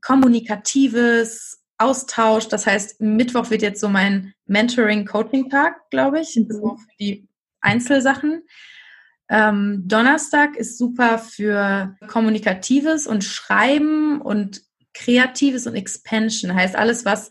kommunikatives 0.00 1.62
Austausch. 1.78 2.48
Das 2.48 2.66
heißt, 2.66 3.00
Mittwoch 3.00 3.50
wird 3.50 3.62
jetzt 3.62 3.80
so 3.80 3.88
mein 3.88 4.34
Mentoring-Coaching-Tag, 4.46 5.90
glaube 5.90 6.20
ich, 6.20 6.36
mhm. 6.36 6.50
so 6.50 6.76
für 6.76 6.96
die 6.98 7.28
Einzelsachen. 7.60 8.42
Ähm, 9.28 9.82
Donnerstag 9.86 10.56
ist 10.56 10.78
super 10.78 11.18
für 11.18 11.96
Kommunikatives 12.06 13.06
und 13.06 13.24
Schreiben 13.24 14.20
und 14.20 14.62
Kreatives 14.94 15.66
und 15.66 15.74
Expansion. 15.74 16.54
Heißt 16.54 16.76
alles, 16.76 17.04
was 17.04 17.30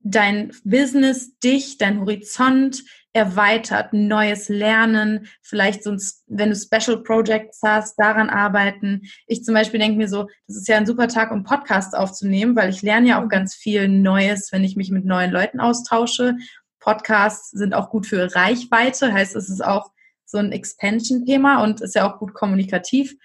dein 0.00 0.52
Business, 0.64 1.38
dich, 1.38 1.78
dein 1.78 2.00
Horizont 2.00 2.82
erweitert, 3.18 3.92
neues 3.92 4.48
Lernen, 4.48 5.28
vielleicht 5.42 5.82
so, 5.82 5.90
ein, 5.90 6.00
wenn 6.26 6.50
du 6.50 6.56
Special 6.56 7.02
Projects 7.02 7.60
hast, 7.62 7.98
daran 7.98 8.30
arbeiten. 8.30 9.02
Ich 9.26 9.44
zum 9.44 9.54
Beispiel 9.54 9.80
denke 9.80 9.98
mir 9.98 10.08
so, 10.08 10.28
das 10.46 10.56
ist 10.56 10.68
ja 10.68 10.76
ein 10.76 10.86
super 10.86 11.08
Tag, 11.08 11.30
um 11.30 11.44
Podcasts 11.44 11.94
aufzunehmen, 11.94 12.56
weil 12.56 12.70
ich 12.70 12.82
lerne 12.82 13.08
ja 13.08 13.22
auch 13.22 13.28
ganz 13.28 13.54
viel 13.54 13.88
Neues, 13.88 14.52
wenn 14.52 14.64
ich 14.64 14.76
mich 14.76 14.90
mit 14.90 15.04
neuen 15.04 15.30
Leuten 15.30 15.60
austausche. 15.60 16.36
Podcasts 16.80 17.50
sind 17.50 17.74
auch 17.74 17.90
gut 17.90 18.06
für 18.06 18.34
Reichweite, 18.34 19.12
heißt 19.12 19.36
es 19.36 19.50
ist 19.50 19.64
auch 19.64 19.90
so 20.24 20.38
ein 20.38 20.52
Expansion-Thema 20.52 21.62
und 21.62 21.80
ist 21.80 21.94
ja 21.94 22.08
auch 22.08 22.18
gut 22.18 22.34
kommunikativ. 22.34 23.16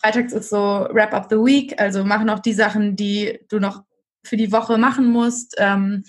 Freitags 0.00 0.32
ist 0.32 0.50
so 0.50 0.88
Wrap 0.90 1.12
Up 1.12 1.26
the 1.30 1.36
Week, 1.36 1.80
also 1.80 2.04
machen 2.04 2.30
auch 2.30 2.40
die 2.40 2.52
Sachen, 2.52 2.96
die 2.96 3.38
du 3.48 3.58
noch 3.58 3.82
für 4.24 4.36
die 4.36 4.52
Woche 4.52 4.78
machen 4.78 5.10
musst. 5.10 5.54
Ähm, 5.58 6.04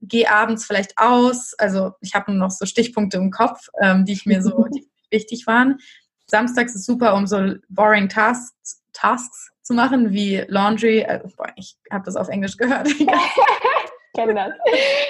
geh 0.00 0.26
abends 0.26 0.64
vielleicht 0.64 0.96
aus. 0.96 1.54
Also 1.54 1.92
ich 2.00 2.14
habe 2.14 2.32
nur 2.32 2.40
noch 2.40 2.50
so 2.50 2.66
Stichpunkte 2.66 3.16
im 3.16 3.30
Kopf, 3.30 3.68
ähm, 3.80 4.04
die 4.04 4.12
ich 4.12 4.26
mir 4.26 4.42
so 4.42 4.66
wichtig 5.10 5.46
waren. 5.46 5.78
Samstags 6.26 6.74
ist 6.74 6.86
super, 6.86 7.14
um 7.14 7.26
so 7.26 7.54
boring 7.68 8.08
Tasks, 8.08 8.82
Tasks 8.92 9.50
zu 9.62 9.74
machen, 9.74 10.12
wie 10.12 10.44
Laundry. 10.48 11.00
Äh, 11.00 11.20
boah, 11.36 11.52
ich 11.56 11.76
habe 11.90 12.04
das 12.04 12.16
auf 12.16 12.28
Englisch 12.28 12.56
gehört. 12.56 12.88
Kenne 14.14 14.34
das. 14.34 14.52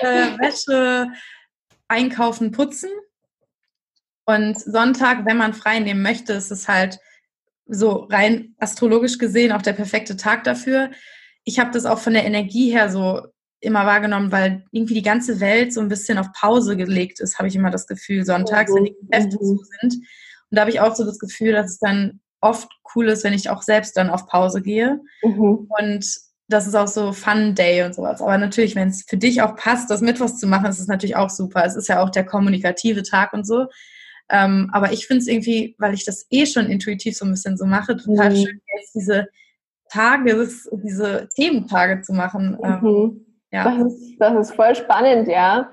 Äh, 0.01 0.39
Wäsche, 0.39 1.09
Einkaufen, 1.89 2.52
Putzen. 2.52 2.90
Und 4.24 4.60
Sonntag, 4.60 5.24
wenn 5.24 5.39
man 5.39 5.55
frei 5.55 5.78
nehmen 5.78 6.02
möchte, 6.02 6.35
ist 6.35 6.51
es 6.51 6.69
halt 6.69 6.98
so 7.66 8.06
rein 8.10 8.55
astrologisch 8.59 9.19
gesehen 9.19 9.52
auch 9.52 9.62
der 9.62 9.73
perfekte 9.73 10.16
Tag 10.16 10.44
dafür. 10.44 10.90
Ich 11.44 11.59
habe 11.59 11.70
das 11.70 11.86
auch 11.86 11.98
von 11.98 12.15
der 12.15 12.24
Energie 12.24 12.70
her 12.70 12.90
so 12.90 13.27
immer 13.61 13.87
wahrgenommen, 13.87 14.33
weil 14.33 14.65
irgendwie 14.71 14.95
die 14.95 15.03
ganze 15.03 15.41
Welt 15.41 15.73
so 15.73 15.81
ein 15.81 15.89
bisschen 15.89 16.19
auf 16.19 16.33
Pause 16.33 16.77
gelegt 16.77 17.21
ist, 17.21 17.39
habe 17.39 17.49
ich 17.49 17.57
immer 17.57 17.71
das 17.71 17.87
Gefühl, 17.87 18.25
sonntags, 18.25 18.73
wenn 18.75 18.85
die 18.85 18.97
Geschäfte 19.01 19.37
mhm. 19.37 19.47
zu 19.47 19.65
sind. 19.81 19.95
Und 20.51 20.57
da 20.57 20.61
habe 20.63 20.71
ich 20.71 20.81
auch 20.81 20.95
so 20.95 21.05
das 21.05 21.19
Gefühl, 21.19 21.53
dass 21.53 21.73
es 21.73 21.79
dann 21.79 22.21
oft 22.41 22.69
cool 22.95 23.09
ist, 23.09 23.25
wenn 23.25 23.33
ich 23.33 23.51
auch 23.51 23.63
selbst 23.63 23.97
dann 23.97 24.11
auf 24.11 24.27
Pause 24.27 24.63
gehe. 24.63 25.01
Mhm. 25.23 25.69
Und 25.69 26.07
das 26.49 26.67
ist 26.67 26.75
auch 26.75 26.89
so 26.89 27.13
Fun 27.13 27.55
Day 27.55 27.83
und 27.83 27.95
sowas. 27.95 28.23
Aber 28.23 28.39
natürlich, 28.39 28.75
wenn 28.75 28.89
es 28.89 29.05
für 29.07 29.19
dich 29.19 29.43
auch 29.43 29.55
passt, 29.57 29.91
das 29.91 30.01
Mittwochs 30.01 30.39
zu 30.39 30.47
machen, 30.47 30.67
ist 30.67 30.79
es 30.79 30.87
natürlich 30.87 31.17
auch 31.17 31.31
super. 31.31 31.65
Es 31.65 31.77
ist 31.77 31.89
ja 31.89 32.03
auch 32.03 32.11
der 32.11 32.25
kommunikative 32.25 33.03
Tag 33.03 33.33
und 33.33 33.47
so. 33.47 33.67
Ähm, 34.31 34.71
aber 34.73 34.93
ich 34.93 35.07
finde 35.07 35.23
es 35.23 35.27
irgendwie, 35.27 35.75
weil 35.79 35.95
ich 35.95 36.05
das 36.05 36.27
eh 36.31 36.47
schon 36.47 36.67
intuitiv 36.67 37.17
so 37.17 37.25
ein 37.25 37.31
bisschen 37.31 37.57
so 37.57 37.67
mache, 37.67 37.97
total 37.97 38.31
mhm. 38.31 38.37
schön, 38.37 38.61
jetzt 38.77 38.95
diese 38.95 39.29
Tage, 39.91 40.49
diese 40.85 41.29
Thementage 41.35 42.03
zu 42.03 42.13
machen. 42.13 42.59
Ähm, 42.63 42.81
mhm. 42.83 43.27
Ja. 43.51 43.65
Das 43.65 43.93
ist, 43.93 44.19
das 44.19 44.49
ist 44.49 44.57
voll 44.57 44.75
spannend, 44.75 45.29
ja. 45.29 45.70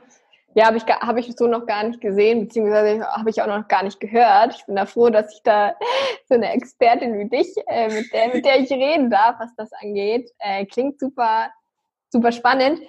Ja, 0.53 0.68
habe 0.68 0.77
ich, 0.77 0.85
hab 0.85 1.18
ich 1.18 1.35
so 1.35 1.47
noch 1.47 1.65
gar 1.65 1.84
nicht 1.84 1.99
gesehen, 1.99 2.45
beziehungsweise 2.45 3.06
habe 3.06 3.30
ich 3.30 3.41
auch 3.41 3.47
noch 3.47 3.68
gar 3.68 3.84
nicht 3.84 3.99
gehört. 3.99 4.56
Ich 4.56 4.65
bin 4.65 4.77
da 4.77 4.85
froh, 4.85 5.10
dass 5.10 5.34
ich 5.34 5.43
da 5.43 5.76
so 6.30 6.35
eine 6.35 6.53
Expertin 6.53 7.19
wie 7.19 7.27
dich, 7.27 7.53
äh, 7.68 7.89
mit, 7.89 8.14
der, 8.14 8.27
mit 8.34 8.45
der 8.45 8.60
ich 8.61 8.72
reden 8.72 9.10
darf, 9.10 9.35
was 9.39 9.53
das 9.57 9.73
angeht. 9.73 10.31
Äh, 10.39 10.65
klingt 10.65 10.97
super, 10.97 11.49
super 12.10 12.31
spannend. 12.31 12.80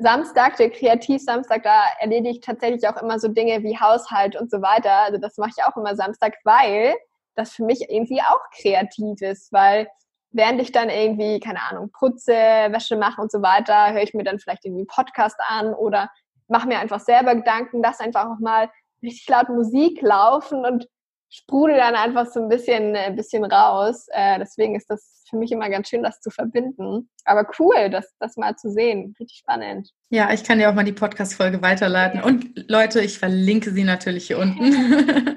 Samstag, 0.00 0.56
der 0.56 0.70
Kreativ-Samstag, 0.70 1.62
da 1.62 1.82
erledige 2.00 2.30
ich 2.30 2.40
tatsächlich 2.40 2.88
auch 2.88 3.00
immer 3.00 3.18
so 3.20 3.28
Dinge 3.28 3.62
wie 3.62 3.78
Haushalt 3.78 4.34
und 4.34 4.50
so 4.50 4.60
weiter. 4.60 4.92
Also 4.92 5.18
das 5.18 5.36
mache 5.38 5.50
ich 5.56 5.64
auch 5.64 5.76
immer 5.76 5.94
Samstag, 5.94 6.34
weil 6.42 6.94
das 7.36 7.52
für 7.52 7.64
mich 7.64 7.88
irgendwie 7.88 8.20
auch 8.20 8.40
kreativ 8.60 9.22
ist, 9.22 9.52
weil 9.52 9.88
während 10.30 10.60
ich 10.60 10.72
dann 10.72 10.90
irgendwie, 10.90 11.40
keine 11.40 11.62
Ahnung, 11.62 11.90
putze, 11.90 12.32
Wäsche 12.32 12.96
mache 12.96 13.20
und 13.20 13.32
so 13.32 13.42
weiter, 13.42 13.92
höre 13.92 14.02
ich 14.02 14.14
mir 14.14 14.24
dann 14.24 14.38
vielleicht 14.38 14.64
irgendwie 14.64 14.82
einen 14.82 14.86
Podcast 14.86 15.36
an 15.46 15.74
oder 15.74 16.10
mache 16.48 16.68
mir 16.68 16.78
einfach 16.78 17.00
selber 17.00 17.34
Gedanken, 17.34 17.82
lass 17.82 18.00
einfach 18.00 18.26
auch 18.26 18.38
mal 18.40 18.70
richtig 19.02 19.28
laut 19.28 19.48
Musik 19.48 20.00
laufen 20.02 20.64
und 20.64 20.86
sprudel 21.30 21.76
dann 21.76 21.94
einfach 21.94 22.26
so 22.26 22.40
ein 22.40 22.48
bisschen, 22.48 22.96
ein 22.96 23.16
bisschen 23.16 23.44
raus. 23.44 24.06
Äh, 24.12 24.38
deswegen 24.38 24.74
ist 24.74 24.88
das 24.88 25.24
für 25.28 25.36
mich 25.36 25.52
immer 25.52 25.68
ganz 25.68 25.88
schön, 25.88 26.02
das 26.02 26.20
zu 26.20 26.30
verbinden. 26.30 27.10
Aber 27.24 27.46
cool, 27.58 27.90
das, 27.90 28.14
das 28.18 28.36
mal 28.36 28.56
zu 28.56 28.70
sehen. 28.70 29.14
Richtig 29.20 29.38
spannend. 29.38 29.90
Ja, 30.10 30.32
ich 30.32 30.42
kann 30.42 30.58
dir 30.58 30.70
auch 30.70 30.74
mal 30.74 30.84
die 30.84 30.92
Podcast-Folge 30.92 31.60
weiterleiten. 31.60 32.22
Und 32.22 32.64
Leute, 32.68 33.02
ich 33.02 33.18
verlinke 33.18 33.72
sie 33.72 33.84
natürlich 33.84 34.26
hier 34.28 34.38
unten. 34.38 35.36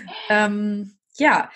ähm, 0.30 0.96
ja, 1.16 1.48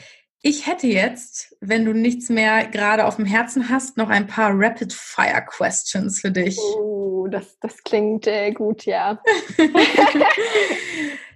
ich 0.47 0.67
hätte 0.67 0.87
jetzt, 0.87 1.57
wenn 1.61 1.87
du 1.87 1.95
nichts 1.95 2.29
mehr 2.29 2.67
gerade 2.67 3.07
auf 3.07 3.17
dem 3.17 3.25
Herzen 3.25 3.71
hast, 3.71 3.97
noch 3.97 4.11
ein 4.11 4.27
paar 4.27 4.51
Rapid-Fire-Questions 4.53 6.21
für 6.21 6.31
dich. 6.31 6.59
Oh, 6.59 7.27
das, 7.29 7.59
das 7.61 7.83
klingt 7.83 8.27
äh, 8.27 8.53
gut, 8.53 8.85
ja. 8.85 9.23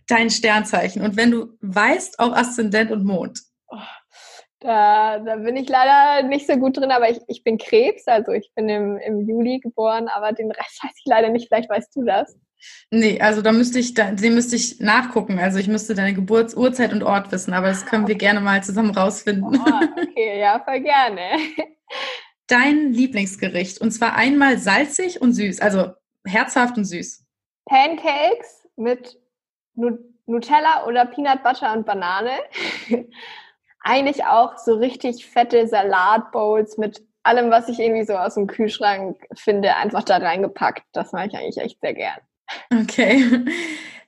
Dein 0.09 0.29
Sternzeichen. 0.29 1.01
Und 1.01 1.17
wenn 1.17 1.31
du 1.31 1.57
weißt, 1.63 2.19
auch 2.19 2.33
Aszendent 2.33 2.91
und 2.91 3.07
Mond. 3.07 3.41
Oh, 3.69 3.79
da, 4.61 5.19
da 5.21 5.37
bin 5.37 5.57
ich 5.57 5.71
leider 5.71 6.29
nicht 6.29 6.47
so 6.47 6.59
gut 6.59 6.77
drin, 6.77 6.91
aber 6.91 7.09
ich, 7.09 7.21
ich 7.29 7.43
bin 7.43 7.57
Krebs, 7.57 8.07
also 8.09 8.33
ich 8.33 8.53
bin 8.55 8.69
im, 8.69 8.99
im 8.99 9.27
Juli 9.27 9.59
geboren, 9.61 10.09
aber 10.09 10.33
den 10.33 10.51
Rest 10.51 10.81
weiß 10.85 10.93
ich 10.95 11.07
leider 11.07 11.31
nicht. 11.31 11.49
Vielleicht 11.49 11.71
weißt 11.71 11.97
du 11.97 12.05
das. 12.05 12.37
Nee, 12.91 13.21
also 13.21 13.43
da 13.43 13.53
müsste 13.53 13.79
ich, 13.79 13.95
da, 13.95 14.13
den 14.13 14.35
müsste 14.35 14.57
ich 14.57 14.81
nachgucken. 14.81 15.39
Also 15.39 15.59
ich 15.59 15.69
müsste 15.69 15.95
deine 15.95 16.15
Geburtsurzeit 16.15 16.93
und 16.93 17.03
Ort 17.03 17.31
wissen, 17.33 17.53
aber 17.53 17.69
das 17.69 17.87
können 17.87 18.09
wir 18.09 18.15
gerne 18.15 18.41
mal 18.41 18.63
zusammen 18.63 18.91
rausfinden. 18.91 19.61
Oh, 19.61 20.03
okay, 20.03 20.41
ja, 20.41 20.61
voll 20.65 20.81
gerne. 20.81 21.39
Dein 22.47 22.93
Lieblingsgericht 22.93 23.81
und 23.81 23.91
zwar 23.91 24.17
einmal 24.17 24.59
salzig 24.59 25.21
und 25.21 25.33
süß, 25.33 25.61
also 25.61 25.93
herzhaft 26.27 26.79
und 26.79 26.85
süß. 26.85 27.25
Pancakes 27.67 28.67
mit 28.77 29.19
Nutella 30.27 30.87
oder 30.87 31.05
Peanut 31.05 31.43
Butter 31.43 31.75
und 31.75 31.85
Banane. 31.85 32.39
eigentlich 33.81 34.25
auch 34.25 34.57
so 34.59 34.75
richtig 34.75 35.27
fette 35.27 35.67
Salatbowls 35.67 36.79
mit 36.79 37.03
allem, 37.23 37.51
was 37.51 37.69
ich 37.69 37.79
irgendwie 37.79 38.05
so 38.05 38.15
aus 38.15 38.35
dem 38.35 38.47
Kühlschrank 38.47 39.27
finde, 39.35 39.77
einfach 39.77 40.03
da 40.05 40.19
reingepackt. 40.19 40.85
Das 40.93 41.13
mache 41.13 41.29
ich 41.29 41.35
eigentlich 41.35 41.59
echt 41.59 41.81
sehr 41.81 41.95
gern. 41.95 42.19
Okay. 42.73 43.45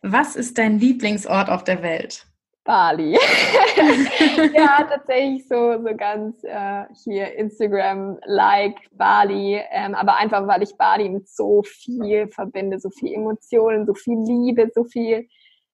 Was 0.02 0.36
ist 0.36 0.56
dein 0.58 0.78
Lieblingsort 0.78 1.50
auf 1.50 1.64
der 1.64 1.82
Welt? 1.82 2.26
Bali. 2.64 3.12
ja, 4.54 4.86
tatsächlich 4.88 5.48
so, 5.48 5.82
so 5.82 5.96
ganz 5.96 6.42
äh, 6.44 6.84
hier 7.04 7.34
Instagram-like 7.34 8.76
Bali. 8.92 9.60
Ähm, 9.70 9.94
aber 9.94 10.16
einfach, 10.16 10.46
weil 10.46 10.62
ich 10.62 10.76
Bali 10.76 11.08
mit 11.08 11.28
so 11.28 11.62
viel 11.64 12.28
verbinde, 12.28 12.78
so 12.78 12.90
viel 12.90 13.14
Emotionen, 13.14 13.86
so 13.86 13.94
viel 13.94 14.18
Liebe, 14.24 14.70
so 14.74 14.84
viel 14.84 15.26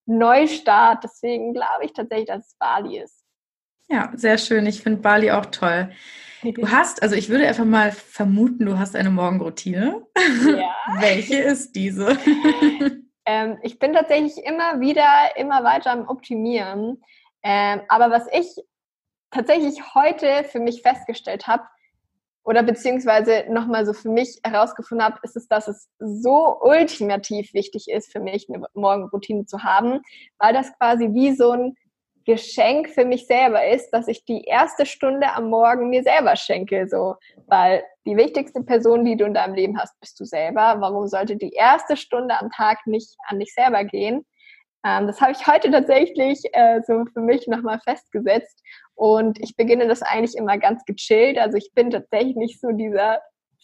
Neustart. 0.07 1.05
Deswegen 1.05 1.53
glaube 1.53 1.85
ich 1.85 1.93
tatsächlich, 1.93 2.29
dass 2.29 2.47
es 2.47 2.57
Bali 2.59 3.01
ist. 3.01 3.25
Ja, 3.89 4.13
sehr 4.15 4.39
schön. 4.39 4.67
Ich 4.67 4.83
finde 4.83 5.01
Bali 5.01 5.31
auch 5.31 5.47
toll. 5.47 5.91
Du 6.55 6.71
hast, 6.71 7.03
also 7.03 7.15
ich 7.15 7.29
würde 7.29 7.47
einfach 7.47 7.65
mal 7.65 7.93
vermuten, 7.93 8.67
du 8.67 8.79
hast 8.79 8.95
eine 8.97 9.11
Morgenroutine. 9.11 10.07
Ja. 10.45 10.75
Welche 11.01 11.37
ist 11.37 11.75
diese? 11.75 12.17
Ähm, 13.29 13.59
ich 13.65 13.81
bin 13.81 13.93
tatsächlich 13.93 14.37
immer 14.45 14.79
wieder, 14.79 15.05
immer 15.35 15.65
weiter 15.65 15.91
am 15.91 16.07
Optimieren. 16.07 17.03
Ähm, 17.43 17.81
aber 17.89 18.13
was 18.13 18.29
ich 18.33 18.47
tatsächlich 19.33 19.97
heute 19.97 20.45
für 20.45 20.61
mich 20.61 20.83
festgestellt 20.83 21.49
habe, 21.49 21.65
oder 22.47 22.63
beziehungsweise 22.63 23.45
nochmal 23.49 23.85
so 23.85 23.93
für 23.93 24.09
mich 24.09 24.39
herausgefunden 24.45 25.05
habe, 25.05 25.19
ist 25.25 25.37
es, 25.37 25.49
dass 25.49 25.67
es 25.67 25.89
so 25.99 26.57
ultimativ 26.61 27.53
wichtig 27.53 27.89
ist 27.89 28.13
für 28.13 28.21
mich, 28.21 28.47
eine 28.49 28.65
Morgenroutine 28.75 29.47
zu 29.47 29.65
haben, 29.65 30.01
weil 30.39 30.55
das 30.55 30.73
quasi 30.79 31.13
wie 31.13 31.35
so 31.35 31.51
ein 31.51 31.77
Geschenk 32.27 32.91
für 32.91 33.05
mich 33.05 33.27
selber 33.27 33.67
ist, 33.67 33.91
dass 33.91 34.09
ich 34.09 34.25
die 34.25 34.43
erste 34.43 34.85
Stunde 34.85 35.33
am 35.33 35.49
Morgen 35.49 35.89
mir 35.89 36.03
selber 36.03 36.35
schenke, 36.35 36.89
so, 36.89 37.15
weil 37.47 37.85
die 38.05 38.17
wichtigste 38.17 38.63
Person, 38.63 39.05
die 39.05 39.17
du 39.17 39.25
in 39.25 39.35
deinem 39.35 39.55
Leben 39.55 39.79
hast, 39.79 39.99
bist 40.01 40.19
du 40.19 40.25
selber. 40.25 40.77
Warum 40.81 41.07
sollte 41.07 41.37
die 41.37 41.53
erste 41.53 41.97
Stunde 41.97 42.39
am 42.39 42.51
Tag 42.51 42.87
nicht 42.87 43.17
an 43.29 43.39
dich 43.39 43.55
selber 43.55 43.85
gehen? 43.85 44.27
Ähm, 44.85 45.07
das 45.07 45.21
habe 45.21 45.33
ich 45.33 45.47
heute 45.47 45.71
tatsächlich 45.71 46.41
äh, 46.53 46.81
so 46.85 47.05
für 47.13 47.21
mich 47.21 47.47
nochmal 47.47 47.81
festgesetzt 47.81 48.61
und 48.95 49.39
ich 49.41 49.57
beginne 49.57 49.87
das 49.87 50.03
eigentlich 50.03 50.37
immer 50.37 50.59
ganz 50.59 50.85
gechillt. 50.85 51.39
Also 51.39 51.57
ich 51.57 51.73
bin 51.75 51.91
tatsächlich 51.91 52.35
nicht 52.35 52.61
so 52.61 52.73
dieser 52.73 53.21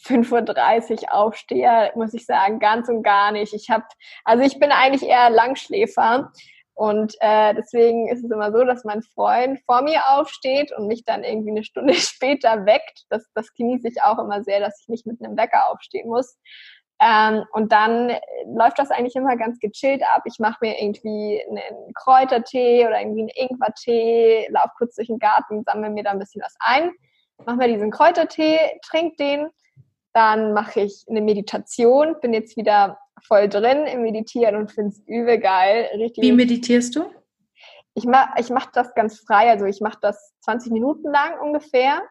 5.30 0.06 1.02
Uhr 1.02 1.14
Aufsteher, 1.14 1.92
muss 1.96 2.14
ich 2.14 2.26
sagen, 2.26 2.58
ganz 2.60 2.88
und 2.88 3.02
gar 3.02 3.32
nicht. 3.32 3.54
Ich 3.54 3.70
habe, 3.70 3.84
also 4.24 4.44
ich 4.44 4.58
bin 4.58 4.70
eigentlich 4.70 5.08
eher 5.08 5.30
Langschläfer 5.30 6.32
und 6.74 7.14
äh, 7.20 7.54
deswegen 7.54 8.08
ist 8.08 8.24
es 8.24 8.30
immer 8.30 8.50
so, 8.50 8.64
dass 8.64 8.84
mein 8.84 9.02
Freund 9.02 9.60
vor 9.66 9.82
mir 9.82 10.00
aufsteht 10.10 10.72
und 10.72 10.86
mich 10.86 11.04
dann 11.04 11.22
irgendwie 11.22 11.50
eine 11.50 11.64
Stunde 11.64 11.94
später 11.94 12.64
weckt. 12.64 13.04
Das, 13.10 13.26
das 13.34 13.52
genieße 13.54 13.88
ich 13.88 14.02
auch 14.02 14.18
immer 14.18 14.42
sehr, 14.42 14.60
dass 14.60 14.80
ich 14.80 14.88
nicht 14.88 15.06
mit 15.06 15.22
einem 15.22 15.36
Wecker 15.36 15.70
aufstehen 15.70 16.08
muss. 16.08 16.38
Ähm, 17.00 17.44
und 17.52 17.72
dann 17.72 18.12
läuft 18.46 18.78
das 18.78 18.90
eigentlich 18.90 19.16
immer 19.16 19.36
ganz 19.36 19.58
gechillt 19.58 20.02
ab. 20.14 20.22
Ich 20.24 20.38
mache 20.38 20.58
mir 20.60 20.80
irgendwie 20.80 21.42
einen 21.48 21.92
Kräutertee 21.94 22.86
oder 22.86 23.00
irgendwie 23.00 23.22
einen 23.22 23.50
Ingwertee, 23.50 24.48
laufe 24.50 24.70
kurz 24.78 24.94
durch 24.94 25.08
den 25.08 25.18
Garten, 25.18 25.64
sammle 25.64 25.90
mir 25.90 26.04
da 26.04 26.10
ein 26.10 26.20
bisschen 26.20 26.42
was 26.42 26.54
ein, 26.60 26.92
mache 27.44 27.56
mir 27.56 27.68
diesen 27.68 27.90
Kräutertee, 27.90 28.58
trinke 28.84 29.16
den. 29.16 29.48
Dann 30.14 30.52
mache 30.52 30.82
ich 30.82 31.04
eine 31.08 31.22
Meditation, 31.22 32.20
bin 32.20 32.32
jetzt 32.34 32.56
wieder 32.56 32.98
voll 33.26 33.48
drin 33.48 33.86
im 33.86 34.02
Meditieren 34.02 34.56
und 34.56 34.72
finde 34.72 34.90
es 34.90 35.02
übel 35.06 35.38
geil. 35.38 35.88
Richtig. 35.94 36.22
Wie 36.22 36.32
meditierst 36.32 36.96
du? 36.96 37.04
Ich 37.94 38.04
mache 38.04 38.40
ich 38.40 38.50
mach 38.50 38.66
das 38.72 38.94
ganz 38.94 39.20
frei, 39.20 39.50
also 39.50 39.66
ich 39.66 39.80
mache 39.80 39.98
das 40.00 40.32
20 40.40 40.72
Minuten 40.72 41.10
lang 41.10 41.38
ungefähr 41.40 42.02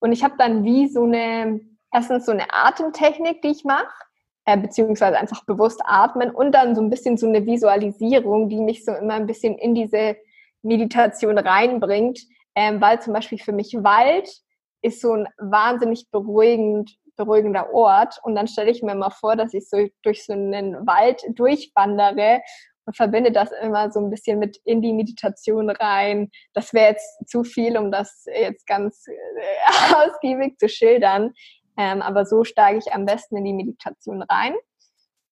und 0.00 0.12
ich 0.12 0.24
habe 0.24 0.34
dann 0.38 0.64
wie 0.64 0.88
so 0.88 1.04
eine, 1.04 1.60
erstens 1.92 2.26
so 2.26 2.32
eine 2.32 2.52
Atemtechnik, 2.52 3.42
die 3.42 3.48
ich 3.48 3.64
mache, 3.64 3.92
äh, 4.44 4.56
beziehungsweise 4.56 5.18
einfach 5.18 5.44
bewusst 5.44 5.80
atmen 5.84 6.30
und 6.30 6.52
dann 6.52 6.74
so 6.74 6.82
ein 6.82 6.90
bisschen 6.90 7.16
so 7.16 7.28
eine 7.28 7.46
Visualisierung, 7.46 8.48
die 8.48 8.60
mich 8.60 8.84
so 8.84 8.92
immer 8.92 9.14
ein 9.14 9.26
bisschen 9.26 9.56
in 9.58 9.74
diese 9.74 10.16
Meditation 10.62 11.38
reinbringt, 11.38 12.20
ähm, 12.54 12.80
weil 12.80 13.00
zum 13.00 13.12
Beispiel 13.12 13.38
für 13.38 13.52
mich 13.52 13.74
Wald 13.74 14.28
ist 14.82 15.00
so 15.00 15.12
ein 15.12 15.28
wahnsinnig 15.38 16.10
beruhigend, 16.10 16.96
beruhigender 17.18 17.74
Ort. 17.74 18.18
Und 18.22 18.34
dann 18.34 18.46
stelle 18.46 18.70
ich 18.70 18.82
mir 18.82 18.94
mal 18.94 19.10
vor, 19.10 19.36
dass 19.36 19.52
ich 19.52 19.68
so 19.68 19.86
durch 20.02 20.24
so 20.24 20.32
einen 20.32 20.86
Wald 20.86 21.22
durchwandere 21.28 22.40
und 22.86 22.96
verbinde 22.96 23.30
das 23.30 23.50
immer 23.60 23.90
so 23.90 24.00
ein 24.00 24.08
bisschen 24.08 24.38
mit 24.38 24.58
in 24.64 24.80
die 24.80 24.94
Meditation 24.94 25.68
rein. 25.68 26.30
Das 26.54 26.72
wäre 26.72 26.92
jetzt 26.92 27.28
zu 27.28 27.44
viel, 27.44 27.76
um 27.76 27.92
das 27.92 28.24
jetzt 28.26 28.66
ganz 28.66 29.04
äh, 29.06 29.94
ausgiebig 29.94 30.58
zu 30.58 30.68
schildern. 30.68 31.34
Ähm, 31.76 32.00
aber 32.00 32.24
so 32.24 32.44
steige 32.44 32.78
ich 32.78 32.92
am 32.92 33.04
besten 33.04 33.36
in 33.36 33.44
die 33.44 33.52
Meditation 33.52 34.22
rein. 34.22 34.54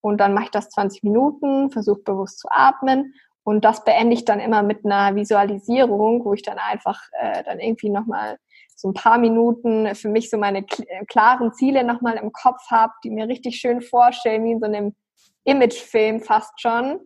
Und 0.02 0.18
dann 0.18 0.34
mache 0.34 0.44
ich 0.44 0.50
das 0.50 0.68
20 0.68 1.02
Minuten, 1.02 1.70
versuche 1.70 2.02
bewusst 2.02 2.38
zu 2.38 2.48
atmen. 2.50 3.14
Und 3.46 3.64
das 3.64 3.84
beende 3.84 4.12
ich 4.12 4.24
dann 4.24 4.40
immer 4.40 4.64
mit 4.64 4.84
einer 4.84 5.14
Visualisierung, 5.14 6.24
wo 6.24 6.34
ich 6.34 6.42
dann 6.42 6.58
einfach 6.58 7.00
äh, 7.12 7.44
dann 7.44 7.60
irgendwie 7.60 7.90
nochmal 7.90 8.38
so 8.74 8.88
ein 8.88 8.94
paar 8.94 9.18
Minuten 9.18 9.94
für 9.94 10.08
mich 10.08 10.30
so 10.30 10.36
meine 10.36 10.58
äh, 10.58 11.04
klaren 11.06 11.52
Ziele 11.52 11.84
nochmal 11.84 12.16
im 12.16 12.32
Kopf 12.32 12.68
habe, 12.72 12.92
die 13.04 13.10
mir 13.10 13.28
richtig 13.28 13.54
schön 13.60 13.82
vorstellen, 13.82 14.44
wie 14.44 14.50
in 14.50 14.58
so 14.58 14.66
einem 14.66 14.96
Imagefilm 15.44 16.22
fast 16.22 16.60
schon. 16.60 16.98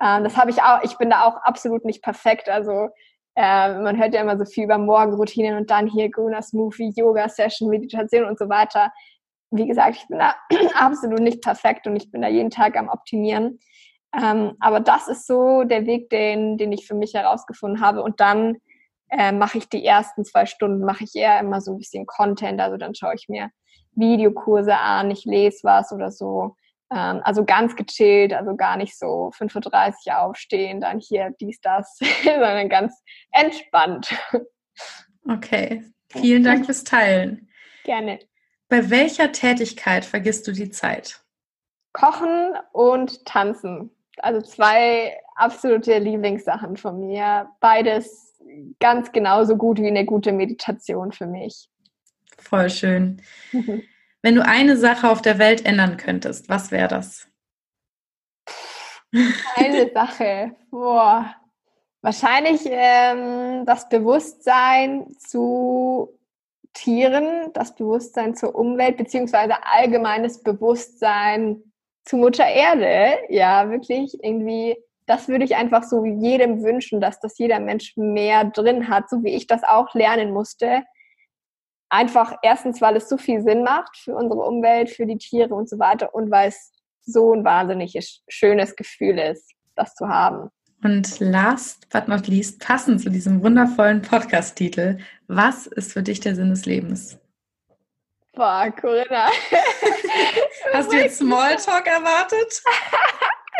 Ähm, 0.00 0.22
das 0.22 0.36
habe 0.36 0.52
ich 0.52 0.62
auch, 0.62 0.84
ich 0.84 0.96
bin 0.98 1.10
da 1.10 1.24
auch 1.24 1.34
absolut 1.42 1.84
nicht 1.84 2.00
perfekt. 2.00 2.48
Also 2.48 2.90
äh, 3.34 3.74
man 3.80 3.98
hört 3.98 4.14
ja 4.14 4.20
immer 4.20 4.38
so 4.38 4.44
viel 4.44 4.66
über 4.66 4.78
Morgenroutinen 4.78 5.56
und 5.56 5.68
dann 5.68 5.88
hier 5.88 6.12
grüner 6.12 6.42
Smoothie, 6.42 6.92
Yoga-Session, 6.94 7.70
Meditation 7.70 8.24
und 8.24 8.38
so 8.38 8.48
weiter. 8.48 8.92
Wie 9.50 9.66
gesagt, 9.66 9.96
ich 9.96 10.06
bin 10.06 10.20
da 10.20 10.36
absolut 10.74 11.18
nicht 11.18 11.42
perfekt 11.42 11.88
und 11.88 11.96
ich 11.96 12.08
bin 12.12 12.22
da 12.22 12.28
jeden 12.28 12.50
Tag 12.50 12.76
am 12.76 12.88
Optimieren. 12.88 13.58
Ähm, 14.16 14.54
aber 14.60 14.80
das 14.80 15.08
ist 15.08 15.26
so 15.26 15.64
der 15.64 15.86
Weg, 15.86 16.10
den, 16.10 16.56
den 16.56 16.72
ich 16.72 16.86
für 16.86 16.94
mich 16.94 17.14
herausgefunden 17.14 17.80
habe. 17.80 18.02
Und 18.02 18.20
dann 18.20 18.56
äh, 19.10 19.32
mache 19.32 19.58
ich 19.58 19.68
die 19.68 19.84
ersten 19.84 20.24
zwei 20.24 20.46
Stunden, 20.46 20.84
mache 20.84 21.04
ich 21.04 21.14
eher 21.14 21.38
immer 21.40 21.60
so 21.60 21.72
ein 21.72 21.78
bisschen 21.78 22.06
Content. 22.06 22.60
Also 22.60 22.76
dann 22.76 22.94
schaue 22.94 23.14
ich 23.14 23.28
mir 23.28 23.50
Videokurse 23.92 24.76
an, 24.76 25.10
ich 25.10 25.24
lese 25.24 25.60
was 25.62 25.92
oder 25.92 26.10
so. 26.10 26.56
Ähm, 26.90 27.20
also 27.24 27.44
ganz 27.44 27.76
gechillt, 27.76 28.32
also 28.32 28.56
gar 28.56 28.76
nicht 28.76 28.98
so 28.98 29.30
5.30 29.36 30.08
Uhr 30.08 30.18
aufstehen, 30.18 30.80
dann 30.80 31.00
hier 31.00 31.34
dies, 31.40 31.60
das, 31.60 31.98
sondern 32.24 32.68
ganz 32.68 33.02
entspannt. 33.32 34.14
Okay, 35.28 35.84
vielen 36.10 36.44
Dank 36.44 36.64
fürs 36.64 36.84
Teilen. 36.84 37.50
Gerne. 37.84 38.18
Bei 38.68 38.90
welcher 38.90 39.32
Tätigkeit 39.32 40.04
vergisst 40.04 40.46
du 40.46 40.52
die 40.52 40.70
Zeit? 40.70 41.22
Kochen 41.92 42.54
und 42.72 43.24
Tanzen. 43.24 43.90
Also 44.22 44.40
zwei 44.42 45.18
absolute 45.34 45.98
Lieblingssachen 45.98 46.76
von 46.76 46.98
mir. 47.00 47.48
Beides 47.60 48.34
ganz 48.80 49.12
genauso 49.12 49.56
gut 49.56 49.78
wie 49.78 49.88
eine 49.88 50.04
gute 50.04 50.32
Meditation 50.32 51.12
für 51.12 51.26
mich. 51.26 51.68
Voll 52.38 52.70
schön. 52.70 53.22
Wenn 54.22 54.34
du 54.34 54.44
eine 54.44 54.76
Sache 54.76 55.08
auf 55.08 55.22
der 55.22 55.38
Welt 55.38 55.64
ändern 55.64 55.96
könntest, 55.96 56.48
was 56.48 56.70
wäre 56.70 56.88
das? 56.88 57.28
Eine 59.56 59.90
Sache. 59.94 60.56
Boah. 60.70 61.34
Wahrscheinlich 62.00 62.60
ähm, 62.64 63.64
das 63.66 63.88
Bewusstsein 63.88 65.06
zu 65.18 66.18
Tieren, 66.74 67.52
das 67.54 67.74
Bewusstsein 67.74 68.36
zur 68.36 68.54
Umwelt, 68.54 68.96
beziehungsweise 68.96 69.64
allgemeines 69.64 70.42
Bewusstsein 70.42 71.67
zu 72.08 72.16
Mutter 72.16 72.46
Erde. 72.46 73.18
Ja, 73.28 73.70
wirklich 73.70 74.16
irgendwie 74.22 74.76
das 75.08 75.26
würde 75.26 75.44
ich 75.44 75.56
einfach 75.56 75.84
so 75.84 76.04
jedem 76.04 76.62
wünschen, 76.62 77.00
dass 77.00 77.18
das 77.18 77.38
jeder 77.38 77.60
Mensch 77.60 77.96
mehr 77.96 78.44
drin 78.44 78.88
hat, 78.88 79.08
so 79.08 79.24
wie 79.24 79.34
ich 79.34 79.46
das 79.46 79.64
auch 79.64 79.94
lernen 79.94 80.32
musste. 80.32 80.82
Einfach 81.88 82.36
erstens, 82.42 82.82
weil 82.82 82.96
es 82.96 83.08
so 83.08 83.16
viel 83.16 83.40
Sinn 83.40 83.62
macht 83.62 83.96
für 83.96 84.14
unsere 84.14 84.42
Umwelt, 84.42 84.90
für 84.90 85.06
die 85.06 85.16
Tiere 85.16 85.54
und 85.54 85.68
so 85.68 85.78
weiter 85.78 86.14
und 86.14 86.30
weil 86.30 86.50
es 86.50 86.72
so 87.00 87.32
ein 87.32 87.42
wahnsinnig 87.42 87.98
schönes 88.28 88.76
Gefühl 88.76 89.18
ist, 89.18 89.50
das 89.74 89.94
zu 89.94 90.08
haben. 90.08 90.50
Und 90.84 91.18
last 91.20 91.88
but 91.88 92.06
not 92.06 92.28
least, 92.28 92.60
passend 92.60 93.00
zu 93.00 93.08
diesem 93.08 93.42
wundervollen 93.42 94.02
Podcast-Titel, 94.02 94.98
was 95.26 95.66
ist 95.66 95.94
für 95.94 96.02
dich 96.02 96.20
der 96.20 96.34
Sinn 96.34 96.50
des 96.50 96.66
Lebens? 96.66 97.18
Boah, 98.38 98.70
Corinna. 98.70 99.26
Hast 100.72 100.92
du 100.92 100.96
jetzt 100.96 101.18
Smalltalk 101.18 101.88
erwartet? 101.88 102.62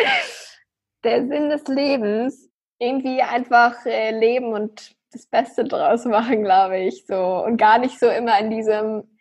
der 1.05 1.27
Sinn 1.27 1.51
des 1.51 1.67
Lebens 1.67 2.49
irgendwie 2.79 3.21
einfach 3.21 3.85
äh, 3.87 4.13
leben 4.13 4.53
und 4.53 4.95
das 5.11 5.27
Beste 5.27 5.65
draus 5.65 6.05
machen, 6.05 6.45
glaube 6.45 6.79
ich, 6.79 7.05
so 7.07 7.43
und 7.45 7.57
gar 7.57 7.81
nicht 7.81 7.99
so 7.99 8.09
immer 8.09 8.39
in 8.39 8.51
diesem 8.51 9.19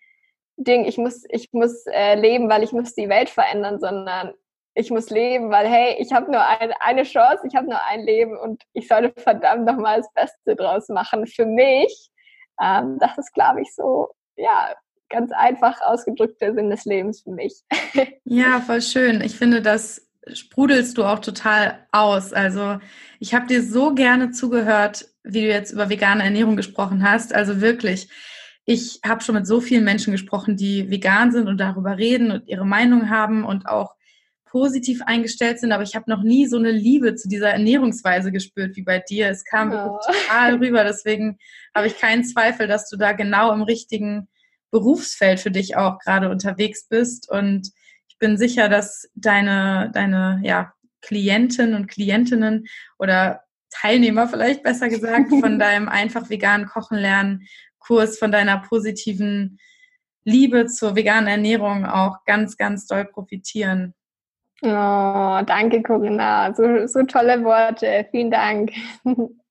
Ding, 0.58 0.86
ich 0.86 1.00
muss, 1.00 1.24
ich 1.30 1.50
muss 1.54 1.88
äh, 1.88 2.14
leben, 2.14 2.50
weil 2.50 2.62
ich 2.62 2.72
muss 2.72 2.94
die 2.94 3.10
Welt 3.10 3.30
verändern, 3.30 3.80
sondern 3.80 4.36
ich 4.76 4.92
muss 4.92 5.10
leben, 5.10 5.50
weil 5.50 5.68
hey, 5.68 5.96
ich 5.98 6.14
habe 6.14 6.32
nur 6.32 6.46
ein, 6.46 6.72
eine 6.82 7.02
Chance, 7.02 7.48
ich 7.48 7.56
habe 7.56 7.66
nur 7.66 7.84
ein 7.84 8.02
Leben 8.02 8.38
und 8.38 8.62
ich 8.74 8.88
sollte 8.88 9.20
verdammt 9.20 9.66
nochmal 9.66 10.02
das 10.02 10.14
Beste 10.14 10.56
draus 10.56 10.88
machen 10.90 11.26
für 11.26 11.48
mich. 11.48 12.12
Ähm, 12.62 13.00
das 13.00 13.18
ist, 13.18 13.34
glaube 13.34 13.62
ich, 13.62 13.74
so, 13.74 14.10
ja, 14.36 14.76
ganz 15.10 15.32
einfach 15.32 15.80
ausgedrückt 15.82 16.42
der 16.42 16.54
Sinn 16.54 16.70
des 16.70 16.86
Lebens 16.86 17.22
für 17.22 17.32
mich. 17.32 17.62
Ja, 18.30 18.60
voll 18.60 18.82
schön. 18.82 19.22
Ich 19.22 19.38
finde, 19.38 19.62
das 19.62 20.06
sprudelst 20.34 20.98
du 20.98 21.06
auch 21.06 21.20
total 21.20 21.88
aus. 21.92 22.34
Also 22.34 22.80
ich 23.20 23.34
habe 23.34 23.48
dir 23.48 23.64
so 23.64 23.94
gerne 23.94 24.32
zugehört, 24.32 25.08
wie 25.24 25.42
du 25.42 25.48
jetzt 25.48 25.72
über 25.72 25.90
vegane 25.90 26.24
Ernährung 26.24 26.58
gesprochen 26.58 27.10
hast. 27.10 27.34
Also 27.34 27.62
wirklich, 27.62 28.10
ich 28.66 29.00
habe 29.06 29.24
schon 29.24 29.36
mit 29.36 29.48
so 29.48 29.62
vielen 29.62 29.86
Menschen 29.86 30.12
gesprochen, 30.12 30.58
die 30.58 30.90
vegan 30.92 31.32
sind 31.32 31.48
und 31.48 31.58
darüber 31.58 31.98
reden 31.98 32.32
und 32.32 32.48
ihre 32.48 32.66
Meinung 32.66 33.10
haben 33.10 33.46
und 33.46 33.66
auch 33.66 33.96
positiv 34.46 35.02
eingestellt 35.06 35.60
sind, 35.60 35.72
aber 35.72 35.84
ich 35.84 35.96
habe 35.96 36.10
noch 36.10 36.24
nie 36.24 36.48
so 36.48 36.58
eine 36.58 36.72
Liebe 36.72 37.16
zu 37.16 37.28
dieser 37.28 37.50
Ernährungsweise 37.50 38.32
gespürt 38.32 38.76
wie 38.76 38.82
bei 38.82 39.00
dir. 39.00 39.30
Es 39.30 39.44
kam 39.44 39.72
oh. 39.72 40.00
total 40.06 40.56
rüber, 40.56 40.84
deswegen 40.84 41.38
habe 41.76 41.88
ich 41.88 42.00
keinen 42.00 42.24
Zweifel, 42.24 42.68
dass 42.68 42.90
du 42.90 42.98
da 42.98 43.12
genau 43.12 43.54
im 43.54 43.62
richtigen 43.62 44.28
Berufsfeld 44.72 45.40
für 45.40 45.52
dich 45.52 45.76
auch 45.78 46.00
gerade 46.00 46.30
unterwegs 46.30 46.88
bist 46.88 47.30
und 47.30 47.72
ich 48.08 48.18
bin 48.20 48.38
sicher, 48.38 48.68
dass 48.68 49.10
deine, 49.16 49.92
deine 49.94 50.40
ja, 50.44 50.74
Klienten 51.02 51.76
und 51.76 51.88
Klientinnen 51.88 52.68
oder 52.98 53.42
Teilnehmer 53.70 54.28
vielleicht 54.28 54.64
besser 54.64 54.90
gesagt 54.90 55.30
von 55.30 55.60
deinem 55.60 55.88
einfach 55.88 56.30
veganen 56.30 56.68
Kochen 56.68 56.98
lernen 56.98 57.48
Kurs, 57.80 58.18
von 58.18 58.32
deiner 58.32 58.58
positiven 58.58 59.60
Liebe 60.24 60.66
zur 60.66 60.96
veganen 60.96 61.28
Ernährung 61.28 61.86
auch 61.86 62.26
ganz, 62.26 62.58
ganz 62.58 62.86
doll 62.86 63.06
profitieren. 63.06 63.94
Oh, 64.62 65.40
danke, 65.46 65.84
Corinna. 65.84 66.54
So, 66.54 66.88
so 66.88 67.04
tolle 67.04 67.44
Worte. 67.44 68.08
Vielen 68.12 68.32
Dank. 68.32 68.72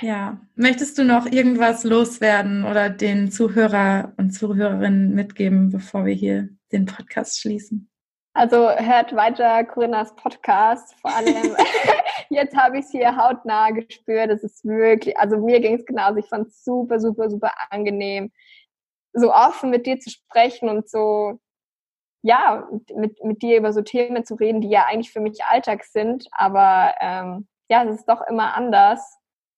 Ja, 0.00 0.38
möchtest 0.54 0.98
du 0.98 1.04
noch 1.04 1.26
irgendwas 1.26 1.84
loswerden 1.84 2.64
oder 2.64 2.90
den 2.90 3.30
Zuhörer 3.30 4.12
und 4.16 4.30
Zuhörerinnen 4.30 5.14
mitgeben, 5.14 5.70
bevor 5.70 6.04
wir 6.04 6.14
hier 6.14 6.48
den 6.72 6.86
Podcast 6.86 7.40
schließen? 7.40 7.90
Also 8.34 8.68
hört 8.70 9.16
weiter 9.16 9.64
Corinnas 9.64 10.14
Podcast. 10.14 10.94
Vor 11.00 11.14
allem, 11.14 11.56
jetzt 12.28 12.54
habe 12.54 12.78
ich 12.78 12.84
es 12.84 12.90
hier 12.90 13.16
hautnah 13.16 13.70
gespürt. 13.70 14.30
Es 14.30 14.42
ist 14.42 14.64
wirklich, 14.64 15.16
also 15.18 15.38
mir 15.38 15.60
ging 15.60 15.76
es 15.76 15.86
genauso. 15.86 16.18
Ich 16.18 16.26
fand 16.26 16.48
es 16.48 16.62
super, 16.62 17.00
super, 17.00 17.30
super 17.30 17.52
angenehm, 17.70 18.30
so 19.14 19.32
offen 19.32 19.70
mit 19.70 19.86
dir 19.86 19.98
zu 19.98 20.10
sprechen 20.10 20.68
und 20.68 20.90
so 20.90 21.40
ja, 22.26 22.68
mit, 22.92 23.22
mit 23.22 23.40
dir 23.40 23.58
über 23.58 23.72
so 23.72 23.82
Themen 23.82 24.24
zu 24.24 24.34
reden, 24.34 24.60
die 24.60 24.68
ja 24.68 24.84
eigentlich 24.86 25.12
für 25.12 25.20
mich 25.20 25.44
Alltag 25.44 25.84
sind, 25.84 26.26
aber 26.32 26.92
ähm, 27.00 27.46
ja, 27.70 27.84
es 27.84 28.00
ist 28.00 28.08
doch 28.08 28.20
immer 28.28 28.54
anders. 28.54 29.16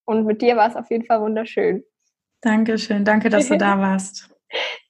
Und 0.08 0.24
mit 0.24 0.40
dir 0.40 0.56
war 0.56 0.66
es 0.66 0.74
auf 0.74 0.90
jeden 0.90 1.04
Fall 1.04 1.20
wunderschön. 1.20 1.84
Dankeschön, 2.40 3.04
danke, 3.04 3.28
dass 3.28 3.48
du 3.48 3.58
da 3.58 3.78
warst. 3.78 4.30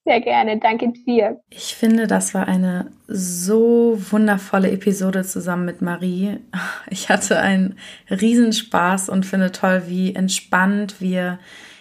Sehr 0.05 0.20
gerne, 0.20 0.61
danke 0.61 0.93
dir. 0.93 1.40
Ich 1.51 1.74
finde, 1.74 2.07
das 2.07 2.35
war 2.35 2.47
eine 2.47 2.93
so 3.09 3.99
wundervolle 4.11 4.70
Episode 4.70 5.24
zusammen 5.24 5.65
mit 5.65 5.82
Marie. 5.82 6.39
Ich 6.90 7.09
hatte 7.09 7.40
einen 7.40 7.78
Riesenspaß 8.09 9.09
und 9.09 9.27
finde 9.27 9.51
toll, 9.51 9.82
wie 9.89 10.15
entspannt 10.15 11.01
wir 11.01 11.40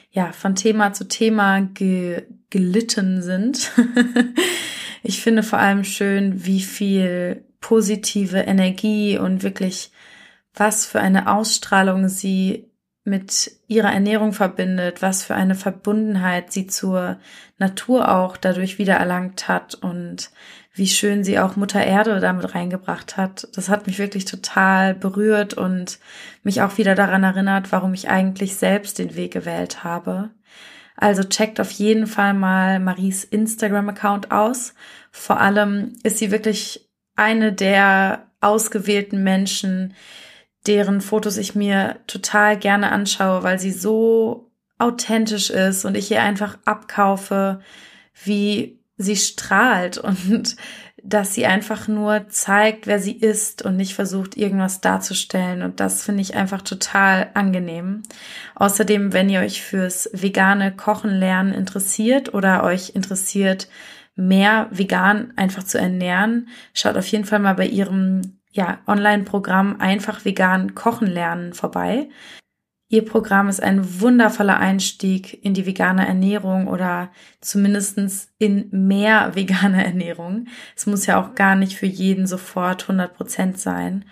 ja 0.09 0.31
von 0.31 0.55
Thema 0.55 0.93
zu 0.93 1.07
Thema 1.07 1.61
ge 1.61 2.23
gelitten 2.49 3.21
sind. 3.21 3.71
ich 5.03 5.21
finde 5.21 5.43
vor 5.43 5.59
allem 5.59 5.83
schön, 5.83 6.43
wie 6.43 6.61
viel 6.61 7.45
positive 7.61 8.39
Energie 8.39 9.19
und 9.19 9.43
wirklich 9.43 9.91
was 10.55 10.87
für 10.87 10.99
eine 10.99 11.31
Ausstrahlung 11.31 12.09
sie 12.09 12.67
mit 13.07 13.51
ihrer 13.67 13.91
Ernährung 13.91 14.33
verbindet, 14.33 15.01
was 15.01 15.23
für 15.23 15.33
eine 15.33 15.55
Verbundenheit 15.55 16.51
sie 16.51 16.67
zur 16.67 17.17
Natur 17.57 18.13
auch 18.13 18.37
dadurch 18.37 18.77
wiedererlangt 18.77 19.47
hat 19.47 19.75
und 19.75 20.29
wie 20.73 20.87
schön 20.87 21.23
sie 21.23 21.39
auch 21.39 21.55
Mutter 21.55 21.83
Erde 21.83 22.19
damit 22.19 22.53
reingebracht 22.53 23.17
hat. 23.17 23.47
Das 23.55 23.69
hat 23.69 23.87
mich 23.87 23.97
wirklich 23.97 24.25
total 24.25 24.93
berührt 24.93 25.55
und 25.55 25.99
mich 26.43 26.61
auch 26.61 26.77
wieder 26.77 26.93
daran 26.93 27.23
erinnert, 27.23 27.71
warum 27.71 27.93
ich 27.93 28.09
eigentlich 28.09 28.57
selbst 28.57 28.99
den 28.99 29.15
Weg 29.15 29.33
gewählt 29.33 29.83
habe. 29.83 30.29
Also 30.95 31.23
checkt 31.23 31.59
auf 31.59 31.71
jeden 31.71 32.07
Fall 32.07 32.33
mal 32.33 32.79
Maries 32.79 33.23
Instagram-Account 33.23 34.31
aus. 34.31 34.73
Vor 35.11 35.39
allem 35.39 35.93
ist 36.03 36.17
sie 36.17 36.29
wirklich 36.29 36.87
eine 37.15 37.53
der 37.53 38.27
ausgewählten 38.41 39.23
Menschen, 39.23 39.93
deren 40.67 41.01
Fotos 41.01 41.37
ich 41.37 41.55
mir 41.55 41.97
total 42.07 42.57
gerne 42.57 42.91
anschaue, 42.91 43.43
weil 43.43 43.59
sie 43.59 43.71
so 43.71 44.51
authentisch 44.77 45.49
ist 45.49 45.85
und 45.85 45.95
ich 45.95 46.11
ihr 46.11 46.21
einfach 46.21 46.57
abkaufe, 46.65 47.61
wie 48.23 48.79
sie 48.97 49.15
strahlt 49.15 49.97
und 49.97 50.55
dass 51.03 51.33
sie 51.33 51.45
einfach 51.45 51.87
nur 51.87 52.27
zeigt, 52.27 52.85
wer 52.85 52.99
sie 52.99 53.13
ist 53.13 53.61
und 53.61 53.77
nicht 53.77 53.93
versucht, 53.93 54.35
irgendwas 54.35 54.81
darzustellen. 54.81 55.61
Und 55.61 55.79
das 55.79 56.03
finde 56.03 56.21
ich 56.21 56.35
einfach 56.35 56.61
total 56.61 57.29
angenehm. 57.33 58.03
Außerdem, 58.55 59.13
wenn 59.13 59.29
ihr 59.29 59.39
euch 59.39 59.61
fürs 59.61 60.09
vegane 60.11 60.75
Kochen 60.75 61.11
lernen 61.11 61.53
interessiert 61.53 62.33
oder 62.33 62.63
euch 62.63 62.89
interessiert, 62.93 63.69
mehr 64.15 64.67
vegan 64.71 65.31
einfach 65.37 65.63
zu 65.63 65.77
ernähren, 65.77 66.49
schaut 66.73 66.97
auf 66.97 67.07
jeden 67.07 67.25
Fall 67.25 67.39
mal 67.39 67.53
bei 67.53 67.67
ihrem 67.67 68.36
ja, 68.51 68.79
Online-Programm 68.87 69.77
einfach 69.79 70.25
vegan 70.25 70.75
kochen 70.75 71.07
lernen 71.07 71.53
vorbei. 71.53 72.09
Ihr 72.89 73.03
Programm 73.03 73.49
ist 73.49 73.61
ein 73.61 73.99
wundervoller 73.99 74.59
Einstieg 74.59 75.43
in 75.43 75.53
die 75.53 75.65
vegane 75.65 76.07
Ernährung 76.07 76.67
oder 76.67 77.11
zumindestens 77.41 78.29
in 78.39 78.69
mehr 78.71 79.31
vegane 79.35 79.83
Ernährung. 79.83 80.47
Es 80.75 80.85
muss 80.85 81.05
ja 81.05 81.21
auch 81.21 81.35
gar 81.35 81.55
nicht 81.55 81.77
für 81.77 81.85
jeden 81.85 82.27
sofort 82.27 82.83
100 82.83 83.13
Prozent 83.13 83.59
sein. 83.59 84.05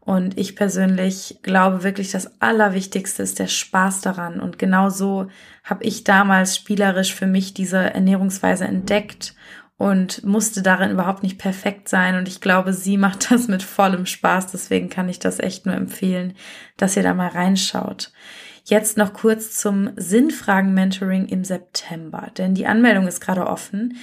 Und 0.00 0.38
ich 0.38 0.56
persönlich 0.56 1.40
glaube 1.42 1.82
wirklich, 1.82 2.10
das 2.10 2.40
Allerwichtigste 2.40 3.22
ist 3.22 3.38
der 3.38 3.46
Spaß 3.46 4.00
daran. 4.00 4.40
Und 4.40 4.58
genau 4.58 4.88
so 4.88 5.28
habe 5.64 5.84
ich 5.84 6.04
damals 6.04 6.56
spielerisch 6.56 7.14
für 7.14 7.26
mich 7.26 7.52
diese 7.52 7.78
Ernährungsweise 7.78 8.64
entdeckt 8.64 9.34
und 9.78 10.24
musste 10.24 10.60
darin 10.60 10.90
überhaupt 10.90 11.22
nicht 11.22 11.38
perfekt 11.38 11.88
sein. 11.88 12.16
Und 12.16 12.28
ich 12.28 12.40
glaube, 12.40 12.72
sie 12.74 12.98
macht 12.98 13.30
das 13.30 13.48
mit 13.48 13.62
vollem 13.62 14.04
Spaß. 14.04 14.48
Deswegen 14.48 14.90
kann 14.90 15.08
ich 15.08 15.20
das 15.20 15.38
echt 15.38 15.64
nur 15.64 15.74
empfehlen, 15.74 16.34
dass 16.76 16.96
ihr 16.96 17.04
da 17.04 17.14
mal 17.14 17.28
reinschaut. 17.28 18.12
Jetzt 18.64 18.98
noch 18.98 19.14
kurz 19.14 19.56
zum 19.56 19.90
Sinnfragen-Mentoring 19.96 21.26
im 21.26 21.42
September, 21.42 22.30
denn 22.36 22.54
die 22.54 22.66
Anmeldung 22.66 23.06
ist 23.06 23.20
gerade 23.20 23.46
offen. 23.46 23.96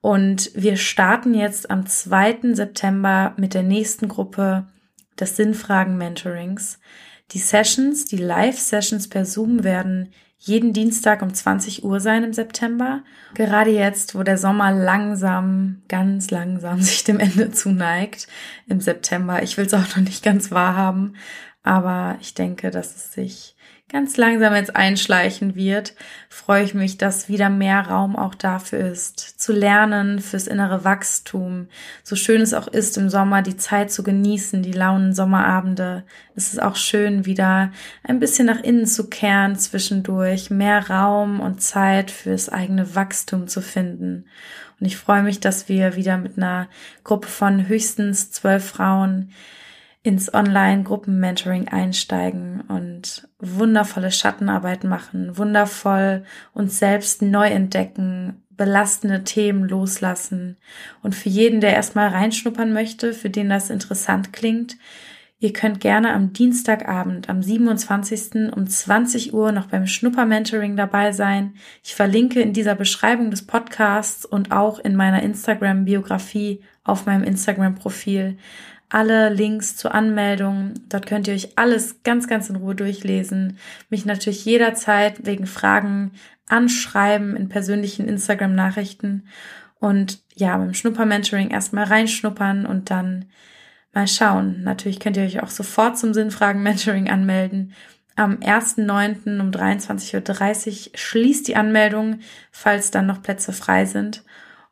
Und 0.00 0.50
wir 0.54 0.76
starten 0.76 1.34
jetzt 1.34 1.70
am 1.70 1.84
2. 1.84 2.54
September 2.54 3.34
mit 3.36 3.52
der 3.52 3.64
nächsten 3.64 4.08
Gruppe 4.08 4.66
des 5.18 5.36
Sinnfragen-Mentorings. 5.36 6.78
Die 7.32 7.38
Sessions, 7.38 8.06
die 8.06 8.16
Live-Sessions 8.16 9.08
per 9.08 9.26
Zoom 9.26 9.64
werden 9.64 10.12
jeden 10.38 10.72
Dienstag 10.72 11.22
um 11.22 11.34
20 11.34 11.84
Uhr 11.84 12.00
sein 12.00 12.22
im 12.22 12.32
September. 12.32 13.02
Gerade 13.34 13.70
jetzt, 13.70 14.14
wo 14.14 14.22
der 14.22 14.38
Sommer 14.38 14.72
langsam, 14.72 15.82
ganz 15.88 16.30
langsam 16.30 16.80
sich 16.82 17.04
dem 17.04 17.18
Ende 17.18 17.50
zuneigt 17.50 18.28
im 18.66 18.80
September. 18.80 19.42
Ich 19.42 19.56
will 19.56 19.66
es 19.66 19.74
auch 19.74 19.96
noch 19.96 20.04
nicht 20.04 20.22
ganz 20.22 20.50
wahrhaben, 20.50 21.16
aber 21.62 22.16
ich 22.20 22.34
denke, 22.34 22.70
dass 22.70 22.94
es 22.96 23.12
sich 23.12 23.56
ganz 23.88 24.18
langsam 24.18 24.54
jetzt 24.54 24.76
einschleichen 24.76 25.54
wird, 25.54 25.94
freue 26.28 26.62
ich 26.62 26.74
mich, 26.74 26.98
dass 26.98 27.28
wieder 27.28 27.48
mehr 27.48 27.80
Raum 27.80 28.16
auch 28.16 28.34
dafür 28.34 28.80
ist, 28.80 29.18
zu 29.18 29.52
lernen, 29.52 30.18
fürs 30.18 30.46
innere 30.46 30.84
Wachstum. 30.84 31.68
So 32.02 32.14
schön 32.14 32.42
es 32.42 32.52
auch 32.52 32.68
ist, 32.68 32.98
im 32.98 33.08
Sommer 33.08 33.40
die 33.40 33.56
Zeit 33.56 33.90
zu 33.90 34.02
genießen, 34.02 34.62
die 34.62 34.72
lauen 34.72 35.14
Sommerabende. 35.14 36.04
Es 36.36 36.52
ist 36.52 36.62
auch 36.62 36.76
schön, 36.76 37.24
wieder 37.24 37.72
ein 38.02 38.20
bisschen 38.20 38.46
nach 38.46 38.62
innen 38.62 38.86
zu 38.86 39.08
kehren 39.08 39.56
zwischendurch, 39.56 40.50
mehr 40.50 40.90
Raum 40.90 41.40
und 41.40 41.62
Zeit 41.62 42.10
fürs 42.10 42.50
eigene 42.50 42.94
Wachstum 42.94 43.48
zu 43.48 43.62
finden. 43.62 44.26
Und 44.78 44.86
ich 44.86 44.96
freue 44.96 45.22
mich, 45.22 45.40
dass 45.40 45.68
wir 45.68 45.96
wieder 45.96 46.18
mit 46.18 46.36
einer 46.36 46.68
Gruppe 47.04 47.28
von 47.28 47.66
höchstens 47.68 48.30
zwölf 48.30 48.64
Frauen 48.64 49.30
ins 50.08 50.32
Online-Gruppen-Mentoring 50.32 51.68
einsteigen 51.68 52.62
und 52.62 53.28
wundervolle 53.38 54.10
Schattenarbeit 54.10 54.82
machen, 54.82 55.36
wundervoll 55.36 56.24
uns 56.54 56.78
selbst 56.78 57.20
neu 57.20 57.46
entdecken, 57.46 58.42
belastende 58.56 59.22
Themen 59.24 59.68
loslassen. 59.68 60.56
Und 61.02 61.14
für 61.14 61.28
jeden, 61.28 61.60
der 61.60 61.74
erstmal 61.74 62.08
reinschnuppern 62.08 62.72
möchte, 62.72 63.12
für 63.12 63.28
den 63.28 63.50
das 63.50 63.68
interessant 63.68 64.32
klingt, 64.32 64.78
ihr 65.40 65.52
könnt 65.52 65.80
gerne 65.80 66.14
am 66.14 66.32
Dienstagabend, 66.32 67.28
am 67.28 67.42
27. 67.42 68.50
um 68.56 68.66
20 68.66 69.34
Uhr 69.34 69.52
noch 69.52 69.66
beim 69.66 69.86
Schnupper-Mentoring 69.86 70.74
dabei 70.74 71.12
sein. 71.12 71.52
Ich 71.84 71.94
verlinke 71.94 72.40
in 72.40 72.54
dieser 72.54 72.76
Beschreibung 72.76 73.30
des 73.30 73.46
Podcasts 73.46 74.24
und 74.24 74.52
auch 74.52 74.78
in 74.78 74.96
meiner 74.96 75.22
Instagram-Biografie 75.22 76.62
auf 76.82 77.04
meinem 77.04 77.24
Instagram-Profil 77.24 78.38
alle 78.90 79.28
Links 79.28 79.76
zur 79.76 79.94
Anmeldung. 79.94 80.74
Dort 80.88 81.06
könnt 81.06 81.28
ihr 81.28 81.34
euch 81.34 81.56
alles 81.56 82.02
ganz, 82.02 82.26
ganz 82.26 82.48
in 82.48 82.56
Ruhe 82.56 82.74
durchlesen. 82.74 83.58
Mich 83.90 84.04
natürlich 84.04 84.44
jederzeit 84.44 85.26
wegen 85.26 85.46
Fragen 85.46 86.12
anschreiben 86.48 87.36
in 87.36 87.48
persönlichen 87.48 88.08
Instagram-Nachrichten 88.08 89.28
und 89.80 90.20
ja, 90.34 90.56
beim 90.56 90.74
Schnupper-Mentoring 90.74 91.50
erstmal 91.50 91.84
reinschnuppern 91.84 92.66
und 92.66 92.90
dann 92.90 93.26
mal 93.92 94.08
schauen. 94.08 94.62
Natürlich 94.62 95.00
könnt 95.00 95.16
ihr 95.16 95.24
euch 95.24 95.42
auch 95.42 95.50
sofort 95.50 95.98
zum 95.98 96.14
Sinnfragen-Mentoring 96.14 97.10
anmelden. 97.10 97.74
Am 98.16 98.36
1.9. 98.38 99.40
um 99.40 99.50
23.30 99.50 100.90
Uhr 100.90 100.98
schließt 100.98 101.46
die 101.46 101.56
Anmeldung, 101.56 102.20
falls 102.50 102.90
dann 102.90 103.06
noch 103.06 103.22
Plätze 103.22 103.52
frei 103.52 103.84
sind. 103.84 104.24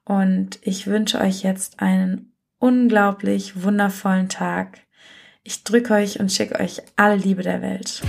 Und 0.04 0.58
ich 0.62 0.86
wünsche 0.86 1.20
euch 1.20 1.42
jetzt 1.42 1.80
einen 1.80 2.32
unglaublich 2.58 3.62
wundervollen 3.62 4.28
Tag. 4.28 4.80
Ich 5.42 5.64
drücke 5.64 5.94
euch 5.94 6.18
und 6.20 6.32
schicke 6.32 6.58
euch 6.60 6.82
alle 6.96 7.16
Liebe 7.16 7.42
der 7.42 7.62
Welt. 7.62 8.02